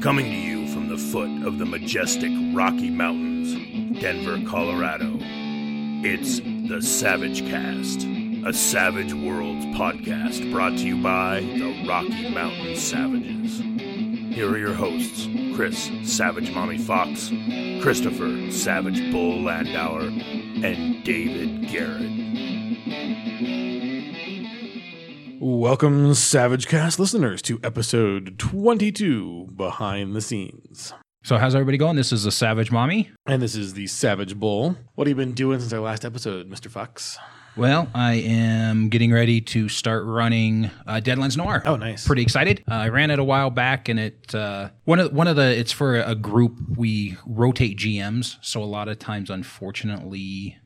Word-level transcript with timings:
Coming 0.00 0.26
to 0.26 0.30
you 0.30 0.68
from 0.68 0.88
the 0.88 0.96
foot 0.96 1.44
of 1.44 1.58
the 1.58 1.66
majestic 1.66 2.30
Rocky 2.54 2.88
Mountains, 2.88 4.00
Denver, 4.00 4.38
Colorado, 4.48 5.18
it's 6.04 6.38
the 6.68 6.80
Savage 6.80 7.40
Cast, 7.50 8.06
a 8.46 8.52
Savage 8.52 9.12
Worlds 9.12 9.66
podcast 9.76 10.52
brought 10.52 10.78
to 10.78 10.86
you 10.86 11.02
by 11.02 11.40
the 11.40 11.84
Rocky 11.88 12.30
Mountain 12.30 12.76
Savages. 12.76 13.58
Here 14.32 14.48
are 14.48 14.58
your 14.58 14.72
hosts 14.72 15.26
Chris 15.56 15.90
Savage 16.04 16.52
Mommy 16.52 16.78
Fox, 16.78 17.32
Christopher 17.82 18.52
Savage 18.52 19.10
Bull 19.10 19.38
Landauer, 19.40 20.12
and 20.64 21.02
David 21.02 21.68
Garrett. 21.68 22.57
Welcome, 25.50 26.12
Savage 26.12 26.68
Cast 26.68 26.98
listeners, 26.98 27.40
to 27.42 27.58
episode 27.64 28.38
22 28.38 29.48
Behind 29.56 30.14
the 30.14 30.20
Scenes. 30.20 30.92
So 31.24 31.38
how's 31.38 31.54
everybody 31.54 31.78
going? 31.78 31.96
This 31.96 32.12
is 32.12 32.24
the 32.24 32.30
Savage 32.30 32.70
Mommy. 32.70 33.10
And 33.24 33.40
this 33.40 33.54
is 33.54 33.72
the 33.72 33.86
Savage 33.86 34.38
Bull. 34.38 34.76
What 34.94 35.06
have 35.06 35.16
you 35.16 35.24
been 35.24 35.32
doing 35.32 35.58
since 35.58 35.72
our 35.72 35.80
last 35.80 36.04
episode, 36.04 36.50
Mr. 36.50 36.70
Fox? 36.70 37.18
Well, 37.56 37.88
I 37.94 38.16
am 38.16 38.90
getting 38.90 39.10
ready 39.10 39.40
to 39.40 39.70
start 39.70 40.04
running 40.04 40.70
uh, 40.86 41.00
Deadlands 41.02 41.38
Noir. 41.38 41.62
Oh, 41.64 41.76
nice. 41.76 42.06
Pretty 42.06 42.20
excited. 42.20 42.62
Uh, 42.70 42.74
I 42.74 42.90
ran 42.90 43.10
it 43.10 43.18
a 43.18 43.24
while 43.24 43.48
back, 43.48 43.88
and 43.88 43.98
it 43.98 44.34
uh, 44.34 44.68
one 44.84 45.00
of 45.00 45.14
one 45.14 45.28
of 45.28 45.36
the 45.36 45.58
it's 45.58 45.72
for 45.72 45.98
a 45.98 46.14
group. 46.14 46.58
We 46.76 47.16
rotate 47.26 47.78
GMs, 47.78 48.36
so 48.42 48.62
a 48.62 48.64
lot 48.64 48.88
of 48.88 48.98
times, 48.98 49.30
unfortunately, 49.30 50.58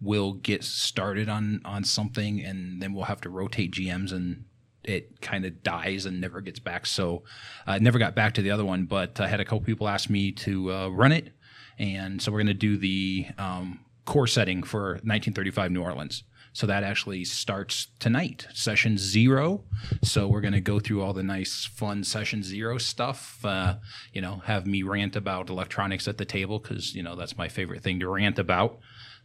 we'll 0.00 0.34
get 0.34 0.64
started 0.64 1.28
on 1.28 1.60
on 1.64 1.84
something, 1.84 2.40
and 2.40 2.82
then 2.82 2.92
we'll 2.92 3.04
have 3.04 3.20
to 3.22 3.30
rotate 3.30 3.72
GMs, 3.72 4.12
and 4.12 4.44
it 4.84 5.20
kind 5.20 5.44
of 5.44 5.62
dies 5.62 6.06
and 6.06 6.20
never 6.20 6.40
gets 6.40 6.58
back. 6.58 6.86
So 6.86 7.22
I 7.66 7.78
never 7.78 7.98
got 7.98 8.14
back 8.14 8.34
to 8.34 8.42
the 8.42 8.50
other 8.50 8.64
one, 8.64 8.84
but 8.84 9.20
I 9.20 9.28
had 9.28 9.40
a 9.40 9.44
couple 9.44 9.60
people 9.60 9.88
ask 9.88 10.08
me 10.08 10.32
to 10.32 10.72
uh, 10.72 10.88
run 10.88 11.12
it, 11.12 11.32
and 11.78 12.20
so 12.20 12.32
we're 12.32 12.38
going 12.38 12.46
to 12.48 12.54
do 12.54 12.76
the 12.76 13.26
um, 13.38 13.80
core 14.04 14.26
setting 14.26 14.62
for 14.62 14.92
1935 14.92 15.72
New 15.72 15.82
Orleans. 15.82 16.24
So 16.52 16.66
that 16.66 16.82
actually 16.82 17.24
starts 17.24 17.88
tonight, 18.00 18.48
session 18.52 18.98
zero. 18.98 19.64
So 20.02 20.26
we're 20.26 20.40
going 20.40 20.52
to 20.52 20.60
go 20.60 20.80
through 20.80 21.02
all 21.02 21.12
the 21.12 21.22
nice, 21.22 21.64
fun 21.64 22.02
session 22.02 22.42
zero 22.42 22.76
stuff. 22.78 23.38
Uh, 23.44 23.76
you 24.12 24.20
know, 24.20 24.42
have 24.46 24.66
me 24.66 24.82
rant 24.82 25.14
about 25.14 25.48
electronics 25.48 26.08
at 26.08 26.18
the 26.18 26.24
table 26.24 26.58
because 26.58 26.94
you 26.94 27.02
know 27.02 27.14
that's 27.14 27.38
my 27.38 27.48
favorite 27.48 27.82
thing 27.82 28.00
to 28.00 28.08
rant 28.08 28.38
about. 28.38 28.80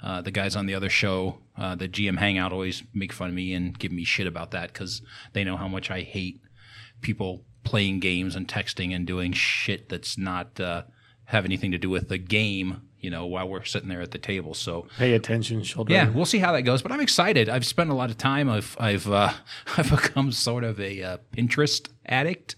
Uh, 0.06 0.22
the 0.22 0.30
guys 0.32 0.56
on 0.56 0.68
the 0.68 0.76
other 0.76 0.90
show, 0.90 1.40
uh, 1.58 1.74
the 1.74 1.88
GM 1.90 2.20
Hangout, 2.20 2.54
always 2.54 2.84
make 2.94 3.12
fun 3.12 3.30
of 3.30 3.34
me 3.36 3.54
and 3.56 3.78
give 3.80 3.92
me 3.92 4.04
shit 4.04 4.28
about 4.28 4.52
that 4.52 4.72
because 4.72 5.02
they 5.34 5.44
know 5.44 5.58
how 5.58 5.68
much 5.68 5.90
I 5.90 6.02
hate 6.02 6.40
people 7.02 7.44
playing 7.64 8.00
games 8.02 8.36
and 8.36 8.48
texting 8.48 8.96
and 8.96 9.08
doing 9.08 9.34
shit 9.34 9.90
that's 9.90 10.16
not 10.16 10.60
uh, 10.60 10.84
have 11.26 11.44
anything 11.44 11.72
to 11.72 11.80
do 11.80 11.90
with 11.90 12.08
the 12.10 12.20
game. 12.20 12.84
You 13.00 13.10
know, 13.12 13.26
while 13.26 13.48
we're 13.48 13.64
sitting 13.64 13.90
there 13.90 14.02
at 14.02 14.12
the 14.12 14.18
table. 14.18 14.54
So 14.56 14.88
Pay 14.98 15.14
attention, 15.14 15.62
children. 15.64 15.94
yeah, 15.96 16.10
we'll 16.10 16.26
see 16.26 16.40
how 16.40 16.52
that 16.54 16.64
goes. 16.64 16.82
But 16.82 16.92
I'm 16.92 17.02
excited. 17.02 17.50
I've 17.50 17.66
spent 17.66 17.92
a 17.92 17.94
lot 17.94 18.10
of 18.10 18.18
time. 18.18 18.50
I've 18.50 18.76
I've 18.80 19.08
uh, 19.10 19.32
I've 19.78 19.90
become 19.90 20.32
sort 20.32 20.64
of 20.64 20.80
a 20.80 21.04
uh, 21.04 21.18
Pinterest 21.36 21.88
addict. 22.06 22.56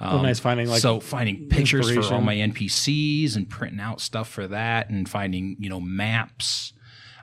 Oh, 0.00 0.22
nice 0.22 0.38
finding 0.38 0.68
like 0.68 0.80
so 0.80 1.00
finding 1.00 1.48
pictures 1.48 1.90
for 1.92 2.14
all 2.14 2.20
my 2.20 2.36
NPCs 2.36 3.36
and 3.36 3.48
printing 3.48 3.80
out 3.80 4.00
stuff 4.00 4.28
for 4.28 4.46
that, 4.48 4.90
and 4.90 5.08
finding 5.08 5.56
you 5.58 5.68
know 5.68 5.80
maps, 5.80 6.72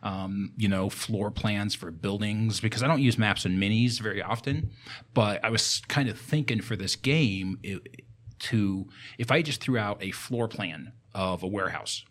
um, 0.03 0.53
you 0.57 0.67
know 0.67 0.89
floor 0.89 1.31
plans 1.31 1.73
for 1.73 1.91
buildings 1.91 2.59
because 2.59 2.83
I 2.83 2.87
don't 2.87 3.01
use 3.01 3.17
maps 3.17 3.45
and 3.45 3.61
minis 3.61 3.99
very 3.99 4.21
often. 4.21 4.71
But 5.13 5.43
I 5.43 5.49
was 5.49 5.81
kind 5.87 6.09
of 6.09 6.19
thinking 6.19 6.61
for 6.61 6.75
this 6.75 6.95
game 6.95 7.59
it, 7.63 8.05
to 8.39 8.87
if 9.17 9.31
I 9.31 9.41
just 9.41 9.61
threw 9.61 9.77
out 9.77 10.01
a 10.01 10.11
floor 10.11 10.47
plan 10.47 10.93
of 11.13 11.43
a 11.43 11.47
warehouse 11.47 12.05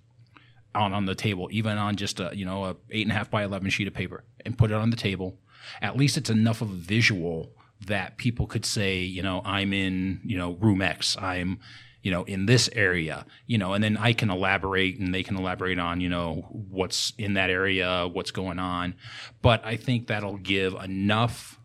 on 0.74 0.92
on 0.92 1.06
the 1.06 1.14
table, 1.14 1.48
even 1.52 1.78
on 1.78 1.96
just 1.96 2.20
a 2.20 2.30
you 2.34 2.44
know 2.44 2.64
a 2.64 2.76
eight 2.90 3.02
and 3.02 3.12
a 3.12 3.14
half 3.14 3.30
by 3.30 3.44
eleven 3.44 3.70
sheet 3.70 3.86
of 3.86 3.94
paper, 3.94 4.24
and 4.44 4.58
put 4.58 4.70
it 4.70 4.74
on 4.74 4.90
the 4.90 4.96
table. 4.96 5.38
At 5.80 5.96
least 5.96 6.16
it's 6.16 6.30
enough 6.30 6.60
of 6.60 6.70
a 6.70 6.74
visual 6.74 7.52
that 7.86 8.16
people 8.16 8.46
could 8.46 8.64
say, 8.64 8.98
you 8.98 9.22
know, 9.22 9.42
I'm 9.44 9.72
in 9.72 10.20
you 10.24 10.38
know 10.38 10.52
room 10.54 10.82
X. 10.82 11.16
I'm 11.18 11.58
you 12.02 12.10
know 12.10 12.24
in 12.24 12.46
this 12.46 12.68
area. 12.72 13.26
You 13.46 13.58
know, 13.58 13.74
and 13.74 13.82
then 13.82 13.96
I 13.96 14.12
can 14.12 14.30
elaborate, 14.30 14.98
and 14.98 15.14
they 15.14 15.22
can 15.22 15.36
elaborate 15.36 15.78
on 15.78 16.00
you 16.00 16.08
know 16.08 16.46
what's 16.50 17.12
in 17.18 17.34
that 17.34 17.50
area, 17.50 18.08
what's 18.10 18.30
going 18.30 18.58
on. 18.58 18.94
But 19.42 19.64
I 19.64 19.76
think 19.76 20.06
that'll 20.06 20.38
give 20.38 20.74
enough 20.74 21.60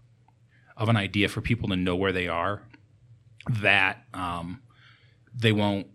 of 0.78 0.90
an 0.90 0.98
idea 0.98 1.30
for 1.30 1.42
people 1.42 1.70
to 1.70 1.76
know 1.76 1.96
where 1.96 2.12
they 2.12 2.28
are 2.28 2.64
that 3.50 4.04
um, 4.14 4.62
they 5.34 5.52
won't 5.52 5.88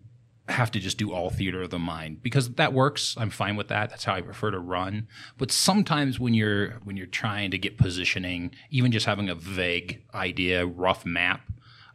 have 0.47 0.71
to 0.71 0.79
just 0.79 0.97
do 0.97 1.11
all 1.11 1.29
theater 1.29 1.61
of 1.61 1.69
the 1.69 1.79
mind. 1.79 2.23
Because 2.23 2.49
that 2.55 2.73
works. 2.73 3.15
I'm 3.17 3.29
fine 3.29 3.55
with 3.55 3.67
that. 3.67 3.89
That's 3.89 4.05
how 4.05 4.13
i 4.13 4.21
prefer 4.21 4.51
to 4.51 4.59
run. 4.59 5.07
But 5.37 5.51
sometimes 5.51 6.19
when 6.19 6.33
you're 6.33 6.79
when 6.83 6.97
you're 6.97 7.05
trying 7.05 7.51
to 7.51 7.57
get 7.57 7.77
positioning 7.77 8.51
even 8.69 8.91
just 8.91 9.05
having 9.05 9.29
a 9.29 9.35
vague 9.35 10.03
idea 10.13 10.65
rough 10.65 11.05
map 11.05 11.41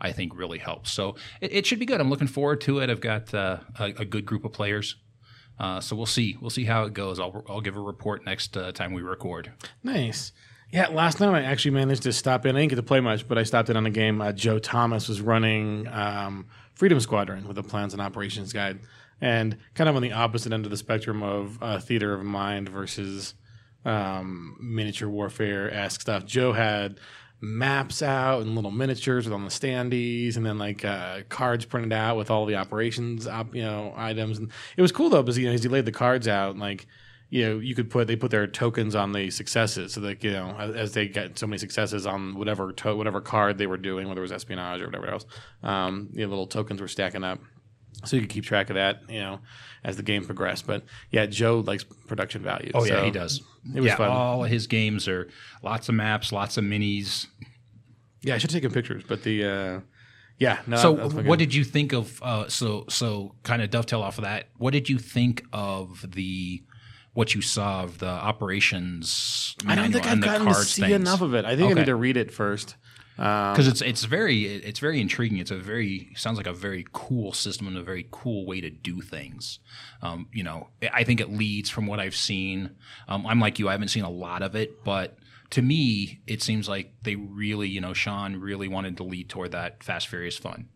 i 0.01 0.12
think 0.12 0.37
really 0.37 0.59
helps. 0.59 0.93
So 0.93 1.15
it, 1.41 1.53
it 1.53 1.67
should 1.67 1.79
be 1.79 1.87
good. 1.87 2.01
I'm 2.01 2.11
looking 2.11 2.27
forward 2.27 2.61
to 2.62 2.81
it. 2.81 2.91
I've 2.91 3.01
got 3.01 3.33
uh, 3.33 3.59
a, 3.79 3.85
a 3.85 4.05
good 4.05 4.27
group 4.27 4.45
of 4.45 4.53
players. 4.53 4.97
Uh, 5.59 5.81
so 5.81 5.95
we'll 5.95 6.07
see. 6.07 6.37
We'll 6.41 6.51
see 6.51 6.65
how 6.65 6.85
it 6.85 6.93
goes. 6.93 7.21
I'll, 7.21 7.45
I'll 7.49 7.61
give 7.61 7.77
a 7.77 7.81
report 7.81 8.25
next 8.27 8.57
uh, 8.57 8.73
time 8.73 8.93
we 8.93 9.03
record. 9.03 9.53
Nice. 9.83 10.33
Yeah, 10.73 10.89
last 10.89 11.21
night 11.21 11.35
I 11.35 11.43
actually 11.43 11.73
managed 11.73 12.03
to 12.05 12.12
stop 12.12 12.47
in. 12.47 12.57
I 12.57 12.61
didn't 12.61 12.71
get 12.71 12.77
to 12.77 12.83
play 12.83 13.01
much, 13.01 13.29
but 13.29 13.37
I 13.39 13.43
stopped 13.43 13.69
in 13.69 13.77
on 13.77 13.87
a 13.87 13.91
game. 13.91 14.21
Uh, 14.21 14.33
Joe 14.33 14.59
Thomas 14.59 15.07
was 15.07 15.21
running 15.21 15.87
um, 15.89 16.47
Freedom 16.75 16.99
Squadron 17.00 17.47
with 17.47 17.59
a 17.59 17.62
plans 17.62 17.93
and 17.93 18.03
operations 18.03 18.53
guide, 18.53 18.81
and 19.21 19.56
kind 19.75 19.88
of 19.88 19.97
on 19.97 20.03
the 20.03 20.12
opposite 20.12 20.53
end 20.53 20.65
of 20.65 20.71
the 20.71 20.77
spectrum 20.77 21.22
of 21.22 21.62
uh, 21.62 21.78
theater 21.78 22.15
of 22.15 22.25
mind 22.25 22.69
versus 22.69 23.34
um, 23.84 24.56
miniature 24.60 25.09
warfare 25.09 25.72
esque 25.72 26.00
stuff. 26.00 26.25
Joe 26.25 26.53
had 26.53 26.99
maps 27.41 28.03
out 28.03 28.43
and 28.43 28.55
little 28.55 28.71
miniatures 28.71 29.25
with 29.27 29.34
on 29.34 29.44
the 29.44 29.50
standees, 29.50 30.37
and 30.37 30.47
then 30.47 30.59
like 30.59 30.84
uh, 30.84 31.22
cards 31.28 31.65
printed 31.65 31.93
out 31.93 32.16
with 32.16 32.31
all 32.31 32.47
the 32.47 32.55
operations, 32.55 33.27
op, 33.27 33.55
you 33.55 33.62
know, 33.62 33.93
items. 33.97 34.38
And 34.38 34.50
it 34.77 34.82
was 34.82 34.93
cool 34.93 35.11
though, 35.11 35.22
because 35.22 35.37
you 35.38 35.47
know, 35.47 35.56
he 35.56 35.69
laid 35.69 35.84
the 35.84 35.93
cards 35.93 36.28
out, 36.28 36.56
like 36.56 36.87
you 37.34 37.43
know, 37.48 37.59
you 37.60 37.75
could 37.75 37.88
put 37.88 38.06
they 38.09 38.15
put 38.16 38.31
their 38.31 38.47
tokens 38.47 38.94
on 38.94 39.12
the 39.12 39.31
successes, 39.31 39.94
so 39.94 40.00
that 40.03 40.22
you 40.22 40.32
know, 40.32 40.54
as, 40.59 40.75
as 40.75 40.93
they 40.93 41.09
get 41.09 41.38
so 41.38 41.47
many 41.47 41.56
successes 41.56 42.06
on 42.06 42.34
whatever 42.37 42.72
to, 42.72 42.94
whatever 42.94 43.22
card 43.22 43.56
they 43.56 43.66
were 43.66 43.78
doing, 43.78 44.06
whether 44.06 44.20
it 44.20 44.28
was 44.28 44.32
espionage 44.32 44.82
or 44.82 44.87
whatever 44.87 45.09
else, 45.09 45.25
um, 45.62 46.10
you 46.12 46.22
know, 46.25 46.28
little 46.28 46.47
tokens 46.47 46.78
were 46.82 46.88
stacking 46.88 47.25
up, 47.25 47.38
so 48.04 48.16
you 48.16 48.20
could 48.22 48.31
keep 48.31 48.44
track 48.44 48.69
of 48.69 48.75
that, 48.75 49.00
you 49.09 49.19
know, 49.20 49.41
as 49.82 49.97
the 49.97 50.03
game 50.03 50.26
progressed. 50.26 50.66
But 50.66 50.84
yeah, 51.10 51.25
Joe 51.25 51.60
likes 51.60 51.84
production 52.06 52.43
value. 52.43 52.70
oh 52.75 52.84
yeah 52.84 52.97
so 53.00 53.04
he 53.04 53.10
does 53.10 53.41
It 53.75 53.81
was 53.81 53.87
yeah 53.87 53.97
fun. 53.97 54.10
all 54.10 54.44
of 54.44 54.50
his 54.50 54.66
games 54.66 55.09
are 55.09 55.28
lots 55.62 55.88
of 55.88 55.94
maps 55.94 56.32
lots 56.32 56.59
of 56.59 56.64
minis 56.64 57.28
Yeah, 58.22 58.34
I 58.34 58.38
should 58.38 58.50
have 58.50 58.60
taken 58.60 58.72
pictures, 58.72 59.04
but 59.09 59.22
the 59.22 59.44
uh, 59.44 59.81
yeah. 60.38 60.59
No, 60.66 60.76
So, 60.76 61.09
what 61.22 61.38
did 61.38 61.54
you 61.54 61.64
think 61.64 61.93
of? 61.94 62.20
Uh, 62.22 62.49
so, 62.49 62.84
so 62.91 63.37
kind 63.43 63.62
of 63.62 63.70
dovetail 63.70 64.03
off 64.03 64.19
of 64.19 64.25
that. 64.25 64.49
What 64.59 64.72
did 64.72 64.91
you 64.91 64.99
think 64.99 65.44
of 65.53 66.04
the 66.14 66.62
what 67.15 67.34
you 67.34 67.43
saw 67.43 67.83
of 67.83 67.99
the 67.99 68.09
operations? 68.09 69.56
I 69.67 69.75
don't 69.75 69.93
think 69.93 70.06
I've 70.06 70.21
gotten 70.21 70.47
to 70.47 70.55
see 70.55 70.83
things? 70.83 70.95
enough 70.95 71.21
of 71.21 71.34
it. 71.34 71.45
I 71.45 71.56
think 71.56 71.71
I 71.71 71.75
need 71.75 71.87
to 71.87 71.97
read 71.97 72.17
it 72.17 72.33
first. 72.33 72.77
Um, 73.19 73.53
because 73.53 73.69
it's 73.69 73.83
it's 73.83 74.05
very 74.05 74.45
it's 74.45 74.78
very 74.81 74.99
intriguing. 74.99 75.39
It's 75.39 75.50
a 75.50 75.56
very 75.56 76.12
sounds 76.17 76.39
like 76.39 76.47
a 76.47 76.53
very 76.53 76.87
cool 76.93 77.33
system 77.33 77.67
and 77.67 77.77
a 77.77 77.83
very 77.83 78.09
cool 78.11 78.47
way 78.47 78.62
to 78.62 78.71
do 78.71 79.03
things. 79.03 79.59
Um, 80.00 80.28
you 80.33 80.43
know, 80.43 80.69
I 80.93 81.05
think 81.05 81.21
it 81.21 81.31
leads 81.31 81.69
from 81.69 81.87
what 81.87 82.00
I've 82.00 82.17
seen. 82.17 82.75
Um, 83.09 83.26
I'm 83.26 83.38
like 83.38 83.59
you, 83.59 83.69
I 83.69 83.73
haven't 83.73 83.88
seen 83.88 84.05
a 84.05 84.11
lot 84.11 84.43
of 84.43 84.56
it, 84.56 84.82
but 84.82 85.19
to 85.50 85.61
me, 85.61 86.23
it 86.26 86.43
seems 86.43 86.67
like 86.67 86.94
they 87.03 87.14
really, 87.14 87.69
you 87.69 87.82
know, 87.82 87.93
Sean 87.93 88.37
really 88.37 88.69
wanted 88.69 88.97
to 88.97 89.03
lead 89.03 89.29
toward 89.29 89.53
that 89.53 89.85
fast, 89.85 90.09
furious 90.09 90.38
fun. 90.38 90.70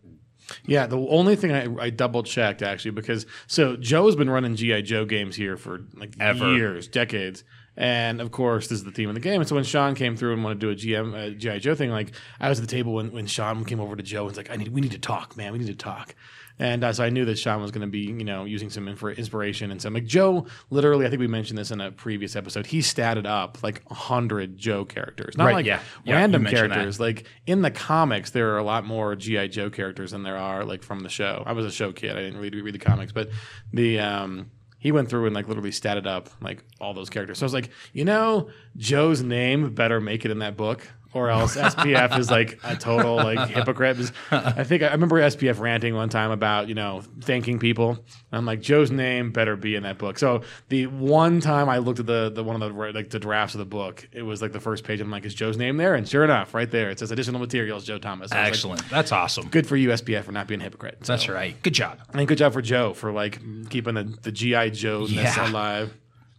Yeah, 0.66 0.86
the 0.86 0.98
only 0.98 1.36
thing 1.36 1.52
I, 1.52 1.86
I 1.86 1.90
double 1.90 2.22
checked 2.22 2.62
actually 2.62 2.92
because 2.92 3.26
so 3.46 3.76
Joe's 3.76 4.16
been 4.16 4.30
running 4.30 4.54
GI 4.56 4.82
Joe 4.82 5.04
games 5.04 5.36
here 5.36 5.56
for 5.56 5.80
like 5.94 6.14
Ever. 6.20 6.52
years, 6.54 6.86
decades, 6.88 7.44
and 7.76 8.20
of 8.20 8.30
course 8.30 8.68
this 8.68 8.78
is 8.78 8.84
the 8.84 8.90
theme 8.90 9.08
of 9.08 9.14
the 9.14 9.20
game. 9.20 9.40
And 9.40 9.48
so 9.48 9.54
when 9.54 9.64
Sean 9.64 9.94
came 9.94 10.16
through 10.16 10.32
and 10.32 10.42
wanted 10.44 10.60
to 10.60 10.74
do 10.74 10.94
a 10.94 11.02
GM 11.02 11.14
uh, 11.14 11.30
GI 11.38 11.60
Joe 11.60 11.74
thing, 11.74 11.90
like 11.90 12.12
I 12.40 12.48
was 12.48 12.58
at 12.58 12.66
the 12.66 12.70
table 12.74 12.94
when, 12.94 13.12
when 13.12 13.26
Sean 13.26 13.64
came 13.64 13.80
over 13.80 13.96
to 13.96 14.02
Joe 14.02 14.20
and 14.20 14.28
was 14.28 14.36
like, 14.36 14.50
"I 14.50 14.56
need 14.56 14.68
we 14.68 14.80
need 14.80 14.92
to 14.92 14.98
talk, 14.98 15.36
man, 15.36 15.52
we 15.52 15.58
need 15.58 15.66
to 15.68 15.74
talk." 15.74 16.14
And 16.58 16.84
uh, 16.84 16.92
so 16.94 17.04
I 17.04 17.10
knew 17.10 17.26
that 17.26 17.38
Sean 17.38 17.60
was 17.60 17.70
going 17.70 17.82
to 17.86 17.90
be, 17.90 17.98
you 17.98 18.24
know, 18.24 18.46
using 18.46 18.70
some 18.70 18.88
inspiration 18.88 19.70
and 19.70 19.82
some 19.82 19.92
like 19.92 20.06
Joe. 20.06 20.46
Literally, 20.70 21.04
I 21.04 21.10
think 21.10 21.20
we 21.20 21.26
mentioned 21.26 21.58
this 21.58 21.70
in 21.70 21.82
a 21.82 21.92
previous 21.92 22.34
episode. 22.34 22.64
He 22.64 22.78
statted 22.78 23.26
up 23.26 23.62
like 23.62 23.82
a 23.90 23.94
hundred 23.94 24.56
Joe 24.56 24.86
characters, 24.86 25.36
not 25.36 25.44
Right, 25.44 25.54
like 25.56 25.66
yeah. 25.66 25.80
Yeah, 26.04 26.14
random 26.14 26.40
you 26.40 26.44
mentioned 26.44 26.70
that. 26.70 26.74
characters. 26.76 26.98
Like 26.98 27.26
in 27.46 27.60
the 27.60 27.70
comics, 27.70 28.30
there 28.30 28.54
are 28.54 28.58
a 28.58 28.64
lot 28.64 28.86
more 28.86 29.14
GI 29.14 29.48
Joe 29.48 29.68
characters 29.68 30.12
than 30.12 30.22
there 30.22 30.38
are 30.38 30.64
like 30.64 30.82
from 30.82 31.00
the 31.00 31.10
show. 31.10 31.42
I 31.44 31.52
was 31.52 31.66
a 31.66 31.70
show 31.70 31.92
kid; 31.92 32.12
I 32.12 32.22
didn't 32.22 32.40
read 32.40 32.54
read 32.54 32.74
the 32.74 32.78
comics, 32.78 33.12
but 33.12 33.28
the 33.74 33.98
um, 34.00 34.50
he 34.86 34.92
went 34.92 35.08
through 35.08 35.26
and 35.26 35.34
like 35.34 35.48
literally 35.48 35.72
statted 35.72 36.06
up 36.06 36.30
like 36.40 36.62
all 36.80 36.94
those 36.94 37.10
characters. 37.10 37.38
So 37.38 37.44
I 37.44 37.46
was 37.46 37.54
like, 37.54 37.70
you 37.92 38.04
know, 38.04 38.50
Joe's 38.76 39.20
name 39.20 39.74
better 39.74 40.00
make 40.00 40.24
it 40.24 40.30
in 40.30 40.38
that 40.38 40.56
book, 40.56 40.86
or 41.16 41.30
else 41.30 41.56
SPF 41.56 42.18
is 42.18 42.30
like 42.30 42.58
a 42.62 42.76
total 42.76 43.16
like 43.16 43.48
hypocrite. 43.48 44.12
I 44.30 44.64
think 44.64 44.82
I 44.82 44.92
remember 44.92 45.20
SPF 45.20 45.58
ranting 45.58 45.94
one 45.94 46.08
time 46.08 46.30
about 46.30 46.68
you 46.68 46.74
know 46.74 47.02
thanking 47.22 47.58
people. 47.58 47.98
I'm 48.32 48.44
like 48.44 48.60
Joe's 48.60 48.90
name 48.90 49.32
better 49.32 49.56
be 49.56 49.74
in 49.74 49.82
that 49.84 49.98
book. 49.98 50.18
So 50.18 50.42
the 50.68 50.86
one 50.86 51.40
time 51.40 51.68
I 51.68 51.78
looked 51.78 52.00
at 52.00 52.06
the 52.06 52.30
the 52.30 52.44
one 52.44 52.60
of 52.60 52.74
the 52.74 52.92
like 52.92 53.10
the 53.10 53.18
drafts 53.18 53.54
of 53.54 53.58
the 53.60 53.64
book, 53.64 54.08
it 54.12 54.22
was 54.22 54.42
like 54.42 54.52
the 54.52 54.60
first 54.60 54.84
page. 54.84 55.00
I'm 55.00 55.10
like, 55.10 55.24
is 55.24 55.34
Joe's 55.34 55.56
name 55.56 55.76
there? 55.78 55.94
And 55.94 56.06
sure 56.08 56.24
enough, 56.24 56.54
right 56.54 56.70
there 56.70 56.90
it 56.90 56.98
says 56.98 57.10
additional 57.10 57.40
materials, 57.40 57.84
Joe 57.84 57.98
Thomas. 57.98 58.30
I 58.32 58.36
was 58.36 58.40
like, 58.42 58.48
Excellent. 58.48 58.90
That's 58.90 59.12
awesome. 59.12 59.48
good 59.48 59.66
for 59.66 59.76
you, 59.76 59.88
SPF, 59.90 60.24
for 60.24 60.32
not 60.32 60.46
being 60.46 60.60
a 60.60 60.64
hypocrite. 60.64 60.98
So, 61.06 61.12
That's 61.12 61.28
right. 61.28 61.60
Good 61.62 61.74
job. 61.74 61.98
and 62.12 62.28
good 62.28 62.38
job 62.38 62.52
for 62.52 62.62
Joe 62.62 62.92
for 62.94 63.12
like 63.12 63.40
keeping 63.70 63.94
the, 63.94 64.04
the 64.22 64.32
GI 64.32 64.70
Joe 64.72 65.06
Yeah. 65.06 65.50
alive. 65.50 65.96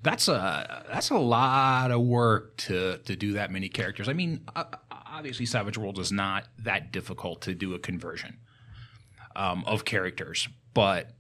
That's 0.08 0.28
a 0.30 0.86
that's 0.90 1.10
a 1.10 1.18
lot 1.18 1.92
of 1.92 2.02
work 2.02 2.56
to 2.68 2.98
to 3.00 3.16
do 3.16 3.34
that 3.34 3.52
many 3.52 3.68
characters. 3.68 4.08
I 4.08 4.14
mean, 4.14 4.46
obviously, 4.92 5.46
Savage 5.46 5.78
World 5.78 6.00
is 6.00 6.12
not 6.14 6.46
that 6.60 6.94
difficult 6.94 7.42
to 7.42 7.54
do 7.54 7.74
a 7.74 7.80
conversion 7.80 8.38
um, 9.36 9.64
of 9.68 9.84
characters, 9.84 10.48
but 10.74 11.12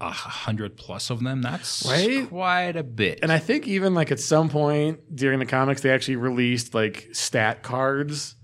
a 0.00 0.10
hundred 0.10 0.76
plus 0.76 1.10
of 1.10 1.22
them 1.22 1.42
that's 1.42 1.86
Right? 1.86 2.28
quite 2.28 2.76
a 2.76 2.82
bit. 2.82 3.20
And 3.22 3.30
I 3.30 3.38
think 3.38 3.68
even 3.68 3.94
like 3.94 4.10
at 4.10 4.20
some 4.20 4.48
point 4.48 5.14
during 5.14 5.38
the 5.38 5.46
comics, 5.46 5.82
they 5.82 5.90
actually 5.90 6.16
released 6.16 6.74
like 6.74 7.08
stat 7.12 7.62
cards 7.62 8.36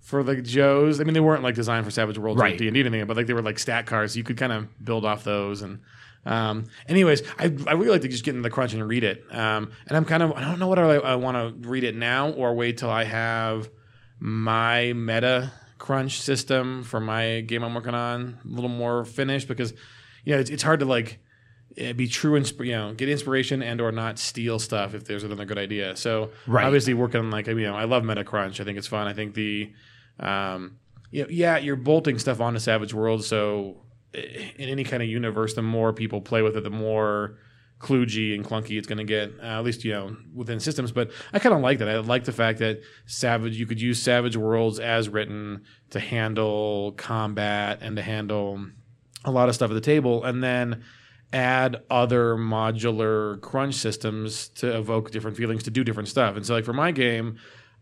for 0.00 0.22
the 0.24 0.42
Joes. 0.42 1.00
I 1.00 1.04
mean, 1.04 1.14
they 1.14 1.20
weren't 1.20 1.42
like 1.44 1.54
designed 1.54 1.84
for 1.84 1.90
Savage 1.92 2.18
World 2.18 2.38
or 2.38 2.42
Right. 2.42 2.58
D 2.58 2.66
and 2.66 2.74
D 2.74 2.80
anything, 2.80 3.06
but 3.06 3.16
like 3.16 3.26
they 3.28 3.32
were 3.34 3.42
like 3.42 3.58
stat 3.60 3.86
cards. 3.86 4.16
You 4.16 4.24
could 4.24 4.36
kind 4.36 4.52
of 4.52 4.66
build 4.84 5.04
off 5.04 5.22
those. 5.24 5.62
And 5.62 5.80
um, 6.26 6.66
anyways, 6.88 7.22
I, 7.38 7.44
I 7.66 7.72
really 7.72 7.88
like 7.90 8.02
to 8.02 8.08
just 8.08 8.24
get 8.24 8.32
into 8.34 8.42
the 8.42 8.50
crunch 8.50 8.74
and 8.74 8.86
read 8.86 9.04
it. 9.04 9.24
Um, 9.30 9.72
and 9.88 9.96
I'm 9.96 10.04
kind 10.04 10.22
of 10.22 10.32
I 10.32 10.42
don't 10.42 10.58
know 10.58 10.68
whether 10.68 10.84
I, 10.84 10.96
I 10.96 11.14
want 11.16 11.36
to 11.62 11.68
read 11.68 11.84
it 11.84 11.94
now 11.96 12.30
or 12.30 12.54
wait 12.54 12.78
till 12.78 12.90
I 12.90 13.04
have 13.04 13.70
my 14.18 14.92
meta 14.92 15.52
crunch 15.78 16.20
system 16.20 16.82
for 16.84 17.00
my 17.00 17.40
game 17.40 17.62
I'm 17.62 17.74
working 17.74 17.94
on 17.94 18.38
a 18.44 18.48
little 18.48 18.68
more 18.68 19.04
finished 19.04 19.48
because 19.48 19.72
you 20.24 20.34
know 20.34 20.38
it's, 20.40 20.50
it's 20.50 20.62
hard 20.62 20.80
to 20.80 20.86
like 20.86 21.20
eh, 21.78 21.94
be 21.94 22.06
true 22.06 22.36
and 22.36 22.46
you 22.60 22.72
know 22.72 22.92
get 22.92 23.08
inspiration 23.08 23.62
and 23.62 23.80
or 23.80 23.90
not 23.90 24.18
steal 24.18 24.58
stuff 24.58 24.92
if 24.92 25.04
there's 25.06 25.24
another 25.24 25.46
good 25.46 25.56
idea 25.56 25.96
so 25.96 26.32
Right. 26.46 26.66
obviously 26.66 26.92
working 26.92 27.20
on 27.20 27.30
like 27.30 27.46
you 27.46 27.54
know 27.62 27.74
i 27.74 27.84
love 27.84 28.04
meta 28.04 28.24
crunch 28.24 28.60
i 28.60 28.64
think 28.64 28.76
it's 28.76 28.86
fun 28.88 29.06
i 29.08 29.14
think 29.14 29.32
the 29.32 29.72
um 30.18 30.76
you 31.10 31.22
know, 31.22 31.28
yeah 31.30 31.56
you're 31.56 31.76
bolting 31.76 32.18
stuff 32.18 32.42
onto 32.42 32.58
savage 32.58 32.92
world 32.92 33.24
so 33.24 33.78
in 34.14 34.68
any 34.68 34.84
kind 34.84 35.02
of 35.02 35.08
universe 35.08 35.54
the 35.54 35.62
more 35.62 35.92
people 35.92 36.20
play 36.20 36.42
with 36.42 36.56
it 36.56 36.64
the 36.64 36.70
more 36.70 37.38
kludgy 37.80 38.34
and 38.34 38.44
clunky 38.44 38.76
it's 38.76 38.86
going 38.86 38.98
to 38.98 39.04
get 39.04 39.32
uh, 39.40 39.58
at 39.58 39.64
least 39.64 39.84
you 39.84 39.92
know 39.92 40.14
within 40.34 40.60
systems. 40.60 40.92
But 40.92 41.10
i 41.32 41.38
kind 41.38 41.54
of 41.54 41.62
like 41.62 41.78
that. 41.78 41.88
I 41.88 41.96
like 41.96 42.24
the 42.24 42.32
fact 42.32 42.58
that 42.58 42.80
savage 43.06 43.56
you 43.56 43.66
could 43.66 43.80
use 43.80 44.00
savage 44.00 44.36
worlds 44.36 44.78
as 44.78 45.08
written 45.08 45.64
to 45.90 45.98
handle 45.98 46.92
combat 46.92 47.78
and 47.80 47.96
to 47.96 48.02
handle 48.02 48.66
a 49.24 49.30
lot 49.30 49.48
of 49.48 49.54
stuff 49.54 49.70
at 49.70 49.74
the 49.74 49.80
table 49.80 50.24
and 50.24 50.42
then 50.44 50.84
add 51.32 51.82
other 51.90 52.36
modular 52.36 53.40
crunch 53.40 53.74
systems 53.74 54.48
to 54.48 54.76
evoke 54.76 55.10
different 55.10 55.36
feelings 55.36 55.62
to 55.62 55.70
do 55.70 55.82
different 55.82 56.08
stuff. 56.08 56.36
And 56.36 56.44
so 56.44 56.54
like 56.54 56.64
for 56.64 56.72
my 56.72 56.92
game 56.92 57.38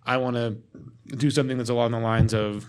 i 0.08 0.16
want 0.16 0.36
to 0.36 0.56
do 1.16 1.30
something 1.30 1.58
that's 1.58 1.70
along 1.70 1.90
the 1.90 1.98
lines 1.98 2.32
of 2.32 2.64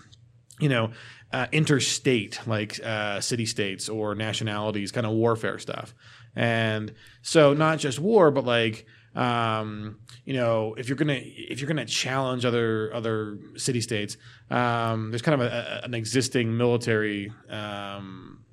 you 0.60 0.68
know 0.68 0.90
uh, 1.32 1.46
interstate 1.52 2.40
like 2.46 2.80
uh, 2.84 3.20
city 3.20 3.46
states 3.46 3.88
or 3.88 4.14
nationalities 4.14 4.90
kind 4.92 5.06
of 5.06 5.12
warfare 5.12 5.58
stuff 5.58 5.94
and 6.36 6.92
so 7.22 7.54
not 7.54 7.78
just 7.78 7.98
war 7.98 8.30
but 8.30 8.44
like 8.44 8.86
um, 9.14 9.98
you 10.24 10.34
know 10.34 10.74
if 10.78 10.88
you're 10.88 10.96
gonna 10.96 11.20
if 11.22 11.60
you're 11.60 11.68
gonna 11.68 11.84
challenge 11.84 12.44
other 12.44 12.92
other 12.94 13.38
city 13.56 13.80
states 13.80 14.16
um, 14.50 15.10
there's 15.10 15.22
kind 15.22 15.40
of 15.40 15.46
a, 15.52 15.80
a- 15.82 15.84
an 15.84 15.94
existing 15.94 16.56
military 16.56 17.32
um, 17.48 18.44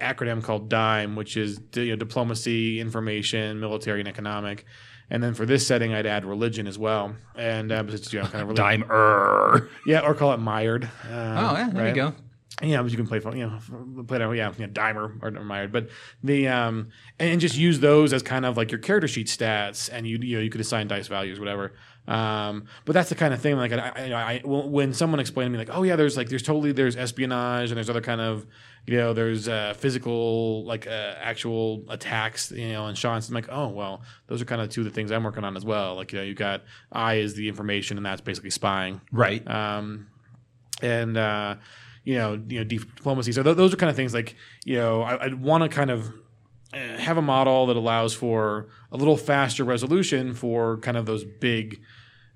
acronym 0.00 0.42
called 0.42 0.68
DIME, 0.68 1.14
which 1.16 1.36
is 1.36 1.60
you 1.74 1.90
know, 1.90 1.96
diplomacy, 1.96 2.80
information, 2.80 3.60
military, 3.60 4.00
and 4.00 4.08
economic. 4.08 4.64
And 5.12 5.22
then 5.22 5.34
for 5.34 5.44
this 5.44 5.66
setting, 5.66 5.92
I'd 5.92 6.06
add 6.06 6.24
religion 6.24 6.66
as 6.66 6.78
well, 6.78 7.14
and 7.36 7.70
uh, 7.70 7.84
it's, 7.86 8.10
you 8.14 8.20
know, 8.20 8.24
kind 8.24 8.40
of 8.40 8.48
religion. 8.48 8.64
Dime 8.80 8.84
er. 8.90 9.68
yeah, 9.86 10.00
or 10.00 10.14
call 10.14 10.32
it 10.32 10.38
mired. 10.38 10.84
Uh, 10.84 11.50
Oh 11.52 11.54
yeah, 11.54 11.68
there 11.70 11.84
right? 11.84 11.88
you 11.90 11.94
go. 11.94 12.14
Yeah, 12.62 12.80
but 12.80 12.90
you 12.90 12.96
can 12.96 13.06
play, 13.06 13.20
you 13.36 13.46
know, 13.46 14.04
play 14.04 14.18
that, 14.18 14.30
yeah, 14.30 14.50
know, 14.58 14.72
dimer 14.72 15.22
or 15.22 15.30
mired, 15.44 15.70
but 15.70 15.90
the 16.22 16.48
um, 16.48 16.88
and 17.18 17.42
just 17.42 17.58
use 17.58 17.80
those 17.80 18.14
as 18.14 18.22
kind 18.22 18.46
of 18.46 18.56
like 18.56 18.70
your 18.70 18.78
character 18.78 19.06
sheet 19.06 19.26
stats, 19.26 19.90
and 19.92 20.06
you 20.06 20.18
you 20.22 20.36
know 20.36 20.42
you 20.42 20.48
could 20.48 20.62
assign 20.62 20.88
dice 20.88 21.08
values, 21.08 21.38
whatever. 21.38 21.74
Um, 22.08 22.64
but 22.86 22.94
that's 22.94 23.10
the 23.10 23.14
kind 23.14 23.34
of 23.34 23.40
thing 23.40 23.56
like 23.56 23.72
I, 23.72 24.12
I, 24.12 24.32
I 24.34 24.40
when 24.44 24.94
someone 24.94 25.20
explained 25.20 25.48
to 25.48 25.52
me 25.52 25.58
like, 25.58 25.76
oh 25.76 25.82
yeah, 25.82 25.96
there's 25.96 26.16
like 26.16 26.30
there's 26.30 26.42
totally 26.42 26.72
there's 26.72 26.96
espionage 26.96 27.70
and 27.70 27.76
there's 27.76 27.90
other 27.90 28.00
kind 28.00 28.20
of 28.20 28.46
you 28.86 28.96
know 28.96 29.12
there's 29.12 29.46
uh, 29.48 29.74
physical 29.76 30.64
like 30.64 30.86
uh, 30.86 31.14
actual 31.20 31.84
attacks 31.88 32.50
you 32.50 32.68
know 32.72 32.86
and 32.86 32.98
shots. 32.98 33.28
I'm 33.28 33.34
like, 33.34 33.48
oh 33.50 33.68
well, 33.68 34.02
those 34.26 34.42
are 34.42 34.44
kind 34.44 34.60
of 34.60 34.70
two 34.70 34.80
of 34.80 34.84
the 34.86 34.90
things 34.90 35.10
I'm 35.12 35.22
working 35.24 35.44
on 35.44 35.56
as 35.56 35.64
well. 35.64 35.94
Like 35.94 36.12
you 36.12 36.18
know 36.18 36.24
you 36.24 36.34
got 36.34 36.62
I 36.90 37.14
is 37.14 37.34
the 37.34 37.48
information 37.48 37.96
and 37.96 38.04
that's 38.04 38.20
basically 38.20 38.50
spying 38.50 39.00
Right. 39.12 39.46
um, 39.48 40.08
and 40.82 41.16
uh, 41.16 41.56
you 42.04 42.16
know, 42.16 42.42
you 42.48 42.58
know, 42.58 42.64
diplomacy. 42.64 43.30
So 43.32 43.42
th- 43.44 43.56
those 43.56 43.72
are 43.72 43.76
kind 43.76 43.90
of 43.90 43.94
things 43.96 44.12
like 44.12 44.34
you 44.64 44.76
know, 44.76 45.02
I, 45.02 45.26
I'd 45.26 45.34
want 45.40 45.62
to 45.62 45.68
kind 45.68 45.90
of 45.90 46.12
uh, 46.74 46.78
have 46.98 47.16
a 47.18 47.22
model 47.22 47.66
that 47.66 47.76
allows 47.76 48.14
for 48.14 48.66
a 48.90 48.96
little 48.96 49.16
faster 49.16 49.62
resolution 49.62 50.34
for 50.34 50.78
kind 50.78 50.96
of 50.96 51.06
those 51.06 51.22
big 51.24 51.80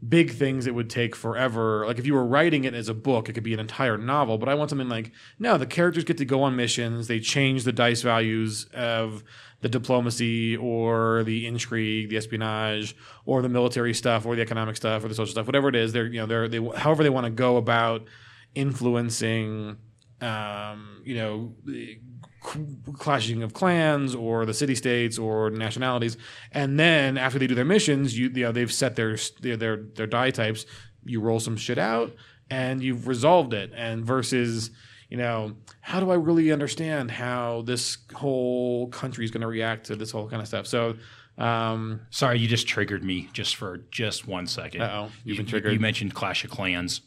big 0.06 0.30
things 0.30 0.66
it 0.66 0.74
would 0.74 0.90
take 0.90 1.16
forever. 1.16 1.86
Like 1.86 1.98
if 1.98 2.06
you 2.06 2.14
were 2.14 2.26
writing 2.26 2.64
it 2.64 2.74
as 2.74 2.88
a 2.88 2.94
book 2.94 3.28
it 3.28 3.32
could 3.32 3.44
be 3.44 3.54
an 3.54 3.60
entire 3.60 3.96
novel 3.96 4.38
but 4.38 4.48
i 4.48 4.54
want 4.54 4.70
something 4.70 4.88
like 4.88 5.12
no 5.38 5.56
the 5.56 5.66
characters 5.66 6.04
get 6.04 6.18
to 6.18 6.24
go 6.24 6.42
on 6.42 6.56
missions 6.56 7.06
they 7.06 7.20
change 7.20 7.64
the 7.64 7.72
dice 7.72 8.02
values 8.02 8.66
of 8.74 9.22
the 9.60 9.68
diplomacy 9.68 10.56
or 10.56 11.24
the 11.24 11.46
intrigue 11.46 12.10
the 12.10 12.16
espionage 12.16 12.96
or 13.24 13.42
the 13.42 13.48
military 13.48 13.94
stuff 13.94 14.26
or 14.26 14.36
the 14.36 14.42
economic 14.42 14.76
stuff 14.76 15.04
or 15.04 15.08
the 15.08 15.14
social 15.14 15.32
stuff 15.32 15.46
whatever 15.46 15.68
it 15.68 15.76
is 15.76 15.92
they're 15.92 16.06
you 16.06 16.20
know 16.20 16.26
they're 16.26 16.48
they 16.48 16.62
however 16.76 17.02
they 17.02 17.10
want 17.10 17.24
to 17.24 17.30
go 17.30 17.56
about 17.56 18.02
influencing 18.54 19.76
um, 20.20 21.02
you 21.04 21.14
know 21.14 21.54
clashing 22.98 23.42
of 23.42 23.52
clans 23.54 24.14
or 24.14 24.46
the 24.46 24.54
city 24.54 24.74
states 24.74 25.18
or 25.18 25.50
nationalities 25.50 26.16
and 26.52 26.78
then 26.78 27.18
after 27.18 27.38
they 27.38 27.46
do 27.46 27.54
their 27.54 27.64
missions 27.64 28.16
you, 28.16 28.28
you 28.34 28.44
know 28.44 28.52
they've 28.52 28.72
set 28.72 28.94
their 28.96 29.16
their 29.40 29.56
their, 29.56 29.76
their 29.94 30.06
die 30.06 30.30
types 30.30 30.64
you 31.04 31.20
roll 31.20 31.40
some 31.40 31.56
shit 31.56 31.78
out 31.78 32.12
and 32.50 32.82
you've 32.82 33.08
resolved 33.08 33.52
it 33.52 33.72
and 33.74 34.04
versus 34.04 34.70
you 35.08 35.16
know 35.16 35.56
how 35.80 35.98
do 35.98 36.10
i 36.10 36.14
really 36.14 36.52
understand 36.52 37.10
how 37.10 37.62
this 37.62 37.98
whole 38.14 38.88
country 38.88 39.24
is 39.24 39.30
going 39.30 39.40
to 39.40 39.46
react 39.48 39.86
to 39.86 39.96
this 39.96 40.10
whole 40.12 40.28
kind 40.28 40.40
of 40.40 40.46
stuff 40.48 40.66
so 40.66 40.94
um 41.38 42.00
Sorry, 42.10 42.38
you 42.38 42.48
just 42.48 42.66
triggered 42.66 43.04
me 43.04 43.28
just 43.34 43.56
for 43.56 43.78
just 43.90 44.26
one 44.26 44.46
second. 44.46 44.80
Uh-oh, 44.80 45.10
you've 45.22 45.36
You- 45.36 45.42
been 45.42 45.46
triggered. 45.50 45.72
You 45.74 45.80
mentioned 45.80 46.14
Clash 46.14 46.44
of 46.44 46.50
Clans. 46.50 47.02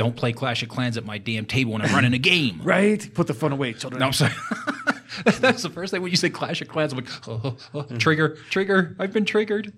Don't 0.00 0.16
play 0.16 0.32
Clash 0.32 0.62
of 0.62 0.70
Clans 0.70 0.96
at 0.96 1.04
my 1.04 1.18
damn 1.18 1.44
table 1.44 1.74
when 1.74 1.82
I'm 1.82 1.92
running 1.92 2.14
a 2.14 2.18
game. 2.18 2.58
right 2.64 3.06
put 3.12 3.26
the 3.26 3.34
phone 3.34 3.52
away 3.52 3.74
children 3.74 4.00
No, 4.00 4.06
I'm 4.06 4.14
sorry. 4.14 4.32
That's 5.40 5.62
the 5.62 5.68
first 5.68 5.90
thing 5.92 6.00
when 6.00 6.10
you 6.10 6.16
say 6.16 6.30
Clash 6.30 6.62
of 6.62 6.68
Clans. 6.68 6.94
I'm 6.94 7.00
like, 7.00 7.28
oh, 7.28 7.40
oh, 7.44 7.56
oh, 7.74 7.96
trigger, 7.98 8.38
trigger. 8.48 8.96
I've 8.98 9.12
been 9.12 9.26
triggered. 9.26 9.74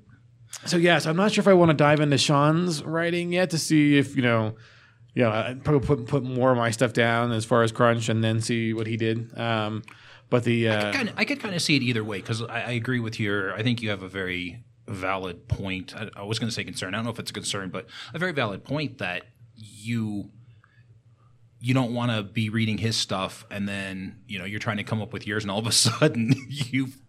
So 0.65 0.77
yes, 0.77 1.07
I'm 1.07 1.17
not 1.17 1.33
sure 1.33 1.43
if 1.43 1.49
I 1.49 1.55
want 1.55 1.71
to 1.71 1.75
dive 1.75 1.99
into 1.99 2.19
Sean's 2.19 2.85
writing 2.85 3.33
yet 3.33 3.51
to 3.51 3.59
see 3.59 3.99
if 3.99 4.15
you 4.15 4.23
know, 4.23 4.55
you 5.13 5.25
know, 5.25 5.31
I'd 5.33 5.65
probably 5.65 5.85
put 5.85 6.07
put 6.07 6.23
more 6.23 6.53
of 6.53 6.57
my 6.57 6.71
stuff 6.71 6.93
down 6.93 7.33
as 7.33 7.45
far 7.45 7.65
as 7.65 7.73
crunch 7.73 8.09
and 8.09 8.23
then 8.23 8.41
see 8.41 8.73
what 8.73 8.87
he 8.87 8.97
did. 8.97 9.37
Um, 9.37 9.83
but 10.31 10.45
the 10.45 10.69
uh, 10.69 10.93
Kind 10.93 11.09
of, 11.09 11.19
I 11.19 11.25
could 11.25 11.41
kind 11.41 11.57
of 11.57 11.63
see 11.63 11.75
it 11.75 11.83
either 11.83 12.05
way 12.05 12.19
because 12.19 12.43
I, 12.43 12.61
I 12.61 12.71
agree 12.71 13.01
with 13.01 13.19
your. 13.19 13.55
I 13.55 13.65
think 13.65 13.83
you 13.83 13.91
have 13.91 14.05
a 14.05 14.09
very 14.09 14.63
valid 14.87 15.49
point. 15.49 15.97
I, 15.97 16.11
I 16.15 16.23
was 16.23 16.39
going 16.39 16.49
to 16.49 16.55
say 16.55 16.63
concern. 16.63 16.95
I 16.95 16.99
don't 16.99 17.07
know 17.07 17.11
if 17.11 17.19
it's 17.19 17.33
a 17.33 17.35
concern, 17.35 17.71
but 17.71 17.87
a 18.15 18.21
very 18.21 18.33
valid 18.33 18.63
point 18.63 18.99
that 18.99 19.25
you 19.63 20.31
you 21.61 21.75
don't 21.75 21.95
want 21.95 22.11
to 22.11 22.23
be 22.23 22.49
reading 22.51 22.77
his 22.79 22.97
stuff 22.97 23.47
and 23.51 23.69
then 23.69 24.21
you 24.27 24.39
know 24.39 24.45
you're 24.45 24.61
trying 24.61 24.79
to 24.79 24.85
come 24.85 25.01
up 25.01 25.13
with 25.13 25.27
yours 25.27 25.45
and 25.45 25.51
all 25.51 25.59
of 25.59 25.67
a 25.67 25.73
sudden 25.73 26.35
you've 26.49 27.02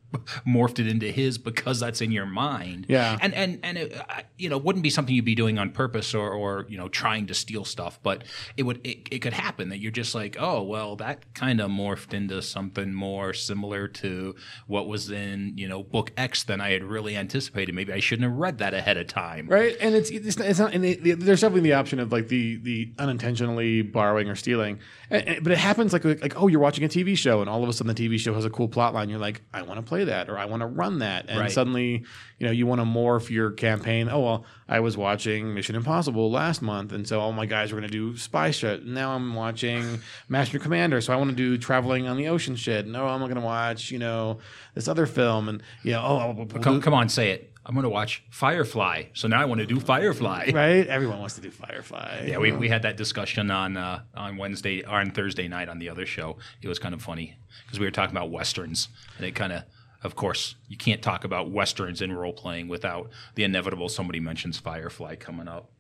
morphed 0.48 0.80
it 0.80 0.88
into 0.88 1.08
his 1.12 1.38
because 1.38 1.80
that's 1.80 2.02
in 2.02 2.12
your 2.12 2.26
mind. 2.26 2.86
Yeah. 2.90 3.18
and 3.22 3.34
and 3.34 3.60
and 3.64 3.78
it, 3.78 4.02
you 4.38 4.50
know 4.50 4.58
wouldn't 4.58 4.84
be 4.84 4.90
something 4.90 5.14
you'd 5.16 5.26
be 5.26 5.36
doing 5.36 5.58
on 5.58 5.72
purpose 5.72 6.14
or 6.14 6.30
or 6.32 6.66
you 6.70 6.78
know 6.78 6.88
trying 6.90 7.28
to 7.28 7.34
steal 7.34 7.66
stuff 7.66 8.00
but 8.04 8.24
it 8.58 8.64
would 8.64 8.80
it, 8.86 9.08
it 9.12 9.20
could 9.20 9.34
happen 9.34 9.70
that 9.70 9.80
you're 9.80 9.92
just 9.92 10.14
like 10.16 10.36
oh 10.40 10.62
well 10.62 10.96
that 10.96 11.34
kind 11.34 11.60
of 11.62 11.70
morphed 11.72 12.14
into 12.14 12.42
something 12.42 12.94
more 12.94 13.34
similar 13.34 13.88
to 13.88 14.36
what 14.68 14.88
was 14.88 15.10
in 15.12 15.54
you 15.58 15.68
know 15.68 15.84
book 15.84 16.12
x 16.18 16.44
than 16.44 16.60
i 16.62 16.72
had 16.72 16.84
really 16.84 17.16
anticipated. 17.16 17.74
Maybe 17.76 17.94
i 17.94 18.00
shouldn't 18.00 18.30
have 18.30 18.38
read 18.38 18.58
that 18.60 18.74
ahead 18.74 18.98
of 18.98 19.08
time. 19.08 19.48
Right, 19.48 19.76
and 19.82 19.96
it's 19.96 20.10
it's 20.10 20.38
not, 20.38 20.48
it's 20.48 20.60
not 20.60 20.74
and 20.74 20.86
it, 20.86 21.20
there's 21.20 21.42
definitely 21.42 21.70
the 21.70 21.74
option 21.76 22.00
of 22.00 22.12
like 22.12 22.28
the 22.28 22.58
the 22.58 22.92
unintentionally 23.00 23.82
borrowing 23.82 24.30
or 24.30 24.36
stealing, 24.36 24.80
And- 25.10 25.28
and- 25.28 25.44
but 25.44 25.52
it 25.52 25.58
happens 25.58 25.94
like 25.94 26.04
like 26.06 26.34
oh 26.42 26.48
you're 26.48 26.60
watching 26.60 26.84
a 26.84 26.88
TV 26.90 27.18
show 27.18 27.42
and 27.42 27.50
all 27.50 27.64
of 27.64 27.70
a 27.70 27.74
sudden 27.74 27.94
the 27.94 28.10
TV 28.10 28.20
show 28.20 28.34
has 28.34 28.46
a 28.46 28.50
cool 28.50 28.68
plot 28.68 28.94
line. 28.94 29.10
You're 29.10 29.20
like 29.20 29.42
I 29.54 29.62
want 29.62 29.78
to 29.80 29.84
play 29.84 30.03
play 30.04 30.12
that 30.14 30.30
or 30.30 30.38
I 30.38 30.46
want 30.46 30.62
to 30.62 30.68
run 30.68 31.00
that. 31.00 31.26
And 31.30 31.40
Right. 31.40 31.52
suddenly, 31.52 32.04
you 32.40 32.46
know, 32.48 32.52
you 32.52 32.66
want 32.68 32.82
to 32.82 32.86
morph 32.86 33.30
your 33.30 33.52
campaign. 33.52 34.10
Oh, 34.12 34.20
well, 34.20 34.46
I 34.68 34.80
was 34.80 34.98
watching 34.98 35.54
Mission 35.54 35.76
Impossible 35.76 36.32
last 36.32 36.62
month. 36.62 36.92
And 36.92 37.08
so 37.08 37.20
all 37.20 37.32
my 37.34 37.46
guys 37.46 37.72
were 37.72 37.80
going 37.80 37.90
to 37.92 37.98
do 37.98 38.18
spy 38.18 38.52
shit. 38.52 38.86
Now 38.86 39.16
I'm 39.16 39.34
watching 39.34 40.00
Master 40.30 40.60
Commander. 40.60 41.02
So 41.02 41.14
I 41.14 41.16
want 41.16 41.30
to 41.30 41.36
do 41.36 41.58
traveling 41.58 42.08
on 42.08 42.18
the 42.18 42.28
ocean 42.28 42.56
shit. 42.56 42.88
No, 42.88 43.08
I'm 43.08 43.20
going 43.22 43.36
to 43.36 43.42
watch, 43.42 43.92
you 43.92 44.00
know, 44.00 44.40
this 44.76 44.88
other 44.88 45.06
film. 45.06 45.50
And, 45.50 45.64
you 45.84 45.92
know, 45.94 46.02
oh, 46.04 46.34
we'll 46.36 46.46
Come, 46.62 46.76
do- 46.76 46.82
come 46.82 46.94
on, 46.94 47.10
say 47.10 47.32
it. 47.32 47.50
I'm 47.66 47.76
going 47.76 47.84
to 47.84 47.90
watch 47.90 48.22
Firefly. 48.30 49.04
So 49.14 49.30
now 49.30 49.42
I 49.42 49.46
want 49.46 49.62
to 49.62 49.66
do 49.66 49.80
Firefly. 49.80 50.52
right? 50.54 50.86
Everyone 50.86 51.20
wants 51.20 51.36
to 51.36 51.42
do 51.42 51.50
Firefly. 51.50 52.26
Yeah, 52.28 52.38
we, 52.40 52.52
we 52.52 52.68
had 52.68 52.82
that 52.82 52.98
discussion 52.98 53.50
on 53.52 53.78
uh, 53.78 54.02
on 54.16 54.36
Wednesday 54.36 54.84
or 54.84 54.96
on 55.00 55.12
Thursday 55.12 55.48
night 55.48 55.70
on 55.70 55.80
the 55.80 55.88
other 55.88 56.06
show. 56.06 56.36
It 56.62 56.68
was 56.68 56.78
kind 56.78 56.94
of 56.94 57.02
funny 57.02 57.38
because 57.66 57.80
we 57.80 57.86
were 57.86 57.92
talking 57.92 58.14
about 58.18 58.32
westerns, 58.32 58.90
and 59.18 59.26
it 59.26 59.34
kind 59.34 59.54
of, 59.54 59.64
of 60.04 60.16
course, 60.16 60.56
you 60.68 60.78
can't 60.78 61.02
talk 61.02 61.24
about 61.24 61.52
westerns 61.52 62.02
and 62.02 62.18
role 62.18 62.34
playing 62.34 62.68
without 62.68 63.10
the 63.36 63.44
inevitable 63.44 63.90
somebody 63.90 64.20
mentions 64.20 64.58
Firefly 64.58 65.16
coming 65.16 65.48
up. 65.48 65.72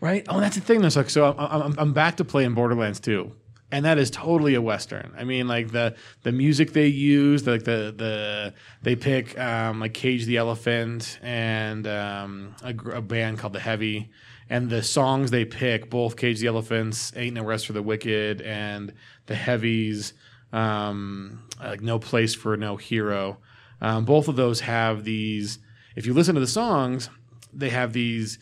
Right. 0.00 0.24
Oh, 0.28 0.40
that's 0.40 0.56
the 0.56 0.62
thing. 0.62 0.82
That's 0.82 0.96
like 0.96 1.10
so. 1.10 1.34
I'm, 1.36 1.74
I'm, 1.78 1.92
back 1.92 2.18
to 2.18 2.24
playing 2.24 2.54
Borderlands 2.54 3.00
2, 3.00 3.32
and 3.70 3.84
that 3.86 3.98
is 3.98 4.10
totally 4.10 4.54
a 4.54 4.60
western. 4.60 5.12
I 5.16 5.24
mean, 5.24 5.48
like 5.48 5.72
the 5.72 5.96
the 6.22 6.32
music 6.32 6.72
they 6.72 6.88
use, 6.88 7.46
like 7.46 7.64
the 7.64 7.94
the 7.96 8.54
they 8.82 8.96
pick 8.96 9.38
um, 9.38 9.80
like 9.80 9.94
Cage 9.94 10.26
the 10.26 10.36
Elephant 10.36 11.18
and 11.22 11.86
um, 11.86 12.54
a, 12.62 12.74
a 12.96 13.00
band 13.00 13.38
called 13.38 13.54
the 13.54 13.60
Heavy, 13.60 14.10
and 14.50 14.68
the 14.68 14.82
songs 14.82 15.30
they 15.30 15.46
pick, 15.46 15.88
both 15.88 16.16
Cage 16.16 16.40
the 16.40 16.48
Elephants, 16.48 17.12
Ain't 17.16 17.34
No 17.34 17.42
Rest 17.42 17.66
for 17.66 17.72
the 17.72 17.82
Wicked, 17.82 18.42
and 18.42 18.92
the 19.24 19.34
Heavies, 19.34 20.12
um, 20.52 21.44
like 21.58 21.80
No 21.80 21.98
Place 21.98 22.34
for 22.34 22.56
No 22.58 22.76
Hero. 22.76 23.38
Um, 23.82 24.04
both 24.06 24.28
of 24.28 24.36
those 24.36 24.60
have 24.60 25.04
these. 25.04 25.58
If 25.96 26.06
you 26.06 26.14
listen 26.14 26.34
to 26.36 26.40
the 26.40 26.46
songs, 26.46 27.10
they 27.52 27.68
have 27.68 27.92
these 27.92 28.38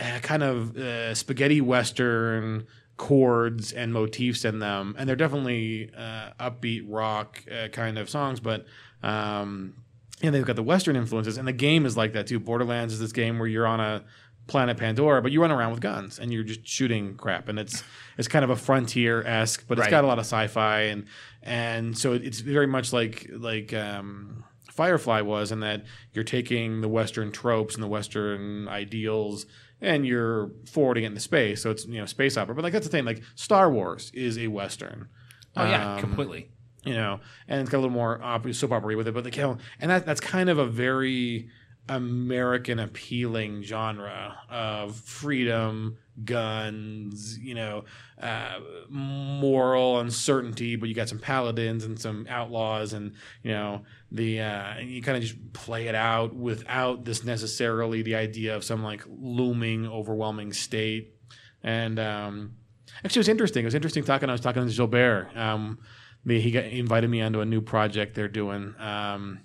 uh, 0.00 0.20
kind 0.22 0.42
of 0.42 0.76
uh, 0.76 1.14
spaghetti 1.14 1.60
western 1.60 2.66
chords 2.96 3.72
and 3.72 3.92
motifs 3.92 4.44
in 4.44 4.60
them, 4.60 4.94
and 4.98 5.06
they're 5.08 5.16
definitely 5.16 5.90
uh, 5.96 6.30
upbeat 6.40 6.84
rock 6.88 7.42
uh, 7.52 7.68
kind 7.68 7.98
of 7.98 8.08
songs. 8.08 8.40
But 8.40 8.64
um, 9.02 9.74
and 10.22 10.34
they've 10.34 10.44
got 10.46 10.56
the 10.56 10.62
western 10.62 10.96
influences, 10.96 11.36
and 11.36 11.46
the 11.46 11.52
game 11.52 11.84
is 11.86 11.96
like 11.96 12.12
that 12.14 12.26
too. 12.26 12.38
Borderlands 12.40 12.94
is 12.94 13.00
this 13.00 13.12
game 13.12 13.38
where 13.38 13.48
you're 13.48 13.66
on 13.66 13.80
a 13.80 14.04
planet 14.46 14.76
Pandora, 14.76 15.20
but 15.22 15.32
you 15.32 15.40
run 15.40 15.50
around 15.50 15.70
with 15.70 15.80
guns 15.80 16.18
and 16.18 16.32
you're 16.32 16.44
just 16.44 16.66
shooting 16.66 17.16
crap, 17.16 17.48
and 17.48 17.58
it's 17.58 17.82
it's 18.16 18.28
kind 18.28 18.44
of 18.44 18.50
a 18.50 18.56
frontier 18.56 19.22
esque, 19.26 19.66
but 19.66 19.78
it's 19.78 19.86
Right. 19.86 19.90
got 19.90 20.04
a 20.04 20.06
lot 20.06 20.18
of 20.18 20.24
sci-fi 20.24 20.82
and 20.82 21.06
and 21.42 21.98
so 21.98 22.12
it's 22.12 22.40
very 22.40 22.66
much 22.66 22.92
like 22.92 23.26
like 23.32 23.74
um, 23.74 24.44
Firefly 24.74 25.20
was 25.20 25.52
in 25.52 25.60
that 25.60 25.84
you're 26.12 26.24
taking 26.24 26.80
the 26.80 26.88
Western 26.88 27.30
tropes 27.32 27.74
and 27.74 27.82
the 27.82 27.88
Western 27.88 28.68
ideals 28.68 29.46
and 29.80 30.06
you're 30.06 30.50
forwarding 30.70 31.04
it 31.04 31.08
into 31.08 31.20
space. 31.20 31.62
So 31.62 31.70
it's 31.70 31.86
you 31.86 31.98
know 32.00 32.06
space 32.06 32.36
opera, 32.36 32.54
but 32.54 32.62
like 32.64 32.72
that's 32.72 32.86
the 32.86 32.90
thing. 32.92 33.04
Like 33.04 33.22
Star 33.34 33.70
Wars 33.70 34.10
is 34.14 34.38
a 34.38 34.48
Western. 34.48 35.08
Oh 35.56 35.64
yeah, 35.64 35.94
Um, 35.94 36.00
completely. 36.00 36.50
you 36.84 36.94
know, 36.94 37.20
and 37.48 37.60
it's 37.60 37.70
got 37.70 37.78
a 37.78 37.80
little 37.80 37.94
more 37.94 38.20
op- 38.22 38.52
soap 38.54 38.72
opera 38.72 38.96
with 38.96 39.06
it, 39.08 39.12
but 39.14 39.24
the 39.24 39.30
kill, 39.30 39.58
and 39.80 39.90
that 39.90 40.04
that's 40.06 40.20
kind 40.20 40.48
of 40.50 40.58
a 40.58 40.66
very 40.66 41.48
American 41.88 42.78
appealing 42.78 43.62
genre 43.62 44.38
of 44.48 44.96
freedom, 44.96 45.98
guns, 46.24 47.38
you 47.38 47.54
know, 47.54 47.84
uh, 48.20 48.58
moral 48.88 50.00
uncertainty, 50.00 50.76
but 50.76 50.88
you 50.88 50.94
got 50.94 51.08
some 51.08 51.18
paladins 51.18 51.84
and 51.84 51.98
some 51.98 52.26
outlaws, 52.28 52.92
and 52.92 53.12
you 53.42 53.50
know 53.52 53.82
the 54.14 54.40
uh, 54.40 54.78
you 54.78 55.02
kind 55.02 55.16
of 55.16 55.22
just 55.22 55.52
play 55.52 55.88
it 55.88 55.94
out 55.94 56.34
without 56.34 57.04
this 57.04 57.24
necessarily 57.24 58.02
the 58.02 58.14
idea 58.14 58.56
of 58.56 58.64
some 58.64 58.82
like 58.82 59.02
looming, 59.08 59.86
overwhelming 59.86 60.52
state, 60.54 61.14
and 61.62 61.98
um, 61.98 62.54
Actually, 63.02 63.20
it 63.20 63.20
was 63.20 63.28
interesting. 63.28 63.64
It 63.64 63.66
was 63.66 63.74
interesting 63.74 64.04
talking. 64.04 64.28
I 64.28 64.32
was 64.32 64.40
talking 64.40 64.66
to 64.66 64.72
Gilbert. 64.72 65.28
Um, 65.36 65.78
the, 66.24 66.40
he 66.40 66.50
got, 66.50 66.64
invited 66.64 67.10
me 67.10 67.20
onto 67.20 67.40
a 67.40 67.44
new 67.44 67.60
project 67.60 68.14
they're 68.14 68.28
doing 68.28 68.74
um, 68.78 69.40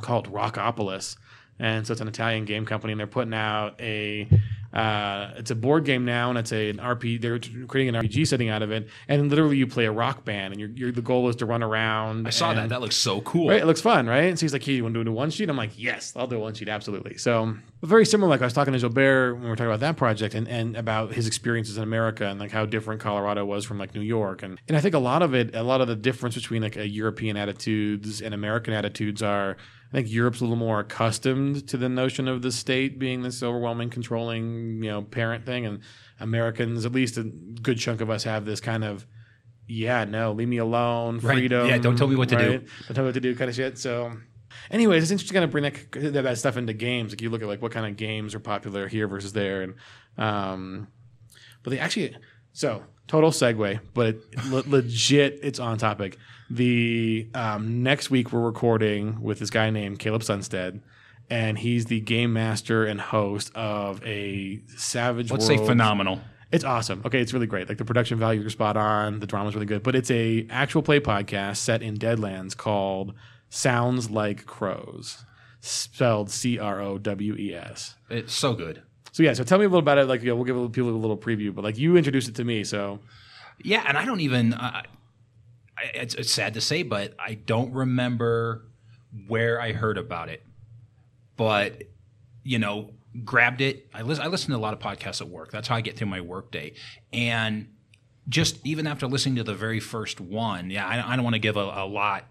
called 0.00 0.32
Rockopolis, 0.32 1.16
and 1.58 1.86
so 1.86 1.92
it's 1.92 2.00
an 2.00 2.08
Italian 2.08 2.44
game 2.44 2.64
company, 2.64 2.92
and 2.92 3.00
they're 3.00 3.06
putting 3.06 3.34
out 3.34 3.80
a. 3.80 4.28
Uh, 4.72 5.32
it's 5.36 5.50
a 5.50 5.54
board 5.54 5.84
game 5.84 6.04
now, 6.04 6.30
and 6.30 6.38
it's 6.38 6.50
a, 6.50 6.70
an 6.70 6.78
RP. 6.78 7.20
They're 7.20 7.38
creating 7.66 7.94
an 7.94 8.02
RPG 8.02 8.26
setting 8.26 8.48
out 8.48 8.62
of 8.62 8.70
it, 8.70 8.88
and 9.06 9.28
literally 9.28 9.58
you 9.58 9.66
play 9.66 9.84
a 9.84 9.92
rock 9.92 10.24
band, 10.24 10.54
and 10.54 10.60
you're, 10.60 10.70
you're, 10.70 10.92
the 10.92 11.02
goal 11.02 11.28
is 11.28 11.36
to 11.36 11.46
run 11.46 11.62
around. 11.62 12.26
I 12.26 12.30
saw 12.30 12.54
that. 12.54 12.70
That 12.70 12.80
looks 12.80 12.96
so 12.96 13.20
cool. 13.20 13.50
Right, 13.50 13.60
it 13.60 13.66
looks 13.66 13.82
fun, 13.82 14.06
right? 14.06 14.24
And 14.24 14.38
so 14.38 14.44
he's 14.46 14.52
like, 14.54 14.64
"Hey, 14.64 14.72
you 14.72 14.82
want 14.82 14.94
to 14.94 15.04
do 15.04 15.10
a 15.10 15.12
one 15.12 15.30
sheet?" 15.30 15.50
I'm 15.50 15.58
like, 15.58 15.72
"Yes, 15.76 16.14
I'll 16.16 16.26
do 16.26 16.36
a 16.36 16.40
one 16.40 16.54
sheet, 16.54 16.70
absolutely." 16.70 17.18
So, 17.18 17.54
very 17.82 18.06
similar. 18.06 18.30
Like 18.30 18.40
I 18.40 18.44
was 18.44 18.54
talking 18.54 18.72
to 18.72 18.78
Gilbert 18.78 19.34
when 19.34 19.42
we 19.42 19.48
were 19.50 19.56
talking 19.56 19.68
about 19.68 19.80
that 19.80 19.96
project, 19.98 20.34
and, 20.34 20.48
and 20.48 20.74
about 20.74 21.12
his 21.12 21.26
experiences 21.26 21.76
in 21.76 21.82
America, 21.82 22.26
and 22.26 22.40
like 22.40 22.50
how 22.50 22.64
different 22.64 23.02
Colorado 23.02 23.44
was 23.44 23.66
from 23.66 23.78
like 23.78 23.94
New 23.94 24.00
York, 24.00 24.42
and 24.42 24.58
and 24.68 24.76
I 24.76 24.80
think 24.80 24.94
a 24.94 25.00
lot 25.00 25.20
of 25.20 25.34
it, 25.34 25.54
a 25.54 25.62
lot 25.62 25.82
of 25.82 25.88
the 25.88 25.96
difference 25.96 26.34
between 26.34 26.62
like 26.62 26.76
a 26.76 26.88
European 26.88 27.36
attitudes 27.36 28.22
and 28.22 28.34
American 28.34 28.72
attitudes 28.72 29.22
are. 29.22 29.58
I 29.92 29.96
think 29.96 30.10
Europe's 30.10 30.40
a 30.40 30.44
little 30.44 30.56
more 30.56 30.80
accustomed 30.80 31.68
to 31.68 31.76
the 31.76 31.88
notion 31.88 32.26
of 32.26 32.40
the 32.40 32.50
state 32.50 32.98
being 32.98 33.22
this 33.22 33.42
overwhelming, 33.42 33.90
controlling, 33.90 34.82
you 34.82 34.90
know, 34.90 35.02
parent 35.02 35.44
thing, 35.44 35.66
and 35.66 35.80
Americans, 36.18 36.86
at 36.86 36.92
least 36.92 37.18
a 37.18 37.24
good 37.24 37.78
chunk 37.78 38.00
of 38.00 38.08
us, 38.08 38.24
have 38.24 38.44
this 38.44 38.60
kind 38.60 38.84
of 38.84 39.06
yeah, 39.68 40.04
no, 40.04 40.32
leave 40.32 40.48
me 40.48 40.58
alone, 40.58 41.18
Right. 41.20 41.36
freedom. 41.38 41.66
Yeah, 41.68 41.78
don't 41.78 41.96
tell 41.96 42.08
me 42.08 42.16
what 42.16 42.28
to 42.30 42.36
do. 42.36 42.50
right? 42.50 42.66
Don't 42.88 42.94
tell 42.94 43.04
me 43.04 43.08
what 43.08 43.14
to 43.14 43.20
do, 43.20 43.34
kind 43.36 43.48
of 43.48 43.54
shit. 43.54 43.78
So, 43.78 44.12
anyways, 44.70 45.02
it's 45.04 45.12
interesting 45.12 45.34
to 45.34 45.34
kind 45.34 45.44
of 45.44 45.50
bring 45.50 45.64
that, 45.64 46.12
that 46.12 46.22
that 46.22 46.38
stuff 46.38 46.56
into 46.56 46.72
games. 46.72 47.12
Like 47.12 47.22
you 47.22 47.30
look 47.30 47.42
at 47.42 47.48
like 47.48 47.62
what 47.62 47.72
kind 47.72 47.86
of 47.86 47.96
games 47.96 48.34
are 48.34 48.40
popular 48.40 48.88
here 48.88 49.06
versus 49.08 49.32
there, 49.32 49.62
and 49.62 49.74
um, 50.18 50.88
but 51.62 51.70
they 51.70 51.78
actually 51.78 52.16
so 52.52 52.82
total 53.06 53.30
segue, 53.30 53.80
but 53.94 54.08
it, 54.08 54.44
le- 54.50 54.64
legit, 54.66 55.38
it's 55.42 55.58
on 55.58 55.78
topic. 55.78 56.18
The 56.52 57.28
um, 57.34 57.82
next 57.82 58.10
week 58.10 58.30
we're 58.30 58.40
recording 58.40 59.22
with 59.22 59.38
this 59.38 59.48
guy 59.48 59.70
named 59.70 59.98
Caleb 59.98 60.20
Sunstead. 60.20 60.80
And 61.30 61.56
he's 61.56 61.86
the 61.86 62.00
game 62.00 62.34
master 62.34 62.84
and 62.84 63.00
host 63.00 63.50
of 63.54 64.04
a 64.04 64.60
Savage 64.76 65.30
Let's 65.30 65.46
say 65.46 65.56
phenomenal. 65.56 66.20
it's 66.50 66.62
awesome. 66.62 67.00
Okay, 67.06 67.22
it's 67.22 67.32
really 67.32 67.46
great. 67.46 67.70
Like 67.70 67.78
the 67.78 67.86
production 67.86 68.18
value 68.18 68.44
is 68.44 68.52
spot 68.52 68.76
on. 68.76 69.20
The 69.20 69.26
drama's 69.26 69.54
really 69.54 69.64
good. 69.64 69.82
But 69.82 69.94
it's 69.94 70.10
a 70.10 70.46
actual 70.50 70.82
play 70.82 71.00
podcast 71.00 71.56
set 71.56 71.80
in 71.80 71.96
Deadlands 71.96 72.54
called 72.54 73.14
Sounds 73.48 74.10
Like 74.10 74.44
Crowes, 74.44 75.24
spelled 75.60 76.28
C 76.28 76.58
R 76.58 76.82
O 76.82 76.98
W 76.98 77.34
E 77.34 77.54
S. 77.54 77.94
It's 78.10 78.34
so 78.34 78.52
good. 78.52 78.82
So 79.12 79.22
yeah, 79.22 79.32
so 79.32 79.42
tell 79.42 79.58
me 79.58 79.64
a 79.64 79.68
little 79.68 79.78
about 79.78 79.96
it. 79.96 80.06
Like, 80.06 80.20
you 80.20 80.28
know, 80.28 80.36
we'll 80.36 80.44
give 80.44 80.72
people 80.72 80.90
a 80.90 80.92
little 80.92 81.16
preview, 81.16 81.54
but 81.54 81.64
like 81.64 81.78
you 81.78 81.96
introduced 81.96 82.28
it 82.28 82.34
to 82.34 82.44
me, 82.44 82.62
so 82.62 82.98
Yeah, 83.64 83.84
and 83.86 83.96
I 83.96 84.04
don't 84.04 84.20
even. 84.20 84.52
Uh, 84.52 84.82
it's, 85.94 86.14
it's 86.14 86.30
sad 86.30 86.54
to 86.54 86.60
say, 86.60 86.82
but 86.82 87.14
I 87.18 87.34
don't 87.34 87.72
remember 87.72 88.66
where 89.26 89.60
I 89.60 89.72
heard 89.72 89.98
about 89.98 90.28
it. 90.28 90.44
But 91.36 91.84
you 92.44 92.58
know, 92.58 92.90
grabbed 93.24 93.60
it. 93.60 93.88
I 93.94 94.02
listen. 94.02 94.24
I 94.24 94.28
listen 94.28 94.50
to 94.50 94.56
a 94.56 94.58
lot 94.58 94.74
of 94.74 94.80
podcasts 94.80 95.20
at 95.20 95.28
work. 95.28 95.50
That's 95.50 95.68
how 95.68 95.76
I 95.76 95.80
get 95.80 95.96
through 95.96 96.08
my 96.08 96.20
workday. 96.20 96.74
And 97.12 97.68
just 98.28 98.64
even 98.66 98.86
after 98.86 99.06
listening 99.06 99.36
to 99.36 99.44
the 99.44 99.54
very 99.54 99.80
first 99.80 100.20
one, 100.20 100.70
yeah, 100.70 100.86
I, 100.86 101.12
I 101.12 101.16
don't 101.16 101.24
want 101.24 101.34
to 101.34 101.40
give 101.40 101.56
a, 101.56 101.60
a 101.60 101.86
lot 101.86 102.26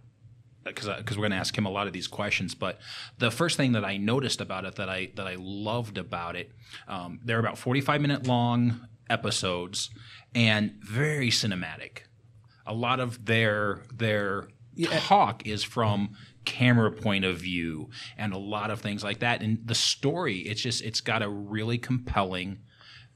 because 0.64 0.88
because 0.88 1.18
we're 1.18 1.24
going 1.24 1.32
to 1.32 1.38
ask 1.38 1.58
him 1.58 1.66
a 1.66 1.72
lot 1.72 1.88
of 1.88 1.94
these 1.94 2.08
questions. 2.08 2.56
But 2.56 2.80
the 3.18 3.32
first 3.32 3.58
thing 3.58 3.74
that 3.74 3.86
I 3.86 3.98
noticed 3.98 4.42
about 4.42 4.66
it 4.66 4.76
that 4.76 4.90
I 4.90 5.12
that 5.16 5.28
I 5.28 5.36
loved 5.38 5.98
about 5.98 6.36
it, 6.36 6.52
um, 6.88 7.20
they're 7.24 7.40
about 7.40 7.58
forty 7.58 7.82
five 7.82 8.02
minute 8.02 8.28
long 8.28 8.88
episodes 9.10 9.90
and 10.34 10.74
very 10.82 11.30
cinematic. 11.30 12.04
A 12.72 12.74
lot 12.74 13.00
of 13.00 13.26
their 13.26 13.84
their 13.94 14.48
talk 15.08 15.46
is 15.46 15.64
from 15.64 16.16
camera 16.46 16.92
point 16.92 17.26
of 17.26 17.38
view 17.38 17.90
and 18.18 18.34
a 18.34 18.38
lot 18.38 18.72
of 18.72 18.82
things 18.82 19.04
like 19.04 19.20
that. 19.20 19.42
And 19.42 19.60
the 19.66 19.76
story, 19.76 20.40
it's 20.40 20.62
just 20.62 20.84
it's 20.84 21.02
got 21.02 21.22
a 21.22 21.30
really 21.30 21.78
compelling, 21.78 22.60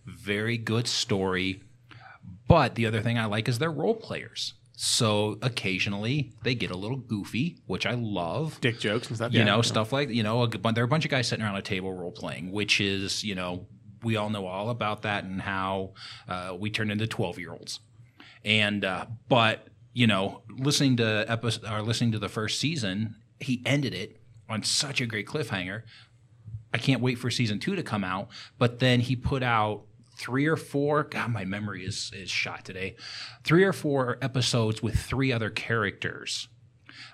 very 0.05 0.57
good 0.57 0.87
story. 0.87 1.63
But 2.47 2.75
the 2.75 2.85
other 2.85 3.01
thing 3.01 3.17
I 3.17 3.25
like 3.25 3.47
is 3.47 3.59
they're 3.59 3.71
role 3.71 3.95
players. 3.95 4.53
So 4.77 5.37
occasionally 5.41 6.33
they 6.43 6.53
get 6.53 6.69
a 6.69 6.77
little 6.77 6.97
goofy, 6.97 7.57
which 7.65 7.85
I 7.85 7.93
love. 7.93 8.59
dick 8.61 8.79
jokes 8.79 9.07
and 9.07 9.15
stuff. 9.15 9.31
You 9.33 9.39
yeah. 9.39 9.45
know, 9.45 9.61
stuff 9.61 9.93
like 9.93 10.09
you 10.09 10.23
know, 10.23 10.43
a, 10.43 10.47
bu- 10.47 10.73
there 10.73 10.83
are 10.83 10.85
a 10.85 10.89
bunch 10.89 11.05
of 11.05 11.11
guys 11.11 11.27
sitting 11.27 11.45
around 11.45 11.55
a 11.55 11.61
table 11.61 11.93
role 11.93 12.11
playing, 12.11 12.51
which 12.51 12.81
is 12.81 13.23
you 13.23 13.35
know, 13.35 13.67
we 14.03 14.17
all 14.17 14.29
know 14.29 14.45
all 14.45 14.69
about 14.69 15.03
that 15.03 15.23
and 15.23 15.41
how 15.41 15.93
uh, 16.27 16.55
we 16.59 16.69
turn 16.69 16.91
into 16.91 17.07
twelve 17.07 17.39
year 17.39 17.53
olds. 17.53 17.79
And 18.45 18.85
uh, 18.85 19.07
but 19.27 19.67
you 19.93 20.07
know, 20.07 20.43
listening 20.49 20.97
to 20.97 21.25
episode 21.27 21.65
or 21.69 21.81
listening 21.81 22.11
to 22.13 22.19
the 22.19 22.29
first 22.29 22.59
season, 22.59 23.15
he 23.39 23.61
ended 23.65 23.93
it 23.93 24.21
on 24.47 24.63
such 24.63 25.01
a 25.01 25.05
great 25.05 25.27
cliffhanger. 25.27 25.81
I 26.73 26.77
can't 26.77 27.01
wait 27.01 27.17
for 27.17 27.31
season 27.31 27.59
two 27.59 27.75
to 27.75 27.83
come 27.83 28.03
out. 28.03 28.29
But 28.57 28.79
then 28.79 28.99
he 28.99 29.15
put 29.15 29.41
out 29.41 29.85
three 30.17 30.45
or 30.45 30.57
four. 30.57 31.03
God, 31.03 31.31
my 31.31 31.45
memory 31.45 31.85
is 31.85 32.11
is 32.13 32.29
shot 32.29 32.63
today. 32.65 32.95
Three 33.43 33.63
or 33.63 33.73
four 33.73 34.17
episodes 34.21 34.83
with 34.83 34.95
three 34.95 35.31
other 35.31 35.49
characters. 35.49 36.47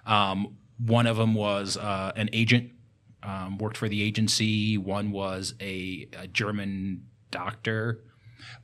Um, 0.05 0.57
one 0.85 1.07
of 1.07 1.17
them 1.17 1.33
was 1.33 1.77
uh, 1.77 2.11
an 2.15 2.29
agent, 2.33 2.71
um, 3.23 3.57
worked 3.57 3.77
for 3.77 3.87
the 3.87 4.01
agency. 4.01 4.77
One 4.77 5.11
was 5.11 5.53
a, 5.61 6.09
a 6.17 6.27
German 6.27 7.05
doctor, 7.29 8.03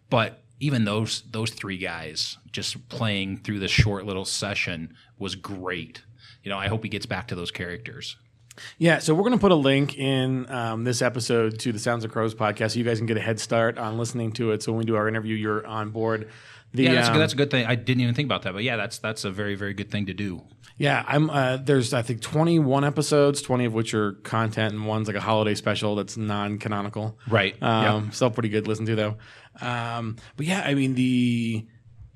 but 0.10 0.44
even 0.60 0.86
those 0.86 1.24
those 1.30 1.52
three 1.52 1.78
guys 1.78 2.38
just 2.52 2.90
playing 2.90 3.38
through 3.38 3.60
this 3.60 3.72
short 3.72 4.06
little 4.06 4.26
session 4.26 4.96
was 5.20 5.36
great. 5.36 6.04
You 6.44 6.50
know, 6.52 6.58
I 6.58 6.68
hope 6.68 6.84
he 6.84 6.90
gets 6.90 7.06
back 7.06 7.28
to 7.28 7.36
those 7.36 7.52
characters. 7.52 8.18
Yeah, 8.80 8.98
so 9.00 9.14
we're 9.14 9.22
going 9.22 9.34
to 9.34 9.38
put 9.40 9.52
a 9.52 9.56
link 9.56 9.98
in 10.00 10.50
um, 10.50 10.84
this 10.84 11.04
episode 11.04 11.60
to 11.60 11.72
the 11.72 11.78
Sounds 11.78 12.04
of 12.04 12.12
Crowes 12.12 12.34
podcast 12.34 12.72
so 12.72 12.80
you 12.80 12.86
guys 12.86 12.98
can 12.98 13.06
get 13.06 13.16
a 13.18 13.22
head 13.22 13.40
start 13.40 13.78
on 13.78 14.00
listening 14.00 14.32
to 14.34 14.52
it. 14.52 14.64
So 14.64 14.72
when 14.72 14.80
we 14.80 14.86
do 14.86 14.96
our 14.96 15.08
interview, 15.08 15.36
you're 15.36 15.66
on 15.68 15.92
board. 15.92 16.30
The, 16.74 16.84
yeah, 16.84 16.94
that's, 16.96 17.10
um, 17.10 17.16
a, 17.16 17.20
that's 17.20 17.34
a 17.34 17.36
good 17.36 17.52
thing. 17.52 17.66
I 17.66 17.76
didn't 17.76 18.02
even 18.02 18.16
think 18.16 18.26
about 18.26 18.42
that, 18.44 18.54
but 18.54 18.64
yeah, 18.64 18.76
that's 18.76 18.98
that's 18.98 19.24
a 19.26 19.32
very 19.32 19.56
very 19.56 19.74
good 19.74 19.90
thing 19.92 20.08
to 20.08 20.14
do. 20.14 20.44
Yeah, 20.78 21.04
I'm. 21.08 21.30
Uh, 21.30 21.58
there's 21.58 21.94
I 21.94 22.02
think 22.02 22.22
21 22.22 22.84
episodes, 22.84 23.42
20 23.42 23.66
of 23.66 23.74
which 23.74 23.94
are 23.94 24.14
content, 24.14 24.74
and 24.74 24.86
one's 24.86 25.08
like 25.08 25.16
a 25.16 25.22
holiday 25.22 25.56
special 25.56 25.96
that's 25.96 26.18
non-canonical. 26.18 27.18
Right. 27.28 27.62
Um, 27.64 28.06
Yep. 28.06 28.14
Still 28.14 28.32
pretty 28.32 28.50
good 28.50 28.66
to 28.66 28.70
listen 28.70 28.86
to 28.88 28.96
though. 28.96 29.18
Um, 29.62 30.18
but 30.36 30.46
yeah, 30.46 30.62
I 30.66 30.74
mean 30.74 30.96
the 30.96 31.68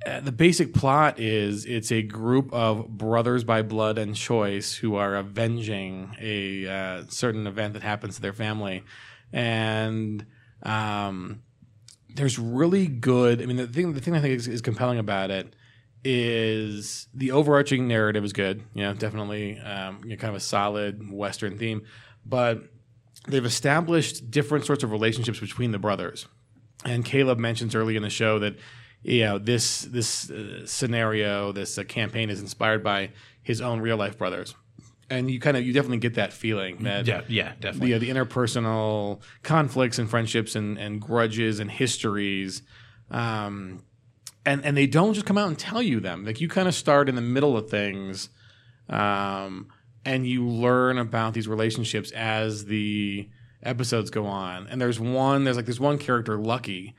uh, 0.06 0.20
the 0.20 0.32
basic 0.32 0.74
plot 0.74 1.20
is 1.20 1.66
it's 1.66 1.92
a 1.92 2.02
group 2.02 2.52
of 2.54 2.88
brothers 2.90 3.44
by 3.44 3.62
blood 3.62 3.98
and 3.98 4.16
choice 4.16 4.74
who 4.74 4.96
are 4.96 5.16
avenging 5.16 6.16
a 6.20 6.68
uh, 6.68 7.04
certain 7.10 7.46
event 7.46 7.74
that 7.74 7.84
happens 7.84 8.16
to 8.16 8.22
their 8.22 8.34
family, 8.34 8.84
and 9.32 10.26
um, 10.64 11.44
there's 12.16 12.40
really 12.40 12.88
good. 12.88 13.42
I 13.42 13.46
mean, 13.46 13.58
the 13.58 13.68
thing 13.68 13.94
the 13.94 14.02
thing 14.02 14.16
I 14.16 14.22
think 14.22 14.34
is, 14.34 14.48
is 14.48 14.62
compelling 14.62 14.98
about 14.98 15.30
it 15.30 15.56
is 16.04 17.08
the 17.14 17.32
overarching 17.32 17.88
narrative 17.88 18.24
is 18.24 18.34
good. 18.34 18.64
You 18.74 18.84
know, 18.84 18.94
definitely 18.94 19.60
um, 19.60 20.02
you 20.04 20.12
know, 20.12 20.16
kind 20.16 20.30
of 20.30 20.36
a 20.36 20.44
solid 20.44 21.12
Western 21.12 21.60
theme, 21.60 21.84
but 22.26 22.64
they've 23.28 23.46
established 23.46 24.32
different 24.32 24.66
sorts 24.66 24.84
of 24.84 24.92
relationships 24.92 25.40
between 25.40 25.72
the 25.72 25.80
brothers. 25.80 26.28
And 26.86 27.06
Caleb 27.06 27.38
mentions 27.40 27.76
early 27.76 27.96
in 27.96 28.04
the 28.04 28.10
show 28.10 28.40
that 28.40 28.56
you 29.04 29.22
know 29.22 29.38
this 29.38 29.82
this 29.84 30.30
uh, 30.32 30.66
scenario, 30.66 31.52
this 31.52 31.78
uh, 31.78 31.84
campaign 31.84 32.30
is 32.30 32.42
inspired 32.42 32.84
by 32.84 33.12
his 33.44 33.62
own 33.62 33.82
real 33.82 33.98
life 33.98 34.18
brothers, 34.18 34.56
and 35.10 35.30
you 35.30 35.40
kind 35.40 35.58
of 35.58 35.64
you 35.66 35.74
definitely 35.74 35.98
get 35.98 36.16
that 36.16 36.34
feeling 36.34 36.84
that 36.84 37.06
Yeah, 37.08 37.22
yeah, 37.28 37.54
definitely. 37.60 37.94
the, 37.94 38.00
the 38.00 38.10
interpersonal 38.10 39.22
conflicts 39.44 40.00
and 40.00 40.10
friendships 40.10 40.56
and, 40.56 40.78
and 40.78 41.02
grudges 41.02 41.60
and 41.60 41.70
histories. 41.70 42.62
Um, 43.10 43.84
and, 44.46 44.64
and 44.66 44.76
they 44.76 44.88
don't 44.88 45.14
just 45.14 45.26
come 45.26 45.38
out 45.38 45.50
and 45.50 45.60
tell 45.60 45.82
you 45.84 46.00
them. 46.00 46.26
Like 46.26 46.42
you 46.42 46.48
kind 46.48 46.68
of 46.68 46.74
start 46.74 47.10
in 47.10 47.16
the 47.16 47.22
middle 47.22 47.56
of 47.58 47.70
things 47.70 48.30
um, 48.90 49.68
and 50.06 50.26
you 50.26 50.48
learn 50.48 50.98
about 50.98 51.34
these 51.34 51.48
relationships 51.48 52.12
as 52.12 52.66
the 52.66 53.30
episodes 53.64 54.10
go 54.10 54.26
on. 54.26 54.68
And 54.68 54.82
there's 54.82 55.00
one, 55.00 55.44
there's 55.44 55.56
like 55.56 55.66
there's 55.66 55.80
one 55.80 55.98
character, 55.98 56.38
Lucky, 56.38 56.96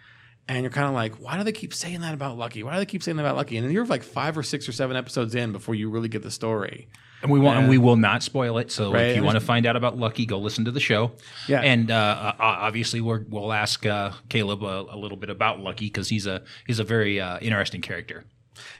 and 0.49 0.62
you're 0.62 0.71
kind 0.71 0.88
of 0.88 0.95
like, 0.95 1.16
why 1.16 1.38
do 1.38 1.45
they 1.45 1.52
keep 1.52 1.73
saying 1.73 2.00
that 2.00 2.14
about 2.14 2.37
Lucky? 2.37 2.62
Why 2.62 2.73
do 2.73 2.78
they 2.78 2.87
keep 2.87 3.02
saying 3.02 3.16
that 3.16 3.23
about 3.23 3.37
Lucky? 3.37 3.57
And 3.57 3.66
then 3.66 3.73
you're 3.73 3.87
like 3.87 4.02
five 4.02 4.37
or 4.37 4.42
six 4.42 4.69
or 4.69 4.73
seven 4.73 4.97
episodes 4.97 5.35
in 5.35 5.52
before 5.52 5.75
you 5.75 5.90
really 5.90 6.09
get 6.09 6.23
the 6.23 6.31
story. 6.31 6.88
And 7.23 7.31
we 7.31 7.38
want, 7.38 7.61
and 7.61 7.69
we 7.69 7.78
will 7.78 7.95
not 7.97 8.25
spoil 8.25 8.59
it. 8.59 8.73
So 8.73 8.92
Right, 8.92 9.11
if 9.11 9.16
you 9.16 9.23
want 9.23 9.37
to 9.37 9.45
find 9.45 9.64
out 9.64 9.76
about 9.76 9.97
Lucky, 9.97 10.26
go 10.26 10.38
listen 10.38 10.64
to 10.64 10.73
the 10.73 10.81
show. 10.81 11.12
Yeah. 11.47 11.61
And 11.61 11.88
uh, 11.88 12.33
obviously, 12.40 13.00
we're, 13.00 13.25
we'll 13.28 13.52
ask 13.52 13.87
uh, 13.87 14.11
Caleb 14.28 14.64
a, 14.64 14.87
a 14.90 14.97
little 14.97 15.16
bit 15.16 15.31
about 15.31 15.61
Lucky 15.61 15.87
because 15.87 16.09
he's 16.09 16.26
a 16.26 16.42
he's 16.66 16.81
a 16.81 16.85
very 16.85 17.21
uh, 17.21 17.38
interesting 17.38 17.81
character. 17.81 18.25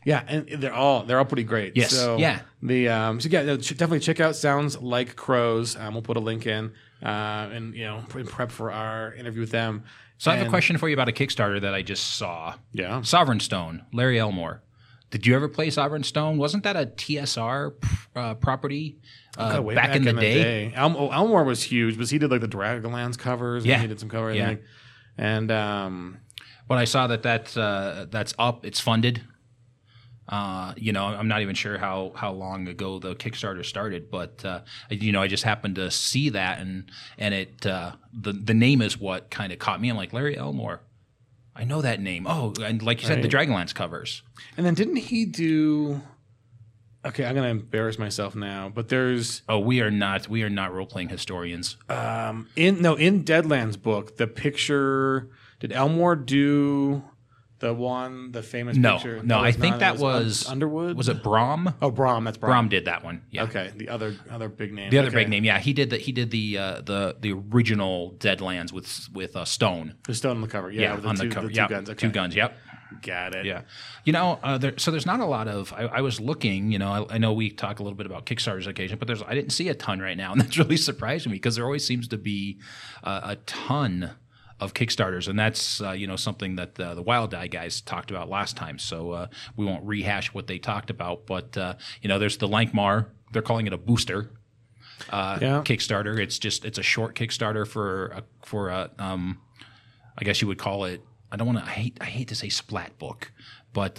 Yeah, 0.05 0.25
and 0.27 0.49
they're 0.49 0.75
all 0.75 1.05
they're 1.05 1.19
all 1.19 1.25
pretty 1.25 1.45
great. 1.45 1.77
Yes, 1.77 1.93
So 1.93 2.17
yeah. 2.17 2.41
The 2.62 2.89
um, 2.89 3.21
so 3.21 3.29
yeah, 3.29 3.43
definitely 3.45 4.01
check 4.01 4.19
out 4.19 4.35
Sounds 4.35 4.77
Like 4.81 5.15
Crowes. 5.15 5.77
Um, 5.77 5.95
we'll 5.95 6.03
put 6.03 6.17
a 6.17 6.21
link 6.21 6.47
in, 6.47 6.73
uh, 7.02 7.50
and 7.52 7.75
you 7.75 7.85
know, 7.85 8.04
in 8.14 8.26
prep 8.26 8.50
for 8.50 8.71
our 8.71 9.12
interview 9.14 9.40
with 9.40 9.50
them. 9.50 9.85
So 10.18 10.30
I 10.30 10.37
have 10.37 10.47
a 10.47 10.50
question 10.50 10.78
for 10.78 10.88
you 10.88 10.94
about 10.94 11.09
a 11.09 11.12
Kickstarter 11.12 11.61
that 11.61 11.75
I 11.75 11.82
just 11.82 12.16
saw. 12.16 12.54
Yeah. 12.73 13.02
Sovereign 13.02 13.41
Stone, 13.41 13.84
Larry 13.93 14.21
Elmore. 14.21 14.62
Did 15.10 15.26
you 15.26 15.34
ever 15.34 15.49
play 15.49 15.69
Sovereign 15.69 16.04
Stone? 16.04 16.38
Wasn't 16.38 16.62
that 16.62 16.76
a 16.76 16.86
TSR 16.86 17.73
uh, 18.15 18.34
property 18.34 19.00
uh, 19.36 19.54
God, 19.54 19.65
way 19.65 19.75
back, 19.75 19.97
in 19.97 20.04
the, 20.04 20.12
day? 20.12 20.73
Elm- 20.75 20.97
oh, 20.97 21.10
Elmore 21.10 21.45
was 21.45 21.65
huge, 21.65 21.99
but 21.99 22.08
he 22.08 22.19
did 22.19 22.30
like 22.30 22.41
the 22.41 22.49
Dragonlance 22.49 23.19
covers. 23.19 23.67
Yeah. 23.67 23.75
and 23.75 23.82
he 23.82 23.88
did 23.88 24.00
some 24.00 24.08
covers. 24.08 24.36
Yeah. 24.36 24.54
And 25.19 25.50
um, 25.50 26.19
But 26.69 26.78
I 26.78 26.84
saw 26.84 27.08
that 27.08 27.25
that 27.25 27.56
uh, 27.56 28.06
that's 28.10 28.32
up. 28.38 28.65
It's 28.65 28.80
funded. 28.80 29.23
Uh, 30.28 30.73
you 30.76 30.93
know, 30.93 31.04
I'm 31.06 31.26
not 31.28 31.43
even 31.43 31.54
sure 31.54 31.78
how 31.78 32.13
how 32.15 32.32
long 32.32 32.69
ago 32.69 32.99
the 32.99 33.15
Kickstarter 33.17 33.65
started, 33.65 34.11
but 34.11 34.45
uh, 34.45 34.61
you 34.89 35.11
know, 35.13 35.21
I 35.21 35.26
just 35.26 35.43
happened 35.43 35.75
to 35.76 35.91
see 35.91 36.28
that, 36.30 36.61
and 36.61 36.91
and 37.19 37.35
it 37.35 37.67
uh, 37.67 37.93
the 38.13 38.32
the 38.32 38.54
name 38.54 38.80
is 38.82 38.99
what 38.99 39.30
kind 39.30 39.52
of 39.52 39.58
caught 39.58 39.80
me. 39.80 39.89
I'm 39.89 39.97
like 39.97 40.13
Larry 40.13 40.37
Elmore. 40.37 40.80
I 41.54 41.65
know 41.65 41.82
that 41.82 42.00
name. 42.00 42.26
Oh, 42.26 42.54
and 42.63 42.82
like 42.82 43.02
you 43.02 43.08
said, 43.08 43.23
the 43.23 43.28
Dragonlance 43.28 43.75
covers. 43.75 44.23
and 44.56 44.65
then 44.65 44.75
didn't 44.75 44.97
he 44.97 45.25
do? 45.26 46.00
Okay, 47.04 47.25
I'm 47.25 47.35
gonna 47.35 47.49
embarrass 47.49 47.99
myself 47.99 48.37
now, 48.37 48.71
but 48.73 48.89
there's 48.89 49.43
Oh, 49.49 49.58
we 49.58 49.80
are 49.80 49.91
not 49.91 50.28
we 50.28 50.45
are 50.45 50.49
not 50.50 50.73
role 50.73 50.87
playing 50.87 51.08
historians. 51.08 51.76
um 51.89 52.49
in 52.54 52.80
no 52.80 52.95
in 52.95 53.25
Deadlands 53.25 53.80
book 53.82 54.17
the 54.19 54.28
picture. 54.28 55.28
Did 55.58 55.73
Elmore 55.73 56.15
do 56.17 57.02
the 57.63 57.73
one 57.73 58.33
the 58.33 58.43
famous 58.43 58.77
No, 58.77 58.95
picture? 58.97 59.23
no, 59.23 59.39
I 59.41 59.53
think 59.53 59.79
that 59.79 59.97
was 59.97 60.47
Underwood. 60.47 60.97
Was 60.97 61.09
it 61.09 61.23
Brom? 61.23 61.73
Oh, 61.81 61.91
Brom. 61.91 62.25
That's 62.25 62.37
Brom. 62.37 62.51
Brom 62.51 62.69
did 62.69 62.85
that 62.85 63.03
one. 63.03 63.23
Yeah. 63.31 63.45
Okay, 63.45 63.73
the 63.75 63.89
other 63.89 64.15
other 64.31 64.51
big 64.51 64.75
name. 64.75 64.91
The 64.91 64.99
other 64.99 65.09
Okay. 65.09 65.19
big 65.19 65.29
name, 65.31 65.45
yeah, 65.45 65.59
he 65.59 65.73
did 65.73 65.89
the 65.91 65.97
he 65.97 66.13
did 66.13 66.31
the 66.31 66.59
uh, 66.59 66.81
the 66.83 67.17
the 67.21 67.33
original 67.33 68.15
Deadlands 68.19 68.73
with 68.73 69.09
with 69.15 69.35
uh, 69.37 69.45
Stone. 69.47 69.95
The 70.07 70.15
stone 70.15 70.37
on 70.37 70.43
the 70.43 70.49
cover. 70.49 70.71
Yeah, 70.71 70.95
with 70.95 71.05
the 71.05 71.09
on 71.09 71.17
two, 71.17 71.29
the 71.29 71.35
cover. 71.35 71.47
The 71.47 71.53
two 71.55 71.61
Yep, 71.61 71.71
guns. 71.71 71.91
Okay. 71.91 72.07
Two 72.07 72.13
guns. 72.13 72.37
Yep. 72.37 72.57
Got 73.01 73.35
it. 73.35 73.47
Yeah. 73.47 73.63
You 74.05 74.13
know, 74.13 74.39
uh, 74.43 74.59
there, 74.59 74.75
so 74.77 74.91
there's 74.91 75.07
not 75.07 75.21
a 75.21 75.25
lot 75.25 75.49
of. 75.49 75.73
I, 75.73 75.85
I 75.85 76.01
was 76.03 76.21
looking. 76.21 76.71
You 76.73 76.79
know, 76.79 77.07
I, 77.09 77.15
I 77.15 77.19
know 77.19 77.33
we 77.33 77.49
talk 77.51 77.79
a 77.79 77.83
little 77.83 77.97
bit 77.97 78.05
about 78.05 78.27
Kickstarters 78.27 78.67
occasion, 78.67 78.99
but 78.99 79.07
there's 79.09 79.23
I 79.23 79.35
didn't 79.35 79.51
see 79.53 79.69
a 79.71 79.75
ton 79.75 80.01
right 80.01 80.17
now, 80.17 80.33
and 80.33 80.41
that's 80.41 80.59
really 80.59 80.77
surprising 80.91 81.33
me 81.33 81.37
because 81.37 81.57
there 81.57 81.65
always 81.65 81.87
seems 81.87 82.07
to 82.09 82.19
be 82.19 82.59
uh, 83.03 83.21
a 83.25 83.37
ton 83.37 84.11
of 84.63 84.75
Kickstarters, 84.75 85.29
and 85.29 85.39
that's 85.39 85.81
uh, 85.83 85.91
you 85.93 86.07
know 86.07 86.17
something 86.17 86.57
that 86.57 86.79
uh, 86.79 86.95
the 86.95 87.03
Wild 87.03 87.35
Eye 87.35 87.49
guys 87.49 87.81
talked 87.81 88.11
about 88.11 88.29
last 88.29 88.57
time. 88.57 88.79
So 88.79 89.11
uh, 89.13 89.27
we 89.57 89.65
won't 89.67 89.85
rehash 89.85 90.33
what 90.33 90.47
they 90.47 90.59
talked 90.59 90.91
about, 90.91 91.27
but 91.27 91.57
uh, 91.57 91.75
you 92.01 92.09
know, 92.09 92.19
there's 92.19 92.37
the 92.39 92.49
Lankhmar. 92.49 93.07
They're 93.33 93.43
calling 93.43 93.67
it 93.67 93.73
a 93.73 93.79
booster 93.79 94.31
uh, 95.11 95.39
Yeah. 95.41 95.63
Kickstarter. 95.65 96.19
It's 96.19 96.39
just 96.39 96.65
it's 96.65 96.79
a 96.79 96.83
short 96.83 97.15
Kickstarter 97.15 97.67
for 97.67 98.07
a, 98.09 98.23
for 98.45 98.69
a 98.69 98.91
um, 98.99 99.41
I 100.19 100.25
guess 100.25 100.41
you 100.41 100.49
would 100.49 100.59
call 100.59 100.85
it. 100.85 101.03
I 101.31 101.37
don't 101.37 101.47
want 101.47 101.59
to. 101.59 101.65
I 101.65 101.71
hate. 101.71 101.99
I 102.01 102.05
hate 102.05 102.29
to 102.29 102.35
say 102.35 102.49
splat 102.51 102.99
book, 102.99 103.33
but 103.73 103.99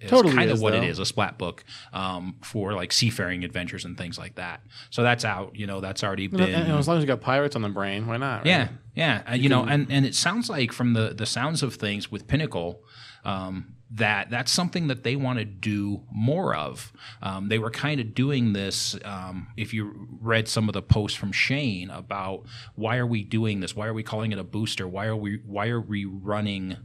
it's 0.00 0.10
Totally 0.10 0.34
kind 0.34 0.50
of 0.50 0.62
what 0.62 0.74
it 0.74 0.80
though. 0.80 0.86
is. 0.86 0.98
A 0.98 1.04
splat 1.04 1.36
book 1.36 1.62
um, 1.92 2.36
for 2.42 2.72
like 2.72 2.90
seafaring 2.90 3.44
adventures 3.44 3.84
and 3.84 3.98
things 3.98 4.18
like 4.18 4.36
that. 4.36 4.62
So 4.88 5.02
that's 5.02 5.24
out. 5.24 5.54
You 5.56 5.66
know, 5.66 5.80
that's 5.80 6.02
already 6.02 6.26
been. 6.26 6.40
and 6.40 6.72
as 6.72 6.88
long 6.88 6.96
as 6.96 7.02
you 7.02 7.06
got 7.06 7.20
pirates 7.20 7.54
on 7.54 7.62
the 7.62 7.68
brain, 7.68 8.06
why 8.06 8.16
not? 8.16 8.38
right? 8.38 8.46
Yeah, 8.46 8.68
yeah, 8.94 9.22
uh, 9.30 9.34
you, 9.34 9.48
know, 9.50 9.64
and 9.64 9.86
and 9.90 10.06
it 10.06 10.14
sounds 10.14 10.48
like 10.48 10.72
from 10.72 10.94
the 10.94 11.12
the 11.14 11.26
sounds 11.26 11.62
of 11.62 11.74
things 11.74 12.10
with 12.10 12.26
Pinnacle. 12.26 12.82
Um, 13.24 13.74
that 13.92 14.30
that's 14.30 14.52
something 14.52 14.86
that 14.86 15.02
they 15.02 15.16
want 15.16 15.40
to 15.40 15.44
do 15.44 16.02
more 16.12 16.54
of. 16.54 16.92
Um, 17.22 17.48
they 17.48 17.58
were 17.58 17.70
kind 17.70 18.00
of 18.00 18.14
doing 18.14 18.52
this. 18.52 18.96
Um, 19.04 19.48
if 19.56 19.74
you 19.74 20.08
read 20.20 20.48
some 20.48 20.68
of 20.68 20.74
the 20.74 20.82
posts 20.82 21.18
from 21.18 21.32
Shane 21.32 21.90
about 21.90 22.44
why 22.76 22.98
are 22.98 23.06
we 23.06 23.24
doing 23.24 23.60
this? 23.60 23.74
Why 23.74 23.88
are 23.88 23.94
we 23.94 24.04
calling 24.04 24.30
it 24.32 24.38
a 24.38 24.44
booster? 24.44 24.86
Why 24.86 25.06
are 25.06 25.16
we 25.16 25.40
why 25.44 25.68
are 25.68 25.80
we 25.80 26.04
running 26.04 26.76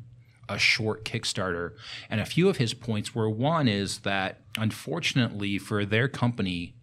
a 0.47 0.58
short 0.58 1.05
Kickstarter? 1.05 1.71
And 2.10 2.21
a 2.21 2.25
few 2.25 2.49
of 2.49 2.58
his 2.58 2.73
points 2.73 3.13
were 3.15 3.29
one 3.29 3.67
is 3.67 3.99
that 3.99 4.41
unfortunately 4.58 5.58
for 5.58 5.86
their 5.86 6.08
company, 6.08 6.75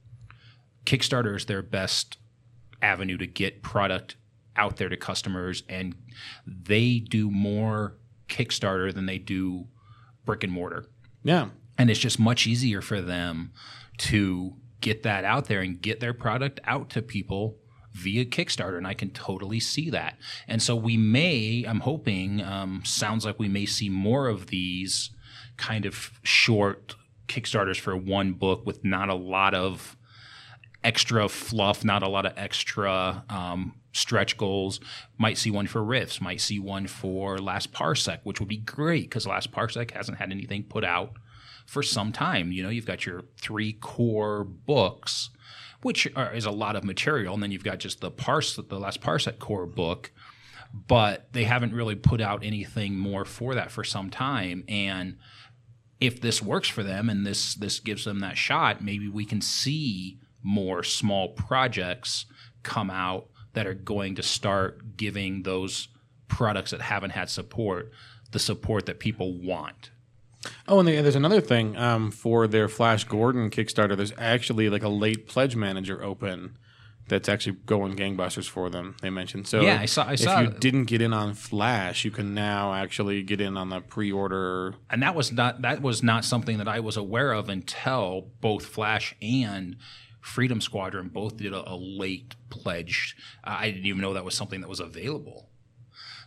Kickstarter 0.84 1.36
is 1.36 1.46
their 1.46 1.62
best 1.62 2.18
avenue 2.80 3.16
to 3.18 3.26
get 3.26 3.62
product 3.62 4.16
out 4.56 4.76
there 4.76 4.88
to 4.88 4.96
customers 4.96 5.62
and 5.68 5.94
they 6.46 6.98
do 6.98 7.30
more 7.30 7.96
Kickstarter 8.28 8.92
than 8.92 9.06
they 9.06 9.18
do 9.18 9.66
brick 10.24 10.44
and 10.44 10.52
mortar. 10.52 10.86
Yeah. 11.22 11.50
And 11.78 11.90
it's 11.90 12.00
just 12.00 12.18
much 12.18 12.46
easier 12.46 12.82
for 12.82 13.00
them 13.00 13.52
to 13.98 14.56
get 14.80 15.04
that 15.04 15.24
out 15.24 15.46
there 15.46 15.60
and 15.60 15.80
get 15.80 16.00
their 16.00 16.12
product 16.12 16.60
out 16.64 16.90
to 16.90 17.02
people 17.02 17.56
via 17.92 18.24
Kickstarter. 18.24 18.76
And 18.76 18.86
I 18.86 18.94
can 18.94 19.10
totally 19.10 19.60
see 19.60 19.90
that. 19.90 20.18
And 20.48 20.62
so 20.62 20.74
we 20.76 20.96
may, 20.96 21.64
I'm 21.66 21.80
hoping, 21.80 22.42
um, 22.42 22.82
sounds 22.84 23.24
like 23.24 23.38
we 23.38 23.48
may 23.48 23.66
see 23.66 23.88
more 23.88 24.28
of 24.28 24.48
these 24.48 25.10
kind 25.56 25.86
of 25.86 26.10
short 26.22 26.94
Kickstarters 27.28 27.78
for 27.78 27.96
one 27.96 28.32
book 28.32 28.66
with 28.66 28.84
not 28.84 29.08
a 29.08 29.14
lot 29.14 29.54
of 29.54 29.96
extra 30.84 31.28
fluff, 31.28 31.84
not 31.84 32.02
a 32.02 32.08
lot 32.08 32.26
of 32.26 32.32
extra 32.36 33.24
um, 33.28 33.74
stretch 33.92 34.36
goals. 34.36 34.80
Might 35.18 35.38
see 35.38 35.50
one 35.50 35.66
for 35.66 35.82
Rifts, 35.82 36.20
might 36.20 36.40
see 36.40 36.58
one 36.58 36.86
for 36.86 37.38
Last 37.38 37.72
Parsec, 37.72 38.20
which 38.24 38.40
would 38.40 38.48
be 38.48 38.56
great 38.58 39.04
because 39.04 39.26
Last 39.26 39.52
Parsec 39.52 39.92
hasn't 39.92 40.18
had 40.18 40.30
anything 40.30 40.64
put 40.64 40.84
out 40.84 41.12
for 41.66 41.82
some 41.82 42.12
time. 42.12 42.52
You 42.52 42.62
know, 42.62 42.68
you've 42.68 42.86
got 42.86 43.06
your 43.06 43.22
three 43.40 43.72
core 43.72 44.44
books 44.44 45.30
which 45.82 46.08
are, 46.16 46.32
is 46.32 46.46
a 46.46 46.50
lot 46.50 46.76
of 46.76 46.84
material, 46.84 47.34
and 47.34 47.42
then 47.42 47.50
you've 47.50 47.64
got 47.64 47.78
just 47.78 48.00
the 48.00 48.10
parse, 48.10 48.56
the 48.56 48.78
last 48.78 49.00
Parsec 49.00 49.38
core 49.38 49.66
book, 49.66 50.10
but 50.72 51.32
they 51.32 51.44
haven't 51.44 51.74
really 51.74 51.94
put 51.94 52.20
out 52.20 52.42
anything 52.42 52.96
more 52.96 53.24
for 53.24 53.54
that 53.54 53.70
for 53.70 53.84
some 53.84 54.10
time, 54.10 54.64
and 54.68 55.18
if 56.00 56.20
this 56.20 56.42
works 56.42 56.68
for 56.68 56.82
them 56.82 57.08
and 57.08 57.24
this 57.24 57.54
this 57.54 57.78
gives 57.78 58.04
them 58.04 58.18
that 58.20 58.36
shot, 58.36 58.82
maybe 58.82 59.08
we 59.08 59.24
can 59.24 59.40
see 59.40 60.18
more 60.42 60.82
small 60.82 61.28
projects 61.28 62.26
come 62.64 62.90
out 62.90 63.28
that 63.52 63.68
are 63.68 63.74
going 63.74 64.16
to 64.16 64.22
start 64.22 64.96
giving 64.96 65.44
those 65.44 65.86
products 66.26 66.72
that 66.72 66.80
haven't 66.80 67.10
had 67.10 67.30
support 67.30 67.92
the 68.32 68.38
support 68.38 68.86
that 68.86 68.98
people 68.98 69.38
want. 69.38 69.91
Oh, 70.68 70.80
and 70.80 70.88
there's 70.88 71.16
another 71.16 71.40
thing 71.40 71.76
um, 71.76 72.10
for 72.10 72.46
their 72.46 72.68
Flash 72.68 73.04
Gordon 73.04 73.50
Kickstarter. 73.50 73.96
There's 73.96 74.12
actually 74.18 74.68
like 74.68 74.82
a 74.82 74.88
late 74.88 75.28
pledge 75.28 75.54
manager 75.56 76.02
open 76.02 76.56
that's 77.08 77.28
actually 77.28 77.56
going 77.66 77.94
gangbusters 77.96 78.48
for 78.48 78.70
them. 78.70 78.96
They 79.02 79.10
mentioned 79.10 79.46
so. 79.46 79.60
Yeah, 79.60 79.78
I 79.80 79.86
saw- 79.86 80.04
I 80.04 80.12
if 80.14 80.20
saw- 80.20 80.40
you 80.40 80.48
didn't 80.50 80.84
get 80.84 81.02
in 81.02 81.12
on 81.12 81.34
Flash, 81.34 82.04
you 82.04 82.10
can 82.10 82.32
now 82.34 82.72
actually 82.74 83.22
get 83.22 83.40
in 83.40 83.56
on 83.56 83.68
the 83.70 83.80
pre-order. 83.80 84.74
and 84.90 85.02
that 85.02 85.14
was 85.14 85.32
not 85.32 85.62
that 85.62 85.82
was 85.82 86.02
not 86.02 86.24
something 86.24 86.58
that 86.58 86.68
I 86.68 86.80
was 86.80 86.96
aware 86.96 87.32
of 87.32 87.48
until 87.48 88.30
both 88.40 88.66
Flash 88.66 89.14
and 89.20 89.76
Freedom 90.20 90.60
Squadron 90.60 91.08
both 91.08 91.36
did 91.36 91.52
a, 91.52 91.68
a 91.70 91.74
late 91.76 92.36
pledge. 92.50 93.16
Uh, 93.44 93.56
I 93.60 93.70
didn't 93.72 93.86
even 93.86 94.00
know 94.00 94.14
that 94.14 94.24
was 94.24 94.36
something 94.36 94.60
that 94.60 94.68
was 94.68 94.80
available. 94.80 95.48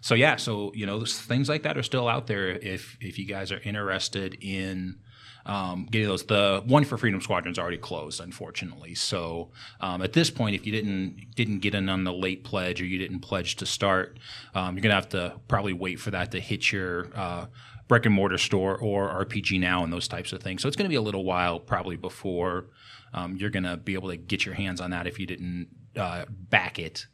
So 0.06 0.14
yeah, 0.14 0.36
so 0.36 0.72
you 0.76 0.86
know 0.86 1.04
things 1.04 1.50
like 1.50 1.64
that 1.64 1.80
are 1.80 1.82
still 1.82 2.08
out 2.08 2.28
there 2.28 2.50
if 2.50 2.96
if 3.02 3.18
you 3.18 3.26
guys 3.26 3.52
are 3.52 3.60
interested 3.64 4.38
in 4.40 5.00
um, 5.48 5.88
getting 5.90 6.08
those. 6.08 6.24
The 6.24 6.62
one 6.64 6.84
for 6.84 6.96
Freedom 6.96 7.20
Squadron 7.22 7.52
is 7.52 7.58
already 7.58 7.80
closed, 7.80 8.22
unfortunately. 8.22 8.94
So 8.94 9.50
um, 9.82 10.04
at 10.04 10.14
this 10.14 10.30
point, 10.30 10.54
if 10.54 10.68
you 10.68 10.72
didn't 10.72 11.32
didn't 11.36 11.58
get 11.58 11.74
in 11.74 11.90
on 11.90 12.04
the 12.04 12.14
late 12.14 12.44
pledge 12.44 12.84
or 12.84 12.86
you 12.86 13.00
didn't 13.00 13.22
pledge 13.22 13.56
to 13.56 13.66
start, 13.66 14.20
um, 14.54 14.76
you're 14.76 14.84
gonna 14.84 14.94
have 14.94 15.10
to 15.10 15.42
probably 15.48 15.74
wait 15.74 16.00
for 16.00 16.12
that 16.12 16.30
to 16.34 16.40
hit 16.40 16.72
your 16.72 17.08
uh, 17.16 17.48
brick 17.88 18.06
and 18.06 18.14
mortar 18.14 18.38
store 18.38 18.78
or 18.78 19.10
RPG 19.26 19.60
Now 19.60 19.84
and 19.84 19.92
those 19.92 20.08
types 20.08 20.32
of 20.34 20.44
things. 20.44 20.62
So 20.62 20.68
it's 20.68 20.78
gonna 20.78 20.88
be 20.88 20.94
a 20.94 21.02
little 21.02 21.24
while 21.24 21.60
probably 21.60 21.96
before 21.96 22.68
um, 23.12 23.38
you're 23.38 23.50
gonna 23.50 23.76
be 23.76 23.96
able 23.96 24.10
to 24.10 24.18
get 24.18 24.46
your 24.46 24.54
hands 24.54 24.80
on 24.82 24.92
that 24.92 25.08
if 25.08 25.18
you 25.18 25.26
didn't 25.26 25.70
uh, 25.98 26.26
back 26.30 26.78
it. 26.78 27.08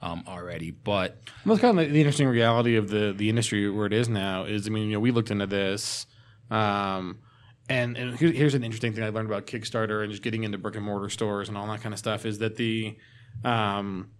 Um, 0.00 0.22
already, 0.28 0.70
but 0.70 1.18
Well, 1.44 1.56
that's 1.56 1.60
kind 1.60 1.80
of 1.80 1.90
the 1.92 1.98
interesting 1.98 2.28
reality 2.28 2.76
of 2.76 2.88
the 2.88 3.12
the 3.16 3.28
industry 3.28 3.68
where 3.68 3.86
it 3.86 3.92
is 3.92 4.08
now. 4.08 4.44
Is 4.44 4.68
I 4.68 4.70
mean, 4.70 4.86
you 4.86 4.92
know, 4.92 5.00
we 5.00 5.10
looked 5.10 5.32
into 5.32 5.48
this, 5.48 6.06
um, 6.52 7.18
and 7.68 7.96
and 7.96 8.16
here's 8.16 8.54
an 8.54 8.62
interesting 8.62 8.92
thing 8.92 9.02
I 9.02 9.08
learned 9.08 9.28
about 9.28 9.46
Kickstarter 9.46 10.02
and 10.02 10.12
just 10.12 10.22
getting 10.22 10.44
into 10.44 10.56
brick 10.56 10.76
and 10.76 10.84
mortar 10.84 11.08
stores 11.08 11.48
and 11.48 11.58
all 11.58 11.66
that 11.66 11.80
kind 11.80 11.92
of 11.92 11.98
stuff 11.98 12.26
is 12.26 12.38
that 12.38 12.54
the 12.54 12.96
um, 13.44 14.10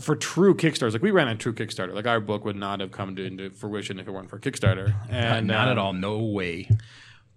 for 0.00 0.16
true 0.16 0.54
Kickstarters, 0.54 0.92
like 0.92 1.02
we 1.02 1.10
ran 1.10 1.28
a 1.28 1.36
true 1.36 1.52
Kickstarter, 1.52 1.94
like 1.94 2.06
our 2.06 2.20
book 2.20 2.44
would 2.44 2.56
not 2.56 2.80
have 2.80 2.90
come 2.90 3.16
to 3.16 3.24
into 3.24 3.50
fruition 3.50 3.98
if 3.98 4.08
it 4.08 4.10
weren't 4.10 4.30
for 4.30 4.38
Kickstarter, 4.38 4.94
and 5.10 5.46
not 5.46 5.68
at 5.68 5.78
um, 5.78 5.86
all, 5.86 5.92
no 5.92 6.18
way. 6.18 6.68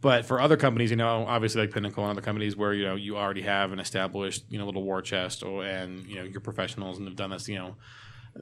But 0.01 0.25
for 0.25 0.39
other 0.39 0.57
companies, 0.57 0.91
you 0.91 0.97
know, 0.97 1.25
obviously 1.27 1.61
like 1.61 1.71
Pinnacle 1.71 2.03
and 2.03 2.11
other 2.11 2.21
companies 2.21 2.55
where 2.55 2.73
you 2.73 2.85
know 2.85 2.95
you 2.95 3.17
already 3.17 3.41
have 3.41 3.71
an 3.71 3.79
established 3.79 4.45
you 4.49 4.59
know 4.59 4.65
little 4.65 4.83
war 4.83 5.01
chest 5.01 5.41
or 5.43 5.63
and 5.63 6.05
you 6.05 6.15
know 6.15 6.23
you're 6.23 6.41
professionals 6.41 6.97
and 6.97 7.07
have 7.07 7.15
done 7.15 7.31
this, 7.31 7.47
you 7.47 7.55
know, 7.55 7.75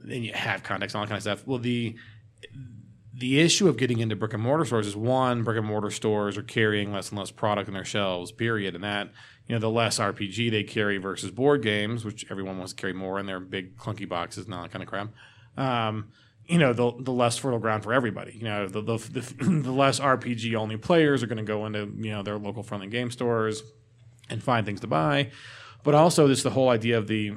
and 0.02 0.24
you 0.24 0.32
have 0.32 0.62
contacts 0.62 0.94
and 0.94 1.00
all 1.00 1.06
that 1.06 1.08
kind 1.08 1.16
of 1.16 1.22
stuff. 1.22 1.46
Well, 1.46 1.58
the 1.58 1.96
the 3.16 3.40
issue 3.40 3.68
of 3.68 3.76
getting 3.76 4.00
into 4.00 4.16
brick 4.16 4.32
and 4.32 4.42
mortar 4.42 4.64
stores 4.64 4.86
is 4.86 4.96
one, 4.96 5.44
brick 5.44 5.56
and 5.56 5.66
mortar 5.66 5.90
stores 5.90 6.36
are 6.36 6.42
carrying 6.42 6.92
less 6.92 7.10
and 7.10 7.18
less 7.18 7.30
product 7.30 7.68
on 7.68 7.74
their 7.74 7.84
shelves, 7.84 8.32
period. 8.32 8.74
And 8.74 8.82
that, 8.82 9.10
you 9.46 9.54
know, 9.54 9.60
the 9.60 9.70
less 9.70 9.98
RPG 10.00 10.50
they 10.50 10.64
carry 10.64 10.98
versus 10.98 11.30
board 11.30 11.62
games, 11.62 12.04
which 12.04 12.26
everyone 12.28 12.58
wants 12.58 12.72
to 12.72 12.80
carry 12.80 12.92
more 12.92 13.20
in 13.20 13.26
their 13.26 13.38
big 13.38 13.76
clunky 13.76 14.08
boxes 14.08 14.46
and 14.46 14.54
all 14.54 14.62
that 14.62 14.72
kind 14.72 14.82
of 14.82 14.88
crap. 14.88 15.10
Um, 15.56 16.08
you 16.46 16.58
know, 16.58 16.72
the 16.72 16.92
the 16.98 17.12
less 17.12 17.38
fertile 17.38 17.58
ground 17.58 17.82
for 17.82 17.92
everybody. 17.92 18.32
You 18.36 18.44
know, 18.44 18.68
the 18.68 18.80
the, 18.80 18.96
the, 18.96 19.20
the 19.62 19.72
less 19.72 20.00
RPG 20.00 20.54
only 20.54 20.76
players 20.76 21.22
are 21.22 21.26
going 21.26 21.38
to 21.38 21.44
go 21.44 21.66
into 21.66 21.90
you 21.96 22.10
know 22.10 22.22
their 22.22 22.38
local 22.38 22.62
friendly 22.62 22.88
game 22.88 23.10
stores 23.10 23.62
and 24.28 24.42
find 24.42 24.66
things 24.66 24.80
to 24.80 24.86
buy. 24.86 25.30
But 25.82 25.94
also, 25.94 26.26
there's 26.26 26.42
the 26.42 26.50
whole 26.50 26.70
idea 26.70 26.98
of 26.98 27.06
the 27.06 27.34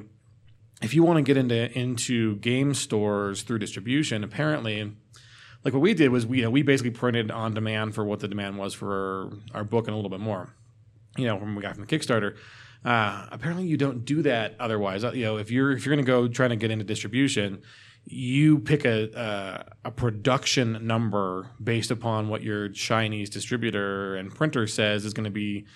if 0.82 0.94
you 0.94 1.02
want 1.02 1.16
to 1.18 1.22
get 1.22 1.36
into 1.36 1.76
into 1.78 2.36
game 2.36 2.74
stores 2.74 3.42
through 3.42 3.58
distribution, 3.58 4.24
apparently, 4.24 4.92
like 5.64 5.74
what 5.74 5.82
we 5.82 5.94
did 5.94 6.10
was 6.10 6.26
we 6.26 6.38
you 6.38 6.44
know, 6.44 6.50
we 6.50 6.62
basically 6.62 6.90
printed 6.90 7.30
on 7.30 7.54
demand 7.54 7.94
for 7.94 8.04
what 8.04 8.20
the 8.20 8.28
demand 8.28 8.58
was 8.58 8.74
for 8.74 9.30
our 9.54 9.64
book 9.64 9.86
and 9.86 9.94
a 9.94 9.96
little 9.96 10.10
bit 10.10 10.20
more. 10.20 10.54
You 11.16 11.26
know, 11.26 11.36
when 11.36 11.54
we 11.54 11.62
got 11.62 11.76
from 11.76 11.84
the 11.84 11.98
Kickstarter. 11.98 12.36
Uh, 12.84 13.26
apparently, 13.32 13.66
you 13.66 13.76
don't 13.76 14.04
do 14.04 14.22
that 14.22 14.54
otherwise. 14.60 15.02
Uh, 15.02 15.10
You 15.10 15.24
know, 15.24 15.36
if 15.38 15.50
you're 15.50 15.72
if 15.72 15.84
you're 15.84 15.94
going 15.94 16.04
to 16.04 16.08
go 16.08 16.28
trying 16.28 16.50
to 16.50 16.56
get 16.56 16.70
into 16.70 16.84
distribution, 16.84 17.62
you 18.10 18.58
pick 18.58 18.84
a 18.84 19.16
uh, 19.16 19.62
a 19.84 19.90
production 19.90 20.86
number 20.86 21.50
based 21.62 21.90
upon 21.90 22.28
what 22.28 22.42
your 22.42 22.68
Chinese 22.68 23.30
distributor 23.30 24.16
and 24.16 24.34
printer 24.34 24.66
says 24.66 25.04
is 25.04 25.12
going 25.12 25.24
to 25.24 25.30
be 25.30 25.66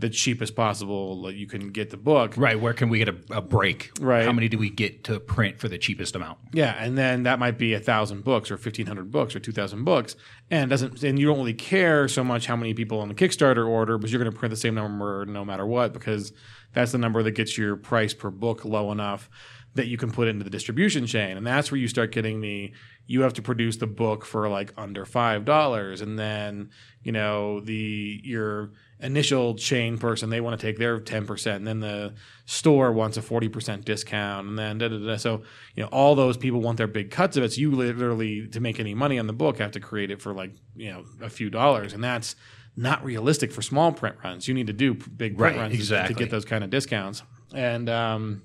the 0.00 0.08
cheapest 0.08 0.54
possible 0.54 1.22
that 1.22 1.34
you 1.34 1.46
can 1.46 1.70
get 1.70 1.90
the 1.90 1.96
book. 1.96 2.34
Right. 2.36 2.60
Where 2.60 2.72
can 2.72 2.88
we 2.88 2.98
get 2.98 3.08
a, 3.08 3.16
a 3.32 3.42
break? 3.42 3.90
Right. 4.00 4.24
How 4.24 4.32
many 4.32 4.48
do 4.48 4.56
we 4.56 4.70
get 4.70 5.02
to 5.04 5.18
print 5.18 5.58
for 5.58 5.66
the 5.68 5.76
cheapest 5.76 6.14
amount? 6.14 6.38
Yeah, 6.52 6.72
and 6.78 6.96
then 6.96 7.24
that 7.24 7.40
might 7.40 7.58
be 7.58 7.74
a 7.74 7.80
thousand 7.80 8.22
books 8.22 8.50
or 8.50 8.58
fifteen 8.58 8.86
hundred 8.86 9.10
books 9.10 9.34
or 9.34 9.40
two 9.40 9.52
thousand 9.52 9.84
books, 9.84 10.14
and 10.50 10.70
doesn't 10.70 11.02
and 11.02 11.18
you 11.18 11.26
don't 11.26 11.38
really 11.38 11.54
care 11.54 12.06
so 12.06 12.22
much 12.22 12.46
how 12.46 12.54
many 12.54 12.74
people 12.74 13.00
on 13.00 13.08
the 13.08 13.14
Kickstarter 13.14 13.66
order, 13.66 13.98
but 13.98 14.10
you're 14.10 14.22
going 14.22 14.32
to 14.32 14.38
print 14.38 14.50
the 14.50 14.56
same 14.56 14.74
number 14.74 15.26
no 15.26 15.44
matter 15.44 15.66
what 15.66 15.92
because 15.92 16.32
that's 16.74 16.92
the 16.92 16.98
number 16.98 17.22
that 17.22 17.32
gets 17.32 17.56
your 17.58 17.76
price 17.76 18.14
per 18.14 18.30
book 18.30 18.64
low 18.64 18.92
enough 18.92 19.30
that 19.74 19.86
you 19.86 19.96
can 19.96 20.10
put 20.10 20.26
into 20.28 20.42
the 20.44 20.50
distribution 20.50 21.06
chain, 21.06 21.36
and 21.36 21.46
that's 21.46 21.70
where 21.70 21.78
you 21.78 21.88
start 21.88 22.10
getting 22.12 22.40
the 22.40 22.72
you 23.06 23.22
have 23.22 23.32
to 23.34 23.42
produce 23.42 23.76
the 23.76 23.86
book 23.86 24.24
for 24.24 24.48
like 24.48 24.72
under 24.76 25.04
five 25.04 25.44
dollars, 25.44 26.00
and 26.00 26.18
then 26.18 26.70
you 27.02 27.12
know 27.12 27.60
the 27.60 28.20
your 28.24 28.72
initial 29.00 29.54
chain 29.54 29.96
person 29.96 30.28
they 30.28 30.40
want 30.40 30.58
to 30.58 30.66
take 30.66 30.76
their 30.76 30.98
10% 30.98 31.54
and 31.54 31.64
then 31.64 31.78
the 31.78 32.12
store 32.46 32.90
wants 32.90 33.16
a 33.16 33.22
40% 33.22 33.84
discount. 33.84 34.48
And 34.48 34.58
then 34.58 34.78
da, 34.78 34.88
da, 34.88 34.98
da. 34.98 35.16
so 35.16 35.42
you 35.76 35.84
know 35.84 35.88
all 35.92 36.16
those 36.16 36.36
people 36.36 36.60
want 36.60 36.78
their 36.78 36.88
big 36.88 37.12
cuts 37.12 37.36
of 37.36 37.44
it. 37.44 37.52
So 37.52 37.60
you 37.60 37.70
literally 37.70 38.48
to 38.48 38.58
make 38.58 38.80
any 38.80 38.94
money 38.94 39.16
on 39.20 39.28
the 39.28 39.32
book 39.32 39.58
have 39.58 39.70
to 39.72 39.80
create 39.80 40.10
it 40.10 40.20
for 40.20 40.32
like 40.32 40.50
you 40.74 40.90
know 40.90 41.04
a 41.22 41.30
few 41.30 41.48
dollars. 41.50 41.92
And 41.92 42.02
that's 42.02 42.34
not 42.76 43.04
realistic 43.04 43.52
for 43.52 43.62
small 43.62 43.92
print 43.92 44.16
runs. 44.24 44.48
You 44.48 44.54
need 44.54 44.66
to 44.66 44.72
do 44.72 44.94
big 44.94 45.38
print 45.38 45.54
Right, 45.56 45.62
runs 45.62 45.74
to- 45.74 45.78
exactly. 45.78 46.14
to 46.14 46.18
get 46.18 46.30
those 46.30 46.44
kind 46.44 46.64
of 46.64 46.70
discounts. 46.70 47.22
And 47.54 47.88
um 47.88 48.42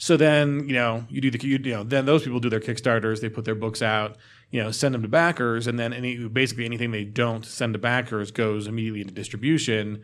so 0.00 0.16
then 0.16 0.66
you 0.66 0.74
know 0.74 1.04
you 1.10 1.20
do 1.20 1.30
the 1.30 1.46
you, 1.46 1.58
you 1.62 1.72
know 1.72 1.84
then 1.84 2.06
those 2.06 2.24
people 2.24 2.40
do 2.40 2.48
their 2.48 2.58
kickstarters 2.58 3.20
they 3.20 3.28
put 3.28 3.44
their 3.44 3.54
books 3.54 3.82
out 3.82 4.16
you 4.50 4.60
know 4.60 4.70
send 4.70 4.94
them 4.94 5.02
to 5.02 5.08
backers 5.08 5.66
and 5.66 5.78
then 5.78 5.92
any 5.92 6.26
basically 6.26 6.64
anything 6.64 6.90
they 6.90 7.04
don't 7.04 7.44
send 7.44 7.74
to 7.74 7.78
backers 7.78 8.30
goes 8.30 8.66
immediately 8.66 9.02
into 9.02 9.12
distribution 9.12 10.02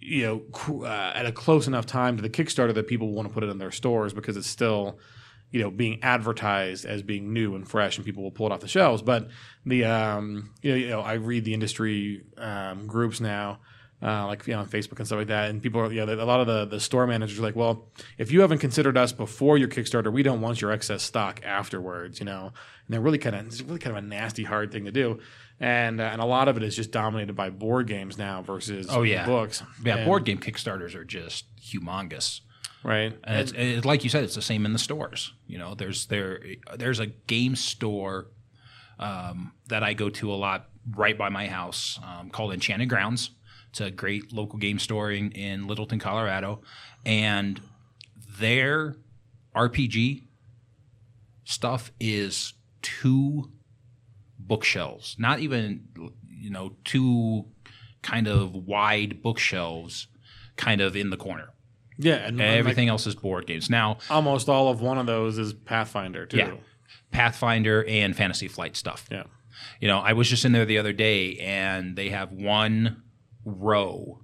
you 0.00 0.22
know 0.22 0.84
uh, 0.84 1.12
at 1.14 1.24
a 1.24 1.32
close 1.32 1.66
enough 1.66 1.86
time 1.86 2.16
to 2.16 2.22
the 2.22 2.28
kickstarter 2.28 2.74
that 2.74 2.86
people 2.86 3.10
want 3.12 3.26
to 3.26 3.32
put 3.32 3.42
it 3.42 3.48
in 3.48 3.58
their 3.58 3.72
stores 3.72 4.12
because 4.12 4.36
it's 4.36 4.46
still 4.46 4.98
you 5.50 5.62
know 5.62 5.70
being 5.70 6.02
advertised 6.02 6.84
as 6.84 7.02
being 7.02 7.32
new 7.32 7.54
and 7.54 7.68
fresh 7.68 7.96
and 7.96 8.04
people 8.04 8.22
will 8.22 8.30
pull 8.30 8.46
it 8.46 8.52
off 8.52 8.60
the 8.60 8.68
shelves. 8.68 9.00
But 9.00 9.28
the 9.64 9.84
um 9.86 10.52
you 10.60 10.70
know, 10.72 10.76
you 10.76 10.88
know 10.88 11.00
i 11.00 11.14
read 11.14 11.44
the 11.44 11.54
industry 11.54 12.22
um, 12.36 12.86
groups 12.86 13.20
now 13.20 13.60
uh, 14.02 14.26
like 14.26 14.46
you 14.46 14.52
know 14.54 14.60
on 14.60 14.66
Facebook 14.68 14.98
and 14.98 15.06
stuff 15.06 15.18
like 15.18 15.28
that. 15.28 15.50
And 15.50 15.62
people 15.62 15.80
are, 15.80 15.92
yeah, 15.92 16.04
a 16.04 16.14
lot 16.24 16.40
of 16.40 16.46
the 16.46 16.64
the 16.66 16.80
store 16.80 17.06
managers 17.06 17.38
are 17.38 17.42
like, 17.42 17.56
well, 17.56 17.88
if 18.18 18.30
you 18.32 18.40
haven't 18.42 18.58
considered 18.58 18.96
us 18.96 19.12
before 19.12 19.56
your 19.58 19.68
Kickstarter, 19.68 20.12
we 20.12 20.22
don't 20.22 20.40
want 20.40 20.60
your 20.60 20.70
excess 20.70 21.02
stock 21.02 21.40
afterwards, 21.44 22.20
you 22.20 22.26
know. 22.26 22.46
And 22.86 22.94
they're 22.94 23.00
really 23.00 23.18
kind 23.18 23.34
of 23.36 23.46
it's 23.46 23.62
really 23.62 23.78
kind 23.78 23.96
of 23.96 24.04
a 24.04 24.06
nasty, 24.06 24.44
hard 24.44 24.70
thing 24.72 24.84
to 24.84 24.92
do. 24.92 25.18
And 25.58 26.00
uh, 26.00 26.04
and 26.04 26.20
a 26.20 26.26
lot 26.26 26.48
of 26.48 26.56
it 26.58 26.62
is 26.62 26.76
just 26.76 26.90
dominated 26.90 27.34
by 27.34 27.48
board 27.50 27.86
games 27.86 28.18
now 28.18 28.42
versus 28.42 28.86
Oh, 28.90 29.02
yeah. 29.02 29.24
books. 29.24 29.62
Yeah. 29.82 29.96
And- 29.96 30.04
board 30.06 30.24
game 30.24 30.38
Kickstarters 30.38 30.94
are 30.94 31.04
just 31.04 31.46
humongous. 31.58 32.40
right? 32.84 33.16
And 33.24 33.40
it's, 33.40 33.52
it's 33.56 33.86
like 33.86 34.04
you 34.04 34.10
said, 34.10 34.22
it's 34.24 34.34
the 34.34 34.42
same 34.42 34.66
in 34.66 34.72
the 34.74 34.78
stores. 34.78 35.32
You 35.46 35.56
know, 35.58 35.74
there's 35.74 36.06
there 36.06 36.44
there's 36.76 37.00
a 37.00 37.06
game 37.06 37.56
store 37.56 38.26
um, 38.98 39.52
that 39.68 39.82
I 39.82 39.94
go 39.94 40.10
to 40.10 40.30
a 40.32 40.36
lot 40.36 40.68
right 40.94 41.16
by 41.16 41.28
my 41.30 41.46
house 41.48 41.98
um, 42.04 42.30
called 42.30 42.52
Enchanted 42.52 42.88
Grounds. 42.88 43.30
It's 43.76 43.80
a 43.82 43.90
great 43.90 44.32
local 44.32 44.58
game 44.58 44.78
store 44.78 45.10
in, 45.10 45.32
in 45.32 45.66
Littleton, 45.66 45.98
Colorado, 45.98 46.62
and 47.04 47.60
their 48.40 48.96
RPG 49.54 50.22
stuff 51.44 51.92
is 52.00 52.54
two 52.80 53.50
bookshelves, 54.38 55.16
not 55.18 55.40
even 55.40 55.88
you 56.26 56.48
know 56.48 56.76
two 56.84 57.44
kind 58.00 58.26
of 58.26 58.54
wide 58.54 59.20
bookshelves, 59.22 60.06
kind 60.56 60.80
of 60.80 60.96
in 60.96 61.10
the 61.10 61.18
corner. 61.18 61.50
yeah, 61.98 62.14
and 62.14 62.28
and, 62.28 62.38
like, 62.38 62.48
Everything 62.58 62.88
else 62.88 63.06
is 63.06 63.14
board 63.14 63.46
games. 63.46 63.68
Now, 63.68 63.98
almost 64.08 64.48
all 64.48 64.70
of 64.70 64.80
one 64.80 64.96
of 64.96 65.04
those 65.04 65.36
is 65.36 65.52
Pathfinder 65.52 66.24
too. 66.24 66.38
yeah, 66.38 66.52
Pathfinder 67.10 67.84
and 67.84 68.16
Fantasy 68.16 68.48
Flight 68.48 68.74
stuff. 68.74 69.06
Yeah. 69.12 69.24
You 69.80 69.88
know, 69.88 69.98
I 69.98 70.14
was 70.14 70.30
just 70.30 70.46
in 70.46 70.52
there 70.52 70.64
the 70.64 70.78
other 70.78 70.94
day, 70.94 71.36
and 71.36 71.94
they 71.94 72.08
have 72.08 72.32
one 72.32 73.02
row 73.46 74.20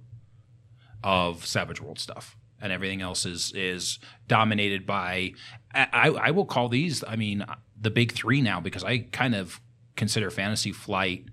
of 1.03 1.45
Savage 1.45 1.81
World 1.81 1.97
stuff, 1.97 2.37
and 2.61 2.71
everything 2.71 3.01
else 3.01 3.25
is 3.25 3.51
is 3.55 3.97
dominated 4.27 4.85
by. 4.85 5.33
I, 5.73 6.09
I 6.09 6.31
will 6.31 6.45
call 6.45 6.69
these. 6.69 7.03
I 7.07 7.15
mean, 7.15 7.43
the 7.79 7.89
big 7.89 8.11
three 8.11 8.41
now 8.41 8.59
because 8.59 8.83
I 8.83 8.99
kind 8.99 9.33
of 9.33 9.59
consider 9.95 10.29
Fantasy 10.29 10.71
Flight 10.71 11.25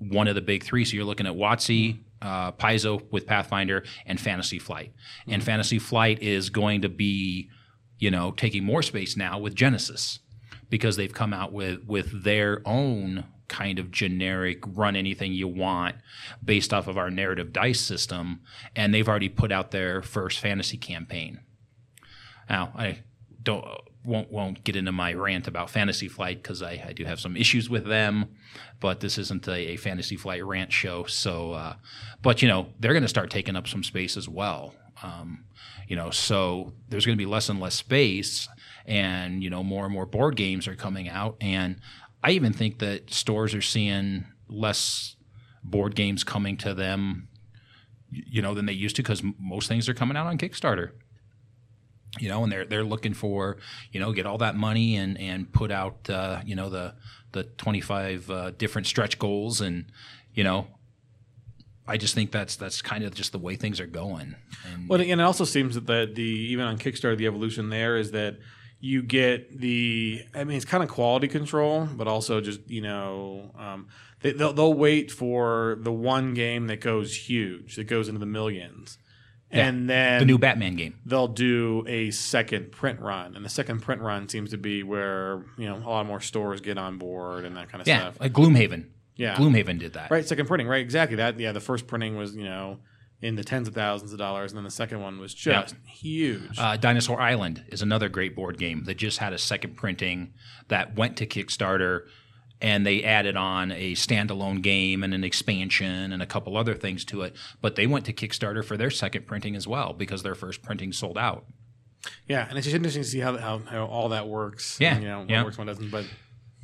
one 0.00 0.28
of 0.28 0.34
the 0.34 0.40
big 0.40 0.64
three. 0.64 0.84
So 0.84 0.96
you're 0.96 1.04
looking 1.04 1.26
at 1.26 1.34
WotC, 1.34 1.98
uh, 2.22 2.52
Paizo 2.52 3.02
with 3.12 3.26
Pathfinder, 3.26 3.84
and 4.06 4.18
Fantasy 4.18 4.58
Flight. 4.58 4.92
And 5.28 5.44
Fantasy 5.44 5.78
Flight 5.78 6.22
is 6.22 6.50
going 6.50 6.82
to 6.82 6.88
be, 6.88 7.50
you 7.98 8.10
know, 8.10 8.32
taking 8.32 8.64
more 8.64 8.82
space 8.82 9.16
now 9.16 9.38
with 9.38 9.54
Genesys 9.54 10.18
because 10.70 10.96
they've 10.96 11.12
come 11.12 11.32
out 11.32 11.52
with 11.52 11.84
with 11.86 12.24
their 12.24 12.62
own 12.64 13.24
kind 13.50 13.78
of 13.78 13.90
generic 13.90 14.62
run 14.64 14.96
anything 14.96 15.32
you 15.32 15.48
want 15.48 15.96
based 16.42 16.72
off 16.72 16.86
of 16.86 16.96
our 16.96 17.10
narrative 17.10 17.52
dice 17.52 17.80
system 17.80 18.40
and 18.76 18.94
they've 18.94 19.08
already 19.08 19.28
put 19.28 19.52
out 19.52 19.72
their 19.72 20.00
first 20.00 20.38
fantasy 20.38 20.78
campaign. 20.78 21.40
Now 22.48 22.72
i 22.76 23.00
don't 23.42 23.64
won't 24.04 24.30
won't 24.30 24.64
get 24.64 24.76
into 24.76 24.92
my 24.92 25.12
rant 25.12 25.46
about 25.46 25.70
fantasy 25.70 26.08
flight 26.08 26.42
because 26.42 26.62
I, 26.62 26.82
I 26.88 26.92
do 26.92 27.04
have 27.04 27.20
some 27.20 27.36
issues 27.36 27.68
with 27.68 27.84
them 27.84 28.28
but 28.78 29.00
this 29.00 29.18
isn't 29.18 29.46
a, 29.48 29.72
a 29.72 29.76
fantasy 29.76 30.16
flight 30.16 30.44
rant 30.44 30.72
show 30.72 31.04
so 31.04 31.52
uh, 31.52 31.74
but 32.22 32.42
you 32.42 32.48
know 32.48 32.68
they're 32.78 32.92
going 32.92 33.02
to 33.02 33.08
start 33.08 33.30
taking 33.30 33.56
up 33.56 33.66
some 33.66 33.82
space 33.82 34.16
as 34.16 34.28
well. 34.28 34.74
Um, 35.02 35.44
you 35.88 35.96
know 35.96 36.10
so 36.10 36.72
there's 36.88 37.04
going 37.06 37.16
to 37.16 37.22
be 37.22 37.30
less 37.30 37.48
and 37.48 37.60
less 37.60 37.74
space 37.74 38.48
and 38.86 39.42
you 39.42 39.50
know 39.50 39.62
more 39.62 39.84
and 39.84 39.94
more 39.94 40.06
board 40.06 40.36
games 40.36 40.66
are 40.66 40.76
coming 40.76 41.08
out 41.08 41.36
and 41.40 41.80
i 42.22 42.30
even 42.30 42.52
think 42.52 42.78
that 42.78 43.12
stores 43.12 43.54
are 43.54 43.62
seeing 43.62 44.24
less 44.48 45.16
board 45.62 45.94
games 45.94 46.24
coming 46.24 46.56
to 46.56 46.74
them 46.74 47.28
you 48.10 48.42
know 48.42 48.54
than 48.54 48.66
they 48.66 48.72
used 48.72 48.96
to 48.96 49.02
because 49.02 49.22
most 49.38 49.68
things 49.68 49.88
are 49.88 49.94
coming 49.94 50.16
out 50.16 50.26
on 50.26 50.38
kickstarter 50.38 50.92
you 52.18 52.28
know 52.28 52.42
and 52.42 52.50
they're 52.50 52.64
they're 52.64 52.84
looking 52.84 53.14
for 53.14 53.56
you 53.92 54.00
know 54.00 54.12
get 54.12 54.26
all 54.26 54.38
that 54.38 54.56
money 54.56 54.96
and 54.96 55.18
and 55.18 55.52
put 55.52 55.70
out 55.70 56.08
uh, 56.10 56.40
you 56.44 56.56
know 56.56 56.68
the 56.68 56.94
the 57.32 57.44
25 57.44 58.30
uh, 58.30 58.50
different 58.52 58.86
stretch 58.86 59.18
goals 59.18 59.60
and 59.60 59.86
you 60.34 60.42
know 60.42 60.66
I 61.90 61.96
just 61.96 62.14
think 62.14 62.30
that's 62.30 62.54
that's 62.54 62.82
kind 62.82 63.02
of 63.02 63.14
just 63.14 63.32
the 63.32 63.38
way 63.38 63.56
things 63.56 63.80
are 63.80 63.86
going. 63.86 64.36
And, 64.72 64.88
Well, 64.88 65.00
and 65.00 65.10
it 65.10 65.20
also 65.20 65.44
seems 65.44 65.74
that 65.74 65.86
the, 65.88 66.08
the 66.12 66.22
even 66.22 66.64
on 66.64 66.78
Kickstarter, 66.78 67.16
the 67.16 67.26
evolution 67.26 67.68
there 67.68 67.96
is 67.96 68.12
that 68.12 68.38
you 68.80 69.02
get 69.02 69.58
the. 69.60 70.22
I 70.34 70.44
mean, 70.44 70.56
it's 70.56 70.64
kind 70.64 70.82
of 70.82 70.88
quality 70.88 71.28
control, 71.28 71.86
but 71.86 72.08
also 72.08 72.40
just 72.40 72.60
you 72.68 72.80
know, 72.80 73.50
um, 73.58 73.88
they, 74.20 74.32
they'll 74.32 74.52
they'll 74.52 74.74
wait 74.74 75.10
for 75.10 75.76
the 75.80 75.92
one 75.92 76.34
game 76.34 76.66
that 76.68 76.80
goes 76.80 77.28
huge, 77.28 77.76
that 77.76 77.84
goes 77.84 78.08
into 78.08 78.18
the 78.18 78.26
millions, 78.26 78.96
and 79.50 79.88
then 79.90 80.20
the 80.20 80.24
new 80.24 80.38
Batman 80.38 80.76
game. 80.76 80.98
they'll 81.04 81.28
do 81.28 81.84
a 81.86 82.10
second 82.10 82.72
print 82.72 83.00
run, 83.00 83.36
and 83.36 83.44
the 83.44 83.48
second 83.50 83.80
print 83.82 84.00
run 84.00 84.28
seems 84.28 84.50
to 84.50 84.58
be 84.58 84.82
where 84.82 85.44
you 85.58 85.66
know 85.66 85.76
a 85.76 85.88
lot 85.88 86.06
more 86.06 86.20
stores 86.20 86.60
get 86.60 86.78
on 86.78 86.96
board 86.98 87.44
and 87.44 87.56
that 87.56 87.68
kind 87.68 87.82
of 87.82 87.86
Yeah, 87.88 88.00
stuff. 88.00 88.20
like 88.20 88.32
Gloomhaven. 88.32 88.86
Yeah. 89.16 89.34
Gloomhaven 89.36 89.78
did 89.78 89.92
that. 89.92 90.10
Right, 90.10 90.26
second 90.26 90.46
printing, 90.46 90.66
right? 90.68 90.80
Exactly. 90.80 91.16
That 91.16 91.38
yeah, 91.38 91.52
the 91.52 91.60
first 91.60 91.86
printing 91.86 92.16
was 92.16 92.34
you 92.34 92.44
know 92.44 92.78
in 93.22 93.36
the 93.36 93.44
tens 93.44 93.68
of 93.68 93.74
thousands 93.74 94.12
of 94.12 94.18
dollars, 94.18 94.50
and 94.50 94.56
then 94.56 94.64
the 94.64 94.70
second 94.70 95.00
one 95.00 95.18
was 95.18 95.34
just 95.34 95.74
huge. 95.86 96.58
Uh, 96.58 96.76
Dinosaur 96.76 97.20
Island 97.20 97.64
is 97.68 97.82
another 97.82 98.08
great 98.08 98.34
board 98.34 98.58
game 98.58 98.84
that 98.84 98.96
just 98.96 99.18
had 99.18 99.32
a 99.32 99.38
second 99.38 99.76
printing 99.76 100.32
that 100.68 100.96
went 100.96 101.16
to 101.18 101.26
Kickstarter, 101.26 102.06
and 102.62 102.86
they 102.86 103.02
added 103.04 103.36
on 103.36 103.72
a 103.72 103.92
standalone 103.92 104.62
game 104.62 105.02
and 105.02 105.12
an 105.12 105.24
expansion 105.24 106.12
and 106.12 106.22
a 106.22 106.26
couple 106.26 106.56
other 106.56 106.74
things 106.74 107.04
to 107.06 107.22
it. 107.22 107.34
But 107.60 107.76
they 107.76 107.86
went 107.86 108.06
to 108.06 108.12
Kickstarter 108.12 108.64
for 108.64 108.76
their 108.76 108.90
second 108.90 109.26
printing 109.26 109.54
as 109.54 109.66
well 109.66 109.92
because 109.92 110.22
their 110.22 110.34
first 110.34 110.62
printing 110.62 110.92
sold 110.92 111.18
out. 111.18 111.44
yeah, 112.26 112.46
and 112.48 112.56
it's 112.56 112.64
just 112.64 112.74
interesting 112.74 113.02
to 113.02 113.08
see 113.08 113.20
how 113.20 113.36
how, 113.36 113.58
how 113.58 113.84
all 113.84 114.08
that 114.10 114.28
works. 114.28 114.78
Yeah, 114.80 114.98
you 114.98 115.04
know, 115.06 115.18
what 115.20 115.30
yeah. 115.30 115.44
works, 115.44 115.58
what 115.58 115.66
doesn't. 115.66 115.90
But 115.90 116.06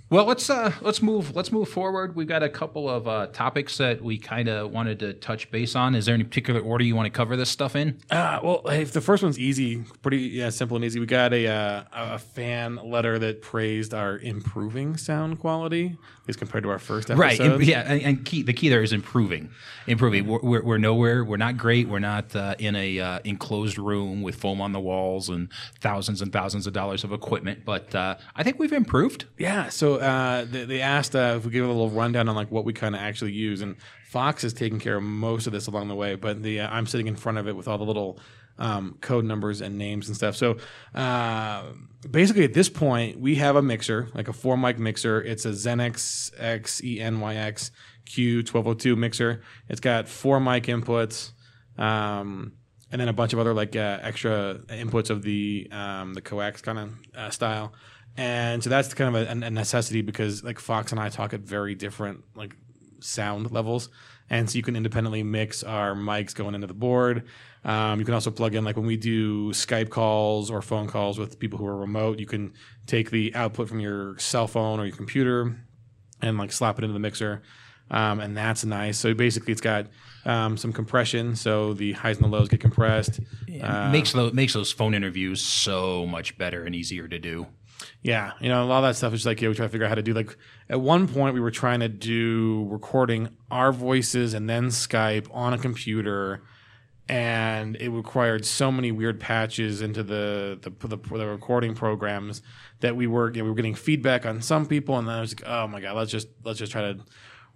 Well, 0.08 0.24
let's 0.24 0.48
uh, 0.48 0.70
let's 0.82 1.02
move 1.02 1.34
let's 1.34 1.50
move 1.50 1.68
forward. 1.68 2.14
We've 2.14 2.28
got 2.28 2.44
a 2.44 2.48
couple 2.48 2.88
of 2.88 3.08
uh, 3.08 3.26
topics 3.28 3.76
that 3.78 4.00
we 4.00 4.18
kind 4.18 4.48
of 4.48 4.70
wanted 4.70 5.00
to 5.00 5.14
touch 5.14 5.50
base 5.50 5.74
on. 5.74 5.96
Is 5.96 6.06
there 6.06 6.14
any 6.14 6.22
particular 6.22 6.60
order 6.60 6.84
you 6.84 6.94
want 6.94 7.06
to 7.06 7.10
cover 7.10 7.36
this 7.36 7.50
stuff 7.50 7.74
in? 7.74 7.98
uh, 8.12 8.38
well, 8.40 8.62
if 8.68 8.92
the 8.92 9.00
first 9.00 9.24
one's 9.24 9.36
easy, 9.36 9.82
pretty 10.02 10.18
yeah, 10.18 10.50
simple 10.50 10.76
and 10.76 10.84
easy. 10.84 11.00
We 11.00 11.06
got 11.06 11.32
a 11.32 11.48
uh, 11.48 11.84
a 11.92 12.18
fan 12.20 12.76
letter 12.76 13.18
that 13.18 13.42
praised 13.42 13.94
our 13.94 14.16
improving 14.16 14.96
sound 14.96 15.40
quality, 15.40 15.98
least 16.26 16.38
compared 16.38 16.64
to 16.64 16.70
our 16.70 16.78
first 16.78 17.10
episode. 17.10 17.20
Right. 17.20 17.40
im- 17.40 17.62
yeah. 17.62 17.80
And, 17.80 18.02
and 18.02 18.24
key, 18.24 18.42
the 18.42 18.52
key 18.52 18.68
there 18.68 18.82
is 18.82 18.92
improving. 18.92 19.50
Improving. 19.86 20.26
We're, 20.26 20.40
we're, 20.40 20.62
we're 20.62 20.78
nowhere. 20.78 21.24
We're 21.24 21.36
not 21.36 21.56
great. 21.56 21.88
We're 21.88 21.98
not 21.98 22.34
uh, 22.34 22.54
in 22.58 22.74
a 22.76 22.98
uh, 22.98 23.18
enclosed 23.24 23.78
room 23.78 24.22
with 24.22 24.36
foam 24.36 24.60
on 24.60 24.72
the 24.72 24.80
walls 24.80 25.28
and 25.28 25.48
thousands 25.80 26.22
and 26.22 26.32
thousands 26.32 26.66
of 26.66 26.72
dollars 26.72 27.04
of 27.04 27.12
equipment. 27.12 27.64
But 27.64 27.94
uh, 27.94 28.16
I 28.34 28.42
think 28.42 28.58
we've 28.58 28.72
improved. 28.72 29.26
Yeah, 29.38 29.68
so 29.68 29.96
uh, 29.96 30.44
they, 30.44 30.64
they 30.64 30.80
asked 30.80 31.14
uh, 31.14 31.34
if 31.36 31.44
we 31.44 31.50
give 31.50 31.64
a 31.64 31.68
little 31.68 31.90
rundown 31.90 32.28
on 32.28 32.34
like 32.34 32.50
what 32.50 32.64
we 32.64 32.72
kind 32.72 32.94
of 32.94 33.00
actually 33.00 33.32
use, 33.32 33.62
and 33.62 33.76
Fox 34.08 34.44
is 34.44 34.52
taking 34.52 34.78
care 34.78 34.96
of 34.96 35.02
most 35.02 35.46
of 35.46 35.52
this 35.52 35.66
along 35.66 35.88
the 35.88 35.94
way. 35.94 36.14
But 36.14 36.42
the 36.42 36.60
uh, 36.60 36.70
I'm 36.70 36.86
sitting 36.86 37.06
in 37.06 37.16
front 37.16 37.38
of 37.38 37.48
it 37.48 37.56
with 37.56 37.68
all 37.68 37.78
the 37.78 37.84
little 37.84 38.18
um, 38.58 38.96
code 39.00 39.24
numbers 39.24 39.60
and 39.60 39.78
names 39.78 40.08
and 40.08 40.16
stuff. 40.16 40.36
So 40.36 40.56
uh, 40.94 41.64
basically, 42.10 42.44
at 42.44 42.54
this 42.54 42.68
point, 42.68 43.20
we 43.20 43.36
have 43.36 43.56
a 43.56 43.62
mixer, 43.62 44.08
like 44.14 44.28
a 44.28 44.32
four 44.32 44.56
mic 44.56 44.78
mixer. 44.78 45.22
It's 45.22 45.44
a 45.44 45.50
Xenyx 45.50 46.32
X 46.38 46.82
E 46.82 47.00
N 47.00 47.20
Y 47.20 47.34
X 47.34 47.70
Q 48.04 48.42
twelve 48.42 48.66
hundred 48.66 48.80
two 48.80 48.96
mixer. 48.96 49.42
It's 49.68 49.80
got 49.80 50.08
four 50.08 50.40
mic 50.40 50.64
inputs. 50.64 51.32
Um, 51.78 52.52
and 52.90 53.00
then 53.00 53.08
a 53.08 53.12
bunch 53.12 53.32
of 53.32 53.38
other 53.38 53.52
like 53.52 53.76
uh, 53.76 53.98
extra 54.00 54.60
inputs 54.68 55.10
of 55.10 55.22
the 55.22 55.68
um, 55.72 56.14
the 56.14 56.20
coax 56.20 56.62
kind 56.62 56.78
of 56.78 56.92
uh, 57.14 57.30
style, 57.30 57.72
and 58.16 58.62
so 58.62 58.70
that's 58.70 58.94
kind 58.94 59.14
of 59.14 59.28
a, 59.28 59.46
a 59.46 59.50
necessity 59.50 60.02
because 60.02 60.44
like 60.44 60.58
Fox 60.58 60.92
and 60.92 61.00
I 61.00 61.08
talk 61.08 61.34
at 61.34 61.40
very 61.40 61.74
different 61.74 62.22
like 62.34 62.56
sound 63.00 63.50
levels, 63.50 63.88
and 64.30 64.50
so 64.50 64.56
you 64.56 64.62
can 64.62 64.76
independently 64.76 65.22
mix 65.22 65.62
our 65.62 65.94
mics 65.94 66.34
going 66.34 66.54
into 66.54 66.66
the 66.66 66.74
board. 66.74 67.24
Um, 67.64 67.98
you 67.98 68.04
can 68.04 68.14
also 68.14 68.30
plug 68.30 68.54
in 68.54 68.64
like 68.64 68.76
when 68.76 68.86
we 68.86 68.96
do 68.96 69.50
Skype 69.50 69.90
calls 69.90 70.50
or 70.50 70.62
phone 70.62 70.86
calls 70.86 71.18
with 71.18 71.38
people 71.38 71.58
who 71.58 71.66
are 71.66 71.76
remote, 71.76 72.18
you 72.18 72.26
can 72.26 72.52
take 72.86 73.10
the 73.10 73.34
output 73.34 73.68
from 73.68 73.80
your 73.80 74.16
cell 74.18 74.46
phone 74.46 74.78
or 74.78 74.86
your 74.86 74.96
computer 74.96 75.56
and 76.22 76.38
like 76.38 76.52
slap 76.52 76.78
it 76.78 76.84
into 76.84 76.92
the 76.92 77.00
mixer. 77.00 77.42
Um, 77.90 78.20
and 78.20 78.36
that's 78.36 78.64
nice. 78.64 78.98
So 78.98 79.14
basically, 79.14 79.52
it's 79.52 79.60
got 79.60 79.86
um, 80.24 80.56
some 80.56 80.72
compression, 80.72 81.36
so 81.36 81.72
the 81.72 81.92
highs 81.92 82.16
and 82.16 82.24
the 82.24 82.28
lows 82.28 82.48
get 82.48 82.60
compressed. 82.60 83.20
Uh, 83.62 83.90
makes 83.90 84.12
those 84.12 84.32
makes 84.32 84.54
those 84.54 84.72
phone 84.72 84.92
interviews 84.92 85.40
so 85.40 86.04
much 86.04 86.36
better 86.36 86.64
and 86.64 86.74
easier 86.74 87.06
to 87.06 87.18
do. 87.18 87.46
Yeah, 88.02 88.32
you 88.40 88.48
know, 88.48 88.62
a 88.62 88.66
lot 88.66 88.78
of 88.78 88.84
that 88.84 88.96
stuff 88.96 89.12
is 89.12 89.26
like, 89.26 89.40
yeah, 89.40 89.48
we 89.48 89.54
try 89.54 89.66
to 89.66 89.70
figure 89.70 89.84
out 89.84 89.90
how 89.90 89.94
to 89.96 90.02
do. 90.02 90.14
Like, 90.14 90.36
at 90.68 90.80
one 90.80 91.08
point, 91.08 91.34
we 91.34 91.40
were 91.40 91.50
trying 91.50 91.80
to 91.80 91.88
do 91.88 92.66
recording 92.70 93.28
our 93.50 93.72
voices 93.72 94.34
and 94.34 94.48
then 94.48 94.68
Skype 94.68 95.26
on 95.32 95.52
a 95.52 95.58
computer, 95.58 96.42
and 97.08 97.76
it 97.76 97.90
required 97.90 98.44
so 98.44 98.72
many 98.72 98.92
weird 98.92 99.20
patches 99.20 99.82
into 99.82 100.02
the 100.02 100.58
the, 100.60 100.86
the, 100.86 100.96
the 100.96 101.26
recording 101.26 101.74
programs 101.74 102.42
that 102.80 102.96
we 102.96 103.06
were 103.06 103.30
you 103.32 103.38
know, 103.38 103.44
we 103.44 103.50
were 103.50 103.56
getting 103.56 103.74
feedback 103.74 104.26
on 104.26 104.40
some 104.42 104.66
people, 104.66 104.98
and 104.98 105.06
then 105.06 105.16
I 105.16 105.20
was 105.20 105.38
like, 105.38 105.48
oh 105.48 105.68
my 105.68 105.80
god, 105.80 105.96
let's 105.96 106.10
just 106.10 106.28
let's 106.44 106.58
just 106.58 106.72
try 106.72 106.82
to 106.82 106.98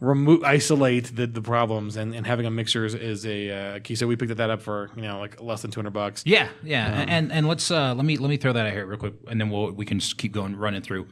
remove 0.00 0.42
isolate 0.42 1.14
the, 1.14 1.26
the 1.26 1.42
problems 1.42 1.96
and, 1.96 2.14
and 2.14 2.26
having 2.26 2.46
a 2.46 2.50
mixer 2.50 2.86
is, 2.86 2.94
is 2.94 3.26
a 3.26 3.50
uh, 3.50 3.78
key. 3.80 3.94
So 3.94 4.06
we 4.06 4.16
picked 4.16 4.34
that 4.36 4.50
up 4.50 4.62
for 4.62 4.90
you 4.96 5.02
know 5.02 5.20
like 5.20 5.40
less 5.40 5.62
than 5.62 5.70
200 5.70 5.90
bucks. 5.90 6.22
Yeah, 6.26 6.48
yeah, 6.64 7.04
and 7.06 7.30
and 7.30 7.46
let's 7.46 7.70
uh, 7.70 7.94
let 7.94 8.04
me 8.04 8.16
let 8.16 8.28
me 8.28 8.36
throw 8.36 8.52
that 8.52 8.66
out 8.66 8.72
here 8.72 8.86
real 8.86 8.98
quick, 8.98 9.14
and 9.28 9.40
then 9.40 9.50
we'll 9.50 9.70
we 9.72 9.84
can 9.84 10.00
just 10.00 10.18
keep 10.18 10.32
going 10.32 10.56
running 10.56 10.82
through. 10.82 11.06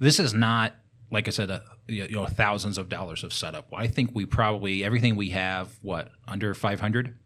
This 0.00 0.18
is 0.18 0.34
not 0.34 0.74
like 1.10 1.28
I 1.28 1.30
said, 1.30 1.48
a, 1.48 1.62
you 1.86 2.08
know, 2.08 2.26
thousands 2.26 2.76
of 2.76 2.88
dollars 2.88 3.22
of 3.22 3.32
setup. 3.32 3.68
I 3.72 3.86
think 3.86 4.10
we 4.14 4.26
probably 4.26 4.84
everything 4.84 5.16
we 5.16 5.30
have 5.30 5.68
what 5.80 6.10
under 6.26 6.54
five 6.54 6.80
hundred, 6.80 7.16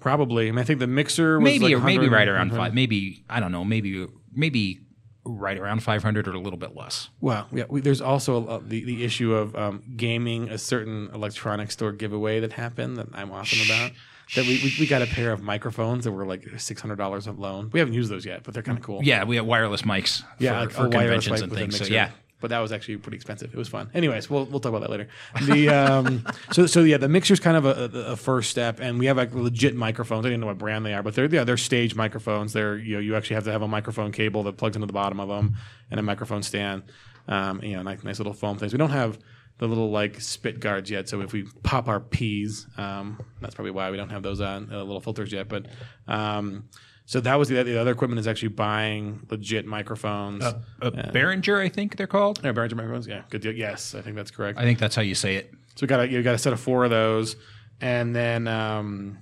probably. 0.00 0.48
I, 0.48 0.50
mean, 0.50 0.58
I 0.58 0.64
think 0.64 0.80
the 0.80 0.86
mixer 0.86 1.40
was 1.40 1.44
maybe 1.44 1.74
like 1.74 1.84
maybe 1.84 2.08
right 2.08 2.28
around 2.28 2.50
five, 2.52 2.74
maybe 2.74 3.24
I 3.28 3.40
don't 3.40 3.52
know, 3.52 3.64
maybe 3.64 4.06
maybe 4.32 4.83
right 5.24 5.58
around 5.58 5.82
five 5.82 6.02
hundred 6.02 6.28
or 6.28 6.32
a 6.32 6.38
little 6.38 6.58
bit 6.58 6.76
less. 6.76 7.08
Well, 7.20 7.48
yeah, 7.52 7.64
we, 7.68 7.80
there's 7.80 8.00
also 8.00 8.46
a, 8.46 8.60
the 8.60 8.84
the 8.84 9.04
issue 9.04 9.34
of 9.34 9.54
um, 9.56 9.82
gaming 9.96 10.48
a 10.48 10.58
certain 10.58 11.10
electronic 11.14 11.70
store 11.70 11.92
giveaway 11.92 12.40
that 12.40 12.52
happened 12.52 12.96
that 12.96 13.08
I'm 13.12 13.32
often 13.32 13.58
about. 13.64 13.92
That 14.36 14.46
we, 14.46 14.58
we, 14.64 14.74
we 14.80 14.86
got 14.86 15.02
a 15.02 15.06
pair 15.06 15.32
of 15.32 15.42
microphones 15.42 16.04
that 16.04 16.12
were 16.12 16.24
like 16.24 16.48
six 16.58 16.80
hundred 16.80 16.96
dollars 16.96 17.26
of 17.26 17.38
loan. 17.38 17.70
We 17.72 17.78
haven't 17.78 17.94
used 17.94 18.10
those 18.10 18.24
yet, 18.24 18.42
but 18.42 18.54
they're 18.54 18.62
kind 18.62 18.78
of 18.78 18.84
cool. 18.84 19.00
Yeah, 19.02 19.24
we 19.24 19.36
have 19.36 19.44
wireless 19.44 19.82
mics. 19.82 20.22
yeah, 20.38 20.52
for, 20.52 20.58
like 20.60 20.70
for 20.70 20.88
wireless 20.88 21.26
conventions 21.26 21.42
and 21.42 21.52
things. 21.52 21.78
So 21.78 21.84
yeah, 21.84 22.10
but 22.44 22.50
that 22.50 22.58
was 22.58 22.72
actually 22.72 22.98
pretty 22.98 23.16
expensive. 23.16 23.54
It 23.54 23.56
was 23.56 23.68
fun. 23.68 23.88
Anyways, 23.94 24.28
we'll 24.28 24.44
we'll 24.44 24.60
talk 24.60 24.68
about 24.68 24.82
that 24.82 24.90
later. 24.90 25.08
The 25.44 25.70
um, 25.70 26.26
so 26.52 26.66
so 26.66 26.80
yeah, 26.80 26.98
the 26.98 27.08
mixer's 27.08 27.40
kind 27.40 27.56
of 27.56 27.64
a, 27.64 28.10
a, 28.10 28.16
first 28.16 28.50
step, 28.50 28.80
and 28.80 28.98
we 28.98 29.06
have 29.06 29.16
like 29.16 29.34
legit 29.34 29.74
microphones. 29.74 30.26
I 30.26 30.28
didn't 30.28 30.42
know 30.42 30.48
what 30.48 30.58
brand 30.58 30.84
they 30.84 30.92
are, 30.92 31.02
but 31.02 31.14
they're 31.14 31.24
yeah 31.24 31.42
they're 31.44 31.56
stage 31.56 31.94
microphones. 31.94 32.52
They're 32.52 32.76
you 32.76 32.96
know 32.96 33.00
you 33.00 33.16
actually 33.16 33.36
have 33.36 33.44
to 33.44 33.52
have 33.52 33.62
a 33.62 33.66
microphone 33.66 34.12
cable 34.12 34.42
that 34.42 34.58
plugs 34.58 34.76
into 34.76 34.84
the 34.84 34.92
bottom 34.92 35.20
of 35.20 35.30
them 35.30 35.56
and 35.90 35.98
a 35.98 36.02
microphone 36.02 36.42
stand. 36.42 36.82
Um, 37.28 37.62
you 37.62 37.76
know, 37.76 37.82
nice, 37.82 38.04
nice 38.04 38.18
little 38.18 38.34
foam 38.34 38.58
things. 38.58 38.74
We 38.74 38.78
don't 38.78 38.90
have 38.90 39.18
the 39.56 39.66
little 39.66 39.90
like 39.90 40.20
spit 40.20 40.60
guards 40.60 40.90
yet. 40.90 41.08
So 41.08 41.22
if 41.22 41.32
we 41.32 41.44
pop 41.62 41.88
our 41.88 42.00
peas, 42.00 42.66
um, 42.76 43.18
that's 43.40 43.54
probably 43.54 43.70
why 43.70 43.90
we 43.90 43.96
don't 43.96 44.10
have 44.10 44.22
those 44.22 44.42
on 44.42 44.70
uh, 44.70 44.84
little 44.84 45.00
filters 45.00 45.32
yet. 45.32 45.48
But 45.48 45.64
um, 46.06 46.68
so 47.06 47.20
that 47.20 47.34
was 47.36 47.48
the, 47.48 47.62
the 47.62 47.80
other 47.80 47.90
equipment 47.92 48.18
is 48.18 48.26
actually 48.26 48.48
buying 48.48 49.26
legit 49.30 49.66
microphones. 49.66 50.42
Uh, 50.42 50.60
uh, 50.80 50.90
Behringer, 50.90 51.60
I 51.60 51.68
think 51.68 51.96
they're 51.96 52.06
called. 52.06 52.40
yeah, 52.42 52.52
Behringer 52.52 52.74
microphones. 52.76 53.06
Yeah, 53.06 53.22
good 53.30 53.42
deal. 53.42 53.52
Yes, 53.52 53.94
I 53.94 54.00
think 54.00 54.16
that's 54.16 54.30
correct. 54.30 54.58
I 54.58 54.62
think 54.62 54.78
that's 54.78 54.96
how 54.96 55.02
you 55.02 55.14
say 55.14 55.36
it. 55.36 55.52
So 55.76 55.84
we 55.84 55.88
got 55.88 56.00
a, 56.00 56.08
you 56.08 56.22
got 56.22 56.34
a 56.34 56.38
set 56.38 56.52
of 56.52 56.60
four 56.60 56.84
of 56.84 56.90
those, 56.90 57.36
and 57.80 58.14
then 58.14 58.48
um, 58.48 59.18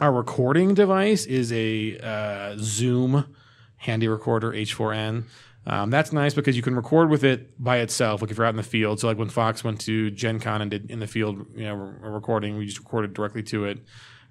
our 0.00 0.12
recording 0.12 0.74
device 0.74 1.26
is 1.26 1.52
a 1.52 1.98
uh, 1.98 2.56
Zoom 2.58 3.34
handy 3.76 4.08
recorder 4.08 4.52
H4n. 4.52 5.24
Um, 5.64 5.90
that's 5.90 6.12
nice 6.12 6.34
because 6.34 6.56
you 6.56 6.62
can 6.62 6.74
record 6.74 7.08
with 7.08 7.22
it 7.22 7.62
by 7.62 7.78
itself. 7.78 8.20
Like 8.20 8.30
if 8.32 8.36
you're 8.36 8.46
out 8.46 8.50
in 8.50 8.56
the 8.56 8.62
field, 8.64 8.98
so 8.98 9.06
like 9.06 9.16
when 9.18 9.28
Fox 9.28 9.62
went 9.62 9.80
to 9.82 10.10
Gen 10.10 10.40
Con 10.40 10.60
and 10.60 10.70
did 10.70 10.90
in 10.90 10.98
the 10.98 11.06
field, 11.06 11.46
you 11.54 11.64
know, 11.64 11.74
re- 11.74 12.10
recording, 12.10 12.58
we 12.58 12.66
just 12.66 12.78
recorded 12.78 13.14
directly 13.14 13.44
to 13.44 13.66
it. 13.66 13.78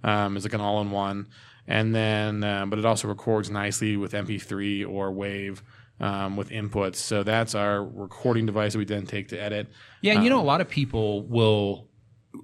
Um, 0.03 0.35
it's 0.35 0.45
like 0.45 0.53
an 0.53 0.59
all-in-one, 0.61 1.27
and 1.67 1.93
then 1.93 2.43
uh, 2.43 2.65
but 2.65 2.79
it 2.79 2.85
also 2.85 3.07
records 3.07 3.49
nicely 3.49 3.97
with 3.97 4.13
MP3 4.13 4.87
or 4.87 5.11
Wave. 5.11 5.63
Um, 5.99 6.35
with 6.35 6.49
inputs, 6.49 6.95
so 6.95 7.21
that's 7.21 7.53
our 7.53 7.85
recording 7.85 8.47
device 8.47 8.73
that 8.73 8.79
we 8.79 8.85
then 8.85 9.05
take 9.05 9.27
to 9.27 9.39
edit. 9.39 9.67
Yeah, 10.01 10.13
and 10.13 10.23
you 10.23 10.31
know, 10.31 10.41
a 10.41 10.41
lot 10.41 10.59
of 10.59 10.67
people 10.67 11.27
will 11.27 11.91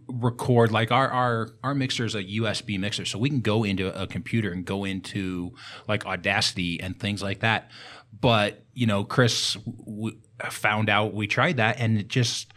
record 0.07 0.71
like 0.71 0.91
our 0.91 1.09
our 1.09 1.49
our 1.63 1.73
mixer 1.73 2.05
is 2.05 2.15
a 2.15 2.23
USB 2.23 2.79
mixer, 2.79 3.05
so 3.05 3.17
we 3.17 3.29
can 3.29 3.41
go 3.41 3.63
into 3.63 3.87
a 3.99 4.07
computer 4.07 4.51
and 4.51 4.65
go 4.65 4.83
into 4.83 5.53
like 5.87 6.05
Audacity 6.05 6.79
and 6.79 6.99
things 6.99 7.23
like 7.23 7.39
that. 7.39 7.71
But 8.19 8.63
you 8.73 8.87
know, 8.87 9.03
Chris 9.03 9.53
w- 9.85 10.17
found 10.49 10.89
out 10.89 11.13
we 11.13 11.27
tried 11.27 11.57
that, 11.57 11.79
and 11.79 11.97
it 11.97 12.07
just 12.07 12.53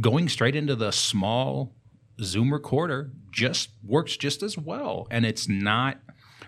going 0.00 0.28
straight 0.28 0.56
into 0.56 0.74
the 0.74 0.90
small 0.90 1.74
Zoom 2.20 2.52
recorder 2.52 3.10
just 3.30 3.70
works 3.84 4.16
just 4.16 4.42
as 4.42 4.58
well, 4.58 5.06
and 5.10 5.24
it's 5.24 5.48
not. 5.48 5.98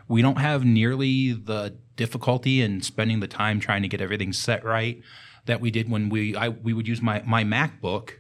We 0.09 0.23
don't 0.23 0.39
have 0.39 0.65
nearly 0.65 1.33
the 1.33 1.77
difficulty 1.97 2.61
in 2.61 2.83
spending 2.83 3.21
the 3.21 3.29
time 3.29 3.61
trying 3.61 3.83
to 3.83 3.89
get 3.89 4.01
everything 4.01 4.33
set 4.33 4.65
right 4.65 5.01
that 5.47 5.61
we 5.61 5.71
did 5.71 5.91
when 5.91 6.09
we 6.09 6.37
I 6.37 6.49
we 6.49 6.73
would 6.73 6.89
use 6.89 7.01
my 7.01 7.23
my 7.25 7.45
MacBook 7.45 8.13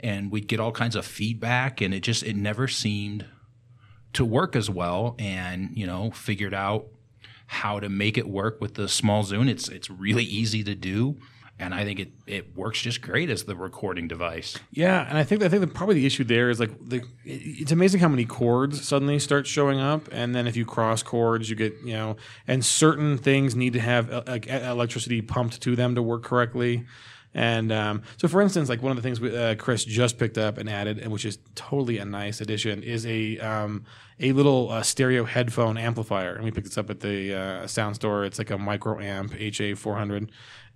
and 0.00 0.30
we'd 0.30 0.48
get 0.48 0.60
all 0.60 0.72
kinds 0.72 0.96
of 0.96 1.06
feedback 1.06 1.80
and 1.80 1.94
it 1.94 2.00
just 2.00 2.22
it 2.22 2.36
never 2.36 2.66
seemed 2.68 3.26
to 4.14 4.24
work 4.24 4.56
as 4.56 4.68
well 4.68 5.14
and 5.18 5.70
you 5.74 5.86
know 5.86 6.10
figured 6.10 6.54
out 6.54 6.86
how 7.46 7.78
to 7.78 7.88
make 7.88 8.16
it 8.16 8.28
work 8.28 8.60
with 8.60 8.74
the 8.74 8.88
small 8.88 9.22
zoom 9.22 9.48
it's 9.48 9.68
it's 9.68 9.90
really 9.90 10.24
easy 10.24 10.64
to 10.64 10.74
do 10.74 11.16
and 11.64 11.74
i 11.74 11.84
think 11.84 12.00
it 12.00 12.12
it 12.26 12.56
works 12.56 12.80
just 12.80 13.02
great 13.02 13.30
as 13.30 13.44
the 13.44 13.56
recording 13.56 14.08
device 14.08 14.58
Yeah, 14.70 15.06
and 15.08 15.18
I 15.18 15.24
think 15.24 15.42
I 15.42 15.48
think 15.48 15.60
that 15.60 15.74
probably 15.74 15.96
the 15.96 16.06
issue 16.06 16.24
there 16.24 16.50
is 16.50 16.58
like 16.58 16.70
the, 16.88 17.02
it's 17.24 17.72
amazing 17.72 18.00
how 18.00 18.08
many 18.08 18.24
cords 18.24 18.86
suddenly 18.86 19.18
start 19.18 19.46
showing 19.46 19.80
up, 19.80 20.08
and 20.12 20.34
then 20.34 20.46
if 20.46 20.56
you 20.56 20.64
cross 20.64 21.02
cords, 21.02 21.50
you 21.50 21.56
get 21.56 21.74
you 21.84 21.92
know, 21.92 22.16
and 22.46 22.64
certain 22.64 23.18
things 23.18 23.54
need 23.54 23.72
to 23.74 23.80
have 23.80 24.10
uh, 24.10 24.38
electricity 24.48 25.22
pumped 25.22 25.60
to 25.62 25.76
them 25.76 25.94
to 25.94 26.02
work 26.02 26.22
correctly. 26.22 26.84
And 27.34 27.72
um, 27.72 28.02
so, 28.18 28.28
for 28.28 28.42
instance, 28.42 28.68
like 28.68 28.82
one 28.82 28.90
of 28.92 28.96
the 28.96 29.02
things 29.02 29.20
we, 29.20 29.34
uh, 29.34 29.54
Chris 29.54 29.84
just 29.84 30.18
picked 30.18 30.36
up 30.36 30.58
and 30.58 30.68
added, 30.68 30.98
and 30.98 31.10
which 31.10 31.24
is 31.24 31.38
totally 31.54 31.98
a 31.98 32.04
nice 32.04 32.40
addition, 32.40 32.82
is 32.82 33.06
a 33.06 33.38
um, 33.38 33.84
a 34.20 34.32
little 34.32 34.70
uh, 34.70 34.82
stereo 34.82 35.24
headphone 35.24 35.78
amplifier. 35.78 36.34
And 36.34 36.44
we 36.44 36.50
picked 36.50 36.66
this 36.66 36.78
up 36.78 36.90
at 36.90 37.00
the 37.00 37.34
uh, 37.34 37.66
sound 37.66 37.96
store. 37.96 38.24
It's 38.24 38.38
like 38.38 38.50
a 38.50 38.58
micro 38.58 39.00
amp 39.00 39.34
HA 39.34 39.74
400, 39.74 40.30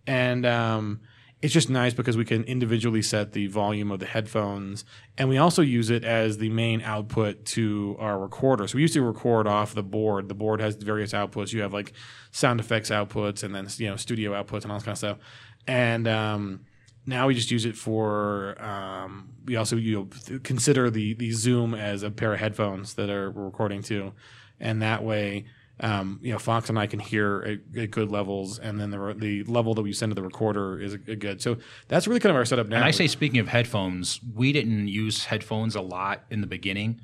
and 0.07 0.47
um, 0.47 1.01
it's 1.43 1.53
just 1.53 1.69
nice 1.69 1.93
because 1.93 2.17
we 2.17 2.25
can 2.25 2.45
individually 2.45 3.03
set 3.03 3.33
the 3.33 3.47
volume 3.47 3.91
of 3.93 4.01
the 4.01 4.07
headphones. 4.07 4.85
And 5.19 5.29
we 5.29 5.37
also 5.37 5.61
use 5.61 5.91
it 5.91 6.03
as 6.03 6.39
the 6.39 6.49
main 6.49 6.81
output 6.81 7.45
to 7.47 7.97
our 7.99 8.19
recorder. 8.19 8.67
So 8.67 8.77
we 8.77 8.83
used 8.83 8.95
to 8.95 9.03
record 9.03 9.47
off 9.47 9.75
the 9.75 9.83
board. 9.83 10.29
The 10.29 10.35
board 10.35 10.61
has 10.61 10.77
various 10.77 11.13
outputs. 11.13 11.53
You 11.53 11.61
have 11.61 11.75
like 11.75 11.93
sound 12.31 12.59
effects 12.59 12.91
outputs 12.91 13.43
and 13.43 13.55
then 13.55 13.69
you 13.77 13.89
know 13.89 13.97
studio 13.97 14.33
outputs 14.33 14.63
and 14.63 14.73
all 14.73 14.79
this 14.79 14.85
kind 14.85 14.95
of 14.95 14.99
stuff. 14.99 15.19
And 15.67 16.09
um, 16.09 16.61
now 17.05 17.27
we 17.27 17.35
just 17.35 17.51
use 17.51 17.67
it 17.67 17.77
for 17.77 18.61
um, 18.63 19.29
we 19.45 19.57
also 19.57 19.77
you 19.77 20.09
know, 20.29 20.39
consider 20.43 20.91
the 20.91 21.15
the 21.15 21.33
zoom 21.33 21.75
as 21.75 22.03
a 22.03 22.11
pair 22.11 22.33
of 22.33 22.41
headphones 22.41 22.95
that 22.95 23.11
are 23.11 23.31
we're 23.31 23.45
recording 23.45 23.83
to. 23.85 24.13
And 24.59 24.81
that 24.81 25.05
way 25.05 25.45
um, 25.81 26.19
you 26.23 26.33
know, 26.33 26.39
Fox 26.39 26.71
and 26.71 26.79
I 26.79 26.87
can 26.87 27.01
hear 27.01 27.61
at, 27.75 27.83
at 27.83 27.91
good 27.91 28.11
levels, 28.11 28.59
and 28.59 28.81
then 28.81 28.91
the 28.91 29.15
the 29.17 29.45
level 29.45 29.75
that 29.75 29.83
we 29.83 29.93
send 29.93 30.11
to 30.11 30.15
the 30.15 30.23
recorder 30.23 30.81
is 30.81 30.95
a, 30.95 30.99
a 31.09 31.17
good. 31.17 31.43
So 31.43 31.59
that's 31.89 32.07
really 32.09 32.21
kind 32.21 32.31
of 32.31 32.37
our 32.37 32.45
setup 32.45 32.69
now. 32.69 32.77
and 32.77 32.85
i 32.85 32.91
say 32.91 33.07
speaking 33.07 33.41
of 33.41 33.49
headphones 33.49 34.21
we 34.35 34.53
didn't 34.53 34.89
use 34.89 35.27
headphones 35.27 35.75
a 35.77 35.81
lot 35.81 36.25
in 36.31 36.41
the 36.41 36.47
beginning 36.47 37.01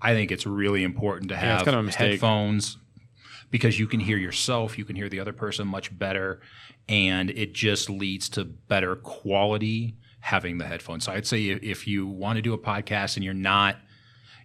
i 0.00 0.12
think 0.12 0.30
it's 0.30 0.46
really 0.46 0.84
important 0.84 1.28
to 1.30 1.34
it's 1.34 1.42
have 1.42 1.64
kind 1.64 1.76
of 1.76 1.94
headphones 1.94 2.78
because 3.50 3.78
you 3.78 3.86
can 3.86 4.00
hear 4.00 4.16
yourself 4.16 4.78
you 4.78 4.84
can 4.84 4.94
hear 4.96 5.08
the 5.08 5.18
other 5.20 5.32
person 5.32 5.66
much 5.66 5.96
better 5.98 6.40
and 6.88 7.30
it 7.30 7.52
just 7.52 7.90
leads 7.90 8.28
to 8.28 8.44
better 8.44 8.94
quality 8.96 9.96
having 10.20 10.58
the 10.58 10.66
headphones 10.66 11.04
so 11.04 11.12
i'd 11.12 11.26
say 11.26 11.42
if 11.46 11.86
you 11.86 12.06
want 12.06 12.36
to 12.36 12.42
do 12.42 12.52
a 12.52 12.58
podcast 12.58 13.16
and 13.16 13.24
you're 13.24 13.34
not 13.34 13.76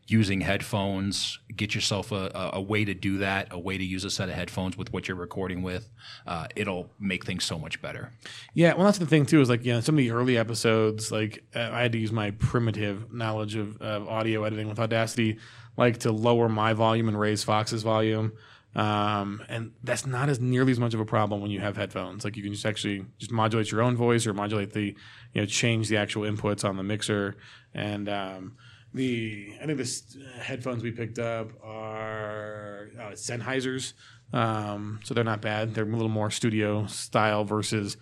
using 0.07 0.41
headphones 0.41 1.39
get 1.55 1.73
yourself 1.73 2.11
a, 2.11 2.51
a, 2.53 2.61
way 2.61 2.83
to 2.83 2.93
do 2.93 3.19
that 3.19 3.47
a 3.51 3.59
way 3.59 3.77
to 3.77 3.83
use 3.83 4.03
a 4.03 4.09
set 4.09 4.27
of 4.27 4.35
headphones 4.35 4.77
with 4.77 4.91
what 4.91 5.07
you're 5.07 5.15
recording 5.15 5.61
with 5.61 5.89
uh, 6.27 6.45
it'll 6.55 6.89
make 6.99 7.25
things 7.25 7.43
so 7.43 7.57
much 7.57 7.81
better 7.81 8.11
Yeah, 8.53 8.73
well, 8.73 8.85
that's 8.85 8.99
the 8.99 9.05
thing 9.05 9.25
too. 9.25 9.41
Is 9.41 9.49
like 9.49 9.65
you 9.65 9.73
know, 9.73 9.79
some 9.81 9.95
of 9.95 9.97
the 9.97 10.11
early 10.11 10.37
episodes, 10.37 11.11
like 11.11 11.43
uh, 11.55 11.69
I 11.71 11.81
had 11.81 11.91
to 11.93 11.97
use 11.97 12.11
my 12.11 12.31
primitive 12.31 13.11
knowledge 13.13 13.55
of, 13.55 13.81
of 13.81 14.07
audio 14.07 14.43
editing 14.43 14.67
with 14.67 14.79
Audacity, 14.79 15.39
like 15.77 15.99
to 15.99 16.11
lower 16.11 16.49
my 16.49 16.73
volume 16.73 17.07
and 17.07 17.19
raise 17.19 17.43
Fox's 17.43 17.83
volume. 17.83 18.33
Um, 18.75 19.43
and 19.49 19.71
that's 19.83 20.07
not 20.07 20.29
as 20.29 20.39
nearly 20.39 20.71
as 20.71 20.79
much 20.79 20.93
of 20.93 20.99
a 20.99 21.05
problem 21.05 21.41
when 21.41 21.51
you 21.51 21.59
have 21.59 21.77
headphones. 21.77 22.23
Like 22.23 22.35
you 22.35 22.43
can 22.43 22.53
just 22.53 22.65
actually 22.65 23.05
just 23.19 23.31
modulate 23.31 23.71
your 23.71 23.81
own 23.81 23.95
voice 23.95 24.25
or 24.25 24.33
modulate 24.33 24.73
the, 24.73 24.95
you 25.33 25.41
know, 25.41 25.45
change 25.45 25.89
the 25.89 25.97
actual 25.97 26.23
inputs 26.23 26.67
on 26.67 26.77
the 26.77 26.83
mixer. 26.83 27.35
And 27.75 28.09
um, 28.09 28.57
the 28.93 29.53
I 29.61 29.65
think 29.65 29.77
the 29.77 30.41
headphones 30.41 30.83
we 30.83 30.91
picked 30.91 31.19
up 31.19 31.51
are 31.63 32.89
uh, 32.99 33.11
Sennheisers. 33.11 33.93
Um, 34.31 34.99
so 35.03 35.13
they're 35.13 35.23
not 35.23 35.41
bad. 35.41 35.73
They're 35.73 35.83
a 35.83 35.87
little 35.87 36.09
more 36.09 36.31
studio 36.31 36.85
style 36.87 37.43
versus 37.43 37.97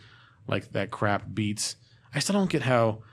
like 0.47 0.71
that 0.71 0.91
crap 0.91 1.23
Beats. 1.33 1.75
I 2.13 2.19
still 2.19 2.33
don't 2.33 2.49
get 2.49 2.61
how 2.61 3.03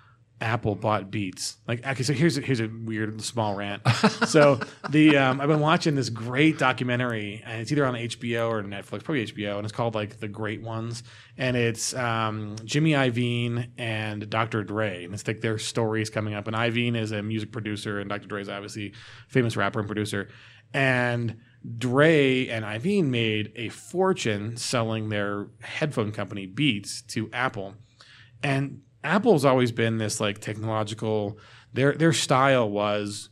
Apple 0.40 0.77
bought 0.77 1.11
Beats. 1.11 1.57
Like, 1.66 1.85
okay, 1.87 2.03
so 2.03 2.12
here's 2.12 2.38
a, 2.38 2.40
here's 2.40 2.61
a 2.61 2.68
weird 2.68 3.20
small 3.22 3.57
rant. 3.57 3.83
so 4.27 4.61
the 4.90 5.16
um, 5.16 5.40
I've 5.40 5.48
been 5.48 5.61
watching 5.61 5.94
this 5.94 6.11
great 6.11 6.59
documentary, 6.59 7.42
and 7.44 7.61
it's 7.61 7.72
either 7.72 7.85
on 7.85 7.94
HBO 7.94 8.48
or 8.48 8.62
Netflix, 8.62 9.03
probably 9.03 9.27
HBO, 9.27 9.57
and 9.57 9.64
it's 9.64 9.72
called 9.72 9.94
like 9.94 10.20
The 10.20 10.29
Great 10.29 10.62
Ones, 10.62 11.03
and 11.37 11.57
it's 11.57 11.92
um, 11.94 12.57
Jimmy 12.64 12.92
Iovine 12.92 13.70
and 13.79 14.31
Dr. 14.31 14.62
Dre, 14.62 15.05
and 15.05 15.12
it's 15.12 15.27
like 15.27 15.40
their 15.40 15.59
stories 15.59 16.09
coming 16.09 16.35
up. 16.35 16.46
And 16.46 16.55
Iovine 16.55 16.96
is 16.96 17.11
a 17.11 17.22
music 17.22 17.51
producer, 17.51 17.98
and 17.98 18.09
Dr. 18.09 18.29
Dre 18.29 18.40
is 18.40 18.48
obviously 18.48 18.94
famous 19.29 19.57
rapper 19.57 19.81
and 19.81 19.88
producer, 19.88 20.29
and 20.72 21.37
Dre 21.79 22.46
and 22.48 22.64
Iovine 22.64 23.07
made 23.07 23.53
a 23.57 23.70
fortune 23.70 24.57
selling 24.57 25.09
their 25.09 25.48
headphone 25.61 26.12
company 26.12 26.46
Beats 26.46 27.03
to 27.03 27.29
Apple. 27.33 27.74
And 28.42 28.83
Apple's 29.04 29.44
always 29.44 29.72
been 29.72 29.98
this 29.98 30.20
like 30.20 30.40
technological 30.40 31.38
their 31.72 31.92
their 31.92 32.12
style 32.12 32.68
was 32.68 33.28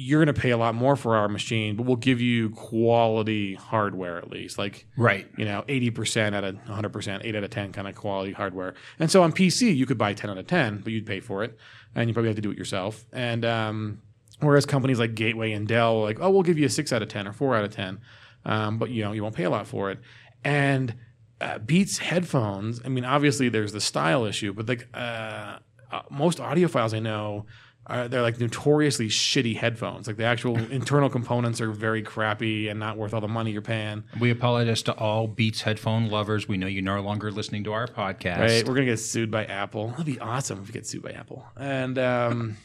you're 0.00 0.24
going 0.24 0.32
to 0.32 0.40
pay 0.40 0.50
a 0.50 0.56
lot 0.56 0.76
more 0.76 0.94
for 0.94 1.16
our 1.16 1.28
machine, 1.28 1.74
but 1.74 1.84
we'll 1.84 1.96
give 1.96 2.20
you 2.20 2.50
quality 2.50 3.54
hardware 3.54 4.16
at 4.16 4.30
least. 4.30 4.56
Like 4.56 4.86
right 4.96 5.26
you 5.36 5.44
know, 5.44 5.64
80% 5.66 6.34
out 6.34 6.44
of 6.44 6.54
100%, 6.54 7.20
8 7.24 7.34
out 7.34 7.42
of 7.42 7.50
10 7.50 7.72
kind 7.72 7.88
of 7.88 7.96
quality 7.96 8.32
hardware. 8.32 8.74
And 9.00 9.10
so 9.10 9.24
on 9.24 9.32
PC, 9.32 9.76
you 9.76 9.86
could 9.86 9.98
buy 9.98 10.14
10 10.14 10.30
out 10.30 10.38
of 10.38 10.46
10, 10.46 10.82
but 10.82 10.92
you'd 10.92 11.04
pay 11.04 11.18
for 11.18 11.42
it. 11.42 11.58
And 11.96 12.08
you 12.08 12.14
probably 12.14 12.28
have 12.28 12.36
to 12.36 12.42
do 12.42 12.52
it 12.52 12.56
yourself. 12.56 13.06
And 13.12 13.44
um, 13.44 14.02
whereas 14.38 14.66
companies 14.66 15.00
like 15.00 15.16
Gateway 15.16 15.50
and 15.50 15.66
Dell, 15.66 16.02
like, 16.02 16.18
oh, 16.20 16.30
we'll 16.30 16.42
give 16.44 16.58
you 16.58 16.66
a 16.66 16.70
6 16.70 16.92
out 16.92 17.02
of 17.02 17.08
10 17.08 17.26
or 17.26 17.32
4 17.32 17.56
out 17.56 17.64
of 17.64 17.72
10. 17.72 18.00
Um, 18.44 18.78
but, 18.78 18.90
you 18.90 19.02
know, 19.02 19.10
you 19.10 19.24
won't 19.24 19.34
pay 19.34 19.44
a 19.44 19.50
lot 19.50 19.66
for 19.66 19.90
it. 19.90 19.98
And 20.44 20.94
uh, 21.40 21.58
Beats 21.58 21.98
headphones, 21.98 22.80
I 22.84 22.88
mean, 22.88 23.04
obviously 23.04 23.48
there's 23.48 23.72
the 23.72 23.80
style 23.80 24.24
issue, 24.24 24.52
but 24.52 24.68
like 24.68 24.88
uh, 24.94 25.58
uh, 25.90 26.02
most 26.10 26.38
audiophiles 26.38 26.94
I 26.94 26.98
know, 26.98 27.46
are, 27.86 28.08
they're 28.08 28.22
like 28.22 28.38
notoriously 28.38 29.08
shitty 29.08 29.56
headphones. 29.56 30.06
Like 30.06 30.16
the 30.16 30.24
actual 30.24 30.56
internal 30.70 31.08
components 31.08 31.60
are 31.60 31.70
very 31.70 32.02
crappy 32.02 32.68
and 32.68 32.78
not 32.78 32.96
worth 32.96 33.14
all 33.14 33.20
the 33.20 33.28
money 33.28 33.50
you're 33.52 33.62
paying. 33.62 34.04
We 34.20 34.30
apologize 34.30 34.82
to 34.84 34.94
all 34.94 35.26
Beats 35.26 35.62
headphone 35.62 36.10
lovers. 36.10 36.48
We 36.48 36.56
know 36.56 36.66
you're 36.66 36.82
no 36.82 37.00
longer 37.00 37.30
listening 37.30 37.64
to 37.64 37.72
our 37.72 37.86
podcast. 37.86 38.38
Right, 38.38 38.68
we're 38.68 38.74
gonna 38.74 38.86
get 38.86 38.98
sued 38.98 39.30
by 39.30 39.44
Apple. 39.46 39.88
That'd 39.88 40.06
be 40.06 40.20
awesome 40.20 40.60
if 40.60 40.66
we 40.66 40.72
get 40.72 40.86
sued 40.86 41.02
by 41.02 41.12
Apple. 41.12 41.46
And 41.56 41.98
um, 41.98 42.56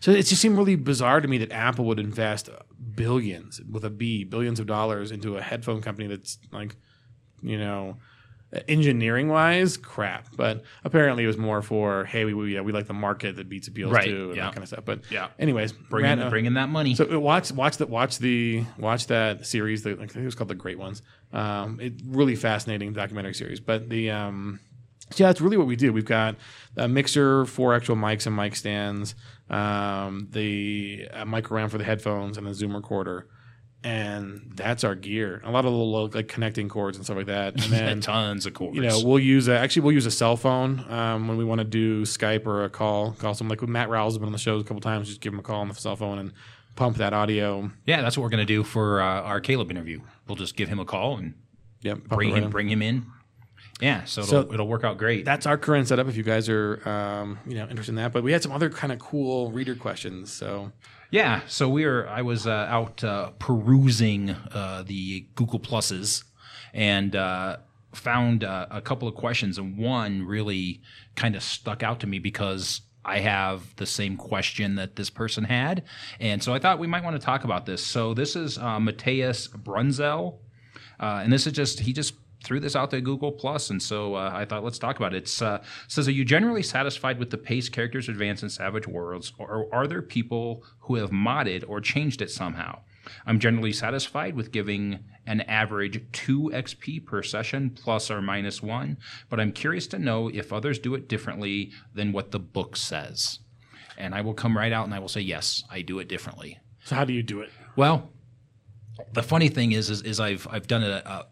so 0.00 0.10
it 0.10 0.22
just 0.26 0.40
seemed 0.40 0.56
really 0.58 0.76
bizarre 0.76 1.20
to 1.20 1.28
me 1.28 1.38
that 1.38 1.52
Apple 1.52 1.84
would 1.86 2.00
invest 2.00 2.48
billions 2.94 3.60
with 3.70 3.84
a 3.84 3.90
B, 3.90 4.24
billions 4.24 4.58
of 4.60 4.66
dollars 4.66 5.10
into 5.10 5.36
a 5.36 5.42
headphone 5.42 5.80
company 5.80 6.08
that's 6.08 6.38
like, 6.52 6.76
you 7.42 7.58
know, 7.58 7.96
engineering 8.68 9.28
wise, 9.28 9.76
crap. 9.76 10.26
But 10.36 10.62
apparently, 10.84 11.24
it 11.24 11.26
was 11.28 11.36
more 11.36 11.62
for 11.62 12.04
hey, 12.04 12.24
we 12.24 12.34
we, 12.34 12.54
yeah, 12.54 12.60
we 12.62 12.72
like 12.72 12.86
the 12.86 12.92
market 12.94 13.36
that 13.36 13.48
beats 13.48 13.68
appeals 13.68 13.92
Right, 13.92 14.06
to 14.06 14.26
and 14.28 14.36
yeah. 14.36 14.44
that 14.46 14.54
kind 14.54 14.62
of 14.62 14.68
stuff. 14.68 14.84
But 14.84 15.02
Yeah. 15.10 15.28
anyways, 15.38 15.72
Bring 15.72 16.04
in, 16.06 16.28
bring 16.30 16.46
in 16.46 16.54
that 16.54 16.68
money. 16.68 16.94
so 16.94 17.10
uh, 17.10 17.18
watch 17.18 17.52
watch 17.52 17.76
that 17.78 17.88
watch 17.88 18.18
the 18.18 18.64
watch 18.78 19.06
that 19.06 19.46
series. 19.46 19.82
The, 19.82 19.90
like, 19.90 20.10
I 20.10 20.12
think 20.12 20.22
it 20.22 20.24
was 20.24 20.34
called 20.34 20.48
the 20.50 20.54
Great 20.56 20.78
Ones. 20.78 21.02
Um, 21.32 21.78
it 21.80 21.94
really 22.04 22.34
fascinating 22.34 22.92
documentary 22.92 23.34
series. 23.34 23.60
But 23.60 23.88
the 23.88 24.10
um, 24.10 24.58
yeah, 25.16 25.26
that's 25.28 25.40
really 25.40 25.56
what 25.56 25.66
we 25.66 25.76
do. 25.76 25.92
We've 25.92 26.04
got 26.04 26.36
a 26.76 26.88
mixer, 26.88 27.44
four 27.46 27.74
actual 27.74 27.96
mics 27.96 28.26
and 28.26 28.34
mic 28.36 28.54
stands, 28.56 29.14
um, 29.48 30.28
the 30.30 31.08
mic 31.26 31.50
around 31.50 31.70
for 31.70 31.78
the 31.78 31.84
headphones, 31.84 32.36
and 32.36 32.46
the 32.46 32.54
Zoom 32.54 32.74
recorder. 32.74 33.26
And 33.82 34.50
that's 34.56 34.84
our 34.84 34.94
gear. 34.94 35.40
A 35.44 35.50
lot 35.50 35.64
of 35.64 35.72
little 35.72 36.08
like 36.08 36.28
connecting 36.28 36.68
cords 36.68 36.98
and 36.98 37.04
stuff 37.06 37.16
like 37.16 37.26
that. 37.26 37.54
And 37.54 37.62
then 37.72 38.00
tons 38.02 38.44
of 38.44 38.52
cords. 38.52 38.76
you 38.76 38.82
know, 38.82 39.00
we'll 39.02 39.18
use 39.18 39.48
a, 39.48 39.56
actually 39.58 39.82
we'll 39.82 39.94
use 39.94 40.04
a 40.04 40.10
cell 40.10 40.36
phone 40.36 40.84
um, 40.90 41.28
when 41.28 41.38
we 41.38 41.44
want 41.44 41.60
to 41.60 41.64
do 41.64 42.02
Skype 42.02 42.46
or 42.46 42.64
a 42.64 42.68
call. 42.70 43.12
Call 43.12 43.32
someone 43.32 43.56
like 43.58 43.66
Matt 43.66 43.88
Rowell's 43.88 44.18
been 44.18 44.26
on 44.26 44.32
the 44.32 44.38
show 44.38 44.56
a 44.58 44.64
couple 44.64 44.80
times. 44.82 45.08
Just 45.08 45.22
give 45.22 45.32
him 45.32 45.38
a 45.38 45.42
call 45.42 45.60
on 45.62 45.68
the 45.68 45.74
cell 45.74 45.96
phone 45.96 46.18
and 46.18 46.32
pump 46.76 46.98
that 46.98 47.12
audio. 47.14 47.70
yeah, 47.86 48.02
that's 48.02 48.18
what 48.18 48.22
we're 48.24 48.28
gonna 48.30 48.44
do 48.44 48.62
for 48.64 49.00
uh, 49.00 49.04
our 49.22 49.40
Caleb 49.40 49.70
interview. 49.70 50.00
We'll 50.28 50.36
just 50.36 50.56
give 50.56 50.68
him 50.68 50.78
a 50.78 50.84
call 50.84 51.16
and 51.16 51.34
Yep, 51.82 52.00
bring 52.04 52.30
right 52.32 52.38
him 52.38 52.44
in. 52.44 52.50
bring 52.50 52.68
him 52.68 52.82
in. 52.82 53.06
Yeah, 53.80 54.04
so 54.04 54.20
it'll, 54.20 54.30
So- 54.42 54.52
it'll 54.52 54.68
work 54.68 54.84
out 54.84 54.98
great. 54.98 55.24
That's 55.24 55.46
our 55.46 55.56
current 55.56 55.88
setup. 55.88 56.06
If 56.06 56.16
you 56.18 56.22
guys 56.22 56.50
are 56.50 56.86
um, 56.86 57.38
you 57.46 57.54
know 57.54 57.62
interested 57.62 57.92
in 57.92 57.96
that, 57.96 58.12
but 58.12 58.22
we 58.22 58.32
had 58.32 58.42
some 58.42 58.52
other 58.52 58.68
kind 58.68 58.92
of 58.92 58.98
cool 58.98 59.50
reader 59.52 59.74
questions. 59.74 60.30
So 60.30 60.70
Yeah, 61.10 61.40
so 61.48 61.68
we 61.68 61.84
were. 61.84 62.08
I 62.08 62.22
was 62.22 62.46
uh, 62.46 62.50
out 62.50 63.02
uh, 63.02 63.30
perusing 63.38 64.30
uh, 64.30 64.84
the 64.86 65.26
Google 65.34 65.58
Pluses 65.58 66.22
and 66.72 67.16
uh, 67.16 67.56
found 67.92 68.44
uh, 68.44 68.66
a 68.70 68.80
couple 68.80 69.08
of 69.08 69.16
questions, 69.16 69.58
and 69.58 69.76
one 69.76 70.22
really 70.24 70.82
kind 71.16 71.34
of 71.34 71.42
stuck 71.42 71.82
out 71.82 71.98
to 72.00 72.06
me 72.06 72.20
because 72.20 72.82
I 73.04 73.18
have 73.18 73.74
the 73.74 73.86
same 73.86 74.16
question 74.16 74.76
that 74.76 74.94
this 74.94 75.10
person 75.10 75.44
had, 75.44 75.82
and 76.20 76.40
so 76.42 76.54
I 76.54 76.60
thought 76.60 76.78
we 76.78 76.86
might 76.86 77.02
want 77.02 77.20
to 77.20 77.24
talk 77.24 77.42
about 77.42 77.66
this. 77.66 77.84
So 77.84 78.14
this 78.14 78.36
is 78.36 78.56
uh, 78.56 78.78
Mateus 78.78 79.48
Brunzel, 79.48 80.38
and 81.00 81.32
this 81.32 81.44
is 81.44 81.52
just 81.52 81.80
he 81.80 81.92
just 81.92 82.14
threw 82.42 82.60
this 82.60 82.76
out 82.76 82.90
to 82.90 83.00
Google 83.00 83.32
Plus, 83.32 83.70
and 83.70 83.82
so 83.82 84.14
uh, 84.14 84.30
I 84.32 84.44
thought 84.44 84.64
let's 84.64 84.78
talk 84.78 84.96
about 84.96 85.14
it. 85.14 85.24
It 85.24 85.42
uh, 85.42 85.60
says, 85.88 86.08
"Are 86.08 86.12
you 86.12 86.24
generally 86.24 86.62
satisfied 86.62 87.18
with 87.18 87.30
the 87.30 87.38
pace 87.38 87.68
characters 87.68 88.08
advance 88.08 88.42
in 88.42 88.50
Savage 88.50 88.86
Worlds, 88.86 89.32
or 89.38 89.68
are 89.72 89.86
there 89.86 90.02
people 90.02 90.64
who 90.80 90.96
have 90.96 91.10
modded 91.10 91.64
or 91.68 91.80
changed 91.80 92.22
it 92.22 92.30
somehow?" 92.30 92.80
I'm 93.26 93.40
generally 93.40 93.72
satisfied 93.72 94.36
with 94.36 94.52
giving 94.52 95.00
an 95.26 95.40
average 95.42 96.02
2 96.12 96.50
XP 96.54 97.04
per 97.04 97.22
session, 97.22 97.70
plus 97.70 98.10
or 98.10 98.20
minus 98.20 98.62
1, 98.62 98.98
but 99.28 99.40
I'm 99.40 99.52
curious 99.52 99.86
to 99.88 99.98
know 99.98 100.28
if 100.28 100.52
others 100.52 100.78
do 100.78 100.94
it 100.94 101.08
differently 101.08 101.72
than 101.94 102.12
what 102.12 102.30
the 102.30 102.38
book 102.38 102.76
says. 102.76 103.40
And 103.98 104.14
I 104.14 104.20
will 104.20 104.34
come 104.34 104.56
right 104.56 104.72
out 104.72 104.84
and 104.86 104.94
I 104.94 104.98
will 104.98 105.08
say, 105.08 105.20
yes, 105.20 105.64
I 105.70 105.82
do 105.82 105.98
it 105.98 106.08
differently. 106.08 106.58
so 106.84 106.94
how 106.94 107.04
do 107.04 107.12
you 107.12 107.22
do 107.22 107.40
it? 107.40 107.50
Well, 107.76 108.10
the 109.12 109.22
funny 109.22 109.48
thing 109.48 109.72
is, 109.72 109.90
is, 109.90 110.02
is 110.02 110.20
I've 110.20 110.46
I've 110.50 110.66
done 110.66 110.82
it 110.82 111.06
uh, 111.06 111.24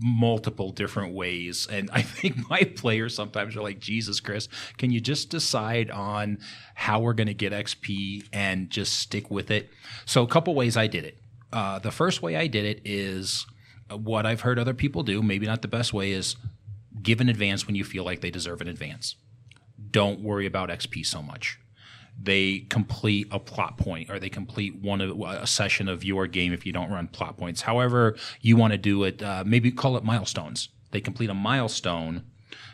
multiple 0.00 0.70
different 0.70 1.14
ways, 1.14 1.66
and 1.70 1.90
I 1.92 2.02
think 2.02 2.48
my 2.48 2.62
players 2.62 3.14
sometimes 3.14 3.56
are 3.56 3.62
like, 3.62 3.78
Jesus, 3.78 4.20
Chris, 4.20 4.48
can 4.78 4.90
you 4.90 5.00
just 5.00 5.30
decide 5.30 5.90
on 5.90 6.38
how 6.74 7.00
we're 7.00 7.14
going 7.14 7.28
to 7.28 7.34
get 7.34 7.52
XP 7.52 8.28
and 8.32 8.70
just 8.70 8.98
stick 8.98 9.30
with 9.30 9.50
it? 9.50 9.70
So, 10.04 10.22
a 10.22 10.28
couple 10.28 10.54
ways 10.54 10.76
I 10.76 10.86
did 10.86 11.04
it. 11.04 11.18
Uh, 11.52 11.78
the 11.78 11.92
first 11.92 12.22
way 12.22 12.36
I 12.36 12.46
did 12.46 12.64
it 12.64 12.82
is 12.84 13.46
what 13.90 14.26
I've 14.26 14.40
heard 14.40 14.58
other 14.58 14.74
people 14.74 15.02
do. 15.02 15.22
Maybe 15.22 15.46
not 15.46 15.62
the 15.62 15.68
best 15.68 15.92
way 15.92 16.10
is 16.12 16.36
give 17.02 17.20
an 17.20 17.28
advance 17.28 17.66
when 17.66 17.76
you 17.76 17.84
feel 17.84 18.04
like 18.04 18.20
they 18.20 18.30
deserve 18.30 18.60
an 18.60 18.68
advance. 18.68 19.14
Don't 19.90 20.20
worry 20.20 20.46
about 20.46 20.70
XP 20.70 21.06
so 21.06 21.22
much 21.22 21.58
they 22.20 22.60
complete 22.70 23.26
a 23.30 23.38
plot 23.38 23.76
point 23.76 24.10
or 24.10 24.18
they 24.18 24.28
complete 24.28 24.76
one 24.76 25.00
of 25.00 25.20
a 25.20 25.46
session 25.46 25.88
of 25.88 26.04
your 26.04 26.26
game 26.26 26.52
if 26.52 26.64
you 26.64 26.72
don't 26.72 26.90
run 26.90 27.08
plot 27.08 27.36
points. 27.36 27.62
However, 27.62 28.16
you 28.40 28.56
want 28.56 28.72
to 28.72 28.78
do 28.78 29.04
it, 29.04 29.22
uh, 29.22 29.44
maybe 29.46 29.70
call 29.70 29.96
it 29.96 30.04
milestones. 30.04 30.68
They 30.90 31.00
complete 31.00 31.30
a 31.30 31.34
milestone, 31.34 32.24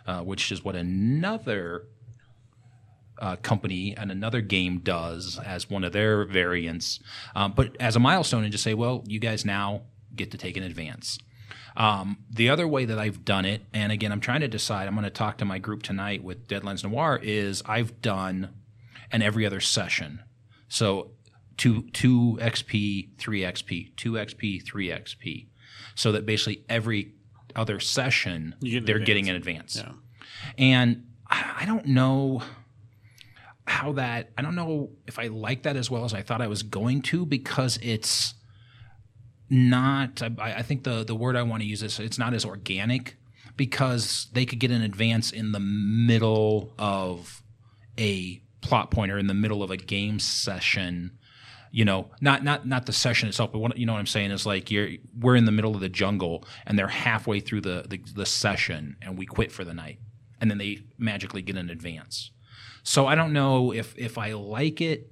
uh, 0.07 0.21
which 0.21 0.53
is 0.53 0.63
what 0.63 0.77
another 0.77 1.87
uh, 3.19 3.37
company 3.37 3.95
and 3.97 4.11
another 4.11 4.41
game 4.41 4.79
does 4.79 5.39
as 5.45 5.69
one 5.69 5.85
of 5.85 5.93
their 5.93 6.25
variants. 6.25 7.01
Um, 7.35 7.53
but 7.55 7.77
as 7.81 7.97
a 7.97 8.01
milestone, 8.01 8.45
and 8.45 8.53
just 8.53 8.65
say, 8.65 8.75
well, 8.75 9.05
you 9.07 9.19
guys 9.19 9.45
now 9.45 9.83
get 10.15 10.31
to 10.31 10.39
take 10.39 10.57
an 10.57 10.63
advance. 10.63 11.19
Um, 11.77 12.19
the 12.31 12.49
other 12.49 12.67
way 12.67 12.85
that 12.85 12.99
I've 12.99 13.25
done 13.25 13.45
it, 13.45 13.63
and 13.73 13.93
again, 13.93 14.13
I'm 14.13 14.21
trying 14.21 14.41
to 14.41 14.49
decide, 14.49 14.89
I'm 14.89 14.95
going 14.95 15.05
to 15.05 15.11
talk 15.11 15.39
to 15.39 15.45
my 15.45 15.59
group 15.59 15.83
tonight 15.83 16.25
with 16.25 16.49
Deadlands 16.49 16.83
Noir, 16.85 17.21
is 17.23 17.63
I've 17.67 18.03
done 18.03 18.51
an 19.13 19.23
every 19.23 19.47
other 19.47 19.61
session. 19.61 20.21
So 20.69 21.13
two, 21.57 21.89
two 21.91 22.39
XP, 22.41 23.19
three 23.19 23.41
XP, 23.41 23.97
two 23.97 24.13
XP, 24.13 24.65
three 24.65 24.89
XP. 24.89 25.49
So 25.95 26.13
that 26.13 26.27
basically 26.27 26.65
every 26.69 27.15
other 27.57 27.81
session, 27.81 28.55
get 28.63 28.87
they're 28.87 28.97
advance. 28.97 29.07
getting 29.07 29.29
an 29.29 29.37
advance. 29.37 29.77
Yeah. 29.77 29.93
And 30.57 31.07
I 31.29 31.59
I 31.61 31.67
don't 31.67 31.87
know 31.87 32.43
how 33.67 33.93
that, 33.93 34.31
I 34.37 34.43
don't 34.43 34.57
know 34.57 34.91
if 35.07 35.19
I 35.19 35.29
like 35.29 35.63
that 35.63 35.77
as 35.77 35.91
well 35.91 36.05
as 36.05 36.13
I 36.13 36.23
thought 36.23 36.41
I 36.43 36.49
was 36.49 36.63
going 36.63 37.03
to 37.03 37.25
because 37.25 37.79
it's 37.83 38.35
not, 39.49 40.23
I, 40.23 40.55
I 40.55 40.63
think 40.63 40.85
the, 40.85 41.05
the 41.05 41.15
word 41.15 41.37
I 41.37 41.43
want 41.43 41.63
to 41.63 41.69
use 41.69 41.83
is 41.83 42.01
it's 42.01 42.19
not 42.19 42.35
as 42.35 42.45
organic 42.45 43.17
because 43.57 44.29
they 44.33 44.45
could 44.45 44.59
get 44.59 44.71
an 44.71 44.83
advance 44.83 45.31
in 45.31 45.53
the 45.53 45.61
middle 45.61 46.75
of 46.79 47.43
a 47.99 48.43
plot 48.61 48.91
point 48.91 49.11
or 49.11 49.19
in 49.19 49.27
the 49.27 49.35
middle 49.35 49.63
of 49.63 49.71
a 49.71 49.77
game 49.77 50.19
session 50.19 51.17
you 51.73 51.85
know 51.85 52.11
not 52.21 52.43
not 52.43 52.67
not 52.67 52.87
the 52.87 52.93
session 52.93 53.29
itself 53.29 53.53
but 53.53 53.59
what 53.59 53.77
you 53.79 53.87
know 53.87 53.93
what 53.93 53.99
i'm 53.99 54.07
saying 54.07 54.31
is 54.31 54.45
like 54.45 54.71
you're 54.71 54.91
we're 55.19 55.37
in 55.37 55.45
the 55.45 55.53
middle 55.53 55.75
of 55.75 55.81
the 55.81 55.89
jungle 55.89 56.45
and 56.67 56.79
they're 56.79 56.89
halfway 56.89 57.41
through 57.41 57.61
the 57.61 57.85
the, 57.89 58.01
the 58.15 58.27
session 58.27 58.97
and 59.01 59.17
we 59.17 59.25
quit 59.25 59.53
for 59.53 59.65
the 59.65 59.75
night 59.75 59.99
and 60.41 60.51
then 60.51 60.59
they 60.59 60.79
magically 60.99 61.43
get 61.43 61.57
an 61.57 61.71
advance. 61.71 62.31
So 62.83 63.07
i 63.07 63.15
don't 63.15 63.33
know 63.33 63.73
if 63.73 63.97
if 63.97 64.19
i 64.19 64.33
like 64.33 64.81
it 64.81 65.11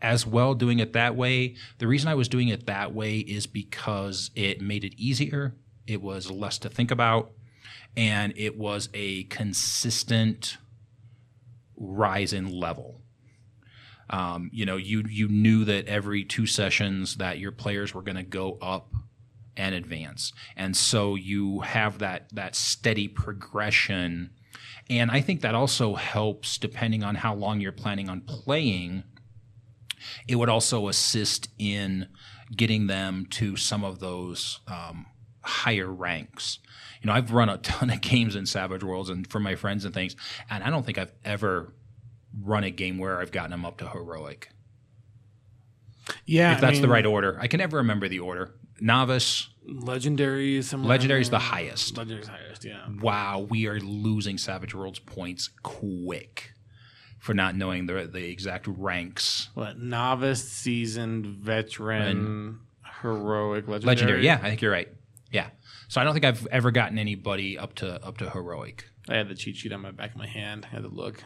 as 0.00 0.26
well 0.26 0.54
doing 0.54 0.80
it 0.80 0.92
that 0.92 1.16
way. 1.16 1.56
The 1.78 1.86
reason 1.86 2.08
i 2.08 2.14
was 2.14 2.28
doing 2.28 2.48
it 2.48 2.66
that 2.66 2.94
way 2.94 3.18
is 3.18 3.46
because 3.46 4.30
it 4.34 4.60
made 4.60 4.84
it 4.84 4.94
easier 4.96 5.54
it 5.86 6.00
was 6.00 6.30
less 6.30 6.58
to 6.58 6.70
think 6.70 6.90
about 6.90 7.32
and 7.96 8.32
it 8.36 8.56
was 8.56 8.88
a 8.94 9.24
consistent 9.24 10.56
rise 11.76 12.32
in 12.32 12.48
level. 12.48 13.00
Um, 14.10 14.50
you 14.52 14.66
know, 14.66 14.76
you 14.76 15.04
you 15.08 15.28
knew 15.28 15.64
that 15.64 15.86
every 15.86 16.24
two 16.24 16.46
sessions 16.46 17.16
that 17.16 17.38
your 17.38 17.52
players 17.52 17.94
were 17.94 18.02
going 18.02 18.16
to 18.16 18.22
go 18.22 18.58
up 18.60 18.92
and 19.56 19.74
advance, 19.74 20.32
and 20.56 20.76
so 20.76 21.14
you 21.14 21.60
have 21.60 21.98
that 21.98 22.28
that 22.34 22.54
steady 22.54 23.08
progression. 23.08 24.30
And 24.90 25.10
I 25.10 25.22
think 25.22 25.40
that 25.40 25.54
also 25.54 25.94
helps, 25.94 26.58
depending 26.58 27.02
on 27.02 27.14
how 27.14 27.34
long 27.34 27.60
you're 27.60 27.72
planning 27.72 28.10
on 28.10 28.20
playing. 28.20 29.04
It 30.28 30.36
would 30.36 30.50
also 30.50 30.88
assist 30.88 31.48
in 31.58 32.08
getting 32.54 32.86
them 32.86 33.26
to 33.30 33.56
some 33.56 33.84
of 33.84 34.00
those 34.00 34.60
um, 34.68 35.06
higher 35.40 35.90
ranks. 35.90 36.58
You 37.04 37.08
know, 37.08 37.16
I've 37.16 37.32
run 37.32 37.50
a 37.50 37.58
ton 37.58 37.90
of 37.90 38.00
games 38.00 38.34
in 38.34 38.46
Savage 38.46 38.82
Worlds 38.82 39.10
and 39.10 39.26
for 39.30 39.38
my 39.38 39.56
friends 39.56 39.84
and 39.84 39.92
things, 39.92 40.16
and 40.48 40.64
I 40.64 40.70
don't 40.70 40.86
think 40.86 40.96
I've 40.96 41.12
ever 41.22 41.74
run 42.42 42.64
a 42.64 42.70
game 42.70 42.96
where 42.96 43.20
I've 43.20 43.30
gotten 43.30 43.50
them 43.50 43.66
up 43.66 43.76
to 43.78 43.88
heroic. 43.88 44.48
Yeah, 46.24 46.54
If 46.54 46.62
that's 46.62 46.80
the 46.80 46.88
right 46.88 47.04
order, 47.04 47.38
I 47.38 47.46
can 47.46 47.58
never 47.58 47.76
remember 47.76 48.08
the 48.08 48.20
order. 48.20 48.54
Novice, 48.80 49.48
Legendary 49.66 50.56
is 50.56 50.68
somewhere. 50.68 50.88
Legendary 50.88 51.20
is 51.20 51.28
the 51.28 51.38
highest. 51.38 51.94
Legendary's 51.96 52.26
highest. 52.28 52.64
Yeah. 52.64 52.86
wow, 53.02 53.46
we 53.50 53.66
are 53.66 53.78
losing 53.80 54.38
Savage 54.38 54.74
Worlds 54.74 54.98
points 54.98 55.50
quick 55.62 56.52
for 57.18 57.34
not 57.34 57.54
knowing 57.54 57.84
the 57.84 58.08
the 58.10 58.30
exact 58.30 58.66
ranks. 58.66 59.50
What 59.52 59.78
novice, 59.78 60.46
seasoned, 60.46 61.26
veteran, 61.26 62.60
heroic, 63.02 63.68
legendary. 63.68 63.84
Legendary, 63.96 64.24
yeah, 64.24 64.40
I 64.42 64.48
think 64.48 64.62
you're 64.62 64.72
right. 64.72 64.88
Yeah, 65.30 65.48
so 65.94 66.00
I 66.00 66.04
don't 66.04 66.12
think 66.12 66.24
I've 66.24 66.44
ever 66.48 66.72
gotten 66.72 66.98
anybody 66.98 67.56
up 67.56 67.76
to 67.76 68.04
up 68.04 68.18
to 68.18 68.28
heroic. 68.28 68.90
I 69.08 69.14
had 69.14 69.28
the 69.28 69.36
cheat 69.36 69.54
sheet 69.54 69.72
on 69.72 69.80
my 69.80 69.92
back 69.92 70.10
of 70.10 70.16
my 70.16 70.26
hand. 70.26 70.66
I 70.68 70.74
had 70.74 70.82
to 70.82 70.88
look 70.88 71.22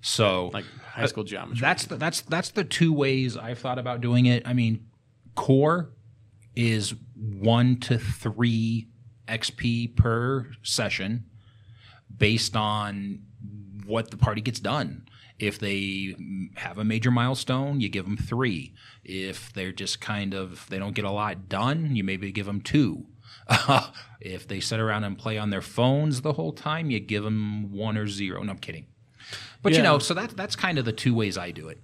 So 0.00 0.50
like 0.54 0.64
high 0.92 1.06
school 1.06 1.24
geometry. 1.24 1.60
That's 1.60 1.86
the, 1.86 1.96
that's 1.96 2.20
that's 2.20 2.50
the 2.50 2.62
two 2.62 2.92
ways 2.92 3.36
I've 3.36 3.58
thought 3.58 3.80
about 3.80 4.00
doing 4.00 4.26
it. 4.26 4.46
I 4.46 4.52
mean, 4.52 4.86
core 5.34 5.90
is 6.54 6.94
one 7.16 7.80
to 7.80 7.98
three 7.98 8.86
XP 9.26 9.96
per 9.96 10.52
session, 10.62 11.24
based 12.16 12.54
on 12.54 13.22
what 13.86 14.12
the 14.12 14.16
party 14.16 14.40
gets 14.40 14.60
done. 14.60 15.08
If 15.40 15.58
they 15.58 16.14
have 16.54 16.78
a 16.78 16.84
major 16.84 17.10
milestone, 17.10 17.80
you 17.80 17.88
give 17.88 18.04
them 18.04 18.16
three. 18.16 18.72
If 19.02 19.52
they're 19.52 19.72
just 19.72 20.00
kind 20.00 20.32
of 20.32 20.64
they 20.70 20.78
don't 20.78 20.94
get 20.94 21.04
a 21.04 21.10
lot 21.10 21.48
done, 21.48 21.96
you 21.96 22.04
maybe 22.04 22.30
give 22.30 22.46
them 22.46 22.60
two. 22.60 23.06
if 24.20 24.46
they 24.48 24.60
sit 24.60 24.80
around 24.80 25.04
and 25.04 25.16
play 25.16 25.38
on 25.38 25.50
their 25.50 25.62
phones 25.62 26.22
the 26.22 26.34
whole 26.34 26.52
time, 26.52 26.90
you 26.90 27.00
give 27.00 27.24
them 27.24 27.72
one 27.72 27.96
or 27.96 28.06
zero. 28.06 28.42
No, 28.42 28.52
I'm 28.52 28.58
kidding. 28.58 28.86
But 29.62 29.74
you 29.74 29.82
know, 29.82 29.98
so 29.98 30.14
that 30.14 30.36
that's 30.36 30.54
kind 30.54 30.78
of 30.78 30.84
the 30.84 30.92
two 30.92 31.14
ways 31.14 31.36
I 31.36 31.50
do 31.50 31.68
it. 31.68 31.80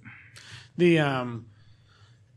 The 0.77 0.99
um, 0.99 1.47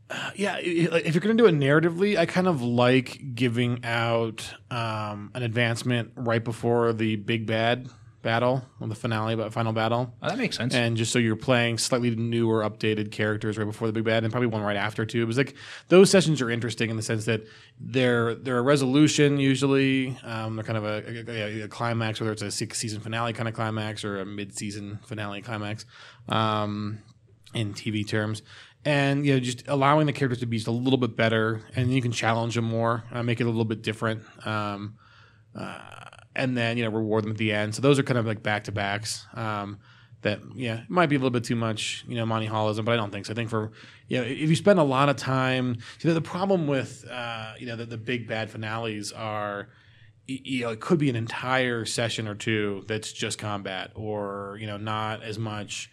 uh, 0.09 0.31
yeah, 0.35 0.57
if 0.59 1.13
you're 1.13 1.21
going 1.21 1.37
to 1.37 1.41
do 1.41 1.47
it 1.47 1.55
narratively, 1.55 2.17
I 2.17 2.25
kind 2.25 2.47
of 2.47 2.61
like 2.61 3.35
giving 3.35 3.83
out 3.83 4.53
um, 4.71 5.31
an 5.33 5.43
advancement 5.43 6.11
right 6.15 6.43
before 6.43 6.93
the 6.93 7.15
big 7.17 7.45
bad 7.45 7.89
battle, 8.21 8.63
the 8.81 8.95
finale, 8.95 9.35
but 9.35 9.53
final 9.53 9.73
battle. 9.73 10.13
Oh, 10.21 10.29
that 10.29 10.37
makes 10.37 10.57
sense. 10.57 10.73
and 10.73 10.97
just 10.97 11.11
so 11.11 11.19
you're 11.19 11.35
playing 11.35 11.77
slightly 11.77 12.15
newer, 12.15 12.67
updated 12.67 13.11
characters 13.11 13.57
right 13.57 13.65
before 13.65 13.87
the 13.87 13.93
big 13.93 14.03
bad, 14.03 14.23
and 14.23 14.31
probably 14.31 14.47
one 14.47 14.61
right 14.61 14.75
after 14.77 15.05
too. 15.05 15.21
It 15.21 15.25
was 15.25 15.37
like 15.37 15.55
those 15.87 16.09
sessions 16.09 16.41
are 16.41 16.49
interesting 16.49 16.89
in 16.89 16.97
the 16.97 17.03
sense 17.03 17.25
that 17.25 17.43
they're 17.79 18.35
they're 18.35 18.57
a 18.57 18.61
resolution 18.61 19.39
usually. 19.39 20.17
Um, 20.23 20.55
they're 20.55 20.65
kind 20.65 20.77
of 20.77 20.83
a, 20.83 21.29
a, 21.29 21.61
a 21.63 21.67
climax, 21.67 22.19
whether 22.19 22.31
it's 22.31 22.41
a 22.41 22.51
six 22.51 22.77
season 22.77 22.99
finale 22.99 23.33
kind 23.33 23.47
of 23.47 23.53
climax 23.53 24.03
or 24.03 24.19
a 24.19 24.25
mid 24.25 24.57
season 24.57 24.99
finale 25.05 25.41
climax, 25.41 25.85
um, 26.29 26.99
in 27.53 27.73
TV 27.73 28.07
terms. 28.07 28.41
And 28.83 29.25
you 29.25 29.33
know, 29.33 29.39
just 29.39 29.67
allowing 29.67 30.05
the 30.07 30.13
characters 30.13 30.39
to 30.39 30.45
be 30.45 30.57
just 30.57 30.67
a 30.67 30.71
little 30.71 30.99
bit 30.99 31.15
better, 31.15 31.61
and 31.75 31.93
you 31.93 32.01
can 32.01 32.11
challenge 32.11 32.55
them 32.55 32.65
more, 32.65 33.03
uh, 33.11 33.21
make 33.21 33.41
it 33.41 33.43
a 33.43 33.47
little 33.47 33.65
bit 33.65 33.81
different. 33.81 34.23
Um, 34.45 34.95
and 36.37 36.55
then 36.55 36.77
you 36.77 36.83
know 36.83 36.91
reward 36.91 37.23
them 37.23 37.31
at 37.31 37.37
the 37.37 37.51
end. 37.51 37.75
So 37.75 37.81
those 37.81 37.99
are 37.99 38.03
kind 38.03 38.17
of 38.17 38.25
like 38.25 38.41
back 38.41 38.65
to 38.65 38.71
backs. 38.71 39.25
Um, 39.33 39.79
that 40.21 40.39
yeah 40.55 40.79
it 40.79 40.89
might 40.89 41.07
be 41.07 41.15
a 41.15 41.19
little 41.19 41.29
bit 41.29 41.43
too 41.43 41.55
much 41.55 42.03
you 42.07 42.15
know 42.15 42.25
Monty 42.25 42.47
Hallism, 42.47 42.85
but 42.85 42.93
I 42.93 42.95
don't 42.95 43.11
think 43.11 43.25
so. 43.25 43.33
I 43.33 43.35
think 43.35 43.49
for 43.49 43.71
you 44.07 44.17
know 44.17 44.23
if 44.23 44.49
you 44.49 44.55
spend 44.55 44.79
a 44.79 44.83
lot 44.83 45.09
of 45.09 45.17
time, 45.17 45.79
see, 45.99 46.07
the, 46.07 46.13
the 46.13 46.21
problem 46.21 46.67
with 46.67 47.05
uh, 47.09 47.53
you 47.59 47.65
know 47.65 47.75
the, 47.75 47.85
the 47.85 47.97
big 47.97 48.27
bad 48.27 48.49
finales 48.49 49.11
are. 49.11 49.67
You 50.29 50.65
know, 50.65 50.71
it 50.71 50.81
could 50.81 50.99
be 50.99 51.09
an 51.09 51.15
entire 51.15 51.85
session 51.85 52.27
or 52.27 52.35
two 52.35 52.83
that's 52.85 53.13
just 53.13 53.39
combat, 53.39 53.91
or 53.95 54.57
you 54.59 54.67
know, 54.67 54.75
not 54.75 55.23
as 55.23 55.39
much 55.39 55.89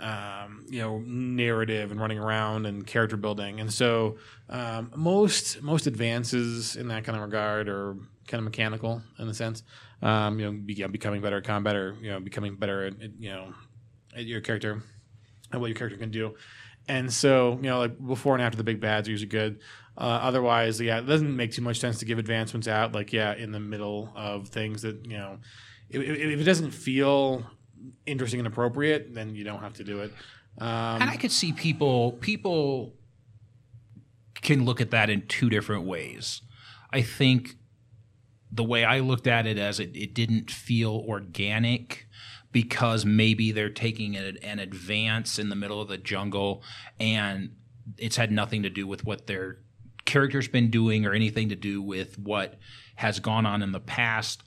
um, 0.00 0.66
you 0.68 0.80
know 0.80 0.98
narrative 0.98 1.90
and 1.90 1.98
running 1.98 2.18
around 2.18 2.66
and 2.66 2.86
character 2.86 3.16
building 3.16 3.60
and 3.60 3.72
so 3.72 4.16
um, 4.48 4.90
most 4.96 5.62
most 5.62 5.86
advances 5.86 6.76
in 6.76 6.88
that 6.88 7.04
kind 7.04 7.16
of 7.16 7.22
regard 7.22 7.68
are 7.68 7.96
kind 8.30 8.40
of 8.40 8.44
mechanical 8.44 9.02
in 9.18 9.28
a 9.28 9.34
sense 9.34 9.62
um, 10.02 10.40
you 10.40 10.50
know, 10.50 10.88
becoming 10.88 11.20
better 11.20 11.38
at 11.38 11.44
combat 11.44 11.76
or 11.76 11.96
you 12.00 12.10
know 12.10 12.20
becoming 12.20 12.56
better 12.56 12.86
at, 12.86 12.94
you 13.18 13.30
know 13.30 13.52
at 14.16 14.24
your 14.24 14.40
character 14.40 14.82
and 15.52 15.60
what 15.60 15.66
your 15.66 15.76
character 15.76 15.98
can 15.98 16.10
do 16.10 16.34
and 16.88 17.12
so 17.12 17.58
you 17.60 17.68
know 17.68 17.80
like 17.80 18.06
before 18.06 18.34
and 18.34 18.42
after 18.42 18.56
the 18.56 18.64
big 18.64 18.80
bads 18.80 19.08
are 19.08 19.10
usually 19.10 19.28
good 19.28 19.60
uh, 19.98 20.20
otherwise 20.22 20.80
yeah 20.80 20.98
it 20.98 21.06
doesn't 21.06 21.36
make 21.36 21.52
too 21.52 21.62
much 21.62 21.78
sense 21.78 21.98
to 21.98 22.04
give 22.04 22.18
advancements 22.18 22.66
out 22.66 22.92
like 22.94 23.12
yeah 23.12 23.34
in 23.34 23.52
the 23.52 23.60
middle 23.60 24.10
of 24.16 24.48
things 24.48 24.82
that 24.82 25.04
you 25.06 25.18
know 25.18 25.38
if, 25.90 26.00
if 26.00 26.16
if 26.18 26.40
it 26.40 26.44
doesn't 26.44 26.70
feel 26.70 27.44
interesting 28.06 28.40
and 28.40 28.46
appropriate, 28.46 29.14
then 29.14 29.34
you 29.34 29.44
don't 29.44 29.60
have 29.60 29.74
to 29.74 29.84
do 29.84 30.00
it. 30.00 30.12
Um, 30.58 31.02
and 31.02 31.10
I 31.10 31.16
could 31.16 31.32
see 31.32 31.52
people 31.52 32.12
people 32.12 32.94
can 34.42 34.64
look 34.64 34.80
at 34.80 34.90
that 34.90 35.10
in 35.10 35.26
two 35.26 35.50
different 35.50 35.84
ways. 35.84 36.42
I 36.92 37.02
think 37.02 37.56
the 38.52 38.64
way 38.64 38.84
I 38.84 39.00
looked 39.00 39.26
at 39.26 39.46
it 39.46 39.58
as 39.58 39.80
it, 39.80 39.96
it 39.96 40.14
didn't 40.14 40.50
feel 40.50 41.04
organic 41.08 42.06
because 42.52 43.04
maybe 43.04 43.52
they're 43.52 43.70
taking 43.70 44.16
an, 44.16 44.36
an 44.42 44.58
advance 44.58 45.38
in 45.38 45.48
the 45.48 45.56
middle 45.56 45.80
of 45.80 45.88
the 45.88 45.98
jungle 45.98 46.62
and 46.98 47.54
it's 47.96 48.16
had 48.16 48.32
nothing 48.32 48.62
to 48.62 48.70
do 48.70 48.86
with 48.86 49.04
what 49.04 49.26
their 49.26 49.58
character's 50.04 50.48
been 50.48 50.70
doing 50.70 51.06
or 51.06 51.12
anything 51.12 51.48
to 51.48 51.56
do 51.56 51.80
with 51.80 52.18
what 52.18 52.58
has 52.96 53.20
gone 53.20 53.46
on 53.46 53.62
in 53.62 53.72
the 53.72 53.80
past. 53.80 54.42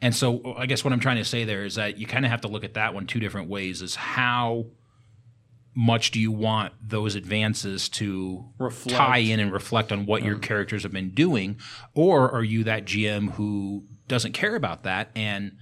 And 0.00 0.14
so 0.14 0.54
I 0.58 0.66
guess 0.66 0.84
what 0.84 0.92
I'm 0.92 1.00
trying 1.00 1.16
to 1.16 1.24
say 1.24 1.44
there 1.44 1.64
is 1.64 1.76
that 1.76 1.98
you 1.98 2.06
kind 2.06 2.24
of 2.24 2.30
have 2.30 2.42
to 2.42 2.48
look 2.48 2.64
at 2.64 2.74
that 2.74 2.94
one 2.94 3.06
two 3.06 3.20
different 3.20 3.48
ways 3.48 3.82
is 3.82 3.94
how 3.94 4.66
much 5.74 6.10
do 6.10 6.20
you 6.20 6.30
want 6.30 6.72
those 6.80 7.14
advances 7.14 7.88
to 7.88 8.44
Reflect. 8.58 8.96
tie 8.96 9.18
in 9.18 9.40
and 9.40 9.52
reflect 9.52 9.90
on 9.90 10.06
what 10.06 10.22
your 10.22 10.38
characters 10.38 10.84
have 10.84 10.92
been 10.92 11.10
doing? 11.10 11.58
Or 11.94 12.30
are 12.30 12.44
you 12.44 12.64
that 12.64 12.84
GM 12.84 13.32
who 13.32 13.84
doesn't 14.06 14.32
care 14.32 14.54
about 14.54 14.84
that 14.84 15.10
and 15.16 15.56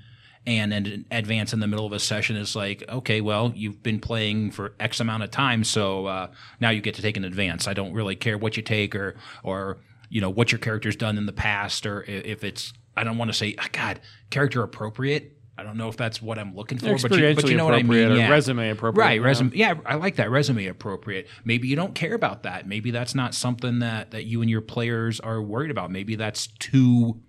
and 0.44 0.72
an 0.72 1.06
advance 1.12 1.52
in 1.52 1.60
the 1.60 1.68
middle 1.68 1.86
of 1.86 1.92
a 1.92 2.00
session 2.00 2.34
is 2.34 2.56
like 2.56 2.82
okay 2.88 3.20
well 3.20 3.52
you've 3.54 3.80
been 3.80 4.00
playing 4.00 4.50
for 4.50 4.74
x 4.80 4.98
amount 4.98 5.22
of 5.22 5.30
time 5.30 5.62
so 5.62 6.06
uh, 6.06 6.26
now 6.60 6.68
you 6.68 6.80
get 6.80 6.96
to 6.96 7.02
take 7.02 7.16
an 7.16 7.24
advance. 7.24 7.68
I 7.68 7.74
don't 7.74 7.92
really 7.92 8.16
care 8.16 8.36
what 8.36 8.56
you 8.56 8.62
take 8.64 8.94
or 8.96 9.14
or 9.44 9.78
you 10.10 10.20
know 10.20 10.30
what 10.30 10.50
your 10.50 10.58
character's 10.58 10.96
done 10.96 11.16
in 11.16 11.26
the 11.26 11.32
past 11.32 11.86
or 11.86 12.02
if 12.02 12.42
it's 12.44 12.72
i 12.96 13.04
don't 13.04 13.16
want 13.18 13.30
to 13.30 13.36
say 13.36 13.54
"Ah, 13.58 13.68
god 13.72 14.00
character 14.30 14.62
appropriate 14.62 15.38
i 15.59 15.62
don't 15.62 15.76
know 15.76 15.88
if 15.88 15.96
that's 15.96 16.20
what 16.22 16.38
i'm 16.38 16.55
looking 16.55 16.78
for 16.78 16.96
but 16.96 17.12
you, 17.12 17.34
but 17.34 17.48
you 17.48 17.57
know 17.57 17.64
what 17.64 17.74
i 17.74 17.82
mean 17.82 18.12
yeah. 18.16 18.28
resume 18.30 18.70
appropriate. 18.70 19.05
Right, 19.05 19.22
resume. 19.22 19.53
Yeah, 19.55 19.74
I 19.86 19.96
like 19.96 20.16
that 20.16 20.30
resume 20.30 20.66
appropriate. 20.66 21.28
Maybe 21.44 21.68
you 21.68 21.76
don't 21.76 21.94
care 21.94 22.14
about 22.14 22.42
that. 22.44 22.66
Maybe 22.66 22.90
that's 22.90 23.14
not 23.14 23.34
something 23.34 23.80
that 23.80 24.11
that 24.12 24.24
you 24.24 24.40
and 24.40 24.50
your 24.50 24.61
players 24.61 25.20
are 25.20 25.40
worried 25.40 25.70
about. 25.70 25.90
Maybe 25.90 26.16
that's 26.16 26.46
too 26.46 27.20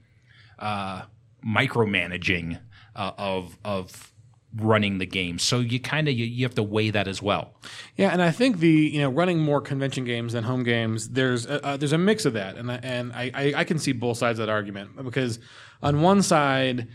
uh, 0.60 1.04
micromanaging 1.46 2.60
uh, 2.96 3.12
of 3.18 3.58
of 3.64 4.12
running 4.56 5.00
the 5.00 5.06
game. 5.06 5.40
So 5.40 5.60
you 5.60 5.80
kind 5.80 6.08
of 6.08 6.14
you, 6.14 6.26
you 6.26 6.46
have 6.46 6.56
to 6.56 6.64
weigh 6.64 6.92
that 6.92 7.08
as 7.08 7.22
well. 7.22 7.54
Yeah, 7.98 8.10
and 8.10 8.22
I 8.22 8.32
think 8.32 8.60
the 8.60 8.70
you 8.70 9.02
know 9.02 9.10
running 9.10 9.40
more 9.40 9.62
convention 9.62 10.06
games 10.06 10.34
than 10.34 10.44
home 10.44 10.64
games, 10.64 11.10
there's 11.10 11.46
a, 11.46 11.66
uh, 11.66 11.78
there's 11.78 11.94
a 11.94 11.98
mix 11.98 12.26
of 12.26 12.34
that, 12.34 12.56
and 12.58 12.72
I- 12.72 12.80
and 12.84 13.14
I, 13.14 13.32
I 13.34 13.54
I 13.58 13.64
can 13.64 13.80
see 13.80 13.92
both 13.92 14.18
sides 14.18 14.40
of 14.40 14.48
that 14.48 14.52
argument 14.52 15.04
because 15.04 15.40
on 15.82 16.02
one 16.02 16.22
side, 16.22 16.88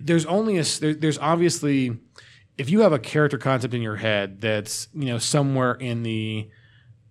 there's 0.00 0.26
only 0.26 0.58
a 0.58 0.64
there, 0.80 0.94
there's 0.94 1.18
obviously 1.18 1.98
if 2.58 2.70
you 2.70 2.80
have 2.80 2.92
a 2.92 2.98
character 2.98 3.38
concept 3.38 3.74
in 3.74 3.82
your 3.82 3.96
head 3.96 4.40
that's 4.40 4.88
you 4.94 5.06
know 5.06 5.18
somewhere 5.18 5.74
in 5.74 6.02
the 6.02 6.48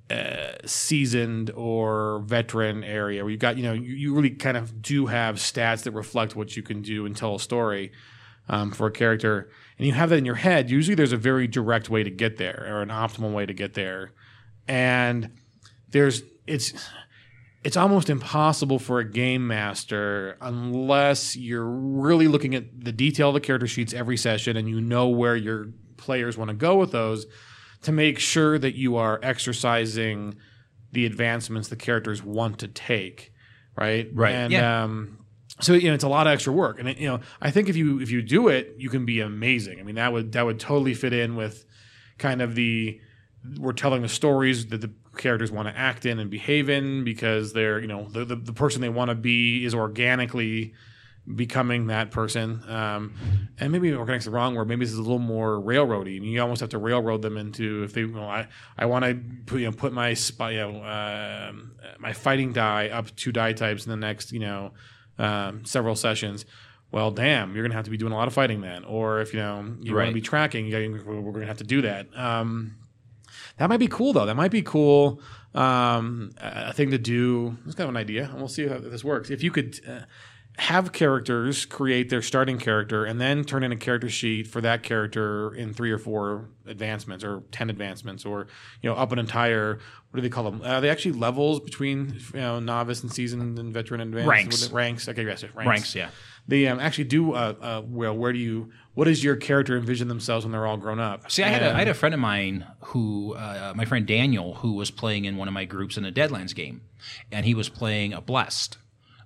uh, 0.09 0.53
seasoned 0.65 1.51
or 1.51 2.19
veteran 2.25 2.83
area 2.83 3.23
where 3.23 3.31
you've 3.31 3.39
got 3.39 3.57
you 3.57 3.63
know 3.63 3.73
you, 3.73 3.93
you 3.93 4.13
really 4.13 4.29
kind 4.29 4.57
of 4.57 4.81
do 4.81 5.07
have 5.07 5.35
stats 5.35 5.83
that 5.83 5.91
reflect 5.91 6.35
what 6.35 6.55
you 6.55 6.63
can 6.63 6.81
do 6.81 7.05
and 7.05 7.17
tell 7.17 7.35
a 7.35 7.39
story 7.39 7.91
um, 8.47 8.71
for 8.71 8.87
a 8.87 8.91
character 8.91 9.49
and 9.77 9.87
you 9.87 9.93
have 9.93 10.09
that 10.09 10.17
in 10.17 10.25
your 10.25 10.35
head 10.35 10.69
usually 10.69 10.95
there's 10.95 11.11
a 11.11 11.17
very 11.17 11.47
direct 11.47 11.89
way 11.89 12.03
to 12.03 12.11
get 12.11 12.37
there 12.37 12.65
or 12.69 12.81
an 12.81 12.89
optimal 12.89 13.33
way 13.33 13.45
to 13.45 13.53
get 13.53 13.73
there. 13.73 14.11
And 14.67 15.31
there's 15.89 16.23
it's 16.47 16.73
it's 17.65 17.75
almost 17.75 18.11
impossible 18.11 18.77
for 18.77 18.99
a 18.99 19.03
game 19.03 19.47
master 19.47 20.37
unless 20.39 21.35
you're 21.35 21.65
really 21.65 22.27
looking 22.27 22.53
at 22.53 22.85
the 22.85 22.91
detail 22.91 23.29
of 23.29 23.33
the 23.33 23.39
character 23.39 23.65
sheets 23.65 23.91
every 23.91 24.17
session 24.17 24.55
and 24.55 24.69
you 24.69 24.79
know 24.79 25.07
where 25.07 25.35
your 25.35 25.69
players 25.97 26.37
want 26.37 26.49
to 26.49 26.55
go 26.55 26.77
with 26.77 26.91
those 26.91 27.25
to 27.81 27.91
make 27.91 28.19
sure 28.19 28.59
that 28.59 28.75
you 28.75 28.97
are 28.97 29.19
exercising 29.23 30.35
the 30.91 31.07
advancements 31.07 31.67
the 31.67 31.75
characters 31.75 32.23
want 32.23 32.59
to 32.59 32.67
take 32.67 33.33
right? 33.75 34.09
Right, 34.13 34.33
and 34.33 34.53
yeah. 34.53 34.83
um 34.83 35.25
so 35.59 35.73
you 35.73 35.87
know 35.87 35.95
it's 35.95 36.03
a 36.03 36.09
lot 36.09 36.27
of 36.27 36.33
extra 36.33 36.53
work. 36.53 36.79
And 36.79 36.89
it, 36.89 36.97
you 36.99 37.07
know 37.07 37.19
i 37.41 37.49
think 37.49 37.67
if 37.67 37.75
you 37.75 37.99
if 37.99 38.11
you 38.11 38.21
do 38.21 38.47
it 38.47 38.75
you 38.77 38.89
can 38.89 39.05
be 39.05 39.21
amazing. 39.21 39.79
I 39.79 39.83
mean 39.83 39.95
that 39.95 40.13
would 40.13 40.33
that 40.33 40.45
would 40.45 40.59
totally 40.59 40.93
fit 40.93 41.13
in 41.13 41.35
with 41.35 41.65
kind 42.19 42.43
of 42.43 42.53
the 42.53 43.01
we're 43.59 43.73
telling 43.73 44.01
the 44.01 44.09
stories 44.09 44.67
that 44.67 44.81
the 44.81 44.91
characters 45.17 45.51
want 45.51 45.67
to 45.67 45.77
act 45.77 46.05
in 46.05 46.19
and 46.19 46.29
behave 46.29 46.69
in 46.69 47.03
because 47.03 47.53
they're 47.53 47.79
you 47.79 47.87
know 47.87 48.07
the 48.09 48.25
the, 48.25 48.35
the 48.35 48.53
person 48.53 48.81
they 48.81 48.89
want 48.89 49.09
to 49.09 49.15
be 49.15 49.65
is 49.65 49.73
organically 49.73 50.73
becoming 51.35 51.87
that 51.87 52.11
person. 52.11 52.61
Um, 52.69 53.15
and 53.59 53.71
maybe 53.71 53.91
organic's 53.93 54.25
the 54.25 54.31
wrong 54.31 54.53
word 54.53 54.67
maybe 54.67 54.85
this 54.85 54.91
is 54.93 54.99
a 54.99 55.01
little 55.01 55.17
more 55.17 55.59
railroady. 55.59 56.17
And 56.17 56.25
you 56.25 56.39
almost 56.39 56.61
have 56.61 56.69
to 56.69 56.77
railroad 56.77 57.23
them 57.23 57.35
into 57.37 57.83
if 57.83 57.93
they 57.93 58.01
you 58.01 58.07
know, 58.09 58.25
I, 58.29 58.47
I 58.77 58.85
want 58.85 59.05
to 59.05 59.19
put, 59.47 59.59
you 59.59 59.65
know 59.65 59.71
put 59.71 59.91
my 59.91 60.13
spy, 60.13 60.51
you 60.51 60.57
know 60.59 60.83
um, 60.83 61.71
my 61.97 62.13
fighting 62.13 62.53
die 62.53 62.89
up 62.89 63.15
two 63.15 63.31
die 63.31 63.53
types 63.53 63.85
in 63.85 63.89
the 63.89 63.97
next 63.97 64.31
you 64.31 64.39
know 64.39 64.73
um, 65.17 65.65
several 65.65 65.95
sessions. 65.95 66.45
Well 66.91 67.09
damn 67.09 67.55
you're 67.55 67.63
gonna 67.63 67.73
have 67.75 67.85
to 67.85 67.91
be 67.91 67.97
doing 67.97 68.13
a 68.13 68.15
lot 68.15 68.27
of 68.27 68.33
fighting 68.35 68.61
then 68.61 68.83
or 68.85 69.19
if 69.19 69.33
you 69.33 69.39
know 69.39 69.57
you 69.81 69.93
want 69.93 69.97
Right. 70.03 70.07
to 70.09 70.13
be 70.13 70.21
tracking 70.21 70.67
you 70.67 70.71
gotta, 70.71 71.09
we're 71.09 71.31
gonna 71.31 71.47
have 71.47 71.57
to 71.57 71.63
do 71.63 71.81
that. 71.81 72.07
Um, 72.15 72.75
that 73.57 73.69
might 73.69 73.79
be 73.79 73.87
cool 73.87 74.13
though. 74.13 74.25
That 74.25 74.35
might 74.35 74.51
be 74.51 74.61
cool. 74.61 75.21
Um, 75.53 76.31
a 76.37 76.73
thing 76.73 76.91
to 76.91 76.97
do. 76.97 77.57
It's 77.65 77.75
kind 77.75 77.87
of 77.89 77.95
an 77.95 78.01
idea, 78.01 78.25
and 78.25 78.35
we'll 78.35 78.49
see 78.49 78.67
how 78.67 78.77
this 78.77 79.03
works. 79.03 79.29
If 79.29 79.41
you 79.41 79.51
could 79.51 79.79
uh, 79.87 80.01
have 80.57 80.91
characters 80.93 81.65
create 81.65 82.09
their 82.09 82.21
starting 82.21 82.57
character 82.57 83.05
and 83.05 83.19
then 83.19 83.43
turn 83.43 83.63
in 83.63 83.71
a 83.71 83.75
character 83.75 84.09
sheet 84.09 84.47
for 84.47 84.61
that 84.61 84.83
character 84.83 85.53
in 85.53 85.73
three 85.73 85.91
or 85.91 85.97
four 85.97 86.49
advancements 86.65 87.23
or 87.23 87.43
ten 87.51 87.69
advancements 87.69 88.25
or 88.25 88.47
you 88.81 88.89
know 88.89 88.95
up 88.95 89.11
an 89.11 89.19
entire 89.19 89.79
what 90.11 90.17
do 90.17 90.21
they 90.21 90.29
call 90.29 90.49
them? 90.49 90.61
Are 90.63 90.79
they 90.79 90.89
actually 90.89 91.11
levels 91.13 91.59
between 91.59 92.21
you 92.33 92.39
know 92.39 92.59
novice 92.61 93.03
and 93.03 93.11
seasoned 93.11 93.59
and 93.59 93.73
veteran 93.73 93.99
and 93.99 94.15
advanced 94.15 94.29
Ranks. 94.29 94.71
Ranks. 94.71 95.09
Okay, 95.09 95.25
yes, 95.25 95.43
ranks. 95.43 95.55
Ranks, 95.67 95.95
yeah. 95.95 96.09
They 96.47 96.67
um, 96.67 96.79
actually 96.79 97.05
do. 97.05 97.33
Uh, 97.33 97.53
uh, 97.59 97.81
well, 97.85 98.15
where 98.15 98.31
do 98.31 98.39
you? 98.39 98.71
What 98.95 99.05
does 99.05 99.23
your 99.23 99.35
character 99.35 99.77
envision 99.77 100.07
themselves 100.07 100.45
when 100.45 100.51
they're 100.51 100.65
all 100.65 100.77
grown 100.77 100.99
up? 100.99 101.29
See, 101.29 101.43
I 101.43 101.49
had, 101.49 101.61
a, 101.61 101.73
had 101.73 101.87
a 101.87 101.93
friend 101.93 102.15
of 102.15 102.19
mine 102.21 102.65
who, 102.79 103.35
uh, 103.35 103.73
my 103.75 103.85
friend 103.85 104.05
Daniel, 104.05 104.55
who 104.55 104.73
was 104.73 104.89
playing 104.89 105.25
in 105.25 105.35
one 105.37 105.47
of 105.47 105.53
my 105.53 105.65
groups 105.65 105.97
in 105.97 106.05
a 106.05 106.11
Deadlands 106.11 106.55
game, 106.55 106.81
and 107.31 107.45
he 107.45 107.53
was 107.53 107.69
playing 107.69 108.13
a 108.13 108.21
blessed, 108.21 108.77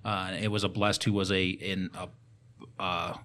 Uh, 0.04 0.32
it 0.40 0.48
was 0.48 0.64
a 0.64 0.68
blessed 0.68 1.04
who 1.04 1.12
was 1.12 1.30
a 1.30 1.46
in 1.48 1.90
a 1.94 2.08
uh, 2.82 3.16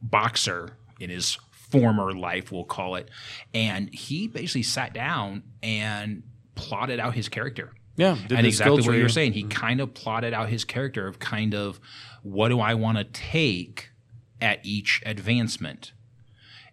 boxer 0.00 0.76
in 0.98 1.10
his 1.10 1.38
former 1.52 2.12
life, 2.12 2.50
we'll 2.50 2.64
call 2.64 2.96
it, 2.96 3.08
and 3.54 3.94
he 3.94 4.26
basically 4.26 4.62
sat 4.62 4.92
down 4.92 5.42
and 5.62 6.22
plotted 6.54 6.98
out 6.98 7.14
his 7.14 7.28
character. 7.28 7.72
Yeah, 7.96 8.16
did 8.26 8.38
and 8.38 8.46
exactly 8.46 8.82
what 8.82 8.96
you 8.96 9.02
were 9.02 9.08
saying. 9.08 9.34
He 9.34 9.44
kind 9.44 9.80
of 9.80 9.94
plotted 9.94 10.32
out 10.32 10.48
his 10.48 10.64
character 10.64 11.06
of 11.06 11.18
kind 11.18 11.54
of 11.54 11.78
what 12.22 12.48
do 12.48 12.58
I 12.58 12.74
want 12.74 12.98
to 12.98 13.04
take 13.04 13.90
at 14.42 14.60
each 14.64 15.02
advancement, 15.06 15.92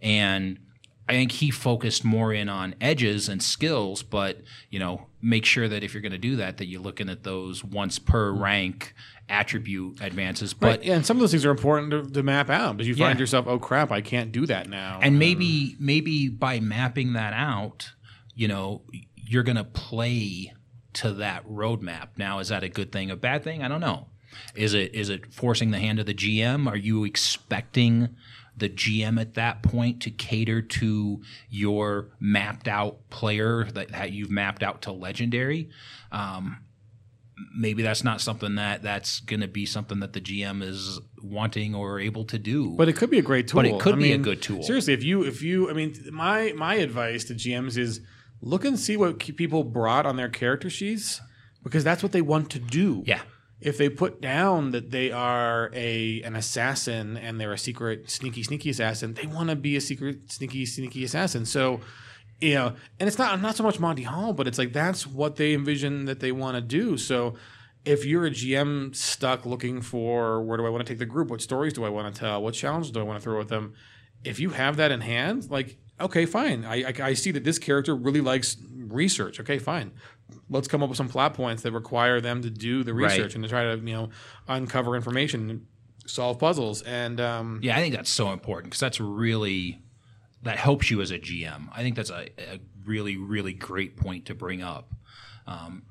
and 0.02 0.60
I 1.08 1.14
think 1.14 1.32
he 1.32 1.50
focused 1.52 2.04
more 2.06 2.34
in 2.34 2.50
on 2.50 2.76
edges 2.82 3.30
and 3.30 3.42
skills, 3.42 4.04
but 4.04 4.42
you 4.70 4.80
know, 4.80 5.08
make 5.22 5.46
sure 5.46 5.68
that 5.68 5.84
if 5.84 5.94
you're 5.94 6.02
going 6.02 6.12
to 6.12 6.18
do 6.18 6.36
that, 6.36 6.58
that 6.58 6.68
you're 6.68 6.82
looking 6.82 7.10
at 7.10 7.24
those 7.24 7.64
once 7.64 7.98
per 8.00 8.32
rank 8.32 8.94
attribute 9.28 10.02
advances. 10.02 10.54
But 10.54 10.68
Right, 10.68 10.84
yeah, 10.84 10.96
and 10.96 11.06
some 11.06 11.18
of 11.18 11.22
those 11.22 11.32
things 11.32 11.46
are 11.46 11.52
important 11.52 11.92
to, 11.92 12.10
to 12.14 12.24
map 12.24 12.50
out 12.50 12.78
because 12.78 12.88
you 12.88 12.96
find 12.96 13.18
Yeah. 13.18 13.22
yourself, 13.24 13.48
oh 13.48 13.60
crap, 13.60 13.92
I 13.92 14.02
can't 14.02 14.32
do 14.32 14.46
that 14.48 14.70
now. 14.70 15.00
and 15.02 15.16
um, 15.16 15.20
maybe 15.20 15.76
maybe 15.80 16.30
by 16.30 16.60
mapping 16.60 17.14
that 17.14 17.34
out, 17.34 17.92
you 18.36 18.48
know, 18.48 18.82
you're 19.16 19.44
going 19.44 19.58
to 19.58 19.64
play 19.64 20.54
to 20.94 21.14
that 21.14 21.48
roadmap. 21.48 22.10
Now, 22.18 22.40
is 22.40 22.50
that 22.50 22.64
a 22.64 22.70
good 22.70 22.92
thing, 22.92 23.10
a 23.12 23.16
bad 23.16 23.44
thing? 23.44 23.64
I 23.64 23.68
don't 23.68 23.82
know. 23.82 24.08
Is 24.56 24.74
it 24.74 24.94
is 24.94 25.10
it 25.10 25.34
forcing 25.34 25.72
the 25.72 25.80
hand 25.80 26.00
of 26.00 26.06
the 26.06 26.14
GM? 26.14 26.68
Are 26.70 26.78
you 26.78 27.04
expecting 27.04 28.16
the 28.58 28.70
GM 28.70 29.20
at 29.20 29.36
that 29.36 29.64
point 29.64 30.02
to 30.02 30.12
cater 30.12 30.62
to 30.62 31.22
your 31.50 32.10
mapped 32.20 32.68
out 32.68 33.10
player 33.10 33.66
that, 33.74 33.90
that 33.92 34.12
you've 34.12 34.32
mapped 34.32 34.64
out 34.64 34.82
to 34.84 34.92
legendary? 34.92 35.70
Um, 36.12 36.58
maybe 37.56 37.84
that's 37.84 38.04
not 38.04 38.22
something 38.22 38.56
that 38.56 38.82
that's 38.82 39.20
going 39.22 39.42
to 39.42 39.48
be 39.48 39.66
something 39.66 40.00
that 40.00 40.14
the 40.14 40.22
GM 40.22 40.62
is 40.62 41.00
wanting 41.22 41.76
or 41.76 42.00
able 42.00 42.26
to 42.26 42.38
do. 42.38 42.72
But 42.72 42.90
it 42.90 42.96
could 42.96 43.10
be 43.10 43.20
a 43.20 43.24
great 43.24 43.48
tool. 43.48 43.58
But 43.58 43.66
it 43.66 43.80
could 43.80 43.96
I 43.96 44.00
be 44.00 44.14
a 44.14 44.18
good 44.18 44.42
tool. 44.42 44.64
Seriously, 44.64 44.94
if 44.94 45.04
you 45.04 45.24
if 45.24 45.42
you 45.42 45.70
I 45.70 45.74
mean 45.74 45.96
my 46.12 46.54
my 46.56 46.76
advice 46.76 47.24
to 47.26 47.34
GMs 47.34 47.78
is 47.78 48.02
look 48.42 48.66
and 48.66 48.80
see 48.80 48.98
what 48.98 49.20
people 49.20 49.64
brought 49.64 50.06
on 50.06 50.16
their 50.16 50.30
character 50.30 50.70
sheets 50.70 51.22
because 51.64 51.84
that's 51.84 52.02
what 52.02 52.12
they 52.12 52.22
want 52.22 52.50
to 52.52 52.60
do. 52.60 53.04
yeah. 53.06 53.22
If 53.62 53.78
they 53.78 53.90
put 53.90 54.22
down 54.22 54.72
that 54.72 54.92
they 54.92 55.12
are 55.12 55.70
a 55.74 56.22
an 56.24 56.36
assassin 56.36 57.18
and 57.18 57.40
they're 57.40 57.52
a 57.52 57.58
secret 57.58 58.10
sneaky 58.10 58.44
sneaky 58.44 58.70
assassin, 58.70 59.14
they 59.14 59.28
want 59.28 59.50
to 59.50 59.56
be 59.56 59.76
a 59.76 59.82
secret 59.82 60.32
sneaky 60.32 60.66
sneaky 60.66 61.04
assassin. 61.04 61.46
So 61.46 61.82
you 62.40 62.54
know, 62.54 62.76
and 63.00 63.08
it's 63.08 63.18
not 63.18 63.42
not 63.42 63.56
so 63.56 63.64
much 63.64 63.80
Monty 63.80 64.04
Hall, 64.04 64.34
but 64.34 64.48
it's 64.48 64.58
like 64.58 64.72
that's 64.72 65.06
what 65.06 65.36
they 65.36 65.54
envision 65.54 66.06
that 66.06 66.20
they 66.20 66.32
want 66.32 66.56
to 66.56 66.62
do. 66.62 66.98
So 66.98 67.36
if 67.86 68.06
you're 68.06 68.26
a 68.26 68.32
GM 68.32 68.96
stuck 68.96 69.46
looking 69.46 69.82
for 69.82 70.42
where 70.42 70.58
do 70.58 70.66
I 70.66 70.70
want 70.70 70.86
to 70.86 70.92
take 70.92 71.00
the 71.00 71.06
group, 71.06 71.30
what 71.30 71.42
stories 71.42 71.74
do 71.74 71.84
I 71.84 71.90
want 71.90 72.14
to 72.14 72.20
tell, 72.20 72.42
what 72.42 72.54
challenges 72.54 72.92
do 72.92 73.00
I 73.00 73.04
want 73.04 73.20
to 73.20 73.24
throw 73.24 73.40
at 73.42 73.48
them, 73.48 73.74
if 74.24 74.40
you 74.40 74.52
have 74.52 74.78
that 74.78 74.92
in 74.92 75.02
hand, 75.02 75.50
like 75.50 75.78
okay, 76.00 76.26
fine, 76.26 76.64
I, 76.64 76.84
I 76.84 76.94
I 77.02 77.14
see 77.14 77.32
that 77.32 77.44
this 77.44 77.60
character 77.60 77.96
really 77.96 78.22
likes 78.22 78.56
research. 78.92 79.40
Okay, 79.40 79.58
fine, 79.60 79.92
let's 80.50 80.68
come 80.68 80.82
up 80.84 80.90
with 80.90 80.98
some 80.98 81.10
plot 81.10 81.34
points 81.34 81.64
that 81.64 81.72
require 81.72 82.20
them 82.22 82.42
to 82.42 82.50
do 82.50 82.84
the 82.84 82.94
Right. 82.94 83.12
research 83.12 83.36
and 83.36 83.44
to 83.44 83.50
try 83.50 83.64
to 83.64 83.78
you 83.78 83.94
know 83.94 84.10
uncover 84.48 84.96
information, 84.96 85.68
solve 86.06 86.40
puzzles, 86.40 86.82
and 86.84 87.20
um, 87.22 87.60
Yeah, 87.64 87.78
I 87.78 87.80
think 87.82 87.96
that's 87.96 88.10
so 88.10 88.32
important 88.32 88.72
because 88.72 88.80
that's 88.80 89.00
really 89.00 89.82
that 90.44 90.58
helps 90.58 90.90
you 90.90 91.02
as 91.02 91.12
a 91.12 91.20
GM. 91.20 91.68
I 91.76 91.82
think 91.84 91.96
that's 91.96 92.10
a, 92.10 92.28
a 92.38 92.60
really, 92.86 93.18
really 93.18 93.52
great 93.54 93.98
point 93.98 94.26
to 94.28 94.34
bring 94.34 94.62
up. 94.64 94.90
Um, 95.46 95.84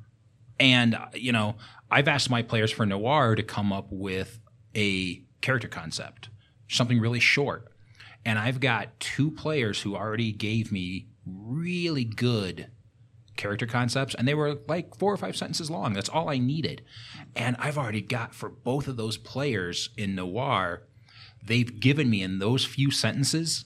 and 0.58 0.98
you 1.14 1.32
know, 1.32 1.56
I've 1.90 2.08
asked 2.08 2.30
my 2.30 2.42
players 2.42 2.70
for 2.70 2.86
Noir 2.86 3.34
to 3.34 3.42
come 3.42 3.72
up 3.72 3.88
with 3.90 4.40
a 4.74 5.22
character 5.40 5.68
concept, 5.68 6.30
something 6.68 6.98
really 6.98 7.20
short, 7.20 7.72
and 8.24 8.38
I've 8.38 8.58
got 8.60 8.98
two 9.00 9.30
players 9.30 9.82
who 9.82 9.96
already 9.96 10.32
gave 10.32 10.72
me 10.72 11.06
really 11.26 12.04
good 12.04 12.70
character 13.38 13.66
concepts 13.66 14.14
and 14.14 14.28
they 14.28 14.34
were 14.34 14.58
like 14.68 14.94
four 14.96 15.12
or 15.12 15.16
five 15.16 15.36
sentences 15.36 15.70
long. 15.70 15.94
That's 15.94 16.10
all 16.10 16.28
i 16.28 16.36
needed. 16.38 16.82
And 17.34 17.56
i've 17.58 17.78
already 17.78 18.02
got 18.02 18.34
for 18.34 18.50
both 18.50 18.86
of 18.86 18.96
those 18.96 19.16
players 19.16 19.90
in 19.96 20.14
noir 20.14 20.82
they've 21.42 21.80
given 21.80 22.10
me 22.10 22.22
in 22.22 22.38
those 22.38 22.64
few 22.64 22.90
sentences 22.90 23.64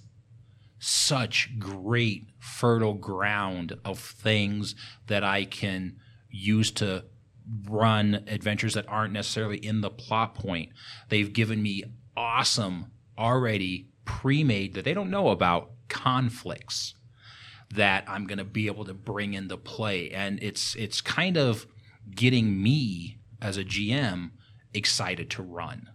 such 0.79 1.59
great 1.59 2.27
fertile 2.39 2.95
ground 2.95 3.79
of 3.85 3.99
things 3.99 4.75
that 5.07 5.25
i 5.25 5.45
can 5.45 5.97
use 6.31 6.71
to 6.71 7.05
run 7.69 8.25
adventures 8.27 8.75
that 8.75 8.89
aren't 8.89 9.13
necessarily 9.13 9.59
in 9.59 9.81
the 9.81 9.91
plot 9.91 10.35
point. 10.35 10.71
They've 11.09 11.33
given 11.33 11.63
me 11.63 11.85
awesome 12.17 12.87
already 13.19 13.89
pre-made 14.05 14.75
that 14.75 14.85
they 14.85 14.95
don't 14.95 15.11
know 15.11 15.29
about 15.29 15.71
conflicts 15.89 16.95
that 17.73 18.05
I'm 18.07 18.27
going 18.27 18.39
to 18.39 18.45
be 18.45 18.67
able 18.67 18.85
to 18.85 18.95
bring 18.95 19.35
into 19.35 19.57
play, 19.57 20.11
and 20.11 20.43
it's 20.43 20.75
it's 20.77 21.01
kind 21.01 21.37
of 21.37 21.67
getting 22.15 22.63
me 22.63 23.19
as 23.41 23.57
a 23.57 23.65
GM 23.65 24.31
excited 24.75 25.31
to 25.31 25.43
run 25.43 25.89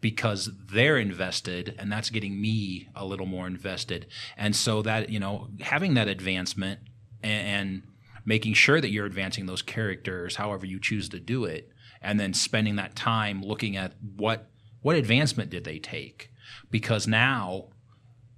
because 0.00 0.50
they're 0.70 0.98
invested, 0.98 1.74
and 1.78 1.90
that's 1.90 2.10
getting 2.10 2.40
me 2.40 2.88
a 2.94 3.04
little 3.04 3.26
more 3.26 3.46
invested, 3.46 4.06
and 4.36 4.54
so 4.54 4.82
that 4.82 5.08
you 5.08 5.20
know 5.20 5.48
having 5.60 5.94
that 5.94 6.08
advancement 6.08 6.80
and, 7.22 7.46
and 7.46 7.82
making 8.24 8.54
sure 8.54 8.80
that 8.80 8.90
you're 8.90 9.06
advancing 9.06 9.46
those 9.46 9.62
characters, 9.62 10.36
however 10.36 10.66
you 10.66 10.80
choose 10.80 11.08
to 11.08 11.20
do 11.20 11.44
it, 11.44 11.70
and 12.02 12.18
then 12.18 12.34
spending 12.34 12.76
that 12.76 12.96
time 12.96 13.42
looking 13.42 13.76
at 13.76 13.92
what 14.16 14.50
what 14.82 14.96
advancement 14.96 15.50
did 15.50 15.64
they 15.64 15.78
take, 15.78 16.30
because 16.70 17.06
now 17.06 17.68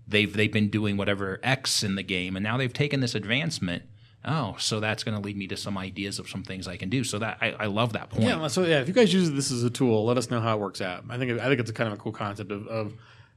they've 0.09 0.33
they've 0.33 0.53
been 0.53 0.71
doing 0.71 0.97
whatever 0.97 1.39
X 1.43 1.83
in 1.83 1.95
the 1.95 2.03
game, 2.03 2.37
and 2.37 2.43
now 2.43 2.57
they've 2.57 2.73
taken 2.73 3.01
this 3.01 3.15
advancement. 3.15 3.85
Oh, 4.25 4.57
so 4.59 4.81
that's 4.81 5.05
going 5.05 5.17
to 5.17 5.25
lead 5.25 5.37
me 5.37 5.47
to 5.47 5.57
some 5.57 5.79
ideas 5.79 6.19
of 6.19 6.29
some 6.29 6.43
things 6.43 6.67
I 6.67 6.77
can 6.77 6.89
do. 6.89 7.05
So 7.05 7.19
that 7.21 7.39
I, 7.41 7.51
I 7.53 7.67
love 7.67 7.93
that 7.93 8.11
point. 8.11 8.25
Yeah, 8.25 8.47
so 8.49 8.65
yeah, 8.65 8.81
if 8.81 8.89
you 8.89 8.95
guys 8.95 9.13
use 9.13 9.31
this 9.31 9.53
as 9.53 9.63
a 9.63 9.71
tool, 9.71 10.05
let 10.05 10.19
us 10.19 10.31
know 10.31 10.41
how 10.41 10.57
it 10.57 10.61
works 10.61 10.81
out. 10.81 11.05
I 11.09 11.19
think 11.19 11.41
I 11.41 11.47
think 11.47 11.61
it's 11.61 11.71
a 11.71 11.75
kind 11.75 11.93
of 11.93 11.99
a 11.99 12.03
cool 12.03 12.13
concept 12.13 12.51
of, 12.51 12.67
of 12.67 12.95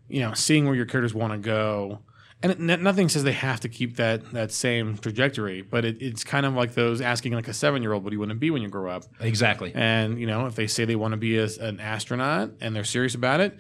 you 0.07 0.21
know 0.21 0.33
seeing 0.33 0.65
where 0.65 0.75
your 0.75 0.85
characters 0.85 1.13
want 1.13 1.33
to 1.33 1.37
go, 1.37 1.99
and 2.41 2.51
it, 2.51 2.81
nothing 2.81 3.09
says 3.09 3.23
they 3.23 3.31
have 3.31 3.59
to 3.59 3.69
keep 3.69 3.97
that 3.97 4.31
that 4.31 4.51
same 4.51 4.97
trajectory, 4.97 5.61
but 5.61 5.85
it, 5.85 6.01
it's 6.01 6.23
kind 6.23 6.45
of 6.45 6.55
like 6.55 6.73
those 6.73 6.99
asking 6.99 7.33
like 7.33 7.47
a 7.47 7.53
seven 7.53 7.81
year 7.83 7.93
old 7.93 8.03
what 8.03 8.09
do 8.09 8.15
you 8.15 8.19
want 8.19 8.31
to 8.31 8.35
be 8.35 8.49
when 8.49 8.61
you 8.61 8.67
grow 8.67 8.91
up, 8.91 9.03
exactly. 9.19 9.71
and 9.75 10.19
you 10.19 10.25
know 10.25 10.47
if 10.47 10.55
they 10.55 10.67
say 10.67 10.85
they 10.85 10.95
want 10.95 11.11
to 11.11 11.17
be 11.17 11.37
a, 11.37 11.47
an 11.59 11.79
astronaut 11.79 12.51
and 12.59 12.75
they're 12.75 12.83
serious 12.83 13.13
about 13.13 13.39
it, 13.39 13.57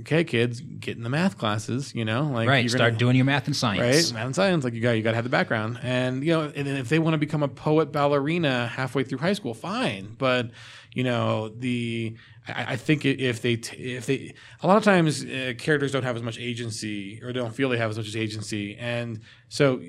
okay, 0.00 0.24
kids, 0.24 0.60
get 0.60 0.96
in 0.96 1.02
the 1.02 1.08
math 1.08 1.38
classes, 1.38 1.94
you 1.94 2.04
know, 2.04 2.24
like 2.24 2.48
Right. 2.48 2.68
Start 2.68 2.90
gonna- 2.92 2.98
doing 2.98 3.16
your 3.16 3.24
math 3.24 3.46
and 3.46 3.54
science. 3.56 3.80
right? 4.10 4.14
Math 4.14 4.26
and 4.26 4.34
science, 4.34 4.64
like 4.64 4.74
you 4.74 4.80
got 4.80 4.92
you 4.92 5.02
got 5.02 5.10
to 5.10 5.16
have 5.16 5.24
the 5.24 5.30
background, 5.30 5.78
and 5.82 6.24
you 6.24 6.32
know, 6.32 6.52
and 6.54 6.66
then 6.66 6.76
if 6.76 6.88
they 6.88 6.98
want 6.98 7.14
to 7.14 7.18
become 7.18 7.42
a 7.42 7.48
poet 7.48 7.92
ballerina 7.92 8.66
halfway 8.68 9.04
through 9.04 9.18
high 9.18 9.32
school, 9.34 9.54
fine. 9.54 10.14
But 10.18 10.50
you 10.92 11.04
know, 11.04 11.48
the 11.48 12.16
I, 12.48 12.72
I 12.72 12.76
think 12.76 13.04
if 13.04 13.40
they 13.42 13.56
t- 13.56 13.76
if 13.94 14.06
they 14.06 14.34
a 14.62 14.66
lot 14.66 14.76
of 14.76 14.84
times 14.84 15.24
uh, 15.24 15.54
characters 15.58 15.92
don't 15.92 16.02
have 16.04 16.16
as 16.16 16.22
much 16.22 16.38
agency 16.38 17.20
or 17.22 17.32
don't 17.32 17.54
feel 17.54 17.68
they 17.68 17.78
have 17.78 17.90
as 17.90 17.96
much 17.96 18.14
agency, 18.16 18.76
and 18.76 19.20
so 19.48 19.80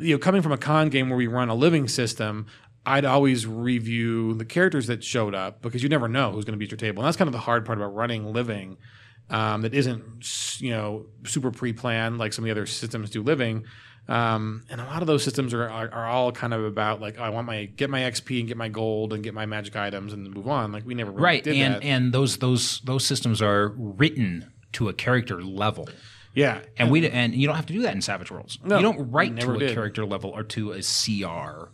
you 0.00 0.14
know, 0.14 0.18
coming 0.18 0.42
from 0.42 0.52
a 0.52 0.58
con 0.58 0.88
game 0.88 1.08
where 1.08 1.16
we 1.18 1.26
run 1.26 1.48
a 1.48 1.54
living 1.54 1.86
system. 1.88 2.46
I'd 2.86 3.06
always 3.06 3.46
review 3.46 4.34
the 4.34 4.44
characters 4.44 4.88
that 4.88 5.02
showed 5.02 5.34
up 5.34 5.62
because 5.62 5.82
you 5.82 5.88
never 5.88 6.06
know 6.06 6.32
who's 6.32 6.44
going 6.44 6.52
to 6.52 6.58
be 6.58 6.66
at 6.66 6.70
your 6.70 6.76
table, 6.76 7.00
and 7.02 7.06
that's 7.06 7.16
kind 7.16 7.28
of 7.28 7.32
the 7.32 7.38
hard 7.38 7.64
part 7.64 7.78
about 7.78 7.94
running 7.94 8.30
living 8.34 8.76
um, 9.30 9.62
that 9.62 9.74
isn't 9.74 10.60
you 10.60 10.70
know 10.70 11.06
super 11.24 11.50
pre-planned 11.50 12.18
like 12.18 12.32
some 12.32 12.44
of 12.44 12.46
the 12.46 12.50
other 12.50 12.66
systems 12.66 13.10
do 13.10 13.22
living 13.22 13.64
um, 14.06 14.64
and 14.68 14.82
a 14.82 14.84
lot 14.84 15.00
of 15.00 15.06
those 15.06 15.24
systems 15.24 15.54
are, 15.54 15.62
are, 15.68 15.88
are 15.90 16.06
all 16.06 16.30
kind 16.30 16.52
of 16.52 16.62
about 16.62 17.00
like 17.00 17.18
I 17.18 17.30
want 17.30 17.46
my 17.46 17.64
get 17.64 17.88
my 17.88 18.00
XP 18.00 18.38
and 18.40 18.48
get 18.48 18.58
my 18.58 18.68
gold 18.68 19.14
and 19.14 19.24
get 19.24 19.32
my 19.32 19.46
magic 19.46 19.76
items 19.76 20.12
and 20.12 20.30
move 20.34 20.46
on 20.46 20.72
like 20.72 20.84
we 20.84 20.94
never 20.94 21.10
really 21.10 21.22
Right. 21.24 21.42
did 21.44 21.56
And 21.56 21.74
that 21.76 21.82
and 21.84 22.12
those 22.12 22.36
those 22.36 22.80
those 22.80 23.06
systems 23.06 23.40
are 23.40 23.68
written 23.76 24.52
to 24.74 24.90
a 24.90 24.92
character 24.92 25.42
level. 25.42 25.88
yeah 26.34 26.60
And 26.76 26.90
we 26.90 27.08
and 27.08 27.34
you 27.34 27.46
don't 27.46 27.56
have 27.56 27.64
to 27.66 27.72
do 27.72 27.80
that 27.82 27.94
in 27.94 28.02
Savage 28.02 28.30
Worlds. 28.30 28.58
No, 28.62 28.76
you 28.76 28.82
don't 28.82 29.10
write 29.10 29.40
to 29.40 29.52
a 29.52 29.58
did. 29.58 29.72
character 29.72 30.04
level 30.04 30.30
or 30.30 30.42
to 30.42 30.72
a 30.72 30.82
CR 30.82 31.70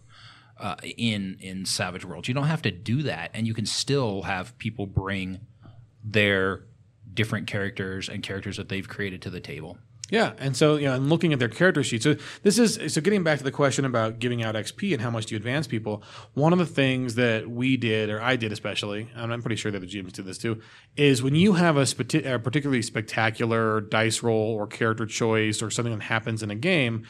uh, 0.58 0.76
in 0.84 1.36
in 1.40 1.64
Savage 1.64 2.04
Worlds. 2.04 2.28
You 2.28 2.34
don't 2.34 2.46
have 2.46 2.62
to 2.62 2.70
do 2.70 3.02
that, 3.02 3.30
and 3.34 3.44
you 3.48 3.54
can 3.54 3.66
still 3.66 4.22
have 4.22 4.56
people 4.58 4.86
bring 4.86 5.40
their 6.04 6.62
different 7.12 7.46
characters 7.46 8.08
and 8.08 8.22
characters 8.22 8.56
that 8.56 8.68
they've 8.68 8.88
created 8.88 9.22
to 9.22 9.30
the 9.30 9.40
table. 9.40 9.78
Yeah, 10.10 10.32
and 10.38 10.56
so 10.56 10.76
you 10.76 10.86
know, 10.86 10.94
and 10.94 11.08
looking 11.08 11.32
at 11.32 11.38
their 11.38 11.48
character 11.48 11.84
sheet. 11.84 12.02
So 12.02 12.16
this 12.42 12.58
is 12.58 12.92
so 12.92 13.00
getting 13.00 13.22
back 13.22 13.38
to 13.38 13.44
the 13.44 13.52
question 13.52 13.84
about 13.84 14.18
giving 14.18 14.42
out 14.42 14.56
XP 14.56 14.92
and 14.92 15.00
how 15.00 15.10
much 15.10 15.26
do 15.26 15.34
you 15.34 15.36
advance 15.36 15.68
people. 15.68 16.02
One 16.34 16.52
of 16.52 16.58
the 16.58 16.66
things 16.66 17.14
that 17.14 17.48
we 17.48 17.76
did, 17.76 18.10
or 18.10 18.20
I 18.20 18.34
did 18.34 18.50
especially, 18.50 19.08
and 19.14 19.32
I'm 19.32 19.40
pretty 19.40 19.56
sure 19.56 19.70
that 19.70 19.78
the 19.78 19.86
GMs 19.86 20.12
did 20.12 20.26
this 20.26 20.38
too, 20.38 20.60
is 20.96 21.22
when 21.22 21.36
you 21.36 21.52
have 21.52 21.76
a, 21.76 21.82
spati- 21.82 22.26
a 22.28 22.40
particularly 22.40 22.82
spectacular 22.82 23.80
dice 23.80 24.22
roll 24.22 24.54
or 24.54 24.66
character 24.66 25.06
choice 25.06 25.62
or 25.62 25.70
something 25.70 25.96
that 25.96 26.04
happens 26.04 26.42
in 26.42 26.50
a 26.50 26.56
game, 26.56 27.06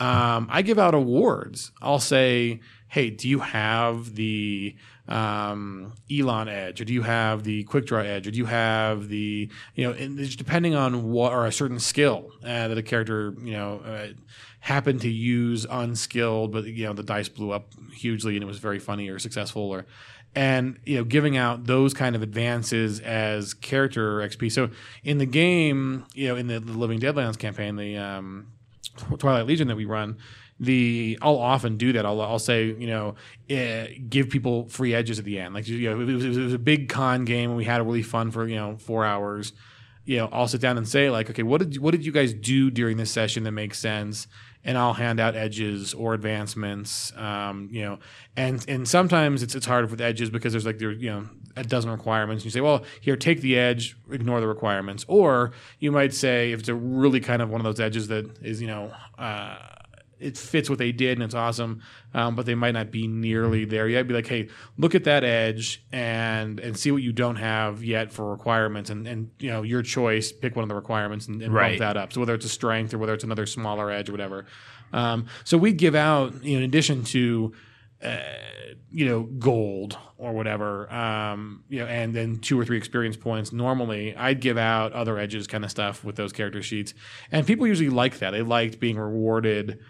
um, 0.00 0.48
I 0.50 0.62
give 0.62 0.78
out 0.78 0.94
awards. 0.94 1.72
I'll 1.82 1.98
say, 1.98 2.60
"Hey, 2.88 3.10
do 3.10 3.28
you 3.28 3.40
have 3.40 4.14
the 4.14 4.74
um, 5.08 5.94
Elan 6.10 6.48
edge, 6.48 6.80
or 6.80 6.84
do 6.84 6.92
you 6.92 7.02
have 7.02 7.42
the 7.42 7.64
quick 7.64 7.86
draw 7.86 8.00
edge, 8.00 8.26
or 8.26 8.30
do 8.30 8.38
you 8.38 8.46
have 8.46 9.08
the 9.08 9.50
you 9.74 9.84
know, 9.84 9.92
and 9.92 10.20
it's 10.20 10.36
depending 10.36 10.74
on 10.74 11.10
what 11.10 11.32
or 11.32 11.46
a 11.46 11.52
certain 11.52 11.80
skill 11.80 12.30
uh, 12.44 12.68
that 12.68 12.76
a 12.78 12.82
character 12.82 13.34
you 13.42 13.52
know 13.52 13.80
uh, 13.84 14.08
happened 14.60 15.00
to 15.00 15.08
use 15.08 15.66
unskilled, 15.68 16.52
but 16.52 16.64
you 16.64 16.84
know 16.84 16.92
the 16.92 17.02
dice 17.02 17.28
blew 17.28 17.52
up 17.52 17.72
hugely 17.94 18.36
and 18.36 18.42
it 18.42 18.46
was 18.46 18.58
very 18.58 18.78
funny 18.78 19.08
or 19.08 19.18
successful 19.18 19.62
or 19.62 19.86
and 20.34 20.78
you 20.84 20.96
know 20.96 21.04
giving 21.04 21.36
out 21.36 21.64
those 21.64 21.94
kind 21.94 22.14
of 22.14 22.22
advances 22.22 23.00
as 23.00 23.54
character 23.54 24.18
XP. 24.18 24.52
So 24.52 24.70
in 25.02 25.18
the 25.18 25.26
game, 25.26 26.04
you 26.14 26.28
know, 26.28 26.36
in 26.36 26.46
the, 26.46 26.60
the 26.60 26.72
Living 26.72 27.00
Deadlands 27.00 27.38
campaign, 27.38 27.76
the 27.76 27.96
um, 27.96 28.48
Twilight 29.18 29.46
Legion 29.46 29.68
that 29.68 29.76
we 29.76 29.84
run, 29.84 30.18
the 30.60 31.18
I'll 31.22 31.38
often 31.38 31.76
do 31.76 31.92
that. 31.92 32.04
I'll, 32.04 32.20
I'll 32.20 32.38
say, 32.38 32.66
you 32.66 32.86
know, 32.86 33.14
uh, 33.50 33.86
give 34.08 34.28
people 34.28 34.68
free 34.68 34.94
edges 34.94 35.18
at 35.18 35.24
the 35.24 35.38
end. 35.38 35.54
Like, 35.54 35.68
you 35.68 35.90
know, 35.90 36.00
it 36.00 36.12
was, 36.12 36.24
it 36.24 36.42
was 36.42 36.54
a 36.54 36.58
big 36.58 36.88
con 36.88 37.24
game 37.24 37.50
and 37.50 37.56
we 37.56 37.64
had 37.64 37.80
a 37.80 37.84
really 37.84 38.02
fun 38.02 38.30
for, 38.30 38.46
you 38.46 38.56
know, 38.56 38.76
four 38.76 39.04
hours. 39.04 39.52
You 40.04 40.18
know, 40.18 40.28
I'll 40.32 40.48
sit 40.48 40.60
down 40.60 40.78
and 40.78 40.88
say 40.88 41.10
like, 41.10 41.28
okay, 41.30 41.42
what 41.42 41.58
did 41.58 41.78
what 41.78 41.92
did 41.92 42.04
you 42.04 42.12
guys 42.12 42.32
do 42.32 42.70
during 42.70 42.96
this 42.96 43.10
session 43.10 43.44
that 43.44 43.52
makes 43.52 43.78
sense? 43.78 44.26
And 44.64 44.76
I'll 44.76 44.94
hand 44.94 45.20
out 45.20 45.36
edges 45.36 45.94
or 45.94 46.14
advancements. 46.14 47.12
Um, 47.16 47.68
you 47.70 47.82
know, 47.82 47.98
and 48.34 48.64
and 48.68 48.88
sometimes 48.88 49.42
it's 49.42 49.54
it's 49.54 49.66
harder 49.66 49.86
with 49.86 50.00
edges 50.00 50.30
because 50.30 50.52
there's 50.52 50.64
like 50.64 50.78
there 50.78 50.92
you 50.92 51.10
know 51.10 51.28
a 51.56 51.64
dozen 51.64 51.90
requirements. 51.90 52.42
And 52.42 52.46
You 52.46 52.50
say, 52.52 52.60
well, 52.60 52.84
here, 53.00 53.16
take 53.16 53.40
the 53.40 53.58
edge, 53.58 53.96
ignore 54.10 54.40
the 54.40 54.46
requirements. 54.46 55.04
Or 55.08 55.52
you 55.78 55.92
might 55.92 56.14
say, 56.14 56.52
if 56.52 56.60
it's 56.60 56.68
a 56.68 56.74
really 56.74 57.20
kind 57.20 57.42
of 57.42 57.50
one 57.50 57.60
of 57.60 57.64
those 57.64 57.80
edges 57.80 58.08
that 58.08 58.38
is, 58.42 58.60
you 58.60 58.68
know, 58.68 58.92
uh, 59.18 59.58
it 60.20 60.36
fits 60.36 60.68
what 60.68 60.78
they 60.78 60.92
did 60.92 61.12
and 61.18 61.22
it's 61.22 61.34
awesome, 61.34 61.82
um, 62.14 62.34
but 62.34 62.46
they 62.46 62.54
might 62.54 62.72
not 62.72 62.90
be 62.90 63.06
nearly 63.06 63.64
there 63.64 63.88
yet. 63.88 64.06
Be 64.08 64.14
like, 64.14 64.26
hey, 64.26 64.48
look 64.76 64.94
at 64.94 65.04
that 65.04 65.24
edge 65.24 65.82
and 65.92 66.58
and 66.60 66.76
see 66.78 66.90
what 66.90 67.02
you 67.02 67.12
don't 67.12 67.36
have 67.36 67.84
yet 67.84 68.12
for 68.12 68.30
requirements, 68.30 68.90
and 68.90 69.06
and 69.06 69.30
you 69.38 69.50
know 69.50 69.62
your 69.62 69.82
choice, 69.82 70.32
pick 70.32 70.56
one 70.56 70.62
of 70.62 70.68
the 70.68 70.74
requirements 70.74 71.28
and, 71.28 71.42
and 71.42 71.52
Right. 71.54 71.78
bump 71.78 71.78
that 71.80 71.96
up. 71.96 72.12
So 72.12 72.20
whether 72.20 72.34
it's 72.34 72.46
a 72.46 72.48
strength 72.50 72.92
or 72.94 72.98
whether 72.98 73.14
it's 73.14 73.24
another 73.24 73.46
smaller 73.46 73.90
edge 73.90 74.08
or 74.08 74.12
whatever. 74.12 74.46
Um, 74.92 75.26
so 75.44 75.58
we 75.58 75.72
give 75.72 75.94
out, 75.94 76.42
you 76.42 76.52
know, 76.52 76.58
in 76.58 76.64
addition 76.64 77.04
to 77.04 77.52
uh, 78.02 78.16
you 78.92 79.04
know, 79.04 79.22
gold 79.24 79.98
or 80.18 80.32
whatever, 80.32 80.90
um, 80.92 81.64
you 81.68 81.80
know, 81.80 81.86
and 81.86 82.14
then 82.14 82.38
two 82.38 82.58
or 82.58 82.64
three 82.64 82.76
experience 82.78 83.16
points. 83.16 83.52
Normally, 83.52 84.14
I'd 84.16 84.40
give 84.40 84.56
out 84.56 84.92
other 84.92 85.18
edges 85.18 85.46
kind 85.48 85.64
of 85.64 85.70
stuff 85.70 86.04
with 86.04 86.14
those 86.16 86.32
character 86.32 86.62
sheets, 86.62 86.94
and 87.32 87.44
people 87.46 87.66
usually 87.66 87.90
like 87.90 88.20
that. 88.20 88.30
They 88.30 88.42
liked 88.42 88.78
being 88.78 88.98
rewarded 88.98 89.80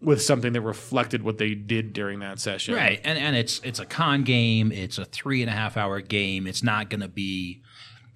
with 0.00 0.22
something 0.22 0.52
that 0.52 0.60
reflected 0.60 1.22
what 1.22 1.38
they 1.38 1.54
did 1.54 1.92
during 1.92 2.20
that 2.20 2.38
session. 2.38 2.74
Right, 2.74 3.00
and 3.04 3.18
and 3.18 3.36
it's 3.36 3.60
it's 3.64 3.78
a 3.80 3.86
con 3.86 4.22
game. 4.24 4.70
It's 4.72 4.98
a 4.98 5.04
three 5.04 5.42
and 5.42 5.50
a 5.50 5.52
half 5.52 5.76
hour 5.76 6.00
game. 6.00 6.46
It's 6.46 6.62
not 6.62 6.88
going 6.88 7.00
to 7.00 7.08
be, 7.08 7.62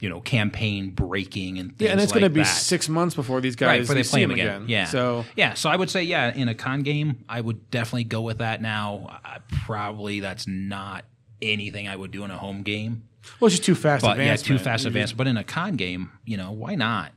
you 0.01 0.09
know, 0.09 0.20
campaign 0.20 0.91
breaking 0.91 1.59
and 1.59 1.70
things 1.70 1.70
like 1.70 1.78
that. 1.78 1.85
Yeah, 1.85 1.93
and 1.93 2.01
it's 2.01 2.12
like 2.12 2.20
going 2.20 2.33
to 2.33 2.39
be 2.41 2.45
six 2.45 2.89
months 2.89 3.14
before 3.14 3.41
these 3.41 3.57
guys 3.57 3.66
right 3.66 3.80
before 3.80 3.95
they 3.95 4.03
see 4.03 4.11
play 4.11 4.20
them 4.22 4.30
them 4.30 4.39
again. 4.39 4.64
Yeah. 4.68 4.85
So 4.85 5.24
yeah, 5.37 5.55
so 5.55 5.70
I 5.70 5.76
would 5.76 5.91
say 5.91 6.05
yeah, 6.05 6.33
in 6.33 6.49
a 6.49 6.55
con 6.55 6.83
game, 6.83 7.24
I 7.28 7.41
would 7.41 7.70
definitely 7.70 8.05
go 8.05 8.20
with 8.20 8.39
that. 8.39 8.62
Now, 8.62 9.20
I, 9.24 9.39
probably 9.64 10.20
that's 10.20 10.47
not 10.47 11.05
anything 11.41 11.89
I 11.89 11.97
would 11.97 12.12
do 12.12 12.24
in 12.24 12.30
a 12.30 12.39
home 12.39 12.62
game. 12.62 13.09
well, 13.41 13.47
it's 13.49 13.57
just 13.57 13.64
too 13.64 13.74
fast. 13.74 14.03
But 14.03 14.18
yeah, 14.18 14.37
too 14.37 14.59
fast 14.59 14.85
You 14.85 14.89
advance. 14.89 15.12
But 15.12 15.26
in 15.26 15.37
a 15.37 15.45
con 15.45 15.74
game, 15.74 16.12
you 16.24 16.37
know, 16.37 16.53
why 16.53 16.76
not? 16.76 17.12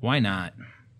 Why 0.00 0.18
not? 0.18 0.54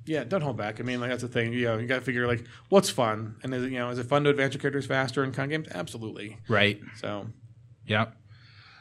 Yeah, 0.04 0.24
don't 0.24 0.40
hold 0.40 0.56
back. 0.56 0.80
I 0.80 0.82
mean, 0.82 1.00
like 1.00 1.10
that's 1.10 1.22
the 1.22 1.28
thing. 1.28 1.52
You 1.52 1.66
know, 1.66 1.78
you 1.78 1.86
got 1.86 1.96
to 1.96 2.00
figure 2.00 2.26
like 2.26 2.44
what's 2.68 2.90
fun, 2.90 3.36
and 3.42 3.54
is 3.54 3.62
it, 3.64 3.70
you 3.70 3.78
know, 3.78 3.90
is 3.90 3.98
it 3.98 4.06
fun 4.06 4.24
to 4.24 4.30
advance 4.30 4.54
your 4.54 4.60
characters 4.60 4.86
faster 4.86 5.22
in 5.22 5.32
con 5.32 5.48
games? 5.48 5.68
Absolutely. 5.72 6.38
Right. 6.48 6.80
So 6.96 7.26
Yep. 7.86 8.16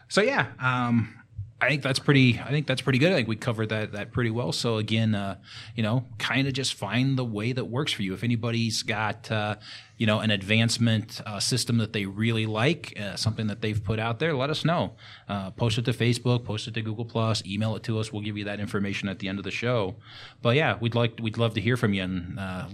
So 0.07 0.21
yeah, 0.21 0.47
um, 0.59 1.20
I 1.61 1.69
think 1.69 1.83
that's 1.83 1.99
pretty. 1.99 2.39
I 2.39 2.49
think 2.49 2.65
that's 2.65 2.81
pretty 2.81 2.97
good. 2.97 3.11
I 3.11 3.15
think 3.15 3.27
we 3.27 3.35
covered 3.35 3.69
that 3.69 3.91
that 3.91 4.11
pretty 4.11 4.31
well. 4.31 4.51
So 4.51 4.77
again, 4.77 5.13
uh, 5.13 5.35
you 5.75 5.83
know, 5.83 6.05
kind 6.17 6.47
of 6.47 6.53
just 6.53 6.73
find 6.73 7.19
the 7.19 7.23
way 7.23 7.53
that 7.53 7.65
works 7.65 7.93
for 7.93 8.01
you. 8.01 8.15
If 8.15 8.23
anybody's 8.23 8.81
got 8.81 9.29
uh, 9.31 9.57
you 9.97 10.07
know 10.07 10.21
an 10.21 10.31
advancement 10.31 11.21
uh, 11.23 11.39
system 11.39 11.77
that 11.77 11.93
they 11.93 12.07
really 12.07 12.47
like, 12.47 12.99
uh, 12.99 13.15
something 13.15 13.45
that 13.45 13.61
they've 13.61 13.81
put 13.81 13.99
out 13.99 14.17
there, 14.17 14.33
let 14.33 14.49
us 14.49 14.65
know. 14.65 14.95
Uh, 15.29 15.51
post 15.51 15.77
it 15.77 15.85
to 15.85 15.93
Facebook, 15.93 16.45
post 16.45 16.67
it 16.67 16.73
to 16.73 16.81
Google 16.81 17.05
Plus, 17.05 17.45
email 17.45 17.75
it 17.75 17.83
to 17.83 17.99
us. 17.99 18.11
We'll 18.11 18.23
give 18.23 18.37
you 18.37 18.45
that 18.45 18.59
information 18.59 19.07
at 19.07 19.19
the 19.19 19.27
end 19.27 19.37
of 19.37 19.43
the 19.43 19.51
show. 19.51 19.97
But 20.41 20.55
yeah, 20.55 20.77
we'd 20.81 20.95
like 20.95 21.19
we'd 21.21 21.37
love 21.37 21.53
to 21.53 21.61
hear 21.61 21.77
from 21.77 21.93
you 21.93 22.01
and 22.01 22.39
uh, 22.39 22.65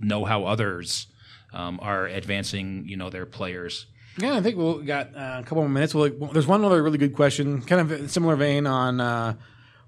know 0.00 0.24
how 0.24 0.46
others 0.46 1.06
um, 1.52 1.78
are 1.80 2.06
advancing. 2.06 2.88
You 2.88 2.96
know 2.96 3.08
their 3.08 3.24
players. 3.24 3.86
Yeah, 4.18 4.34
I 4.34 4.40
think 4.40 4.56
we'll 4.56 4.82
got 4.82 5.14
uh, 5.14 5.40
a 5.40 5.42
couple 5.42 5.58
more 5.58 5.68
minutes. 5.68 5.94
We'll, 5.94 6.10
well, 6.16 6.30
there's 6.32 6.46
one 6.46 6.64
other 6.64 6.82
really 6.82 6.98
good 6.98 7.14
question, 7.14 7.60
kind 7.62 7.90
of 7.92 8.10
similar 8.10 8.34
vein 8.36 8.66
on 8.66 9.00
uh, 9.00 9.34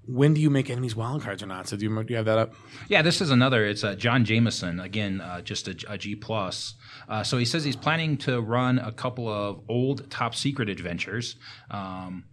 when 0.08 0.34
do 0.34 0.40
you 0.40 0.50
make 0.50 0.70
enemies 0.70 0.96
wild 0.96 1.22
cards 1.22 1.42
or 1.42 1.46
not. 1.46 1.68
So 1.68 1.76
do 1.76 1.84
you, 1.84 2.02
do 2.02 2.12
you 2.12 2.16
have 2.16 2.26
that 2.26 2.38
up? 2.38 2.54
Yeah, 2.88 3.02
this 3.02 3.20
is 3.20 3.30
another. 3.30 3.64
It's 3.66 3.84
uh, 3.84 3.94
John 3.94 4.24
Jameson 4.24 4.80
again, 4.80 5.20
uh, 5.20 5.42
just 5.42 5.68
a, 5.68 5.76
a 5.88 5.98
G 5.98 6.14
plus. 6.14 6.74
Uh, 7.08 7.22
so 7.22 7.38
he 7.38 7.44
says 7.44 7.64
he's 7.64 7.76
planning 7.76 8.16
to 8.18 8.40
run 8.40 8.78
a 8.78 8.92
couple 8.92 9.28
of 9.28 9.62
old 9.68 10.10
top 10.10 10.34
secret 10.34 10.68
adventures. 10.68 11.36
Um, 11.70 12.24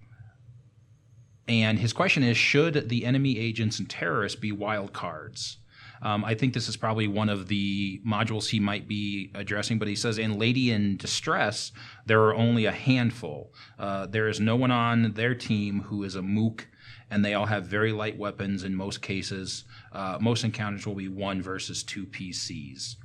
and 1.48 1.78
his 1.78 1.94
question 1.94 2.24
is: 2.24 2.38
Should 2.38 2.90
the 2.90 3.06
enemy 3.06 3.38
agents 3.38 3.78
and 3.80 3.90
terrorists 3.90 4.40
be 4.40 4.52
wild 4.52 4.94
cards? 4.94 5.58
Um, 6.06 6.24
I 6.24 6.36
think 6.36 6.54
this 6.54 6.70
is 6.70 6.78
probably 6.78 7.08
one 7.08 7.30
of 7.30 7.48
the 7.48 8.00
modules 8.08 8.48
he 8.48 8.60
might 8.60 8.88
be 8.88 9.32
addressing, 9.34 9.80
but 9.80 9.88
he 9.88 9.96
says 9.96 10.20
in 10.20 10.38
Lady 10.38 10.70
in 10.70 10.98
Distress, 10.98 11.72
there 12.06 12.22
are 12.26 12.36
only 12.36 12.66
a 12.66 12.72
handful. 12.72 13.52
Uh, 13.80 14.06
there 14.06 14.28
is 14.28 14.40
no 14.40 14.56
one 14.56 14.70
on 14.70 15.14
their 15.14 15.34
team 15.34 15.82
who 15.82 16.04
is 16.04 16.14
a 16.14 16.22
mook, 16.22 16.68
and 17.10 17.26
they 17.26 17.34
all 17.34 17.48
have 17.48 17.66
very 17.66 17.92
light 17.92 18.20
weapons 18.20 18.64
in 18.64 18.76
most 18.76 19.02
cases. 19.02 19.64
Uh, 19.92 20.20
most 20.22 20.44
encounters 20.44 20.86
will 20.86 20.94
be 20.94 21.10
one 21.10 21.42
versus 21.42 21.82
two 21.82 22.06
PCs. 22.06 22.98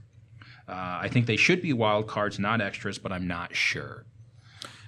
Uh, 0.68 0.98
I 1.01 1.09
think 1.11 1.24
they 1.24 1.36
should 1.36 1.62
be 1.62 1.72
wild 1.72 2.07
cards, 2.07 2.38
not 2.38 2.61
extras, 2.61 2.98
but 2.98 3.12
I'm 3.12 3.26
not 3.26 3.57
sure. 3.57 4.05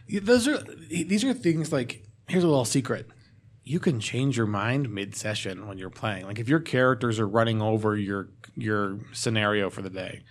Those 0.06 0.46
are 0.46 0.58
these 0.58 1.24
are 1.24 1.32
things 1.32 1.72
like 1.72 2.04
here's 2.28 2.44
a 2.44 2.48
little 2.48 2.66
secret. 2.66 3.08
You 3.64 3.78
can 3.80 4.00
change 4.00 4.36
your 4.36 4.46
mind 4.46 4.90
mid 4.90 5.14
session 5.14 5.66
when 5.68 5.78
you're 5.78 5.90
playing. 5.90 6.26
Like 6.26 6.38
if 6.38 6.48
your 6.48 6.60
characters 6.60 7.20
are 7.20 7.28
running 7.28 7.62
over 7.62 7.96
your 7.96 8.28
your 8.56 8.98
scenario 9.12 9.70
for 9.70 9.82
the 9.82 9.90
day, 9.90 10.22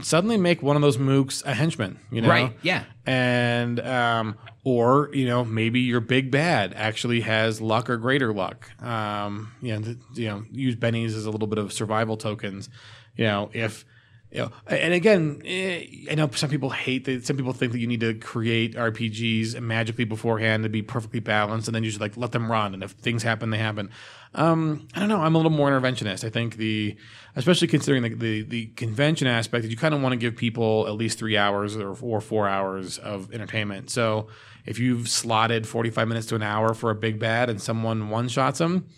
suddenly 0.00 0.36
make 0.36 0.62
one 0.62 0.76
of 0.76 0.82
those 0.82 0.96
mooks 0.98 1.44
a 1.44 1.54
henchman. 1.54 1.98
You 2.10 2.22
know, 2.22 2.28
Right, 2.28 2.56
yeah. 2.62 2.84
and 3.06 3.80
um, 3.80 4.36
or 4.64 5.10
you 5.12 5.26
know 5.26 5.44
maybe 5.44 5.80
your 5.80 6.00
big 6.00 6.30
bad 6.30 6.74
actually 6.74 7.22
has 7.22 7.60
luck 7.60 7.90
or 7.90 7.96
greater 7.96 8.32
luck. 8.32 8.70
Um, 8.82 9.52
you 9.60 9.74
know, 9.76 9.82
th- 9.82 9.98
you 10.14 10.28
know, 10.28 10.44
use 10.50 10.76
bennies 10.76 11.16
as 11.16 11.26
a 11.26 11.30
little 11.30 11.48
bit 11.48 11.58
of 11.58 11.72
survival 11.72 12.16
tokens. 12.16 12.68
You 13.16 13.24
know, 13.24 13.50
if 13.52 13.84
you 14.30 14.42
know, 14.42 14.50
and 14.66 14.92
again, 14.92 15.40
eh, 15.44 15.86
I 16.10 16.14
know 16.14 16.28
some 16.30 16.50
people 16.50 16.70
hate 16.70 17.06
that. 17.06 17.24
Some 17.24 17.36
people 17.36 17.54
think 17.54 17.72
that 17.72 17.78
you 17.78 17.86
need 17.86 18.00
to 18.00 18.14
create 18.14 18.74
RPGs 18.74 19.58
magically 19.60 20.04
beforehand 20.04 20.64
to 20.64 20.68
be 20.68 20.82
perfectly 20.82 21.20
balanced, 21.20 21.66
and 21.68 21.74
then 21.74 21.82
you 21.82 21.90
should 21.90 22.02
like 22.02 22.16
let 22.16 22.32
them 22.32 22.50
run. 22.50 22.74
And 22.74 22.82
if 22.82 22.90
things 22.90 23.22
happen, 23.22 23.50
they 23.50 23.58
happen. 23.58 23.90
Um, 24.34 24.86
I 24.94 25.00
don't 25.00 25.08
know. 25.08 25.22
I'm 25.22 25.34
a 25.34 25.38
little 25.38 25.50
more 25.50 25.70
interventionist. 25.70 26.24
I 26.24 26.30
think 26.30 26.56
the, 26.56 26.96
especially 27.36 27.68
considering 27.68 28.02
the 28.02 28.14
the, 28.14 28.42
the 28.42 28.66
convention 28.76 29.26
aspect, 29.26 29.62
that 29.62 29.70
you 29.70 29.78
kind 29.78 29.94
of 29.94 30.02
want 30.02 30.12
to 30.12 30.18
give 30.18 30.36
people 30.36 30.86
at 30.86 30.94
least 30.94 31.18
three 31.18 31.38
hours 31.38 31.74
or, 31.76 31.96
or 32.02 32.20
four 32.20 32.48
hours 32.48 32.98
of 32.98 33.32
entertainment. 33.32 33.88
So 33.88 34.28
if 34.66 34.78
you've 34.78 35.08
slotted 35.08 35.66
45 35.66 36.06
minutes 36.06 36.26
to 36.26 36.34
an 36.34 36.42
hour 36.42 36.74
for 36.74 36.90
a 36.90 36.94
big 36.94 37.18
bad 37.18 37.48
and 37.48 37.62
someone 37.62 38.10
one 38.10 38.28
shots 38.28 38.58
them, 38.58 38.90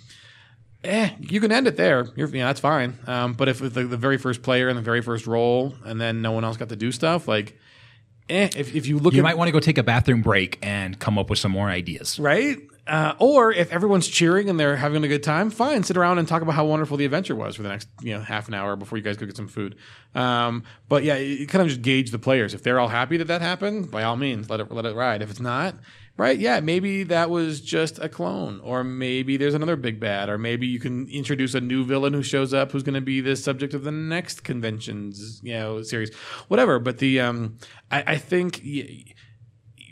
eh, 0.85 1.11
you 1.21 1.41
can 1.41 1.53
end 1.53 1.67
it 1.67 1.77
there. 1.77 2.07
You're, 2.17 2.29
you 2.29 2.39
know, 2.39 2.47
that's 2.47 2.61
fine. 2.61 2.99
Um, 3.07 3.35
but 3.35 3.49
if 3.49 3.61
it's 3.63 3.75
the, 3.75 3.85
the 3.85 3.97
very 3.97 4.19
first 4.19 4.43
player 4.43 4.69
and 4.69 4.77
the 4.79 4.83
very 4.83 5.03
first 5.03 5.27
roll, 5.27 5.75
and 5.85 6.01
then 6.01 6.23
no 6.23 6.33
one 6.33 6.45
else 6.45 6.57
got 6.57 6.69
to 6.71 6.77
do 6.77 6.93
stuff, 6.93 7.29
like, 7.29 7.59
eh, 8.29 8.49
if, 8.57 8.75
if 8.75 8.87
you 8.87 8.99
look 8.99 9.13
You 9.15 9.21
at 9.21 9.25
might 9.25 9.39
want 9.39 9.49
to 9.49 9.53
go 9.53 9.61
take 9.61 9.79
a 9.79 9.83
bathroom 9.83 10.23
break 10.23 10.59
and 10.63 10.99
come 10.99 11.19
up 11.19 11.31
with 11.31 11.39
some 11.39 11.53
more 11.53 11.69
ideas. 11.69 12.19
right, 12.19 12.59
uh, 12.87 13.15
or 13.21 13.53
if 13.53 13.71
everyone's 13.71 14.09
cheering 14.09 14.49
and 14.51 14.59
they're 14.59 14.75
having 14.77 15.05
a 15.05 15.09
good 15.09 15.23
time, 15.23 15.51
fine, 15.51 15.85
sit 15.85 15.97
around 15.97 16.19
and 16.19 16.27
talk 16.27 16.43
about 16.43 16.55
how 16.57 16.65
wonderful 16.65 16.97
the 16.97 17.05
adventure 17.05 17.37
was 17.37 17.55
for 17.55 17.63
the 17.63 17.69
next 17.69 17.89
you 18.01 18.13
know 18.13 18.21
half 18.21 18.49
an 18.49 18.55
hour 18.55 18.75
before 18.75 18.99
you 18.99 19.05
guys 19.05 19.17
go 19.17 19.27
get 19.27 19.37
some 19.37 19.47
food. 19.47 19.77
Um, 20.15 20.65
but 20.89 21.05
yeah, 21.05 21.17
you 21.17 21.47
kind 21.47 21.63
of 21.63 21.69
just 21.69 21.83
gauge 21.83 22.11
the 22.11 22.19
players. 22.19 22.53
If 22.53 22.65
they're 22.65 22.81
all 22.81 22.89
happy 22.89 23.17
that 23.19 23.29
that 23.29 23.43
happened, 23.43 23.93
by 23.93 24.03
all 24.03 24.17
means, 24.17 24.51
let 24.51 24.59
it 24.59 24.73
let 24.73 24.87
it 24.87 24.97
ride. 24.97 25.23
If 25.23 25.31
it's 25.31 25.39
not, 25.41 25.77
right, 26.21 26.39
yeah, 26.39 26.61
maybe 26.61 27.03
that 27.05 27.31
was 27.31 27.61
just 27.61 27.99
a 27.99 28.09
clone, 28.09 28.61
or 28.63 28.85
maybe 28.85 29.37
there's 29.37 29.55
another 29.55 29.77
big 29.77 29.99
bad, 29.99 30.29
or 30.29 30.39
maybe 30.39 30.67
you 30.67 30.79
can 30.79 31.09
introduce 31.09 31.55
a 31.55 31.61
new 31.61 31.85
villain 31.85 32.13
who 32.13 32.23
shows 32.23 32.55
up 32.55 32.73
who's 32.73 32.83
going 32.83 32.95
to 32.95 33.01
be 33.01 33.21
the 33.21 33.37
subject 33.37 33.75
of 33.75 33.83
the 33.85 33.91
next 33.93 34.45
convention's 34.45 35.41
you 35.43 35.55
know 35.55 35.83
series, 35.83 36.15
whatever. 36.49 36.79
But 36.79 36.99
the 36.99 37.21
um, 37.21 37.59
I, 37.91 38.05
I 38.07 38.17
think. 38.19 38.61
y- 38.65 39.05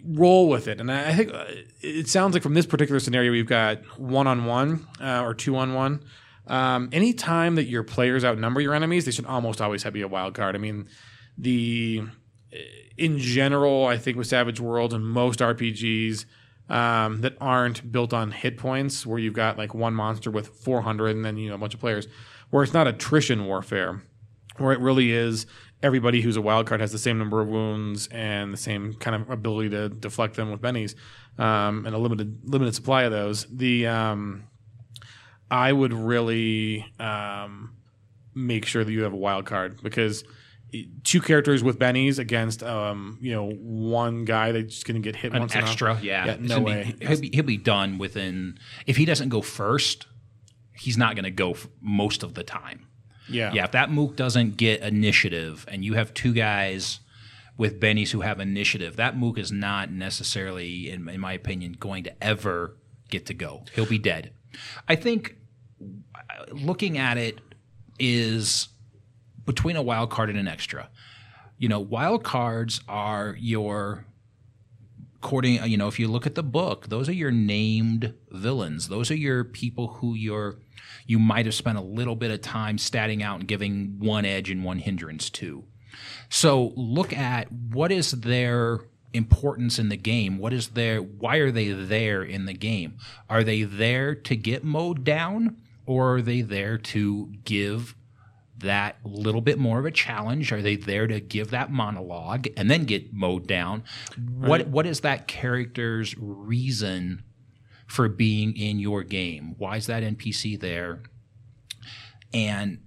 roll 0.05 0.49
with 0.49 0.69
it. 0.69 0.81
And 0.81 0.91
I 0.91 1.13
think 1.13 1.35
uh, 1.35 1.45
it 1.83 2.09
sounds 2.09 2.33
like 2.33 2.43
from 2.43 2.55
this 2.55 2.65
particular 2.67 3.01
scenario, 3.01 3.33
we've 3.33 3.49
got 3.49 3.83
one 3.99 4.27
on 4.27 4.47
one 4.47 4.87
or 5.01 5.35
two 5.35 5.57
on 5.57 5.75
one. 5.75 6.03
Um, 6.47 6.89
anytime 6.93 7.57
that 7.57 7.65
your 7.65 7.83
players 7.83 8.25
outnumber 8.25 8.61
your 8.61 8.75
enemies, 8.75 9.05
they 9.05 9.11
should 9.11 9.27
almost 9.27 9.61
always 9.61 9.83
have 9.83 9.93
be 9.93 10.01
a 10.03 10.09
wild 10.09 10.35
card. 10.35 10.55
I 10.55 10.59
mean, 10.59 10.89
the 11.37 12.05
in 12.99 13.19
general, 13.19 13.87
I 13.87 13.97
think 13.97 14.17
with 14.17 14.27
Savage 14.27 14.61
Worlds 14.61 14.93
and 14.93 15.07
most 15.07 15.39
RPGs 15.39 16.27
um, 16.69 17.21
that 17.23 17.37
aren't 17.41 17.91
built 17.91 18.13
on 18.13 18.33
hit 18.33 18.59
points, 18.59 19.07
where 19.07 19.19
you've 19.19 19.35
got 19.35 19.57
like 19.57 19.73
one 19.75 19.95
monster 19.95 20.31
with 20.31 20.49
400 20.49 21.17
and 21.17 21.25
then 21.25 21.37
you 21.37 21.49
know 21.49 21.55
a 21.55 21.59
bunch 21.59 21.75
of 21.75 21.81
players, 21.81 22.09
where 22.51 22.63
it's 22.63 22.75
not 22.75 22.87
attrition 22.87 23.47
warfare, 23.47 24.03
where 24.59 24.73
it 24.73 24.81
really 24.81 25.13
is 25.13 25.47
everybody 25.83 26.21
who's 26.21 26.37
a 26.37 26.43
wild 26.43 26.67
card 26.67 26.81
has 26.81 26.91
the 26.91 26.99
same 26.99 27.19
number 27.19 27.41
of 27.41 27.49
wounds 27.49 28.09
and 28.09 28.53
the 28.53 28.59
same 28.59 28.95
kind 28.95 29.15
of 29.15 29.31
ability 29.31 29.71
to 29.71 29.89
deflect 29.89 30.35
them 30.35 30.51
with 30.51 30.61
bennies, 30.61 30.95
um, 31.39 31.87
and 31.87 31.95
a 31.95 31.99
limited 31.99 32.41
limited 32.45 32.75
supply 32.75 33.05
of 33.05 33.13
those. 33.13 33.47
The 33.47 33.87
um, 33.87 34.45
I 35.51 35.73
would 35.73 35.93
really 35.93 36.85
um, 36.99 37.77
make 38.35 38.67
sure 38.67 38.85
that 38.85 38.93
you 38.93 39.05
have 39.05 39.13
a 39.13 39.17
wild 39.17 39.47
card 39.47 39.83
because 39.83 40.25
two 41.05 41.21
characters 41.21 41.63
with 41.65 41.79
bennies 41.79 42.19
against 42.19 42.63
um, 42.63 43.19
you 43.21 43.33
know 43.33 43.51
one 43.51 44.25
guy 44.25 44.53
that's 44.53 44.75
just 44.75 44.87
going 44.87 45.01
to 45.01 45.07
get 45.07 45.17
hit 45.17 45.33
An 45.33 45.41
once 45.41 45.55
in 45.55 45.61
a- 45.61 45.65
extra, 45.65 45.99
yeah. 46.03 46.27
yeah 46.27 46.37
no 46.41 46.61
gonna 46.61 46.65
be- 46.65 46.71
way. 46.71 46.95
he'll, 47.01 47.21
be, 47.21 47.31
he'll 47.33 47.45
be 47.45 47.57
done 47.57 47.99
within. 47.99 48.59
If 48.87 48.97
he 48.97 49.05
doesn't 49.05 49.29
go 49.31 49.41
first, 49.43 50.07
he's 50.75 50.97
not 50.99 51.15
going 51.15 51.25
to 51.25 51.31
go 51.31 51.53
f- 51.53 51.67
most 51.81 52.23
of 52.23 52.35
the 52.35 52.45
time. 52.45 52.87
yeah, 53.29 53.53
Yeah, 53.53 53.65
if 53.65 53.73
that 53.73 53.91
mook 53.91 54.15
doesn't 54.17 54.57
get 54.57 54.81
initiative 54.83 55.65
and 55.69 55.85
you 55.85 55.95
have 55.95 56.13
two 56.15 56.33
guys 56.33 57.01
with 57.57 57.81
bennies 57.81 58.11
who 58.11 58.21
have 58.21 58.39
initiative, 58.39 58.97
that 58.97 59.17
mook 59.17 59.37
is 59.39 59.51
not 59.51 59.91
necessarily, 59.91 60.91
in, 60.91 61.09
in 61.09 61.21
my 61.21 61.33
opinion, 61.33 61.73
going 61.73 62.05
to 62.05 62.23
ever 62.25 62.77
get 63.11 63.27
to 63.27 63.35
go. 63.35 63.65
He'll 63.75 63.87
be 63.87 63.99
dead. 63.99 64.33
I 64.87 64.95
think 64.97 65.35
uh, 66.15 66.45
looking 66.53 66.99
at 66.99 67.19
it 67.19 67.41
is 67.99 68.69
between 69.49 69.77
a 69.77 69.83
wild 69.83 70.11
card 70.11 70.29
and 70.29 70.39
an 70.39 70.47
extra. 70.47 70.91
You 71.57 71.69
know, 71.71 71.81
wild 71.81 72.23
cards 72.23 72.83
are 72.87 73.35
your 73.41 74.05
according 75.21 75.65
you 75.65 75.77
know 75.77 75.89
if 75.89 75.99
you 75.99 76.07
look 76.07 76.29
at 76.29 76.37
the 76.37 76.45
book 76.45 76.87
those 76.91 77.09
are 77.09 77.15
your 77.15 77.33
named 77.33 78.15
villains. 78.31 78.89
Those 78.89 79.11
are 79.11 79.17
your 79.17 79.43
people 79.43 79.89
who 79.95 80.15
you're 80.15 80.59
you 81.07 81.19
might 81.19 81.47
have 81.47 81.55
spent 81.55 81.79
a 81.79 81.83
little 81.83 82.15
bit 82.15 82.31
of 82.31 82.43
time 82.43 82.77
statting 82.77 83.23
out 83.23 83.41
and 83.41 83.49
giving 83.49 83.99
one 83.99 84.25
edge 84.25 84.51
and 84.51 84.63
one 84.63 84.79
hindrance 84.79 85.31
to. 85.31 85.65
So 86.29 86.75
look 86.77 87.13
at 87.13 87.51
what 87.51 87.91
is 87.91 88.13
their 88.13 88.81
importance 89.15 89.79
in 89.79 89.89
the 89.89 89.97
game. 89.97 90.39
What 90.39 90.53
is 90.53 90.69
their 90.69 91.01
why 91.01 91.39
are 91.39 91.51
they 91.51 91.71
there 91.71 92.23
in 92.23 92.45
the 92.45 92.53
game? 92.53 92.99
Are 93.31 93.43
they 93.43 93.63
there 93.63 94.15
to 94.15 94.37
get 94.37 94.63
mowed 94.63 95.03
down 95.05 95.57
or 95.87 96.17
are 96.17 96.23
they 96.23 96.43
there 96.43 96.77
to 96.77 97.33
give 97.45 97.95
that 98.59 98.97
little 99.05 99.41
bit 99.41 99.59
more 99.59 99.79
of 99.79 99.85
a 99.85 99.91
challenge? 99.91 100.53
Are 100.53 100.63
they 100.63 100.77
there 100.77 101.07
to 101.07 101.21
give 101.21 101.51
that 101.51 101.71
monologue 101.71 102.49
and 102.57 102.71
then 102.71 102.85
get 102.85 103.13
mowed 103.13 103.47
down? 103.47 103.85
What 104.37 104.69
what 104.69 104.87
is 104.87 105.01
that 105.01 105.29
character's 105.29 106.17
reason 106.19 107.23
for 107.87 108.09
being 108.09 108.57
in 108.57 108.79
your 108.79 109.03
game? 109.03 109.55
Why 109.59 109.77
is 109.77 109.87
that 109.87 110.03
NPC 110.03 110.59
there? 110.61 111.03
And 112.35 112.81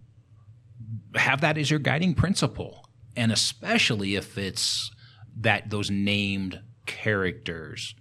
have 1.16 1.42
that 1.42 1.58
as 1.58 1.70
your 1.70 1.80
guiding 1.80 2.14
principle. 2.14 2.88
And 3.16 3.32
especially 3.32 4.16
if 4.16 4.38
it's 4.38 4.92
that 5.38 5.70
those 5.70 5.90
named 5.90 6.62
characters, 6.86 7.96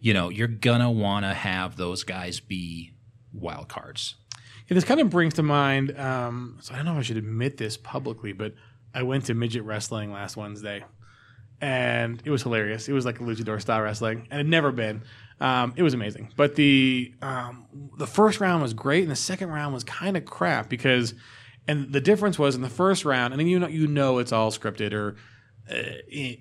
you 0.00 0.14
know, 0.14 0.28
you're 0.28 0.48
gonna 0.48 0.90
want 0.90 1.24
to 1.24 1.34
have 1.34 1.76
those 1.76 2.04
guys 2.04 2.40
be 2.40 2.92
wild 3.32 3.68
cards. 3.68 4.14
This 4.68 4.84
kind 4.84 5.00
of 5.00 5.10
brings 5.10 5.34
to 5.34 5.42
mind. 5.42 5.98
Um, 5.98 6.58
so 6.60 6.74
I 6.74 6.76
don't 6.76 6.86
know 6.86 6.92
if 6.92 6.98
I 6.98 7.02
should 7.02 7.16
admit 7.16 7.56
this 7.56 7.76
publicly, 7.76 8.32
but 8.32 8.54
I 8.94 9.02
went 9.02 9.26
to 9.26 9.34
midget 9.34 9.64
wrestling 9.64 10.12
last 10.12 10.36
Wednesday, 10.36 10.84
and 11.60 12.22
it 12.24 12.30
was 12.30 12.42
hilarious. 12.42 12.88
It 12.88 12.92
was 12.92 13.04
like 13.04 13.20
a 13.20 13.22
luchador 13.22 13.60
style 13.60 13.80
wrestling, 13.80 14.26
and 14.30 14.40
it 14.40 14.46
never 14.46 14.70
been. 14.70 15.02
Um, 15.40 15.72
it 15.76 15.82
was 15.82 15.94
amazing, 15.94 16.32
but 16.36 16.56
the 16.56 17.12
um, 17.22 17.66
the 17.96 18.06
first 18.06 18.40
round 18.40 18.62
was 18.62 18.74
great, 18.74 19.02
and 19.02 19.10
the 19.10 19.16
second 19.16 19.50
round 19.50 19.72
was 19.72 19.84
kind 19.84 20.16
of 20.16 20.24
crap 20.24 20.68
because, 20.68 21.14
and 21.66 21.92
the 21.92 22.00
difference 22.00 22.38
was 22.38 22.56
in 22.56 22.62
the 22.62 22.68
first 22.68 23.04
round, 23.04 23.32
and 23.32 23.40
then 23.40 23.46
you 23.46 23.58
know 23.58 23.68
you 23.68 23.86
know 23.86 24.18
it's 24.18 24.32
all 24.32 24.50
scripted 24.50 24.92
or 24.92 25.16
uh, 25.70 25.74
i- 26.12 26.38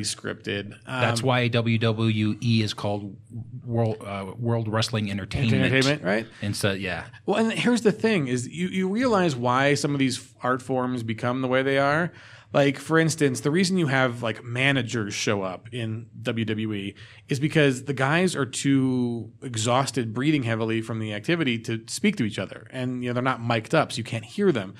scripted. 0.00 0.72
Um, 0.86 1.00
That's 1.00 1.22
why 1.22 1.48
WWE 1.48 2.62
is 2.62 2.74
called 2.74 3.16
World 3.64 3.96
uh, 4.04 4.32
World 4.38 4.68
Wrestling 4.68 5.10
Entertainment. 5.10 5.54
entertainment, 5.64 6.02
right? 6.04 6.26
And 6.42 6.56
so, 6.56 6.72
yeah, 6.72 7.04
Well, 7.26 7.36
and 7.38 7.52
here's 7.52 7.82
the 7.82 7.92
thing: 7.92 8.28
is 8.28 8.48
you 8.48 8.68
you 8.68 8.88
realize 8.88 9.34
why 9.36 9.74
some 9.74 9.92
of 9.92 9.98
these 9.98 10.32
art 10.42 10.62
forms 10.62 11.02
become 11.02 11.42
the 11.42 11.48
way 11.48 11.62
they 11.62 11.78
are. 11.78 12.12
Like, 12.50 12.78
for 12.78 12.98
instance, 12.98 13.40
the 13.40 13.50
reason 13.50 13.76
you 13.76 13.88
have 13.88 14.22
like 14.22 14.42
managers 14.42 15.12
show 15.12 15.42
up 15.42 15.68
in 15.70 16.06
WWE 16.22 16.94
is 17.28 17.38
because 17.38 17.84
the 17.84 17.92
guys 17.92 18.34
are 18.34 18.46
too 18.46 19.30
exhausted, 19.42 20.14
breathing 20.14 20.44
heavily 20.44 20.80
from 20.80 20.98
the 20.98 21.12
activity 21.12 21.58
to 21.58 21.82
speak 21.88 22.16
to 22.16 22.24
each 22.24 22.38
other, 22.38 22.66
and 22.70 23.02
you 23.04 23.10
know 23.10 23.14
they're 23.14 23.22
not 23.22 23.42
mic'd 23.42 23.74
up, 23.74 23.92
so 23.92 23.98
you 23.98 24.04
can't 24.04 24.24
hear 24.24 24.50
them. 24.50 24.74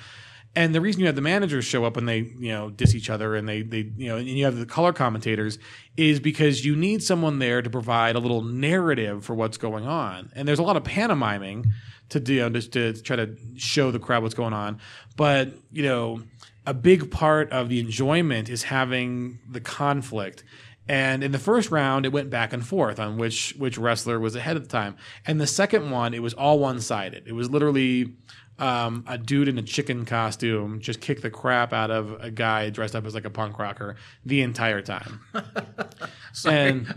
And 0.55 0.73
the 0.73 0.81
reason 0.81 1.01
you 1.01 1.05
have 1.05 1.15
the 1.15 1.21
managers 1.21 1.63
show 1.63 1.85
up 1.85 1.95
when 1.95 2.05
they, 2.05 2.19
you 2.19 2.51
know, 2.51 2.69
diss 2.69 2.95
each 2.95 3.09
other 3.09 3.35
and 3.35 3.47
they, 3.47 3.61
they, 3.61 3.91
you 3.97 4.09
know, 4.09 4.17
and 4.17 4.27
you 4.27 4.45
have 4.45 4.57
the 4.57 4.65
color 4.65 4.91
commentators 4.91 5.59
is 5.95 6.19
because 6.19 6.65
you 6.65 6.75
need 6.75 7.03
someone 7.03 7.39
there 7.39 7.61
to 7.61 7.69
provide 7.69 8.15
a 8.15 8.19
little 8.19 8.41
narrative 8.41 9.23
for 9.23 9.35
what's 9.35 9.57
going 9.57 9.85
on. 9.85 10.31
And 10.35 10.47
there's 10.47 10.59
a 10.59 10.63
lot 10.63 10.75
of 10.75 10.83
pantomiming 10.83 11.71
to 12.09 12.19
do, 12.19 12.33
you 12.33 12.39
know, 12.41 12.49
just 12.49 12.73
to 12.73 12.93
try 12.93 13.15
to 13.15 13.37
show 13.55 13.91
the 13.91 13.99
crowd 13.99 14.23
what's 14.23 14.35
going 14.35 14.53
on. 14.53 14.79
But, 15.15 15.53
you 15.71 15.83
know, 15.83 16.23
a 16.65 16.73
big 16.73 17.11
part 17.11 17.51
of 17.51 17.69
the 17.69 17.79
enjoyment 17.79 18.49
is 18.49 18.63
having 18.63 19.39
the 19.49 19.61
conflict. 19.61 20.43
And 20.89 21.23
in 21.23 21.31
the 21.31 21.39
first 21.39 21.69
round, 21.69 22.07
it 22.07 22.11
went 22.11 22.31
back 22.31 22.51
and 22.51 22.65
forth 22.65 22.99
on 22.99 23.17
which 23.17 23.53
which 23.59 23.77
wrestler 23.77 24.19
was 24.19 24.35
ahead 24.35 24.55
at 24.55 24.63
the 24.63 24.69
time. 24.69 24.97
And 25.25 25.39
the 25.39 25.45
second 25.45 25.91
one, 25.91 26.15
it 26.15 26.23
was 26.23 26.33
all 26.33 26.57
one 26.57 26.81
sided. 26.81 27.27
It 27.27 27.33
was 27.33 27.47
literally 27.47 28.15
um, 28.57 29.05
a 29.07 29.15
dude 29.15 29.47
in 29.47 29.59
a 29.59 29.61
chicken 29.61 30.03
costume 30.03 30.79
just 30.79 30.99
kicked 30.99 31.21
the 31.21 31.29
crap 31.29 31.73
out 31.73 31.91
of 31.91 32.19
a 32.19 32.31
guy 32.31 32.71
dressed 32.71 32.95
up 32.95 33.05
as 33.05 33.13
like 33.13 33.25
a 33.25 33.29
punk 33.29 33.59
rocker 33.59 33.97
the 34.25 34.41
entire 34.41 34.81
time. 34.81 35.21
and 36.45 36.91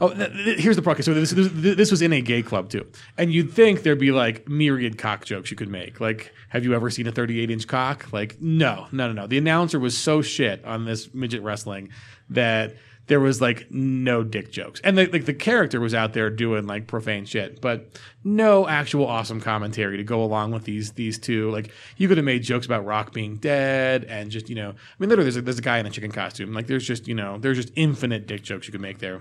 oh, 0.00 0.12
th- 0.12 0.32
th- 0.32 0.58
here's 0.58 0.74
the 0.74 0.82
problem. 0.82 1.04
So 1.04 1.14
this, 1.14 1.30
this 1.30 1.48
this 1.54 1.90
was 1.92 2.02
in 2.02 2.12
a 2.12 2.20
gay 2.20 2.42
club 2.42 2.70
too, 2.70 2.90
and 3.16 3.32
you'd 3.32 3.52
think 3.52 3.84
there'd 3.84 4.00
be 4.00 4.10
like 4.10 4.48
myriad 4.48 4.98
cock 4.98 5.24
jokes 5.24 5.52
you 5.52 5.56
could 5.56 5.70
make. 5.70 6.00
Like, 6.00 6.34
have 6.48 6.64
you 6.64 6.74
ever 6.74 6.90
seen 6.90 7.06
a 7.06 7.12
38 7.12 7.52
inch 7.52 7.68
cock? 7.68 8.12
Like, 8.12 8.40
no, 8.40 8.88
no, 8.90 9.06
no, 9.06 9.12
no. 9.12 9.26
The 9.28 9.38
announcer 9.38 9.78
was 9.78 9.96
so 9.96 10.22
shit 10.22 10.64
on 10.64 10.86
this 10.86 11.14
midget 11.14 11.42
wrestling 11.42 11.90
that 12.30 12.74
there 13.08 13.20
was 13.20 13.40
like 13.40 13.70
no 13.70 14.24
dick 14.24 14.50
jokes, 14.50 14.80
and 14.82 14.98
the, 14.98 15.06
like 15.06 15.24
the 15.26 15.34
character 15.34 15.78
was 15.80 15.94
out 15.94 16.12
there 16.12 16.28
doing 16.30 16.66
like 16.66 16.86
profane 16.86 17.24
shit, 17.24 17.60
but 17.60 17.88
no 18.24 18.66
actual 18.66 19.06
awesome 19.06 19.40
commentary 19.40 19.96
to 19.96 20.04
go 20.04 20.22
along 20.24 20.50
with 20.50 20.64
these 20.64 20.92
these 20.92 21.18
two. 21.18 21.50
Like, 21.50 21.70
you 21.96 22.08
could 22.08 22.16
have 22.16 22.24
made 22.24 22.42
jokes 22.42 22.66
about 22.66 22.84
Rock 22.84 23.12
being 23.12 23.36
dead, 23.36 24.04
and 24.04 24.30
just 24.30 24.48
you 24.48 24.56
know, 24.56 24.70
I 24.70 24.74
mean, 24.98 25.08
literally, 25.08 25.24
there's 25.24 25.36
a, 25.36 25.42
there's 25.42 25.58
a 25.58 25.62
guy 25.62 25.78
in 25.78 25.86
a 25.86 25.90
chicken 25.90 26.10
costume. 26.10 26.52
Like, 26.52 26.66
there's 26.66 26.86
just 26.86 27.06
you 27.06 27.14
know, 27.14 27.38
there's 27.38 27.56
just 27.56 27.72
infinite 27.76 28.26
dick 28.26 28.42
jokes 28.42 28.66
you 28.66 28.72
could 28.72 28.80
make 28.80 28.98
there. 28.98 29.20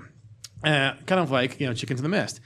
Uh, 0.63 0.93
kind 1.05 1.19
of 1.21 1.29
like 1.29 1.59
you 1.59 1.67
know, 1.67 1.73
chickens 1.73 1.99
in 1.99 2.03
the 2.03 2.09
mist. 2.09 2.39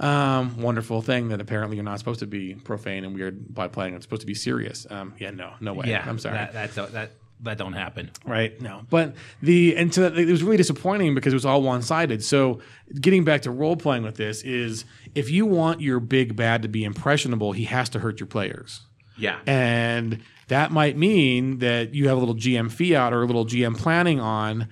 Um, 0.00 0.60
wonderful 0.60 1.02
thing 1.02 1.28
that 1.28 1.40
apparently 1.40 1.76
you're 1.76 1.84
not 1.84 1.98
supposed 2.00 2.20
to 2.20 2.26
be 2.26 2.54
profane 2.54 3.04
and 3.04 3.14
weird 3.14 3.54
by 3.54 3.68
playing. 3.68 3.94
It's 3.94 4.04
supposed 4.04 4.22
to 4.22 4.26
be 4.26 4.34
serious. 4.34 4.86
Um, 4.90 5.14
yeah, 5.18 5.30
no, 5.30 5.52
no 5.60 5.72
way. 5.72 5.86
yeah, 5.88 6.04
I'm 6.06 6.18
sorry. 6.18 6.34
That 6.36 6.52
that 6.52 6.74
don't- 6.74 6.92
that 6.92 7.10
that 7.44 7.58
don't 7.58 7.72
happen. 7.74 8.10
Right. 8.26 8.60
No. 8.60 8.82
But 8.90 9.14
the 9.42 9.76
and 9.76 9.92
so 9.94 10.04
it 10.04 10.26
was 10.26 10.42
really 10.42 10.56
disappointing 10.56 11.14
because 11.14 11.32
it 11.32 11.36
was 11.36 11.46
all 11.46 11.62
one 11.62 11.82
sided. 11.82 12.22
So 12.24 12.60
getting 13.00 13.24
back 13.24 13.42
to 13.42 13.50
role 13.50 13.76
playing 13.76 14.02
with 14.02 14.16
this 14.16 14.42
is 14.42 14.84
if 15.14 15.30
you 15.30 15.46
want 15.46 15.80
your 15.80 16.00
big 16.00 16.36
bad 16.36 16.62
to 16.62 16.68
be 16.68 16.84
impressionable, 16.84 17.52
he 17.52 17.64
has 17.64 17.88
to 17.90 18.00
hurt 18.00 18.20
your 18.20 18.26
players. 18.26 18.82
Yeah, 19.16 19.38
And 19.46 20.20
that 20.48 20.72
might 20.72 20.96
mean 20.96 21.58
that 21.58 21.94
you 21.94 22.08
have 22.08 22.16
a 22.16 22.20
little 22.20 22.34
GM 22.34 22.70
fiat 22.70 23.12
or 23.12 23.22
a 23.22 23.26
little 23.26 23.46
GM 23.46 23.78
planning 23.78 24.18
on, 24.18 24.68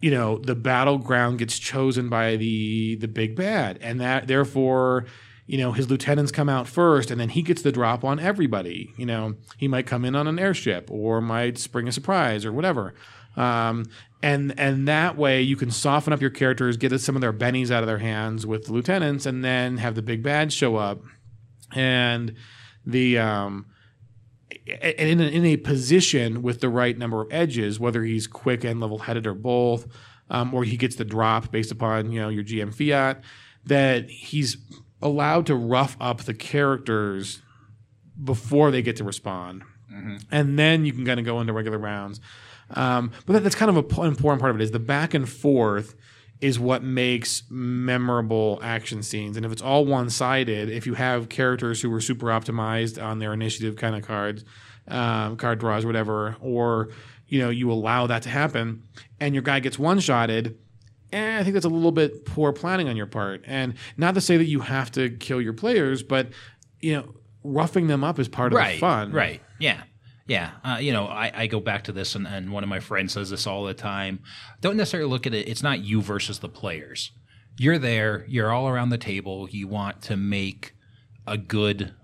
you 0.00 0.10
know, 0.10 0.38
the 0.38 0.54
battleground 0.54 1.38
gets 1.38 1.58
chosen 1.58 2.08
by 2.08 2.36
the 2.36 2.96
the 2.96 3.08
big 3.08 3.36
bad, 3.36 3.78
and 3.82 4.00
that 4.00 4.28
therefore, 4.28 5.04
you 5.46 5.58
know, 5.58 5.72
his 5.72 5.88
lieutenants 5.88 6.32
come 6.32 6.48
out 6.48 6.66
first, 6.66 7.10
and 7.10 7.20
then 7.20 7.28
he 7.28 7.42
gets 7.42 7.62
the 7.62 7.72
drop 7.72 8.04
on 8.04 8.18
everybody. 8.18 8.92
You 8.96 9.06
know, 9.06 9.36
he 9.56 9.68
might 9.68 9.86
come 9.86 10.04
in 10.04 10.16
on 10.16 10.26
an 10.26 10.38
airship 10.38 10.90
or 10.90 11.20
might 11.20 11.58
spring 11.58 11.86
a 11.86 11.92
surprise 11.92 12.44
or 12.44 12.52
whatever. 12.52 12.94
Um, 13.36 13.86
and 14.22 14.58
and 14.58 14.88
that 14.88 15.16
way 15.16 15.42
you 15.42 15.56
can 15.56 15.70
soften 15.70 16.12
up 16.12 16.20
your 16.20 16.30
characters, 16.30 16.76
get 16.76 16.98
some 17.00 17.14
of 17.14 17.20
their 17.20 17.32
bennies 17.32 17.70
out 17.70 17.82
of 17.82 17.86
their 17.86 17.98
hands 17.98 18.46
with 18.46 18.66
the 18.66 18.72
lieutenants, 18.72 19.26
and 19.26 19.44
then 19.44 19.76
have 19.76 19.94
the 19.94 20.02
big 20.02 20.22
bad 20.22 20.52
show 20.52 20.76
up, 20.76 21.02
and 21.74 22.34
the 22.84 23.18
um, 23.18 23.66
in 24.66 25.20
a, 25.20 25.24
in 25.24 25.44
a 25.44 25.56
position 25.58 26.42
with 26.42 26.60
the 26.60 26.68
right 26.68 26.96
number 26.98 27.20
of 27.20 27.28
edges, 27.30 27.78
whether 27.78 28.02
he's 28.02 28.26
quick 28.26 28.64
and 28.64 28.80
level 28.80 28.98
headed 28.98 29.26
or 29.26 29.34
both, 29.34 29.86
um, 30.30 30.52
or 30.54 30.64
he 30.64 30.76
gets 30.76 30.96
the 30.96 31.04
drop 31.04 31.52
based 31.52 31.70
upon 31.70 32.10
you 32.10 32.20
know 32.20 32.30
your 32.30 32.42
GM 32.42 32.74
fiat, 32.74 33.22
that 33.64 34.08
he's 34.08 34.56
allowed 35.06 35.46
to 35.46 35.54
rough 35.54 35.96
up 36.00 36.22
the 36.22 36.34
characters 36.34 37.42
before 38.22 38.70
they 38.70 38.82
get 38.82 38.96
to 38.96 39.04
respond, 39.04 39.62
and 40.30 40.58
then 40.58 40.84
you 40.84 40.92
can 40.92 41.04
kind 41.06 41.18
of 41.20 41.26
go 41.26 41.40
into 41.40 41.52
regular 41.52 41.78
rounds. 41.78 42.20
Um, 42.70 43.12
but 43.24 43.34
that, 43.34 43.42
that's 43.44 43.54
kind 43.54 43.70
of 43.70 43.76
a 43.76 43.82
p- 43.82 44.02
important 44.02 44.40
part 44.40 44.50
of 44.50 44.60
it 44.60 44.62
is 44.62 44.70
the 44.72 44.78
back 44.78 45.14
and 45.14 45.28
forth 45.28 45.94
is 46.40 46.58
what 46.58 46.82
makes 46.82 47.44
memorable 47.48 48.58
action 48.62 49.02
scenes. 49.02 49.36
And 49.36 49.46
if 49.46 49.52
it's 49.52 49.62
all 49.62 49.86
one 49.86 50.10
sided, 50.10 50.68
if 50.68 50.86
you 50.86 50.94
have 50.94 51.28
characters 51.28 51.80
who 51.80 51.92
are 51.94 52.00
super 52.00 52.26
optimized 52.26 53.02
on 53.02 53.18
their 53.20 53.32
initiative 53.32 53.76
kind 53.76 53.94
of 53.96 54.02
cards, 54.02 54.44
um, 54.88 55.36
card 55.36 55.58
draws, 55.60 55.86
whatever, 55.86 56.36
or 56.40 56.88
you 57.28 57.40
know 57.40 57.50
you 57.50 57.70
allow 57.72 58.06
that 58.06 58.22
to 58.22 58.28
happen, 58.28 58.82
and 59.20 59.34
your 59.34 59.42
guy 59.42 59.60
gets 59.60 59.78
one 59.78 59.98
shotted. 60.00 60.58
Eh, 61.12 61.38
I 61.38 61.42
think 61.42 61.54
that's 61.54 61.66
a 61.66 61.70
little 61.70 61.92
bit 61.92 62.24
poor 62.24 62.52
planning 62.52 62.88
on 62.88 62.96
your 62.96 63.06
part. 63.06 63.42
And 63.46 63.74
not 63.96 64.14
to 64.14 64.20
say 64.20 64.36
that 64.36 64.46
you 64.46 64.60
have 64.60 64.90
to 64.92 65.10
kill 65.10 65.40
your 65.40 65.52
players, 65.52 66.02
but 66.02 66.28
you 66.80 66.94
know, 66.94 67.14
roughing 67.42 67.86
them 67.86 68.04
up 68.04 68.18
is 68.18 68.28
part 68.28 68.52
of 68.52 68.58
right, 68.58 68.74
the 68.74 68.80
fun. 68.80 69.12
Right. 69.12 69.40
Yeah. 69.58 69.82
Yeah. 70.26 70.50
Uh, 70.64 70.78
you 70.80 70.92
know, 70.92 71.06
I, 71.06 71.30
I 71.34 71.46
go 71.46 71.60
back 71.60 71.84
to 71.84 71.92
this, 71.92 72.14
and, 72.14 72.26
and 72.26 72.52
one 72.52 72.62
of 72.62 72.68
my 72.68 72.80
friends 72.80 73.12
says 73.12 73.30
this 73.30 73.46
all 73.46 73.64
the 73.64 73.74
time. 73.74 74.20
Don't 74.60 74.76
necessarily 74.76 75.08
look 75.08 75.26
at 75.26 75.34
it, 75.34 75.48
it's 75.48 75.62
not 75.62 75.80
you 75.80 76.02
versus 76.02 76.40
the 76.40 76.48
players. 76.48 77.12
You're 77.58 77.78
there, 77.78 78.24
you're 78.28 78.52
all 78.52 78.68
around 78.68 78.90
the 78.90 78.98
table, 78.98 79.48
you 79.50 79.68
want 79.68 80.02
to 80.02 80.16
make 80.16 80.74
a 81.26 81.38
good, 81.38 81.94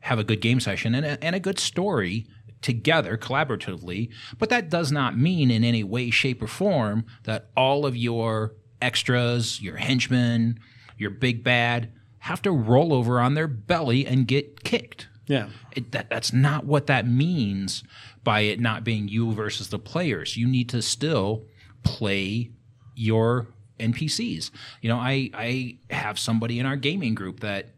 have 0.00 0.18
a 0.18 0.24
good 0.24 0.40
game 0.40 0.60
session 0.60 0.94
and 0.94 1.06
a, 1.06 1.24
and 1.24 1.34
a 1.34 1.40
good 1.40 1.58
story 1.58 2.26
together 2.64 3.18
collaboratively. 3.18 4.08
But 4.38 4.48
that 4.48 4.70
does 4.70 4.90
not 4.90 5.18
mean 5.18 5.50
in 5.50 5.62
any 5.62 5.84
way, 5.84 6.10
shape, 6.10 6.42
or 6.42 6.46
form 6.46 7.04
that 7.24 7.50
all 7.56 7.84
of 7.84 7.94
your 7.94 8.54
extras, 8.80 9.60
your 9.60 9.76
henchmen, 9.76 10.58
your 10.96 11.10
big 11.10 11.44
bad 11.44 11.92
have 12.20 12.40
to 12.42 12.50
roll 12.50 12.94
over 12.94 13.20
on 13.20 13.34
their 13.34 13.46
belly 13.46 14.06
and 14.06 14.26
get 14.26 14.64
kicked. 14.64 15.08
Yeah. 15.26 15.50
It, 15.72 15.92
that, 15.92 16.08
that's 16.08 16.32
not 16.32 16.64
what 16.64 16.86
that 16.86 17.06
means 17.06 17.84
by 18.24 18.40
it 18.40 18.58
not 18.58 18.82
being 18.82 19.08
you 19.08 19.32
versus 19.32 19.68
the 19.68 19.78
players. 19.78 20.36
You 20.36 20.48
need 20.48 20.70
to 20.70 20.80
still 20.80 21.44
play 21.82 22.50
your 22.94 23.48
NPCs. 23.78 24.50
You 24.80 24.88
know, 24.88 24.96
I 24.96 25.30
I 25.34 25.78
have 25.90 26.18
somebody 26.18 26.58
in 26.58 26.64
our 26.64 26.76
gaming 26.76 27.14
group 27.14 27.40
that 27.40 27.74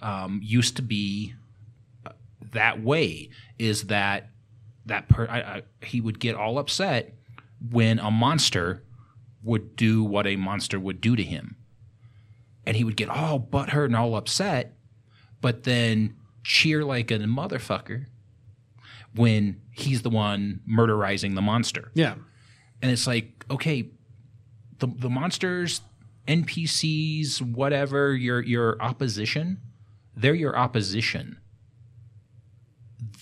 um, 0.00 0.40
used 0.44 0.76
to 0.76 0.82
be 0.82 1.34
that 2.52 2.82
way. 2.82 3.30
Is 3.58 3.84
that 3.84 4.30
that 4.86 5.08
per, 5.08 5.26
I, 5.28 5.40
I, 5.40 5.62
he 5.82 6.00
would 6.00 6.18
get 6.18 6.34
all 6.34 6.58
upset 6.58 7.14
when 7.70 7.98
a 7.98 8.10
monster 8.10 8.84
would 9.42 9.76
do 9.76 10.02
what 10.02 10.26
a 10.26 10.36
monster 10.36 10.78
would 10.78 11.00
do 11.00 11.16
to 11.16 11.22
him, 11.22 11.56
and 12.66 12.76
he 12.76 12.84
would 12.84 12.96
get 12.96 13.08
all 13.08 13.38
butthurt 13.40 13.86
and 13.86 13.96
all 13.96 14.16
upset, 14.16 14.76
but 15.40 15.64
then 15.64 16.16
cheer 16.42 16.84
like 16.84 17.10
a 17.10 17.18
motherfucker 17.18 18.06
when 19.14 19.60
he's 19.72 20.02
the 20.02 20.10
one 20.10 20.60
murderizing 20.68 21.34
the 21.34 21.42
monster. 21.42 21.90
Yeah. 21.94 22.14
And 22.80 22.90
it's 22.90 23.06
like, 23.06 23.44
okay, 23.50 23.90
the 24.78 24.86
the 24.86 25.10
monsters, 25.10 25.80
NPCs, 26.26 27.40
whatever, 27.42 28.14
your 28.14 28.42
your 28.42 28.80
opposition, 28.80 29.60
they're 30.16 30.34
your 30.34 30.56
opposition. 30.56 31.38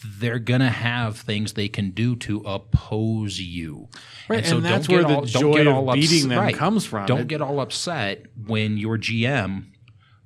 They're 0.04 0.38
gonna 0.38 0.70
have 0.70 1.18
things 1.18 1.54
they 1.54 1.68
can 1.68 1.90
do 1.90 2.16
to 2.16 2.40
oppose 2.40 3.40
you, 3.40 3.88
Right, 4.28 4.46
and 4.46 4.64
that's 4.64 4.88
where 4.88 5.04
the 5.04 5.22
joy 5.22 5.66
of 5.66 5.94
beating 5.94 6.28
them 6.28 6.52
comes 6.52 6.84
from. 6.84 7.06
Don't 7.06 7.20
It- 7.22 7.28
get 7.28 7.40
all 7.40 7.60
upset 7.60 8.26
when 8.36 8.76
your 8.76 8.98
GM 8.98 9.72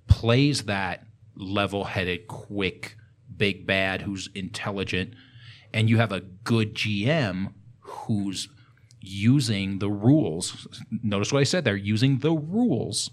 plays 0.08 0.62
that 0.62 1.06
level-headed, 1.36 2.26
quick, 2.26 2.96
big 3.36 3.66
bad 3.66 4.02
who's 4.02 4.28
intelligent, 4.34 5.14
and 5.72 5.88
you 5.88 5.98
have 5.98 6.12
a 6.12 6.20
good 6.20 6.74
GM 6.74 7.54
who's 7.78 8.48
using 9.00 9.78
the 9.78 9.88
rules. 9.88 10.66
Notice 11.02 11.32
what 11.32 11.40
I 11.40 11.44
said 11.44 11.64
there, 11.64 11.76
using 11.76 12.18
the 12.18 12.32
rules 12.32 13.10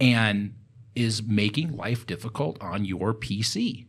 and 0.00 0.54
is 0.94 1.22
making 1.22 1.76
life 1.76 2.06
difficult 2.06 2.60
on 2.60 2.84
your 2.84 3.14
PC. 3.14 3.85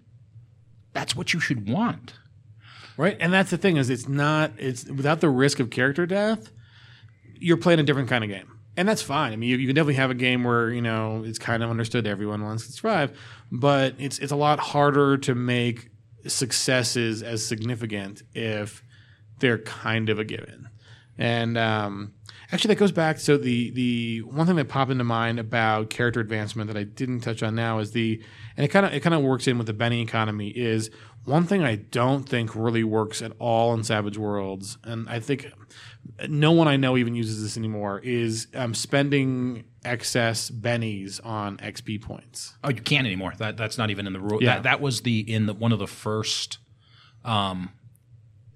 That's 0.97 1.15
what 1.15 1.31
you 1.31 1.39
should 1.39 1.69
want. 1.69 2.13
Right, 2.97 3.15
and 3.19 3.31
that's 3.31 3.51
the 3.51 3.57
thing 3.57 3.77
is 3.77 3.91
it's 3.91 4.07
not 4.07 4.53
it's 4.57 4.85
without 4.85 5.21
the 5.21 5.29
risk 5.29 5.59
of 5.59 5.69
character 5.69 6.07
death, 6.07 6.49
you're 7.35 7.57
playing 7.57 7.79
a 7.79 7.83
different 7.83 8.09
kind 8.09 8.23
of 8.23 8.31
game, 8.31 8.57
and 8.75 8.89
that's 8.89 9.03
fine. 9.03 9.31
I 9.31 9.35
mean, 9.35 9.47
you, 9.51 9.57
you 9.57 9.67
can 9.67 9.75
definitely 9.75 9.93
have 9.95 10.09
a 10.09 10.15
game 10.15 10.43
where 10.43 10.71
you 10.71 10.81
know 10.81 11.21
it's 11.23 11.37
kind 11.37 11.61
of 11.61 11.69
understood 11.69 12.07
everyone 12.07 12.43
wants 12.43 12.65
to 12.65 12.73
survive, 12.73 13.15
but 13.51 13.93
it's 13.99 14.17
it's 14.17 14.31
a 14.31 14.35
lot 14.35 14.59
harder 14.59 15.17
to 15.17 15.35
make 15.35 15.91
successes 16.25 17.21
as 17.21 17.45
significant 17.45 18.23
if 18.33 18.81
they're 19.37 19.59
kind 19.59 20.09
of 20.09 20.17
a 20.17 20.25
given. 20.25 20.67
And 21.19 21.57
um, 21.57 22.13
actually, 22.51 22.69
that 22.69 22.79
goes 22.79 22.91
back. 22.91 23.19
So 23.19 23.37
the 23.37 23.69
the 23.71 24.21
one 24.21 24.47
thing 24.47 24.55
that 24.55 24.69
popped 24.69 24.91
into 24.91 25.03
mind 25.03 25.39
about 25.39 25.89
character 25.89 26.19
advancement 26.19 26.67
that 26.67 26.77
I 26.77 26.83
didn't 26.83 27.21
touch 27.21 27.43
on 27.43 27.55
now 27.55 27.79
is 27.79 27.91
the, 27.91 28.21
and 28.57 28.65
it 28.65 28.69
kind 28.69 28.85
of 28.85 28.93
it 28.93 29.01
kind 29.01 29.13
of 29.13 29.21
works 29.21 29.47
in 29.47 29.57
with 29.57 29.67
the 29.67 29.73
Benny 29.73 30.01
economy. 30.01 30.49
Is 30.49 30.89
one 31.25 31.45
thing 31.45 31.63
I 31.63 31.75
don't 31.75 32.27
think 32.27 32.55
really 32.55 32.83
works 32.83 33.21
at 33.21 33.31
all 33.37 33.73
in 33.73 33.83
Savage 33.83 34.17
Worlds, 34.17 34.77
and 34.83 35.07
I 35.07 35.19
think 35.19 35.51
no 36.27 36.51
one 36.51 36.67
I 36.67 36.75
know 36.75 36.97
even 36.97 37.15
uses 37.15 37.43
this 37.43 37.55
anymore. 37.55 37.99
Is 38.03 38.47
um, 38.55 38.73
spending 38.73 39.65
excess 39.85 40.49
bennies 40.49 41.23
on 41.23 41.57
XP 41.57 42.01
points. 42.01 42.57
Oh, 42.63 42.69
you 42.69 42.81
can't 42.81 43.05
anymore. 43.05 43.33
That 43.37 43.57
that's 43.57 43.77
not 43.77 43.91
even 43.91 44.07
in 44.07 44.13
the 44.13 44.19
rule. 44.19 44.41
Yeah. 44.41 44.55
That 44.55 44.63
that 44.63 44.81
was 44.81 45.01
the 45.01 45.19
in 45.19 45.45
the 45.45 45.53
one 45.53 45.71
of 45.71 45.79
the 45.79 45.87
first 45.87 46.57
um 47.23 47.69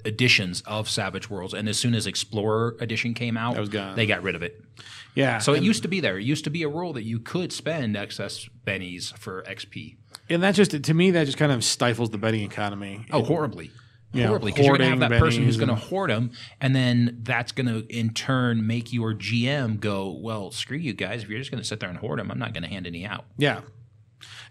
editions 0.06 0.62
of 0.66 0.90
Savage 0.90 1.30
Worlds, 1.30 1.54
and 1.54 1.68
as 1.70 1.78
soon 1.78 1.94
as 1.94 2.08
Explorer 2.08 2.78
edition 2.80 3.14
came 3.14 3.38
out, 3.38 3.56
they 3.96 4.06
got 4.06 4.24
rid 4.24 4.36
of 4.36 4.44
it. 4.44 4.62
Yeah. 5.16 5.40
So 5.40 5.54
it 5.54 5.64
used 5.64 5.82
to 5.84 5.90
be 5.90 6.00
there. 6.00 6.18
It 6.18 6.24
used 6.24 6.44
to 6.46 6.50
be 6.50 6.64
a 6.64 6.70
rule 6.70 6.94
that 6.94 7.04
you 7.04 7.20
could 7.20 7.52
spend 7.52 7.98
excess 7.98 8.48
bennies 8.66 9.16
for 9.18 9.44
XP. 9.44 9.98
and 10.30 10.42
that 10.44 10.56
just 10.56 10.84
to 10.84 10.94
me 10.94 11.12
that 11.12 11.26
just 11.26 11.38
kind 11.38 11.52
of 11.52 11.64
stifles 11.64 12.10
the 12.10 12.18
Benny 12.18 12.44
economy. 12.44 13.06
Oh, 13.12 13.24
horribly. 13.24 13.72
Yeah, 14.14 14.28
horribly. 14.28 14.52
Because 14.52 14.66
you're 14.66 14.78
to 14.78 14.86
have 14.86 15.00
that 15.00 15.12
person 15.12 15.44
who's 15.44 15.58
going 15.58 15.70
to 15.70 15.76
hoard 15.76 16.10
them, 16.10 16.32
and 16.60 16.76
then 16.76 17.20
that's 17.24 17.52
going 17.52 17.68
to 17.68 17.86
in 17.88 18.14
turn 18.14 18.68
make 18.68 18.92
your 18.92 19.14
GM 19.14 19.80
go, 19.80 20.12
well, 20.12 20.52
screw 20.52 20.78
you 20.78 20.94
guys. 20.94 21.24
If 21.24 21.30
you're 21.30 21.40
just 21.40 21.52
going 21.52 21.62
to 21.62 21.68
sit 21.68 21.80
there 21.80 21.90
and 21.90 21.98
hoard 21.98 22.20
them, 22.20 22.30
I'm 22.30 22.40
not 22.40 22.54
going 22.54 22.64
to 22.64 22.70
hand 22.70 22.88
any 22.88 23.06
out. 23.06 23.26
Yeah. 23.38 23.62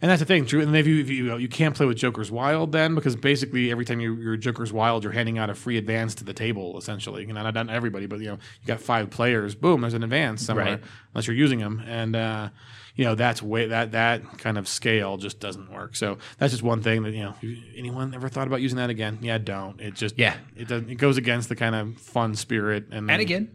And 0.03 0.11
that's 0.11 0.21
the 0.21 0.25
thing, 0.27 0.47
true. 0.47 0.63
And 0.63 0.75
if 0.75 0.87
you, 0.87 0.99
if 1.01 1.11
you 1.11 1.37
you 1.37 1.49
can't 1.49 1.75
play 1.77 1.85
with 1.85 1.99
Joker's 1.99 2.31
Wild 2.31 2.73
then 2.73 2.95
because 2.95 3.17
basically 3.17 3.71
every 3.71 3.85
time 3.85 4.01
you, 4.01 4.15
you're 4.15 4.37
Joker's 4.39 4.73
Wild, 4.73 5.05
you're 5.05 5.13
handing 5.13 5.37
out 5.37 5.51
a 5.51 5.55
free 5.55 5.77
advance 5.77 6.15
to 6.17 6.25
the 6.25 6.33
table 6.33 6.79
essentially. 6.79 7.27
You 7.27 7.33
know, 7.35 7.43
not, 7.43 7.53
not 7.53 7.69
everybody, 7.69 8.07
but 8.07 8.19
you 8.21 8.29
know, 8.29 8.39
you 8.63 8.67
got 8.67 8.81
five 8.81 9.11
players, 9.11 9.55
boom, 9.55 9.83
there's 9.83 9.93
an 9.95 10.03
advance 10.03 10.43
somewhere, 10.45 10.65
Right. 10.65 10.83
unless 11.15 11.27
you're 11.27 11.37
using 11.37 11.59
them, 11.59 11.83
and 11.87 12.17
uh, 12.17 12.49
you 12.97 13.05
know 13.05 13.15
that's 13.15 13.43
way 13.43 13.67
that 13.69 13.93
that 13.93 14.39
kind 14.39 14.57
of 14.57 14.67
scale 14.69 15.19
just 15.19 15.39
doesn't 15.39 15.71
work. 15.71 15.95
So 15.97 16.17
that's 16.39 16.53
just 16.53 16.63
one 16.63 16.81
thing 16.83 17.03
that 17.03 17.13
you 17.13 17.23
know. 17.23 17.35
Anyone 17.77 18.15
ever 18.15 18.29
thought 18.31 18.47
about 18.47 18.63
using 18.63 18.79
that 18.79 18.89
again? 18.89 19.19
Yeah, 19.21 19.37
don't. 19.37 19.79
It 19.83 19.95
just 19.95 20.19
Yeah. 20.19 20.35
it 20.57 20.67
doesn't. 20.69 20.89
It 20.89 20.95
goes 20.97 21.19
against 21.19 21.51
the 21.51 21.57
kind 21.57 21.75
of 21.75 21.99
fun 21.99 22.35
spirit 22.37 22.87
and 22.91 23.11
And 23.11 23.21
again, 23.21 23.51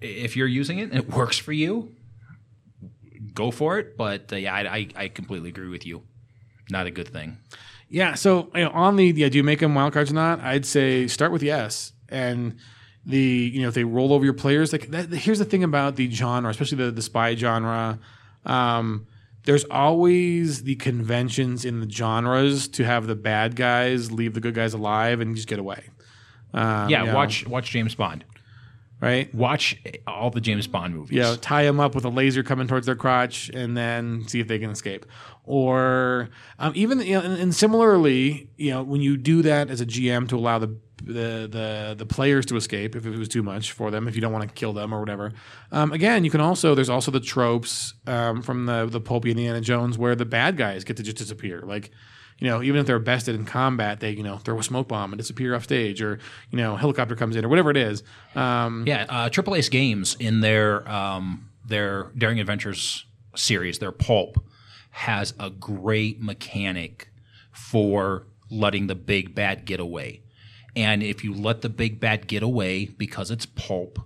if 0.00 0.36
you're 0.36 0.46
using 0.48 0.78
it 0.78 0.90
and 0.90 0.94
it 1.00 1.10
works 1.10 1.36
for 1.38 1.52
you, 1.52 1.94
go 3.34 3.50
for 3.50 3.78
it. 3.78 3.96
But 3.96 4.32
uh, 4.32 4.36
yeah, 4.36 4.54
I, 4.54 4.60
I, 4.76 4.88
I 4.96 5.08
completely 5.08 5.48
agree 5.50 5.68
with 5.68 5.86
you. 5.86 6.02
Not 6.70 6.86
a 6.86 6.90
good 6.90 7.08
thing. 7.08 7.38
Yeah. 7.88 8.14
So 8.14 8.50
you 8.54 8.64
know, 8.64 8.70
on 8.70 8.96
the 8.96 9.06
yeah, 9.06 9.28
do 9.28 9.36
you 9.38 9.44
make 9.44 9.60
them 9.60 9.74
wild 9.74 9.92
cards 9.92 10.10
or 10.10 10.14
not? 10.14 10.40
I'd 10.40 10.64
say 10.66 11.06
start 11.08 11.32
with 11.32 11.42
yes. 11.42 11.92
And 12.08 12.56
the 13.04 13.18
you 13.18 13.62
know 13.62 13.68
if 13.68 13.74
they 13.74 13.84
roll 13.84 14.12
over 14.12 14.24
your 14.24 14.34
players, 14.34 14.72
like 14.72 14.90
that, 14.90 15.10
here's 15.12 15.38
the 15.38 15.44
thing 15.44 15.64
about 15.64 15.96
the 15.96 16.10
genre, 16.10 16.50
especially 16.50 16.78
the 16.78 16.90
the 16.90 17.02
spy 17.02 17.34
genre. 17.34 17.98
Um, 18.46 19.06
there's 19.44 19.64
always 19.64 20.62
the 20.62 20.76
conventions 20.76 21.64
in 21.64 21.80
the 21.80 21.90
genres 21.90 22.68
to 22.68 22.84
have 22.84 23.06
the 23.08 23.16
bad 23.16 23.56
guys 23.56 24.12
leave 24.12 24.34
the 24.34 24.40
good 24.40 24.54
guys 24.54 24.72
alive 24.72 25.20
and 25.20 25.34
just 25.34 25.48
get 25.48 25.58
away. 25.58 25.90
Um, 26.54 26.88
Yeah, 26.88 27.00
you 27.00 27.06
know, 27.08 27.14
watch 27.14 27.46
watch 27.46 27.70
James 27.70 27.94
Bond. 27.94 28.24
Right. 29.08 29.34
Watch 29.34 29.80
all 30.06 30.30
the 30.30 30.40
James 30.40 30.66
Bond 30.66 30.94
movies. 30.94 31.16
you 31.16 31.22
know, 31.22 31.36
tie 31.36 31.64
them 31.64 31.80
up 31.80 31.94
with 31.94 32.04
a 32.04 32.08
laser 32.08 32.42
coming 32.42 32.68
towards 32.68 32.86
their 32.86 32.96
crotch, 32.96 33.50
and 33.50 33.76
then 33.76 34.26
see 34.28 34.40
if 34.40 34.48
they 34.48 34.58
can 34.58 34.70
escape. 34.70 35.06
Or 35.44 36.28
um, 36.58 36.72
even 36.74 37.00
you 37.00 37.14
know, 37.14 37.20
and, 37.20 37.34
and 37.34 37.54
similarly, 37.54 38.48
you 38.56 38.70
know, 38.70 38.82
when 38.82 39.00
you 39.00 39.16
do 39.16 39.42
that 39.42 39.70
as 39.70 39.80
a 39.80 39.86
GM 39.86 40.28
to 40.28 40.36
allow 40.36 40.58
the 40.58 40.76
the 41.04 41.48
the, 41.50 41.94
the 41.98 42.06
players 42.06 42.46
to 42.46 42.56
escape 42.56 42.94
if 42.94 43.04
it 43.06 43.18
was 43.18 43.28
too 43.28 43.42
much 43.42 43.72
for 43.72 43.90
them, 43.90 44.06
if 44.06 44.14
you 44.14 44.20
don't 44.20 44.32
want 44.32 44.48
to 44.48 44.54
kill 44.54 44.72
them 44.72 44.94
or 44.94 45.00
whatever. 45.00 45.32
Um, 45.72 45.92
again, 45.92 46.24
you 46.24 46.30
can 46.30 46.40
also 46.40 46.74
there's 46.74 46.88
also 46.88 47.10
the 47.10 47.20
tropes 47.20 47.94
um, 48.06 48.40
from 48.40 48.66
the 48.66 48.86
the 48.86 49.00
pulpy 49.00 49.30
Indiana 49.30 49.60
Jones 49.60 49.98
where 49.98 50.14
the 50.14 50.24
bad 50.24 50.56
guys 50.56 50.84
get 50.84 50.96
to 50.96 51.02
just 51.02 51.16
disappear, 51.16 51.62
like. 51.62 51.90
You 52.42 52.48
know, 52.48 52.60
even 52.60 52.80
if 52.80 52.86
they're 52.88 52.98
bested 52.98 53.36
in 53.36 53.44
combat, 53.44 54.00
they 54.00 54.10
you 54.10 54.24
know 54.24 54.36
throw 54.36 54.58
a 54.58 54.64
smoke 54.64 54.88
bomb 54.88 55.12
and 55.12 55.16
disappear 55.16 55.54
off 55.54 55.62
stage, 55.62 56.02
or 56.02 56.18
you 56.50 56.58
know, 56.58 56.74
helicopter 56.74 57.14
comes 57.14 57.36
in, 57.36 57.44
or 57.44 57.48
whatever 57.48 57.70
it 57.70 57.76
is. 57.76 58.02
Um, 58.34 58.82
Yeah, 58.84 59.06
uh, 59.08 59.28
Triple 59.28 59.54
Ace 59.54 59.68
Games 59.68 60.16
in 60.18 60.40
their 60.40 60.88
um, 60.90 61.50
their 61.64 62.10
Daring 62.18 62.40
Adventures 62.40 63.06
series, 63.36 63.78
their 63.78 63.92
pulp 63.92 64.44
has 64.90 65.34
a 65.38 65.50
great 65.50 66.20
mechanic 66.20 67.12
for 67.52 68.26
letting 68.50 68.88
the 68.88 68.96
big 68.96 69.36
bad 69.36 69.64
get 69.64 69.78
away. 69.78 70.22
And 70.74 71.00
if 71.00 71.22
you 71.22 71.32
let 71.32 71.60
the 71.60 71.68
big 71.68 72.00
bad 72.00 72.26
get 72.26 72.42
away 72.42 72.86
because 72.86 73.30
it's 73.30 73.46
pulp, 73.46 74.00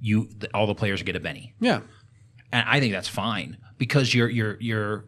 you 0.00 0.28
all 0.54 0.68
the 0.68 0.76
players 0.76 1.02
get 1.02 1.16
a 1.16 1.20
Benny. 1.20 1.54
Yeah. 1.58 1.80
And 2.52 2.64
I 2.68 2.78
think 2.78 2.92
that's 2.92 3.08
fine 3.08 3.58
because 3.78 4.14
you're 4.14 4.28
you're 4.28 4.56
you're 4.60 5.04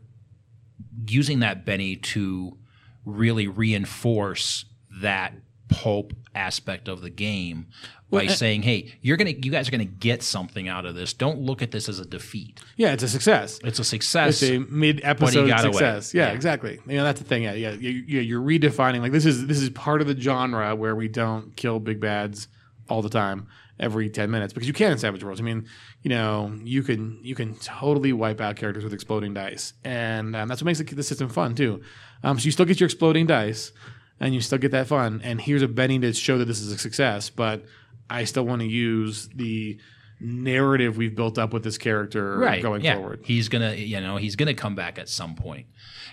using 1.06 1.40
that 1.40 1.64
Benny 1.64 1.96
to 1.96 2.56
really 3.04 3.46
reinforce 3.48 4.64
that 5.02 5.34
pulp 5.68 6.12
aspect 6.34 6.88
of 6.88 7.00
the 7.00 7.10
game 7.10 7.66
by 8.10 8.26
saying, 8.28 8.62
"Hey, 8.62 8.92
you're 9.02 9.16
gonna, 9.16 9.30
you 9.30 9.50
guys 9.50 9.66
are 9.66 9.70
gonna 9.72 9.84
get 9.84 10.22
something 10.22 10.68
out 10.68 10.86
of 10.86 10.94
this. 10.94 11.12
Don't 11.12 11.40
look 11.40 11.62
at 11.62 11.72
this 11.72 11.88
as 11.88 11.98
a 11.98 12.04
defeat. 12.04 12.60
Yeah, 12.76 12.92
it's 12.92 13.02
a 13.02 13.08
success. 13.08 13.58
It's 13.64 13.80
a 13.80 13.84
success." 13.84 14.40
It's 14.40 14.50
a 14.52 14.58
mid-episode 14.72 15.48
success. 15.58 16.14
Yeah, 16.14 16.28
Yeah. 16.28 16.32
exactly. 16.32 16.78
You 16.86 16.98
know, 16.98 17.04
that's 17.04 17.20
the 17.20 17.26
thing. 17.26 17.42
Yeah, 17.42 17.54
yeah, 17.54 17.72
you, 17.72 17.90
you- 17.90 18.20
you're 18.20 18.40
redefining. 18.40 19.00
Like 19.00 19.10
this 19.12 19.26
is 19.26 19.46
this 19.48 19.60
is 19.60 19.68
part 19.70 20.00
of 20.00 20.06
the 20.06 20.18
genre 20.18 20.76
where 20.76 20.94
we 20.94 21.08
don't 21.08 21.56
kill 21.56 21.80
big 21.80 21.98
bads 21.98 22.46
all 22.88 23.02
the 23.02 23.08
time 23.08 23.48
every 23.80 24.08
10 24.08 24.30
minutes 24.30 24.52
because 24.52 24.68
you 24.68 24.74
can 24.74 24.92
in 24.92 24.98
Savage 24.98 25.22
Worlds. 25.24 25.40
I 25.40 25.44
mean, 25.44 25.66
you 26.02 26.10
know, 26.10 26.52
you 26.62 26.82
can 26.82 27.18
you 27.22 27.34
can 27.34 27.54
totally 27.56 28.12
wipe 28.12 28.40
out 28.40 28.56
characters 28.56 28.84
with 28.84 28.92
exploding 28.92 29.34
dice, 29.34 29.72
and 29.84 30.36
um, 30.36 30.48
that's 30.48 30.62
what 30.62 30.66
makes 30.66 30.78
the, 30.78 30.84
the 30.84 31.02
system 31.02 31.28
fun 31.28 31.54
too. 31.54 31.82
Um, 32.22 32.38
so 32.38 32.44
you 32.44 32.52
still 32.52 32.66
get 32.66 32.80
your 32.80 32.86
exploding 32.86 33.26
dice, 33.26 33.72
and 34.20 34.34
you 34.34 34.40
still 34.40 34.58
get 34.58 34.70
that 34.72 34.86
fun. 34.86 35.20
And 35.24 35.40
here's 35.40 35.62
a 35.62 35.68
Benny 35.68 35.98
to 36.00 36.12
show 36.12 36.38
that 36.38 36.46
this 36.46 36.60
is 36.60 36.72
a 36.72 36.78
success, 36.78 37.30
but 37.30 37.64
I 38.08 38.24
still 38.24 38.44
want 38.44 38.60
to 38.62 38.68
use 38.68 39.28
the 39.28 39.78
narrative 40.20 40.96
we've 40.96 41.14
built 41.14 41.38
up 41.38 41.52
with 41.52 41.64
this 41.64 41.76
character 41.76 42.38
right 42.38 42.62
going 42.62 42.82
yeah. 42.82 42.96
forward. 42.96 43.20
He's 43.24 43.48
gonna, 43.48 43.74
you 43.74 44.00
know, 44.00 44.16
he's 44.16 44.36
gonna 44.36 44.54
come 44.54 44.74
back 44.74 44.98
at 44.98 45.08
some 45.08 45.34
point. 45.34 45.66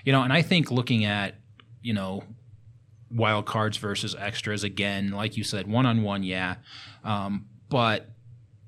You 0.03 0.11
know, 0.11 0.21
and 0.23 0.33
I 0.33 0.41
think 0.41 0.71
looking 0.71 1.05
at, 1.05 1.35
you 1.81 1.93
know, 1.93 2.23
wild 3.13 3.45
cards 3.45 3.77
versus 3.77 4.15
extras 4.17 4.63
again, 4.63 5.11
like 5.11 5.37
you 5.37 5.43
said, 5.43 5.67
one 5.67 5.85
on 5.85 6.03
one, 6.03 6.23
yeah. 6.23 6.55
Um, 7.03 7.47
but 7.69 8.09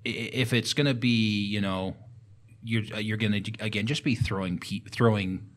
if 0.05 0.53
it's 0.53 0.73
gonna 0.73 0.93
be, 0.93 1.45
you 1.45 1.61
know, 1.61 1.95
you're 2.63 2.83
you're 2.99 3.17
gonna 3.17 3.41
again 3.59 3.85
just 3.87 4.03
be 4.03 4.15
throwing 4.15 4.59
pe- 4.59 4.79
throwing. 4.89 5.49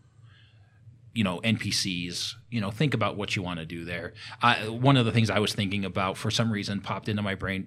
You 1.14 1.24
know 1.24 1.40
NPCs. 1.42 2.34
You 2.50 2.60
know, 2.60 2.70
think 2.70 2.92
about 2.92 3.16
what 3.16 3.36
you 3.36 3.42
want 3.42 3.58
to 3.58 3.64
do 3.64 3.86
there. 3.86 4.12
I, 4.42 4.68
one 4.68 4.98
of 4.98 5.06
the 5.06 5.12
things 5.12 5.30
I 5.30 5.38
was 5.38 5.54
thinking 5.54 5.82
about 5.82 6.18
for 6.18 6.30
some 6.30 6.52
reason 6.52 6.82
popped 6.82 7.08
into 7.08 7.22
my 7.22 7.34
brain. 7.34 7.66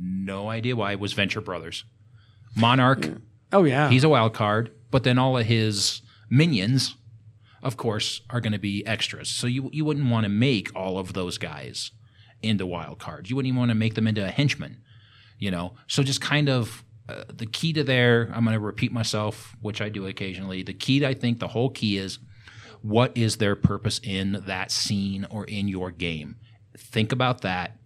No 0.00 0.48
idea 0.48 0.74
why 0.74 0.94
was 0.94 1.12
Venture 1.12 1.42
Brothers. 1.42 1.84
Monarch. 2.56 3.10
Oh 3.52 3.64
yeah, 3.64 3.90
He's 3.90 4.04
a 4.04 4.08
wild 4.08 4.32
card, 4.32 4.70
but 4.90 5.04
then 5.04 5.18
all 5.18 5.36
of 5.36 5.44
his 5.44 6.00
minions, 6.30 6.96
of 7.62 7.76
course, 7.76 8.20
are 8.30 8.40
going 8.40 8.52
to 8.52 8.58
be 8.58 8.86
extras. 8.86 9.28
So 9.28 9.46
you 9.46 9.70
you 9.72 9.84
wouldn't 9.84 10.10
want 10.10 10.24
to 10.24 10.28
make 10.28 10.74
all 10.74 10.98
of 10.98 11.12
those 11.12 11.38
guys 11.38 11.90
into 12.42 12.66
wild 12.66 12.98
cards. 12.98 13.30
You 13.30 13.36
wouldn't 13.36 13.48
even 13.48 13.58
want 13.58 13.70
to 13.70 13.74
make 13.74 13.94
them 13.94 14.06
into 14.06 14.24
a 14.24 14.30
henchman. 14.30 14.82
You 15.38 15.50
know, 15.50 15.74
so 15.86 16.02
just 16.02 16.20
kind 16.20 16.48
of 16.48 16.84
uh, 17.08 17.24
the 17.28 17.46
key 17.46 17.72
to 17.72 17.84
there. 17.84 18.30
I'm 18.34 18.44
going 18.44 18.54
to 18.54 18.60
repeat 18.60 18.92
myself, 18.92 19.56
which 19.60 19.80
I 19.80 19.88
do 19.88 20.06
occasionally. 20.06 20.62
The 20.62 20.74
key, 20.74 21.06
I 21.06 21.14
think, 21.14 21.38
the 21.38 21.48
whole 21.48 21.70
key 21.70 21.96
is 21.96 22.18
what 22.82 23.16
is 23.16 23.36
their 23.36 23.56
purpose 23.56 24.00
in 24.02 24.42
that 24.46 24.70
scene 24.70 25.26
or 25.30 25.44
in 25.44 25.68
your 25.68 25.90
game. 25.90 26.36
Think 26.76 27.12
about 27.12 27.40
that. 27.42 27.77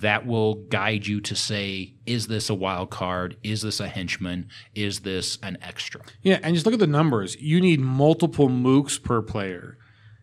That 0.00 0.26
will 0.26 0.54
guide 0.66 1.06
you 1.06 1.20
to 1.22 1.34
say, 1.36 1.94
is 2.06 2.26
this 2.26 2.48
a 2.48 2.54
wild 2.54 2.90
card? 2.90 3.36
Is 3.42 3.62
this 3.62 3.80
a 3.80 3.88
henchman? 3.88 4.48
Is 4.74 5.00
this 5.00 5.38
an 5.42 5.58
extra? 5.62 6.00
Yeah, 6.22 6.38
and 6.42 6.54
just 6.54 6.64
look 6.66 6.72
at 6.74 6.80
the 6.80 6.86
numbers. 6.86 7.36
You 7.40 7.60
need 7.60 7.80
multiple 7.80 8.48
mooks 8.48 9.02
per 9.02 9.20
player. 9.22 9.76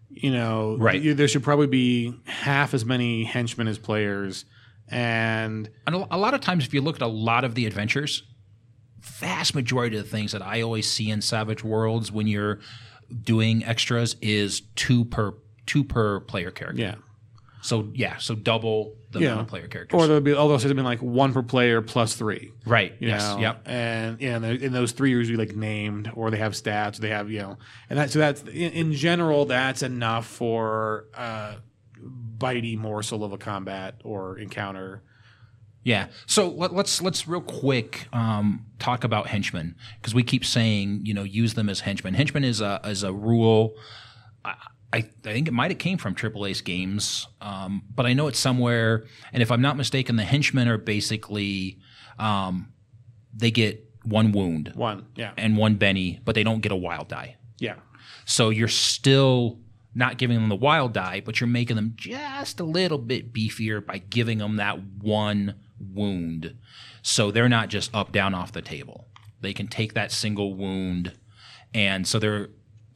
You 0.09 0.31
know, 0.31 0.77
Right. 0.79 1.01
you- 1.01 1.13
there 1.13 1.27
should 1.27 1.43
probably 1.43 1.67
be 1.67 2.13
half 2.25 2.73
as 2.73 2.85
many 2.85 3.23
henchmen 3.25 3.67
as 3.67 3.77
players, 3.77 4.45
and 4.89 5.69
And 5.85 5.95
a 5.95 6.07
a 6.11 6.17
lot 6.17 6.33
of 6.33 6.41
times, 6.41 6.65
if 6.65 6.73
you 6.73 6.81
look 6.81 6.95
at 6.95 7.01
a 7.01 7.07
lot 7.07 7.43
of 7.43 7.53
the 7.55 7.65
adventures, 7.65 8.23
vast 8.99 9.53
majority 9.53 9.97
of 9.97 10.03
the 10.03 10.09
things 10.09 10.31
that 10.31 10.41
I 10.41 10.61
always 10.61 10.89
see 10.91 11.09
in 11.11 11.21
Savage 11.21 11.63
Worlds 11.63 12.11
when 12.11 12.25
you're 12.27 12.59
doing 13.23 13.63
extras 13.63 14.15
is 14.21 14.61
two 14.75 15.05
per 15.05 15.33
two 15.65 15.83
per 15.83 16.19
player 16.21 16.49
character. 16.51 16.81
yeah, 16.81 16.95
So 17.67 17.89
yeah, 17.93 18.15
so 18.15 18.33
double 18.33 18.95
the 19.11 19.19
yeah, 19.19 19.27
amount 19.27 19.41
of 19.41 19.47
player 19.49 19.67
characters. 19.67 19.99
or 19.99 20.07
there'll 20.07 20.21
be 20.21 20.33
although 20.33 20.57
have 20.57 20.73
been 20.73 20.85
like 20.85 21.01
one 21.01 21.33
per 21.33 21.43
player 21.43 21.81
plus 21.81 22.15
three. 22.15 22.53
right. 22.65 22.93
Yes. 22.97 23.27
know? 23.27 23.41
Yep. 23.41 23.61
And 23.65 24.21
yeah, 24.21 24.37
and, 24.37 24.45
and 24.45 24.73
those 24.73 24.93
three 24.93 25.13
are 25.13 25.17
usually 25.17 25.35
like 25.37 25.53
named, 25.53 26.09
or 26.15 26.31
they 26.31 26.37
have 26.37 26.53
stats, 26.53 26.97
or 26.97 27.01
they 27.01 27.09
have 27.09 27.29
you 27.29 27.39
know, 27.39 27.57
and 27.89 27.99
that 27.99 28.09
so 28.09 28.19
that's 28.19 28.41
in, 28.43 28.71
in 28.71 28.93
general 28.93 29.43
that's 29.43 29.83
enough 29.83 30.27
for 30.27 31.07
a 31.13 31.55
bitey 32.37 32.77
morsel 32.77 33.25
of 33.25 33.33
a 33.33 33.37
combat 33.37 33.95
or 34.05 34.37
encounter. 34.37 35.03
Yeah. 35.83 36.07
So 36.25 36.47
let, 36.47 36.73
let's 36.73 37.01
let's 37.01 37.27
real 37.27 37.41
quick 37.41 38.07
um, 38.13 38.65
talk 38.79 39.03
about 39.03 39.27
henchmen 39.27 39.75
because 39.99 40.15
we 40.15 40.23
keep 40.23 40.45
saying 40.45 41.01
you 41.03 41.13
know 41.13 41.23
use 41.23 41.55
them 41.55 41.67
as 41.67 41.81
henchmen. 41.81 42.13
Henchmen 42.13 42.45
is 42.45 42.61
a 42.61 42.79
is 42.85 43.03
a 43.03 43.11
rule. 43.11 43.75
I, 44.45 44.55
I, 44.93 44.97
I 44.97 45.01
think 45.21 45.47
it 45.47 45.53
might 45.53 45.71
have 45.71 45.79
came 45.79 45.97
from 45.97 46.15
Triple 46.15 46.45
Ace 46.45 46.61
Games, 46.61 47.27
um, 47.41 47.83
but 47.93 48.05
I 48.05 48.13
know 48.13 48.27
it's 48.27 48.39
somewhere. 48.39 49.05
And 49.33 49.43
if 49.43 49.51
I'm 49.51 49.61
not 49.61 49.75
mistaken, 49.77 50.15
the 50.15 50.23
henchmen 50.23 50.67
are 50.67 50.77
basically 50.77 51.79
um, 52.17 52.71
they 53.33 53.51
get 53.51 53.83
one 54.03 54.31
wound 54.31 54.71
One, 54.75 55.05
yeah, 55.15 55.33
and 55.37 55.57
one 55.57 55.75
Benny, 55.75 56.21
but 56.23 56.35
they 56.35 56.43
don't 56.43 56.61
get 56.61 56.71
a 56.71 56.75
wild 56.77 57.09
die. 57.09 57.35
yeah, 57.59 57.75
So 58.25 58.49
you're 58.49 58.69
still 58.69 59.59
not 59.93 60.17
giving 60.17 60.37
them 60.37 60.47
the 60.47 60.55
wild 60.55 60.93
die, 60.93 61.21
but 61.25 61.41
you're 61.41 61.47
making 61.47 61.75
them 61.75 61.93
just 61.95 62.59
a 62.59 62.63
little 62.63 62.99
bit 62.99 63.33
beefier 63.33 63.85
by 63.85 63.97
giving 63.97 64.37
them 64.37 64.55
that 64.57 64.79
one 65.01 65.55
wound. 65.79 66.55
So 67.01 67.31
they're 67.31 67.49
not 67.49 67.69
just 67.69 67.93
up, 67.93 68.11
down, 68.11 68.33
off 68.33 68.51
the 68.51 68.61
table. 68.61 69.07
They 69.41 69.53
can 69.53 69.67
take 69.67 69.93
that 69.95 70.11
single 70.11 70.53
wound. 70.53 71.13
And 71.73 72.07
so 72.07 72.19
they're 72.19 72.49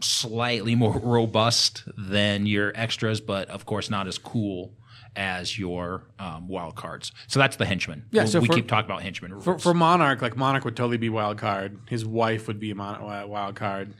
slightly 0.03 0.75
more 0.75 0.97
robust 1.03 1.83
than 1.97 2.45
your 2.45 2.71
extras, 2.75 3.21
but 3.21 3.49
of 3.49 3.65
course 3.65 3.89
not 3.89 4.07
as 4.07 4.17
cool 4.17 4.73
as 5.15 5.59
your 5.59 6.03
um, 6.19 6.47
wild 6.47 6.75
cards. 6.75 7.11
So 7.27 7.37
that's 7.39 7.57
the 7.57 7.65
henchman. 7.65 8.05
Yeah, 8.11 8.23
so 8.25 8.39
we 8.39 8.47
for- 8.47 8.53
keep 8.53 8.67
talking 8.67 8.89
about 8.89 9.01
henchmen 9.03 9.31
rules. 9.33 9.43
For, 9.43 9.59
for 9.59 9.73
Monarch, 9.73 10.21
like 10.21 10.37
Monarch 10.37 10.63
would 10.63 10.75
totally 10.77 10.97
be 10.97 11.09
wild 11.09 11.37
card. 11.37 11.79
His 11.89 12.05
wife 12.05 12.47
would 12.47 12.59
be 12.59 12.71
a 12.71 12.75
mon- 12.75 13.01
wild 13.29 13.55
card, 13.55 13.93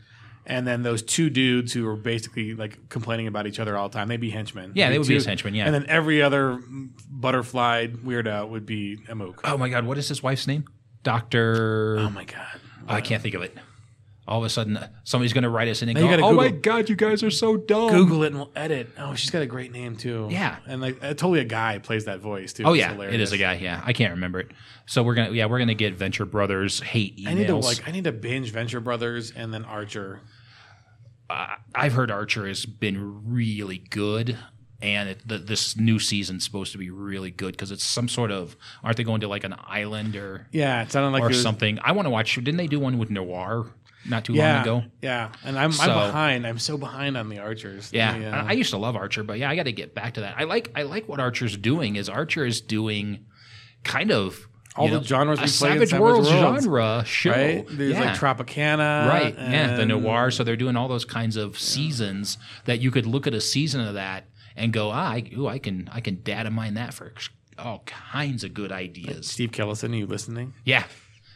and 0.46 0.66
then 0.66 0.84
those 0.84 1.02
two 1.04 1.30
dudes 1.30 1.74
who 1.74 1.86
are 1.88 1.98
basically 1.98 2.54
like 2.56 2.88
complaining 2.88 3.28
about 3.28 3.46
each 3.46 3.60
other 3.60 3.76
all 3.78 3.90
the 3.90 3.94
time, 3.98 4.08
they'd 4.08 4.22
be 4.22 4.30
henchmen. 4.30 4.72
Yeah, 4.74 4.90
they 4.90 4.98
would 5.00 5.08
be 5.08 5.14
two- 5.14 5.16
his 5.16 5.26
henchmen, 5.26 5.54
yeah. 5.54 5.66
and 5.66 5.74
then 5.76 5.86
every 5.88 6.22
other 6.22 6.60
butterfly 7.10 7.88
weirdo 7.88 8.48
would 8.50 8.66
be 8.66 8.98
a 9.10 9.16
mook. 9.16 9.42
oh 9.44 9.58
my 9.58 9.68
God, 9.68 9.86
what 9.86 9.98
is 9.98 10.08
his 10.08 10.24
wife's 10.24 10.48
name? 10.48 10.64
Doctor. 11.04 11.98
Oh 12.00 12.10
my 12.10 12.24
god! 12.24 12.60
I 12.88 13.02
can't 13.02 13.22
think 13.22 13.36
of 13.36 13.42
it. 13.42 13.58
All 14.28 14.38
of 14.38 14.46
a 14.46 14.50
sudden, 14.50 14.78
uh, 14.78 14.88
somebody's 15.04 15.34
going 15.34 15.44
to 15.44 15.50
write 15.50 15.68
us 15.68 15.82
in 15.82 15.90
and 15.90 15.98
go, 15.98 16.08
"Oh 16.24 16.32
my 16.34 16.50
god, 16.50 16.90
you 16.90 16.96
guys 16.96 17.24
are 17.24 17.32
so 17.32 17.58
dumb." 17.58 17.90
Google 17.90 18.24
it 18.24 18.28
and 18.28 18.36
we'll 18.38 18.52
edit. 18.56 18.90
Oh, 18.98 19.16
she's 19.16 19.32
got 19.32 19.42
a 19.42 19.48
great 19.48 19.72
name 19.72 19.96
too. 19.98 20.28
Yeah. 20.30 20.58
and 20.68 20.80
like 20.80 21.04
uh, 21.04 21.08
totally 21.10 21.40
a 21.40 21.44
guy 21.46 21.80
plays 21.80 22.06
that 22.06 22.20
voice 22.20 22.54
too. 22.54 22.64
Oh 22.64 22.74
yeah, 22.74 22.94
it 23.02 23.20
is 23.20 23.32
a 23.34 23.38
guy. 23.38 23.56
Yeah, 23.56 23.82
I 23.84 23.94
can't 23.94 24.12
remember 24.14 24.40
it. 24.40 24.52
So 24.86 25.02
we're 25.04 25.16
gonna, 25.16 25.32
yeah, 25.32 25.48
we're 25.48 25.60
gonna 25.60 25.74
get 25.74 25.96
Venture 25.96 26.26
Brothers 26.26 26.80
hate 26.82 27.18
emails. 27.18 27.28
I 27.28 27.34
need 27.34 27.48
to 27.48 27.56
like 27.56 27.88
I 27.88 27.92
need 27.92 28.04
to 28.04 28.12
binge 28.12 28.52
Venture 28.52 28.80
Brothers 28.80 29.32
and 29.36 29.52
then 29.54 29.66
Archer. 29.66 30.22
I've 31.74 31.94
heard 31.94 32.12
Archer 32.12 32.46
has 32.46 32.66
been 32.66 33.32
really 33.32 33.78
good, 33.78 34.38
and 34.82 35.08
it, 35.10 35.26
the, 35.26 35.38
this 35.38 35.78
new 35.78 35.98
season's 35.98 36.44
supposed 36.44 36.74
to 36.74 36.78
be 36.78 36.90
really 36.90 37.32
good 37.32 37.54
because 37.54 37.72
it's 37.72 37.86
some 37.86 38.10
sort 38.10 38.32
of. 38.32 38.58
Aren't 38.84 38.98
they 38.98 39.04
going 39.06 39.22
to 39.22 39.30
like 39.30 39.46
an 39.46 39.56
island 39.66 40.18
or 40.18 40.48
Yeah, 40.52 40.82
it 40.84 40.92
sounded 40.92 41.12
like 41.12 41.24
or 41.24 41.28
it 41.28 41.30
was- 41.30 41.42
something? 41.42 41.80
I 41.84 41.94
want 41.94 42.06
to 42.06 42.10
watch. 42.10 42.36
Didn't 42.36 42.58
they 42.58 42.68
do 42.68 42.80
one 42.82 42.98
with 42.98 43.10
Noir 43.10 43.72
not 44.08 44.26
too 44.26 44.34
Yeah, 44.34 44.54
long 44.54 44.62
ago? 44.62 44.84
yeah, 45.02 45.30
and 45.44 45.58
I'm 45.58 45.72
So- 45.72 45.84
I'm 45.84 46.08
behind. 46.08 46.48
I'm 46.48 46.60
so 46.60 46.78
behind 46.78 47.18
on 47.18 47.30
the 47.30 47.40
Archers. 47.40 47.92
Yeah, 47.94 48.18
The, 48.18 48.26
I, 48.28 48.40
uh, 48.40 48.46
I 48.48 48.52
used 48.54 48.72
to 48.72 48.78
love 48.78 48.96
Archer, 48.96 49.24
but 49.24 49.38
yeah, 49.40 49.50
I 49.50 49.56
got 49.56 49.64
to 49.64 49.72
get 49.72 49.94
back 49.94 50.16
to 50.16 50.22
that. 50.22 50.36
I 50.38 50.46
like 50.46 50.72
I 50.76 50.84
like 50.84 51.08
what 51.08 51.20
Archer's 51.20 51.56
doing. 51.58 51.96
Is 51.96 52.10
Archer 52.10 52.46
is 52.46 52.62
doing 52.62 53.26
kind 53.84 54.12
of 54.12 54.48
All 54.76 54.88
the 54.88 55.04
genres 55.04 55.40
a 55.40 55.42
we 55.42 55.48
play 55.48 55.48
in 55.48 55.50
Savage, 55.50 55.90
Savage 55.90 56.02
Worlds, 56.02 56.30
Worlds. 56.30 56.64
genre 56.66 57.04
show. 57.06 57.32
right? 57.32 57.66
There's 57.70 57.94
yeah. 57.94 58.00
like 58.02 58.16
Tropicana, 58.20 59.10
right 59.10 59.36
yeah 59.38 59.76
the 59.76 59.86
noir 59.86 60.32
so 60.32 60.44
they're 60.44 60.56
doing 60.56 60.76
all 60.76 60.88
those 60.88 61.04
kinds 61.06 61.36
of 61.36 61.58
seasons 61.60 62.38
that 62.66 62.80
you 62.80 62.92
could 62.92 63.06
look 63.06 63.28
at 63.28 63.34
a 63.34 63.42
season 63.42 63.82
of 63.82 63.96
that 63.96 64.26
and 64.56 64.72
go 64.72 64.90
ah, 64.92 65.12
I, 65.14 65.30
ooh, 65.36 65.48
I 65.48 65.58
can 65.60 65.90
i 65.92 66.00
can 66.00 66.22
data 66.22 66.50
mine 66.52 66.76
that 66.76 66.94
for 66.94 67.12
all 67.58 67.84
kinds 67.86 68.44
of 68.44 68.54
good 68.54 68.72
ideas 68.72 69.28
Steve 69.28 69.52
Kellison, 69.52 69.92
are 69.94 69.96
you 69.96 70.08
listening? 70.08 70.54
yeah 70.64 70.84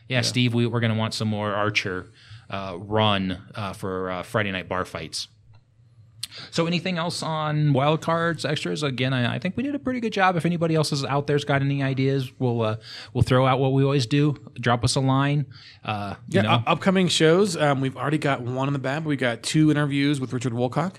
yeah, 0.08 0.22
steve 0.22 0.54
we, 0.54 0.68
we're 0.68 0.80
going 0.80 0.94
to 0.94 0.98
want 1.00 1.14
some 1.16 1.28
more 1.28 1.52
archer 1.54 2.12
run 2.50 3.42
uh, 3.56 3.74
for 3.74 4.10
uh, 4.12 4.24
friday 4.24 4.52
night 4.52 4.68
bar 4.70 4.86
fights 4.86 5.28
so 6.52 6.66
anything 6.66 6.98
else 6.98 7.24
on 7.24 7.72
wild 7.72 8.02
cards 8.02 8.44
extras 8.44 8.84
again 8.84 9.14
I, 9.14 9.36
I 9.36 9.40
think 9.40 9.56
we 9.56 9.64
did 9.64 9.74
a 9.74 9.80
pretty 9.80 10.02
good 10.02 10.12
job 10.12 10.36
if 10.36 10.46
anybody 10.46 10.76
else 10.76 10.92
is 10.92 11.06
out 11.06 11.28
there's 11.28 11.46
got 11.46 11.62
any 11.62 11.82
ideas 11.82 12.30
we'll 12.40 12.62
uh, 12.62 12.76
we'll 13.14 13.22
throw 13.22 13.48
out 13.48 13.60
what 13.60 13.72
we 13.72 13.84
always 13.86 14.06
do 14.06 14.36
drop 14.60 14.84
us 14.84 14.96
a 14.96 15.00
line 15.00 15.46
uh, 15.86 16.16
you 16.28 16.38
Yeah, 16.38 16.42
know. 16.42 16.52
u- 16.58 16.64
upcoming 16.68 17.08
shows. 17.08 17.56
Um, 17.56 17.80
we've 17.80 17.96
already 17.96 18.18
got 18.18 18.42
one 18.42 18.68
in 18.68 18.74
the 18.74 18.80
bag. 18.80 19.06
We 19.06 19.16
got 19.16 19.44
two 19.44 19.70
interviews 19.72 20.20
with 20.20 20.34
Richard 20.34 20.52
Woolcock. 20.52 20.96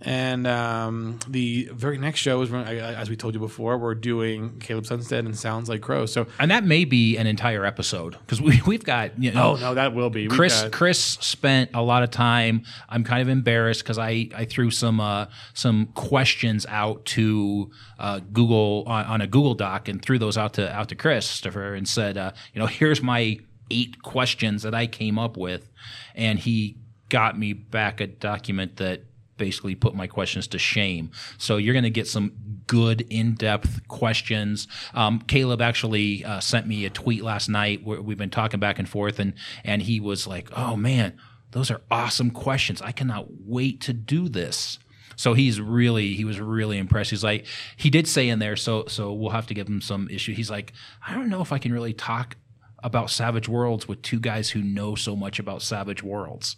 And 0.00 0.46
um, 0.46 1.18
the 1.26 1.68
very 1.72 1.98
next 1.98 2.20
show 2.20 2.40
is, 2.42 2.50
when, 2.50 2.62
I- 2.64 2.78
I- 2.78 2.94
as 2.94 3.10
we 3.10 3.16
told 3.16 3.34
you 3.34 3.40
before, 3.40 3.76
we're 3.78 3.96
doing 3.96 4.60
Caleb 4.60 4.84
Sunstead 4.84 5.20
and 5.20 5.36
Sounds 5.36 5.68
Like 5.68 5.80
Crow. 5.80 6.06
So, 6.06 6.28
And 6.38 6.52
that 6.52 6.62
may 6.62 6.84
be 6.84 7.16
an 7.16 7.26
entire 7.26 7.64
episode 7.64 8.12
because 8.20 8.40
we, 8.40 8.60
we've 8.66 8.84
got, 8.84 9.20
you 9.20 9.32
know, 9.32 9.56
oh 9.56 9.56
no, 9.56 9.74
that 9.74 9.94
will 9.94 10.08
be 10.10 10.28
We've 10.28 10.36
Chris 10.38 10.62
got- 10.62 10.70
Chris 10.70 11.00
spent 11.00 11.70
a 11.74 11.82
lot 11.82 12.04
of 12.04 12.12
time. 12.12 12.62
I'm 12.88 13.02
kind 13.02 13.22
of 13.22 13.28
embarrassed 13.28 13.82
because 13.82 13.98
I, 13.98 14.28
I 14.36 14.44
threw 14.44 14.70
some 14.70 15.00
uh, 15.00 15.26
some 15.54 15.86
questions 15.94 16.64
out 16.68 17.04
to 17.06 17.70
uh, 17.98 18.20
Google 18.32 18.84
on, 18.86 19.04
on 19.06 19.20
a 19.20 19.26
Google 19.26 19.54
Doc 19.54 19.88
and 19.88 20.00
threw 20.00 20.18
those 20.18 20.38
out 20.38 20.54
to 20.54 20.72
out 20.72 20.88
to 20.90 20.94
Chris 20.94 21.26
Christopher 21.26 21.74
and 21.74 21.88
said, 21.88 22.16
uh, 22.16 22.30
you 22.54 22.60
know, 22.60 22.66
here's 22.66 23.02
my 23.02 23.38
eight 23.70 24.00
questions 24.02 24.62
that 24.62 24.74
I 24.76 24.86
came 24.86 25.18
up 25.18 25.36
with, 25.36 25.68
and 26.14 26.38
he 26.38 26.76
got 27.08 27.36
me 27.36 27.52
back 27.52 28.00
a 28.00 28.06
document 28.06 28.76
that 28.76 29.02
basically 29.38 29.74
put 29.74 29.94
my 29.94 30.06
questions 30.06 30.46
to 30.48 30.58
shame. 30.58 31.10
So 31.38 31.56
you're 31.56 31.72
going 31.72 31.84
to 31.84 31.90
get 31.90 32.06
some 32.06 32.32
good 32.66 33.06
in-depth 33.08 33.88
questions. 33.88 34.68
Um, 34.94 35.20
Caleb 35.20 35.62
actually 35.62 36.24
uh, 36.24 36.40
sent 36.40 36.66
me 36.66 36.84
a 36.84 36.90
tweet 36.90 37.22
last 37.22 37.48
night 37.48 37.84
where 37.84 38.02
we've 38.02 38.18
been 38.18 38.30
talking 38.30 38.60
back 38.60 38.78
and 38.78 38.88
forth, 38.88 39.18
and 39.18 39.34
and 39.64 39.82
he 39.82 40.00
was 40.00 40.26
like, 40.26 40.50
"Oh 40.56 40.76
man, 40.76 41.16
those 41.52 41.70
are 41.70 41.80
awesome 41.90 42.30
questions. 42.30 42.82
I 42.82 42.92
cannot 42.92 43.26
wait 43.46 43.80
to 43.82 43.92
do 43.92 44.28
this." 44.28 44.78
So 45.16 45.34
he's 45.34 45.60
really 45.60 46.14
he 46.14 46.24
was 46.24 46.38
really 46.38 46.78
impressed. 46.78 47.10
He's 47.10 47.24
like 47.24 47.46
he 47.76 47.90
did 47.90 48.06
say 48.06 48.28
in 48.28 48.38
there, 48.38 48.56
so 48.56 48.84
so 48.86 49.12
we'll 49.12 49.30
have 49.30 49.48
to 49.48 49.54
give 49.54 49.66
him 49.66 49.80
some 49.80 50.08
issue. 50.10 50.32
He's 50.32 50.50
like, 50.50 50.72
I 51.06 51.14
don't 51.14 51.28
know 51.28 51.40
if 51.40 51.52
I 51.52 51.58
can 51.58 51.72
really 51.72 51.92
talk 51.92 52.36
about 52.84 53.10
Savage 53.10 53.48
Worlds 53.48 53.88
with 53.88 54.02
two 54.02 54.20
guys 54.20 54.50
who 54.50 54.62
know 54.62 54.94
so 54.94 55.16
much 55.16 55.38
about 55.38 55.62
Savage 55.62 56.02
Worlds. 56.02 56.56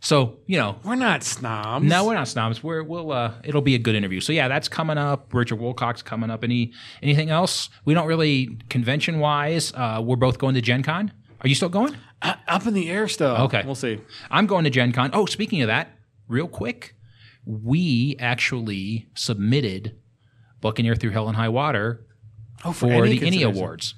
So 0.00 0.38
you 0.46 0.56
know, 0.58 0.76
we're 0.84 0.94
not 0.94 1.22
snobs. 1.24 1.84
no, 1.84 2.06
we're 2.06 2.14
not 2.14 2.28
snobs. 2.28 2.62
We're 2.62 2.82
we'll 2.82 3.10
uh, 3.12 3.34
it'll 3.44 3.62
be 3.62 3.74
a 3.74 3.78
good 3.78 3.94
interview. 3.94 4.20
So 4.20 4.32
yeah, 4.32 4.46
that's 4.48 4.68
coming 4.68 4.96
up. 4.98 5.32
Richard 5.34 5.58
Woolcock 5.58 6.04
coming 6.04 6.30
up. 6.30 6.44
Ennie 6.44 6.72
anything 7.02 7.30
else? 7.30 7.68
We 7.84 7.94
don't 7.94 8.06
really 8.06 8.58
convention 8.68 9.18
wise. 9.18 9.72
Uh, 9.74 10.00
we're 10.04 10.16
both 10.16 10.38
going 10.38 10.54
to 10.54 10.60
Gen 10.60 10.82
Con. 10.82 11.12
Are 11.40 11.48
you 11.48 11.54
still 11.54 11.68
going? 11.68 11.96
Uh, 12.22 12.34
up 12.48 12.66
in 12.66 12.74
the 12.74 12.90
air 12.90 13.06
still. 13.08 13.36
Okay. 13.36 13.62
we'll 13.64 13.74
see. 13.74 14.00
I'm 14.30 14.46
going 14.46 14.64
to 14.64 14.70
Gen 14.70 14.92
Con. 14.92 15.10
Oh, 15.12 15.26
speaking 15.26 15.62
of 15.62 15.68
that, 15.68 15.90
real 16.28 16.48
quick, 16.48 16.94
we 17.44 18.16
actually 18.18 19.08
submitted 19.14 19.96
Buccaneer 20.60 20.96
Through 20.96 21.10
Hell 21.10 21.28
and 21.28 21.36
High 21.36 21.48
Water 21.48 22.04
Oh, 22.64 22.72
for 22.72 23.04
any 23.04 23.18
the 23.20 23.26
Any. 23.26 23.42
Awards. 23.42 23.94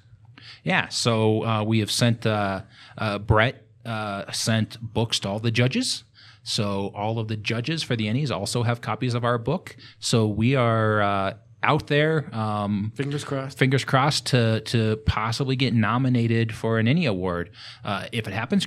Yeah, 0.64 0.89
so 0.89 1.44
uh, 1.47 1.64
we 1.64 1.78
have 1.78 1.90
sent 1.90 2.27
uh, 2.27 2.62
uh, 2.98 3.18
Brett 3.18 3.66
uh, 3.85 4.31
sent 4.32 4.81
books 4.81 5.20
to 5.20 5.28
all 5.28 5.39
the 5.39 5.51
judges. 5.51 6.05
So 6.43 6.90
all 6.94 7.19
of 7.19 7.28
the 7.28 7.36
judges 7.36 7.82
for 7.82 7.97
the 7.97 8.07
Ennies 8.07 8.31
also 8.31 8.62
have 8.62 8.81
copies 8.81 9.15
of 9.15 9.24
our 9.24 9.39
book. 9.39 9.77
So 9.98 10.27
we 10.27 10.55
are 10.55 11.02
uh, 11.02 11.35
out 11.62 11.86
there. 11.89 12.35
Um, 12.35 12.93
Fingers 12.94 13.24
crossed. 13.24 13.59
fingers 13.59 13.85
crossed 13.85 14.27
to 14.27 14.61
to 14.62 14.97
possibly 15.07 15.57
get 15.57 15.74
nominated 15.74 16.55
for 16.55 16.78
an 16.78 16.89
Ennie 16.89 17.07
Award. 17.07 17.51
Uh, 17.85 18.07
if 18.12 18.27
it 18.27 18.32
happens, 18.32 18.66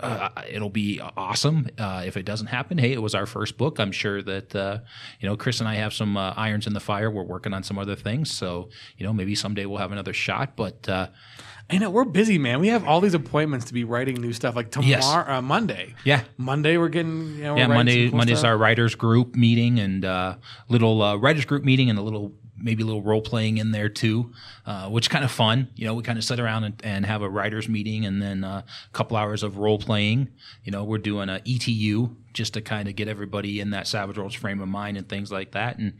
uh, 0.00 0.28
it'll 0.48 0.70
be 0.70 1.00
awesome. 1.16 1.68
Uh, 1.76 2.02
if 2.06 2.16
it 2.16 2.24
doesn't 2.24 2.46
happen, 2.48 2.78
hey, 2.78 2.92
it 2.92 3.02
was 3.02 3.14
our 3.14 3.26
first 3.26 3.56
book. 3.56 3.80
I'm 3.80 3.92
sure 3.92 4.22
that 4.22 4.54
uh, 4.54 4.78
you 5.20 5.28
know 5.28 5.36
Chris 5.36 5.60
and 5.60 5.68
I 5.68 5.74
have 5.76 5.92
some 5.92 6.16
uh, 6.16 6.34
irons 6.36 6.66
in 6.66 6.74
the 6.74 6.80
fire. 6.80 7.10
We're 7.10 7.22
working 7.24 7.52
on 7.54 7.62
some 7.62 7.78
other 7.78 7.96
things, 7.96 8.30
so 8.30 8.68
you 8.96 9.06
know 9.06 9.12
maybe 9.12 9.34
someday 9.34 9.66
we'll 9.66 9.78
have 9.78 9.92
another 9.92 10.12
shot. 10.12 10.56
But 10.56 10.88
uh, 10.88 11.08
I 11.70 11.76
know 11.78 11.90
we're 11.90 12.04
busy, 12.04 12.38
man. 12.38 12.60
We 12.60 12.68
have 12.68 12.86
all 12.86 13.00
these 13.00 13.12
appointments 13.14 13.66
to 13.66 13.74
be 13.74 13.84
writing 13.84 14.16
new 14.16 14.32
stuff. 14.32 14.56
Like 14.56 14.70
tomorrow, 14.70 14.88
Yes. 14.90 15.04
uh, 15.06 15.42
Monday. 15.42 15.94
yeah, 16.04 16.22
Monday 16.38 16.78
we're 16.78 16.88
getting. 16.88 17.36
You 17.36 17.42
know, 17.42 17.54
we're 17.54 17.60
yeah. 17.60 17.66
Monday 17.66 18.08
cool 18.08 18.16
Monday's 18.18 18.38
stuff. 18.38 18.48
our 18.48 18.56
writers 18.58 18.94
group 18.94 19.34
meeting 19.36 19.78
and 19.78 20.04
uh, 20.04 20.36
little 20.68 21.02
uh, 21.02 21.16
writers 21.16 21.44
group 21.44 21.64
meeting 21.64 21.90
and 21.90 21.98
a 21.98 22.02
little 22.02 22.32
maybe 22.60 22.82
a 22.82 22.86
little 22.86 23.02
role 23.02 23.20
playing 23.20 23.58
in 23.58 23.70
there 23.70 23.88
too, 23.88 24.32
uh, 24.66 24.88
which 24.88 25.04
is 25.04 25.08
kind 25.08 25.24
of 25.24 25.30
fun. 25.30 25.68
You 25.76 25.86
know, 25.86 25.94
we 25.94 26.02
kind 26.02 26.18
of 26.18 26.24
sit 26.24 26.40
around 26.40 26.64
and, 26.64 26.80
and 26.82 27.06
have 27.06 27.22
a 27.22 27.28
writers 27.28 27.68
meeting 27.68 28.04
and 28.04 28.20
then 28.20 28.42
uh, 28.42 28.62
a 28.66 28.92
couple 28.92 29.16
hours 29.16 29.44
of 29.44 29.58
role 29.58 29.78
playing. 29.78 30.28
You 30.64 30.72
know, 30.72 30.82
we're 30.82 30.98
doing 30.98 31.28
a 31.28 31.40
ETU 31.46 32.16
just 32.32 32.54
to 32.54 32.60
kind 32.60 32.88
of 32.88 32.96
get 32.96 33.06
everybody 33.06 33.60
in 33.60 33.70
that 33.70 33.86
Savage 33.86 34.18
Worlds 34.18 34.34
frame 34.34 34.60
of 34.60 34.66
mind 34.68 34.96
and 34.96 35.08
things 35.08 35.30
like 35.30 35.52
that. 35.52 35.78
And 35.78 35.92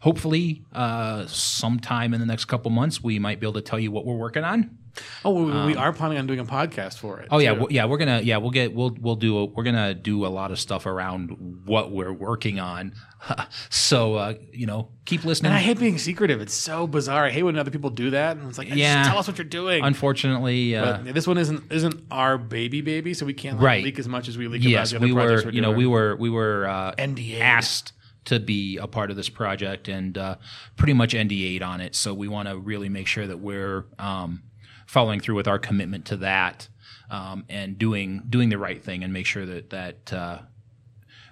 hopefully, 0.00 0.64
uh, 0.72 1.26
sometime 1.26 2.12
in 2.12 2.18
the 2.20 2.26
next 2.26 2.46
couple 2.46 2.70
months, 2.72 3.02
we 3.02 3.18
might 3.20 3.38
be 3.38 3.46
able 3.46 3.54
to 3.60 3.62
tell 3.62 3.78
you 3.78 3.92
what 3.92 4.04
we're 4.04 4.16
working 4.16 4.42
on. 4.44 4.78
Oh, 5.24 5.44
we, 5.44 5.72
we 5.72 5.76
are 5.76 5.92
planning 5.92 6.18
on 6.18 6.26
doing 6.26 6.38
a 6.40 6.44
podcast 6.44 6.98
for 6.98 7.20
it. 7.20 7.28
Oh 7.30 7.38
yeah, 7.38 7.62
yeah. 7.70 7.84
We're 7.84 7.98
gonna 7.98 8.20
yeah 8.22 8.38
we'll 8.38 8.50
get 8.50 8.74
we'll 8.74 8.96
we'll 9.00 9.16
do 9.16 9.38
a, 9.38 9.44
we're 9.46 9.64
gonna 9.64 9.94
do 9.94 10.26
a 10.26 10.28
lot 10.28 10.50
of 10.50 10.58
stuff 10.58 10.86
around 10.86 11.62
what 11.66 11.90
we're 11.92 12.12
working 12.12 12.58
on. 12.58 12.94
so 13.70 14.14
uh, 14.14 14.34
you 14.52 14.66
know, 14.66 14.88
keep 15.04 15.24
listening. 15.24 15.50
And 15.52 15.58
I 15.58 15.60
hate 15.62 15.78
being 15.78 15.98
secretive. 15.98 16.40
It's 16.40 16.54
so 16.54 16.86
bizarre. 16.86 17.26
I 17.26 17.30
hate 17.30 17.42
when 17.42 17.58
other 17.58 17.70
people 17.70 17.90
do 17.90 18.10
that. 18.10 18.36
And 18.36 18.48
it's 18.48 18.58
like, 18.58 18.68
Yeah. 18.68 18.98
just 19.02 19.10
tell 19.10 19.18
us 19.18 19.28
what 19.28 19.38
you're 19.38 19.44
doing. 19.44 19.84
Unfortunately, 19.84 20.74
uh, 20.76 20.98
this 21.04 21.26
one 21.26 21.38
isn't 21.38 21.70
isn't 21.72 22.02
our 22.10 22.38
baby 22.38 22.80
baby, 22.80 23.14
so 23.14 23.26
we 23.26 23.34
can't 23.34 23.56
like, 23.58 23.64
Right. 23.64 23.84
leak 23.84 23.98
as 23.98 24.08
much 24.08 24.28
as 24.28 24.38
we 24.38 24.48
leak 24.48 24.62
yes, 24.64 24.92
about 24.92 25.02
the 25.02 25.12
other 25.12 25.36
we 25.36 25.44
were 25.44 25.50
you 25.50 25.60
know 25.60 25.70
we 25.72 25.86
were 25.86 26.16
we 26.16 26.30
were 26.30 26.66
uh, 26.66 26.94
NDA'd. 26.96 27.40
asked 27.42 27.92
to 28.26 28.38
be 28.38 28.76
a 28.76 28.86
part 28.86 29.10
of 29.10 29.16
this 29.16 29.30
project 29.30 29.88
and 29.88 30.18
uh, 30.18 30.36
pretty 30.76 30.92
much 30.92 31.14
NDA'd 31.14 31.62
on 31.62 31.80
it. 31.80 31.94
So 31.94 32.12
we 32.12 32.28
want 32.28 32.48
to 32.48 32.58
really 32.58 32.88
make 32.90 33.06
sure 33.06 33.26
that 33.26 33.38
we're 33.38 33.86
um, 33.98 34.42
following 34.90 35.20
through 35.20 35.36
with 35.36 35.46
our 35.46 35.58
commitment 35.58 36.04
to 36.04 36.16
that 36.16 36.66
um, 37.10 37.44
and 37.48 37.78
doing 37.78 38.24
doing 38.28 38.48
the 38.48 38.58
right 38.58 38.82
thing 38.82 39.04
and 39.04 39.12
make 39.12 39.24
sure 39.24 39.46
that 39.46 39.70
that 39.70 40.12
uh, 40.12 40.38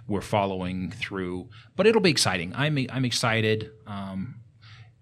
we're 0.07 0.21
following 0.21 0.93
through. 0.93 1.49
But 1.75 1.87
it'll 1.89 2.01
be 2.01 2.11
exciting. 2.11 2.55
I'm 2.55 2.79
I'm 2.91 3.05
excited. 3.05 3.73
Um, 3.85 4.37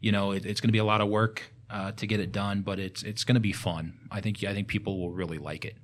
you 0.01 0.11
know, 0.11 0.33
it, 0.33 0.47
it's 0.47 0.63
going 0.63 0.69
to 0.69 0.73
be 0.73 0.79
a 0.79 0.85
lot 0.85 1.03
of 1.03 1.09
work 1.09 1.53
uh, 1.69 1.93
to 1.93 2.07
get 2.07 2.19
it 2.19 2.33
done, 2.33 2.63
but 2.63 2.79
it's 2.79 3.03
it's 3.03 3.25
going 3.25 3.35
to 3.35 3.41
be 3.41 3.53
fun. 3.53 3.99
I 4.11 4.23
think 4.23 4.43
I 4.43 4.55
think 4.55 4.69
people 4.69 4.99
will 4.99 5.11
really 5.13 5.39
like 5.39 5.67
it. 5.67 5.77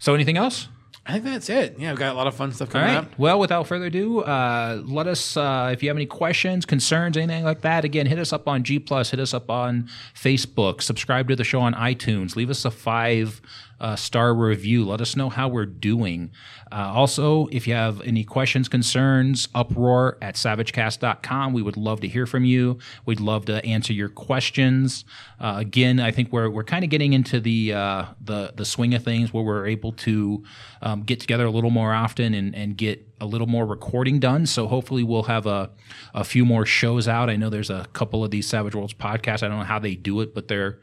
So, 0.00 0.12
anything 0.12 0.36
else? 0.36 0.66
I 1.10 1.14
think 1.14 1.24
that's 1.24 1.50
it. 1.50 1.76
Yeah, 1.78 1.90
we've 1.90 1.98
got 1.98 2.14
a 2.14 2.16
lot 2.16 2.26
of 2.26 2.34
fun 2.34 2.52
stuff 2.52 2.70
coming 2.70 2.88
right. 2.88 2.96
up. 2.98 3.18
Well, 3.18 3.40
without 3.40 3.66
further 3.66 3.86
ado, 3.86 4.20
uh, 4.20 4.80
let 4.84 5.06
us. 5.06 5.36
Uh, 5.36 5.70
if 5.72 5.82
you 5.82 5.88
have 5.88 5.96
any 5.96 6.06
questions, 6.06 6.64
concerns, 6.64 7.16
anything 7.16 7.44
like 7.44 7.62
that, 7.62 7.84
again, 7.84 8.06
hit 8.06 8.18
us 8.18 8.32
up 8.32 8.46
on 8.46 8.62
G 8.62 8.78
Plus. 8.78 9.10
Hit 9.10 9.18
us 9.18 9.34
up 9.34 9.50
on 9.50 9.88
Facebook. 10.14 10.82
Subscribe 10.82 11.28
to 11.28 11.36
the 11.36 11.44
show 11.44 11.60
on 11.60 11.74
iTunes. 11.74 12.36
Leave 12.36 12.50
us 12.50 12.64
a 12.64 12.70
five 12.70 13.40
uh, 13.80 13.96
star 13.96 14.34
review. 14.34 14.84
Let 14.84 15.00
us 15.00 15.16
know 15.16 15.30
how 15.30 15.48
we're 15.48 15.66
doing. 15.66 16.30
Uh, 16.70 16.92
also, 16.94 17.48
if 17.50 17.66
you 17.66 17.74
have 17.74 18.00
any 18.02 18.22
questions, 18.24 18.68
concerns, 18.68 19.48
uproar 19.54 20.18
at 20.22 20.34
savagecast.com. 20.34 21.52
We 21.52 21.62
would 21.62 21.76
love 21.76 22.00
to 22.00 22.08
hear 22.08 22.26
from 22.26 22.44
you. 22.44 22.78
We'd 23.06 23.20
love 23.20 23.46
to 23.46 23.64
answer 23.64 23.92
your 23.92 24.08
questions. 24.08 25.04
Uh, 25.40 25.54
again, 25.58 25.98
I 25.98 26.10
think 26.10 26.32
we're, 26.32 26.50
we're 26.50 26.64
kind 26.64 26.84
of 26.84 26.90
getting 26.90 27.12
into 27.12 27.40
the, 27.40 27.72
uh, 27.72 28.04
the, 28.20 28.52
the 28.54 28.64
swing 28.64 28.94
of 28.94 29.02
things 29.02 29.32
where 29.32 29.42
we're 29.42 29.66
able 29.66 29.92
to 29.92 30.44
um, 30.82 31.02
get 31.02 31.18
together 31.20 31.46
a 31.46 31.50
little 31.50 31.70
more 31.70 31.92
often 31.92 32.34
and, 32.34 32.54
and 32.54 32.76
get 32.76 33.06
a 33.20 33.26
little 33.26 33.46
more 33.46 33.66
recording 33.66 34.18
done. 34.18 34.46
So 34.46 34.66
hopefully 34.66 35.02
we'll 35.02 35.24
have 35.24 35.46
a, 35.46 35.70
a 36.14 36.24
few 36.24 36.44
more 36.44 36.64
shows 36.64 37.08
out. 37.08 37.28
I 37.28 37.36
know 37.36 37.50
there's 37.50 37.70
a 37.70 37.86
couple 37.92 38.24
of 38.24 38.30
these 38.30 38.46
Savage 38.46 38.74
Worlds 38.74 38.94
podcasts. 38.94 39.42
I 39.42 39.48
don't 39.48 39.58
know 39.58 39.64
how 39.64 39.78
they 39.78 39.94
do 39.94 40.20
it, 40.20 40.34
but 40.34 40.48
they're 40.48 40.78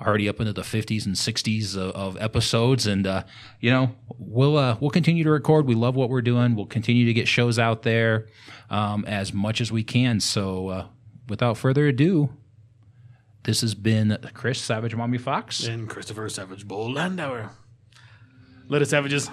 already 0.00 0.28
up 0.28 0.40
into 0.40 0.52
the 0.52 0.62
50s 0.62 1.04
and 1.06 1.14
60s 1.14 1.76
of, 1.76 1.90
of 1.94 2.16
episodes 2.20 2.86
and 2.86 3.06
uh, 3.06 3.22
you 3.60 3.70
know 3.70 3.94
we'll 4.18 4.56
uh, 4.56 4.76
we'll 4.80 4.90
continue 4.90 5.22
to 5.24 5.30
record 5.30 5.66
we 5.66 5.74
love 5.74 5.94
what 5.94 6.08
we're 6.08 6.22
doing 6.22 6.54
we'll 6.54 6.66
continue 6.66 7.04
to 7.06 7.12
get 7.12 7.28
shows 7.28 7.58
out 7.58 7.82
there 7.82 8.26
um, 8.70 9.04
as 9.06 9.32
much 9.32 9.60
as 9.60 9.70
we 9.70 9.82
can 9.84 10.20
so 10.20 10.68
uh, 10.68 10.86
without 11.28 11.56
further 11.58 11.86
ado 11.86 12.30
this 13.42 13.60
has 13.60 13.74
been 13.74 14.16
chris 14.34 14.60
savage 14.60 14.94
mommy 14.94 15.18
fox 15.18 15.66
And 15.66 15.88
Christopher 15.88 16.28
Savage 16.28 16.66
Bull 16.66 16.88
Landauer. 16.92 17.50
Let 18.68 18.82
us 18.82 18.90
savages. 18.90 19.28